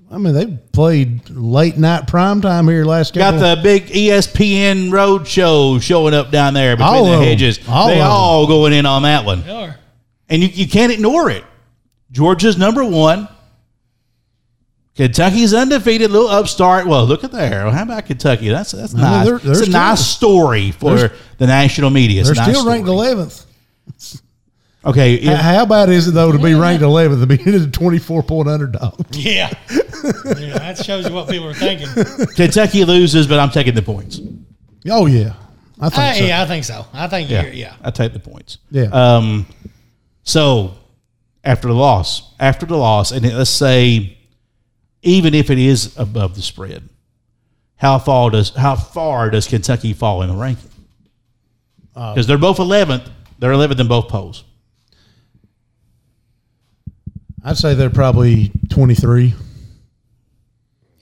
I 0.09 0.17
mean, 0.17 0.33
they 0.33 0.45
played 0.73 1.29
late 1.29 1.77
night 1.77 2.05
prime 2.07 2.41
time 2.41 2.67
here 2.67 2.83
last 2.85 3.15
year. 3.15 3.23
Got 3.23 3.39
couple. 3.39 3.55
the 3.55 3.61
big 3.61 3.85
ESPN 3.87 4.91
road 4.91 5.25
show 5.27 5.79
showing 5.79 6.13
up 6.13 6.31
down 6.31 6.53
there 6.53 6.75
between 6.75 6.93
All 6.95 7.05
the 7.05 7.13
of 7.13 7.21
'em. 7.21 7.27
hedges. 7.27 7.59
All 7.67 7.87
they 7.87 7.93
of 7.99 7.99
'em. 8.05 8.07
all 8.11 8.45
going 8.47 8.73
in 8.73 8.85
on 8.85 9.03
that 9.03 9.23
one. 9.25 9.43
They 9.43 9.51
are. 9.51 9.77
And 10.29 10.41
you, 10.41 10.49
you 10.49 10.67
can't 10.67 10.91
ignore 10.91 11.29
it. 11.29 11.43
Georgia's 12.11 12.57
number 12.57 12.83
one. 12.83 13.27
Kentucky's 14.95 15.53
undefeated, 15.53 16.11
little 16.11 16.27
upstart. 16.27 16.85
Well, 16.85 17.05
look 17.05 17.23
at 17.23 17.31
there. 17.31 17.65
Well, 17.65 17.73
how 17.73 17.83
about 17.83 18.05
Kentucky? 18.05 18.49
That's 18.49 18.71
that's 18.71 18.93
mean, 18.93 19.03
nice. 19.03 19.25
they're- 19.25 19.37
they're 19.39 19.51
it's 19.51 19.61
a 19.61 19.63
still- 19.65 19.73
nice 19.73 20.05
story 20.05 20.71
for 20.71 21.11
the 21.37 21.47
national 21.47 21.89
media. 21.89 22.19
It's 22.21 22.29
They're 22.29 22.35
nice 22.45 22.49
still 22.57 22.67
ranked 22.67 22.87
11th. 22.89 23.45
Okay, 24.83 25.23
How- 25.23 25.33
if- 25.33 25.39
How 25.39 25.65
bad 25.65 25.89
is 25.89 26.07
it 26.07 26.11
though 26.11 26.31
to 26.31 26.39
be 26.39 26.53
ranked 26.55 26.83
11th 26.83 27.19
to 27.21 27.27
be 27.27 27.55
a 27.55 27.67
24 27.67 28.23
point 28.23 28.49
underdog? 28.49 28.99
Yeah. 29.15 29.53
yeah. 30.25 30.57
That 30.57 30.83
shows 30.83 31.07
you 31.07 31.13
what 31.13 31.29
people 31.29 31.47
are 31.47 31.53
thinking. 31.53 31.87
Kentucky 32.35 32.83
loses, 32.85 33.27
but 33.27 33.39
I'm 33.39 33.51
taking 33.51 33.75
the 33.75 33.81
points. 33.83 34.19
Oh 34.89 35.05
yeah, 35.05 35.33
I 35.79 35.89
think 35.89 35.99
I, 36.01 36.17
so. 36.17 36.25
yeah, 36.25 36.41
I 36.41 36.45
think 36.47 36.63
so. 36.65 36.85
I 36.93 37.07
think 37.07 37.29
Yeah, 37.29 37.43
you're, 37.43 37.53
yeah. 37.53 37.73
I 37.83 37.91
take 37.91 38.13
the 38.13 38.19
points. 38.19 38.57
Yeah. 38.71 38.85
Um, 38.85 39.45
so 40.23 40.73
after 41.43 41.67
the 41.67 41.75
loss, 41.75 42.33
after 42.39 42.65
the 42.65 42.75
loss, 42.77 43.11
and 43.11 43.23
let's 43.37 43.51
say, 43.51 44.17
even 45.03 45.33
if 45.33 45.49
it 45.49 45.57
is 45.57 45.97
above 45.97 46.35
the 46.35 46.41
spread, 46.41 46.87
how 47.75 47.97
far 47.97 48.29
does 48.29 48.51
how 48.55 48.75
far 48.75 49.29
does 49.29 49.47
Kentucky 49.47 49.93
fall 49.93 50.21
in 50.21 50.29
the 50.29 50.35
ranking? 50.35 50.69
Uh, 51.95 52.13
because 52.13 52.27
they're 52.27 52.37
both 52.37 52.59
eleventh. 52.59 53.09
They're 53.39 53.51
eleventh 53.51 53.79
in 53.79 53.87
both 53.87 54.07
polls. 54.07 54.43
I'd 57.43 57.57
say 57.57 57.73
they're 57.73 57.89
probably 57.89 58.51
23. 58.69 59.33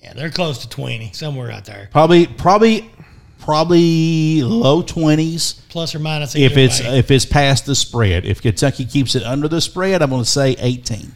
Yeah, 0.01 0.13
they're 0.13 0.29
close 0.29 0.59
to 0.59 0.69
20, 0.69 1.11
somewhere 1.11 1.51
out 1.51 1.65
there. 1.65 1.89
Probably, 1.91 2.27
probably, 2.27 2.89
probably 3.39 4.41
low 4.41 4.81
twenties. 4.81 5.61
Plus 5.67 5.93
or 5.93 5.99
minus. 5.99 6.35
If 6.35 6.55
it's 6.55 6.81
way. 6.81 6.97
if 6.99 7.11
it's 7.11 7.25
past 7.25 7.65
the 7.65 7.75
spread, 7.75 8.25
if 8.25 8.41
Kentucky 8.41 8.85
keeps 8.85 9.15
it 9.15 9.23
under 9.23 9.49
the 9.49 9.59
spread, 9.59 10.01
I'm 10.01 10.09
going 10.09 10.23
to 10.23 10.29
say 10.29 10.55
18. 10.57 11.13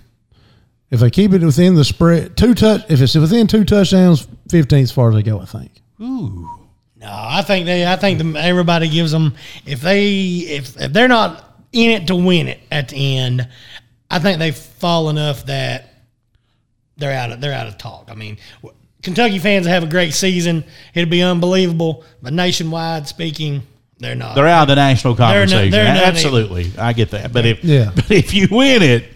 If 0.93 0.99
they 0.99 1.09
keep 1.09 1.33
it 1.33 1.41
within 1.41 1.73
the 1.73 1.83
spread, 1.83 2.37
two 2.37 2.53
touch. 2.53 2.83
If 2.87 3.01
it's 3.01 3.15
within 3.15 3.47
two 3.47 3.63
touchdowns, 3.65 4.27
15 4.51 4.83
as 4.83 4.91
far 4.91 5.09
as 5.09 5.15
they 5.15 5.23
go. 5.23 5.39
I 5.39 5.45
think. 5.45 5.71
Ooh. 5.99 6.47
No, 6.97 7.09
I 7.11 7.41
think 7.41 7.65
they. 7.65 7.83
I 7.83 7.95
think 7.95 8.19
the, 8.19 8.39
everybody 8.39 8.87
gives 8.87 9.11
them 9.11 9.33
if 9.65 9.81
they 9.81 10.13
if 10.19 10.79
if 10.79 10.93
they're 10.93 11.07
not 11.07 11.57
in 11.71 11.89
it 11.89 12.07
to 12.07 12.15
win 12.15 12.47
it 12.47 12.59
at 12.71 12.89
the 12.89 13.17
end. 13.17 13.47
I 14.11 14.19
think 14.19 14.37
they 14.37 14.51
fall 14.51 15.09
enough 15.09 15.47
that 15.47 15.95
they're 16.97 17.17
out 17.17 17.31
of 17.31 17.41
they're 17.41 17.53
out 17.53 17.65
of 17.65 17.79
talk. 17.79 18.09
I 18.11 18.13
mean, 18.13 18.37
Kentucky 19.01 19.39
fans 19.39 19.65
have 19.65 19.81
a 19.81 19.87
great 19.87 20.13
season. 20.13 20.63
It'll 20.93 21.09
be 21.09 21.23
unbelievable, 21.23 22.03
but 22.21 22.33
nationwide 22.33 23.07
speaking, 23.07 23.63
they're 23.97 24.13
not. 24.13 24.35
They're 24.35 24.47
out 24.47 24.63
of 24.63 24.67
the 24.67 24.75
national 24.75 25.15
They're 25.15 25.27
not- 25.27 25.33
conversation. 25.49 25.71
they're 25.71 25.93
not 25.95 26.03
Absolutely, 26.03 26.71
I 26.77 26.93
get 26.93 27.09
that. 27.11 27.33
But 27.33 27.47
if 27.47 27.63
Yeah. 27.63 27.91
but 27.95 28.11
if 28.11 28.31
you 28.35 28.47
win 28.51 28.83
it, 28.83 29.12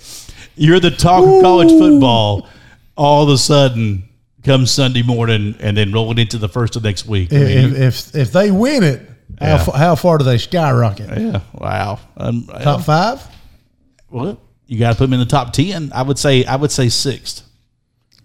you're 0.57 0.79
the 0.79 0.91
talk 0.91 1.23
of 1.23 1.41
college 1.41 1.69
football. 1.69 2.47
All 2.95 3.23
of 3.23 3.29
a 3.29 3.37
sudden, 3.37 4.03
comes 4.43 4.71
Sunday 4.71 5.03
morning, 5.03 5.55
and 5.59 5.77
then 5.77 5.91
rolling 5.91 6.17
into 6.17 6.37
the 6.37 6.49
first 6.49 6.75
of 6.75 6.83
next 6.83 7.05
week. 7.05 7.31
I 7.31 7.37
mean, 7.37 7.75
If, 7.75 7.79
if 8.13 8.15
if 8.15 8.31
they 8.31 8.49
win 8.51 8.83
it, 8.83 9.01
Yeah. 9.41 9.57
how, 9.57 9.71
how 9.71 9.95
far 9.95 10.17
do 10.17 10.23
they 10.25 10.37
skyrocket? 10.37 11.09
yeah, 11.19 11.41
wow. 11.53 11.99
Um, 12.17 12.47
Top 12.63 12.81
five? 12.81 13.21
well, 14.09 14.39
you 14.65 14.79
got 14.79 14.93
to 14.93 14.97
put 14.97 15.05
them 15.05 15.13
in 15.13 15.19
the 15.19 15.25
top 15.25 15.53
ten. 15.53 15.91
I 15.93 16.01
would 16.01 16.17
say. 16.17 16.43
I 16.45 16.55
would 16.55 16.71
say 16.71 16.89
sixth. 16.89 17.43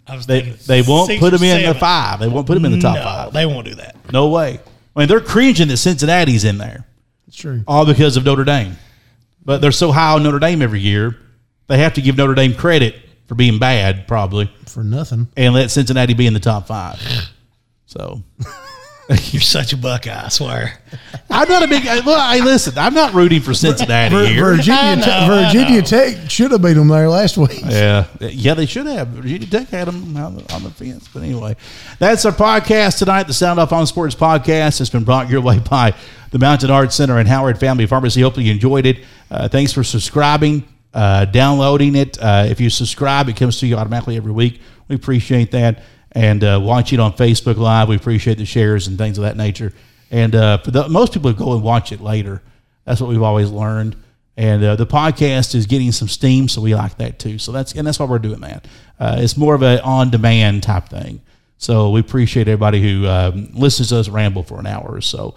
I 0.06 0.16
was 0.16 0.26
They 0.26 0.40
they 0.66 0.82
won't 0.82 1.08
put 1.20 1.32
or 1.34 1.38
them 1.38 1.42
in 1.48 1.56
the 1.58 1.66
seven. 1.66 1.80
five. 1.80 2.18
They 2.20 2.28
won't 2.28 2.46
put 2.46 2.54
them 2.54 2.64
in 2.64 2.72
the 2.72 2.80
top 2.80 2.96
no, 2.96 3.02
five. 3.02 3.32
they 3.32 3.46
won't 3.46 3.66
do 3.66 3.74
that. 3.76 3.94
No 4.12 4.28
way. 4.28 4.58
I 4.96 4.98
mean, 4.98 5.08
they're 5.08 5.20
cringing 5.20 5.68
that 5.68 5.76
Cincinnati's 5.76 6.44
in 6.44 6.58
there. 6.58 6.86
It's 7.28 7.36
true. 7.36 7.62
all 7.68 7.86
because 7.86 8.16
of 8.16 8.24
Notre 8.24 8.44
Dame. 8.44 8.76
But 9.44 9.60
they're 9.60 9.70
so 9.72 9.92
high 9.92 10.12
on 10.14 10.22
Notre 10.22 10.38
Dame 10.38 10.60
every 10.62 10.80
year, 10.80 11.16
they 11.72 11.78
have 11.78 11.94
to 11.94 12.02
give 12.02 12.16
Notre 12.16 12.34
Dame 12.34 12.54
credit 12.54 12.96
for 13.26 13.34
being 13.34 13.58
bad, 13.58 14.06
probably, 14.06 14.50
For 14.66 14.84
nothing. 14.84 15.28
and 15.36 15.54
let 15.54 15.70
Cincinnati 15.70 16.14
be 16.14 16.26
in 16.26 16.34
the 16.34 16.40
top 16.40 16.66
five. 16.66 17.00
So 17.86 18.22
You're 19.08 19.42
such 19.42 19.72
a 19.72 19.76
Buckeye, 19.76 20.26
I 20.26 20.28
swear. 20.28 20.78
I'm 21.28 21.48
not 21.48 21.62
a 21.62 21.68
big. 21.68 21.84
Well, 21.84 22.16
I 22.18 22.38
listen. 22.38 22.78
I'm 22.78 22.94
not 22.94 23.12
rooting 23.12 23.40
for 23.40 23.52
Cincinnati 23.52 24.14
Vir- 24.14 24.26
here. 24.26 24.44
Virginia, 24.56 24.96
know, 24.96 25.02
Te- 25.04 25.26
Virginia. 25.26 25.82
Tech 25.82 26.30
should 26.30 26.52
have 26.52 26.62
beat 26.62 26.74
them 26.74 26.88
there 26.88 27.08
last 27.08 27.36
week. 27.36 27.60
Yeah, 27.64 28.06
yeah, 28.20 28.54
they 28.54 28.64
should 28.64 28.86
have. 28.86 29.08
Virginia 29.08 29.46
Tech 29.48 29.68
had 29.68 29.88
them 29.88 30.16
on 30.16 30.36
the, 30.36 30.54
on 30.54 30.62
the 30.62 30.70
fence, 30.70 31.08
but 31.12 31.22
anyway, 31.24 31.56
that's 31.98 32.24
our 32.24 32.32
podcast 32.32 32.98
tonight. 32.98 33.24
The 33.24 33.34
Sound 33.34 33.58
Off 33.58 33.72
on 33.72 33.86
Sports 33.86 34.14
podcast 34.14 34.78
has 34.78 34.88
been 34.88 35.04
brought 35.04 35.28
your 35.28 35.40
way 35.40 35.58
by 35.58 35.94
the 36.30 36.38
Mountain 36.38 36.70
Arts 36.70 36.94
Center 36.94 37.18
and 37.18 37.28
Howard 37.28 37.58
Family 37.58 37.86
Pharmacy. 37.86 38.20
Hopefully, 38.22 38.46
you 38.46 38.52
enjoyed 38.52 38.86
it. 38.86 38.98
Uh, 39.30 39.48
thanks 39.48 39.72
for 39.72 39.82
subscribing, 39.82 40.64
uh, 40.94 41.24
downloading 41.26 41.96
it. 41.96 42.18
Uh, 42.20 42.46
if 42.48 42.60
you 42.60 42.70
subscribe, 42.70 43.28
it 43.28 43.36
comes 43.36 43.58
to 43.60 43.66
you 43.66 43.76
automatically 43.76 44.16
every 44.16 44.32
week. 44.32 44.60
We 44.88 44.96
appreciate 44.96 45.50
that, 45.52 45.82
and 46.12 46.42
uh, 46.42 46.60
watch 46.62 46.92
it 46.92 47.00
on 47.00 47.12
Facebook 47.14 47.56
Live. 47.56 47.88
We 47.88 47.96
appreciate 47.96 48.38
the 48.38 48.44
shares 48.44 48.86
and 48.88 48.98
things 48.98 49.18
of 49.18 49.24
that 49.24 49.36
nature. 49.36 49.72
And 50.10 50.34
uh, 50.34 50.58
for 50.58 50.70
the, 50.70 50.88
most 50.88 51.12
people 51.12 51.32
go 51.32 51.54
and 51.54 51.62
watch 51.62 51.92
it 51.92 52.00
later. 52.00 52.42
That's 52.84 53.00
what 53.00 53.08
we've 53.08 53.22
always 53.22 53.50
learned. 53.50 53.96
And 54.36 54.64
uh, 54.64 54.76
the 54.76 54.86
podcast 54.86 55.54
is 55.54 55.66
getting 55.66 55.92
some 55.92 56.08
steam, 56.08 56.48
so 56.48 56.60
we 56.60 56.74
like 56.74 56.96
that 56.98 57.18
too. 57.18 57.38
So 57.38 57.52
that's 57.52 57.74
and 57.74 57.86
that's 57.86 57.98
why 57.98 58.06
we're 58.06 58.18
doing 58.18 58.40
that. 58.40 58.66
It's 59.00 59.36
more 59.36 59.54
of 59.54 59.62
an 59.62 59.80
on-demand 59.80 60.62
type 60.62 60.88
thing. 60.88 61.20
So 61.58 61.90
we 61.90 62.00
appreciate 62.00 62.48
everybody 62.48 62.82
who 62.82 63.06
um, 63.06 63.50
listens 63.52 63.90
to 63.90 63.98
us 63.98 64.08
ramble 64.08 64.42
for 64.42 64.58
an 64.58 64.66
hour 64.66 64.88
or 64.88 65.00
so. 65.00 65.36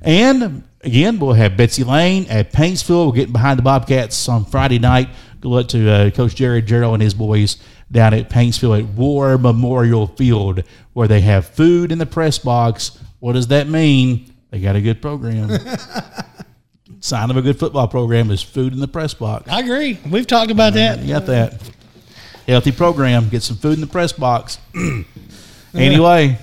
And 0.00 0.64
again, 0.86 1.18
we'll 1.18 1.34
have 1.34 1.56
Betsy 1.56 1.84
Lane 1.84 2.26
at 2.30 2.52
Paintsville. 2.52 3.08
We're 3.08 3.16
getting 3.16 3.32
behind 3.32 3.58
the 3.58 3.62
Bobcats 3.62 4.28
on 4.28 4.44
Friday 4.44 4.78
night. 4.78 5.08
Good 5.40 5.48
luck 5.48 5.68
to 5.68 5.90
uh, 5.90 6.10
Coach 6.10 6.36
Jared 6.36 6.66
Gerald 6.66 6.94
and 6.94 7.02
his 7.02 7.12
boys 7.12 7.58
down 7.90 8.14
at 8.14 8.30
Paintsville 8.30 8.78
at 8.78 8.86
War 8.94 9.36
Memorial 9.36 10.06
Field, 10.06 10.62
where 10.92 11.08
they 11.08 11.20
have 11.20 11.46
food 11.46 11.92
in 11.92 11.98
the 11.98 12.06
press 12.06 12.38
box. 12.38 12.98
What 13.18 13.34
does 13.34 13.48
that 13.48 13.68
mean? 13.68 14.32
They 14.50 14.60
got 14.60 14.76
a 14.76 14.80
good 14.80 15.02
program. 15.02 15.50
Sign 17.00 17.30
of 17.30 17.36
a 17.36 17.42
good 17.42 17.58
football 17.58 17.88
program 17.88 18.30
is 18.30 18.42
food 18.42 18.72
in 18.72 18.80
the 18.80 18.88
press 18.88 19.12
box. 19.12 19.50
I 19.50 19.60
agree. 19.60 19.98
We've 20.08 20.26
talked 20.26 20.50
about 20.50 20.74
that. 20.74 21.00
You 21.00 21.08
got 21.08 21.26
that. 21.26 21.60
Healthy 22.48 22.72
program. 22.72 23.28
Get 23.28 23.42
some 23.42 23.56
food 23.56 23.74
in 23.74 23.80
the 23.80 23.86
press 23.86 24.12
box. 24.12 24.58
anyway, 25.74 26.38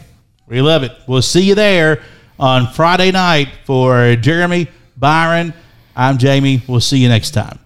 we 0.47 0.61
love 0.61 0.83
it. 0.83 0.91
We'll 1.07 1.21
see 1.21 1.41
you 1.41 1.55
there 1.55 2.03
on 2.39 2.67
Friday 2.73 3.11
night 3.11 3.49
for 3.65 4.15
Jeremy, 4.15 4.67
Byron. 4.97 5.53
I'm 5.95 6.17
Jamie. 6.17 6.61
We'll 6.67 6.79
see 6.79 6.97
you 6.97 7.09
next 7.09 7.31
time. 7.31 7.59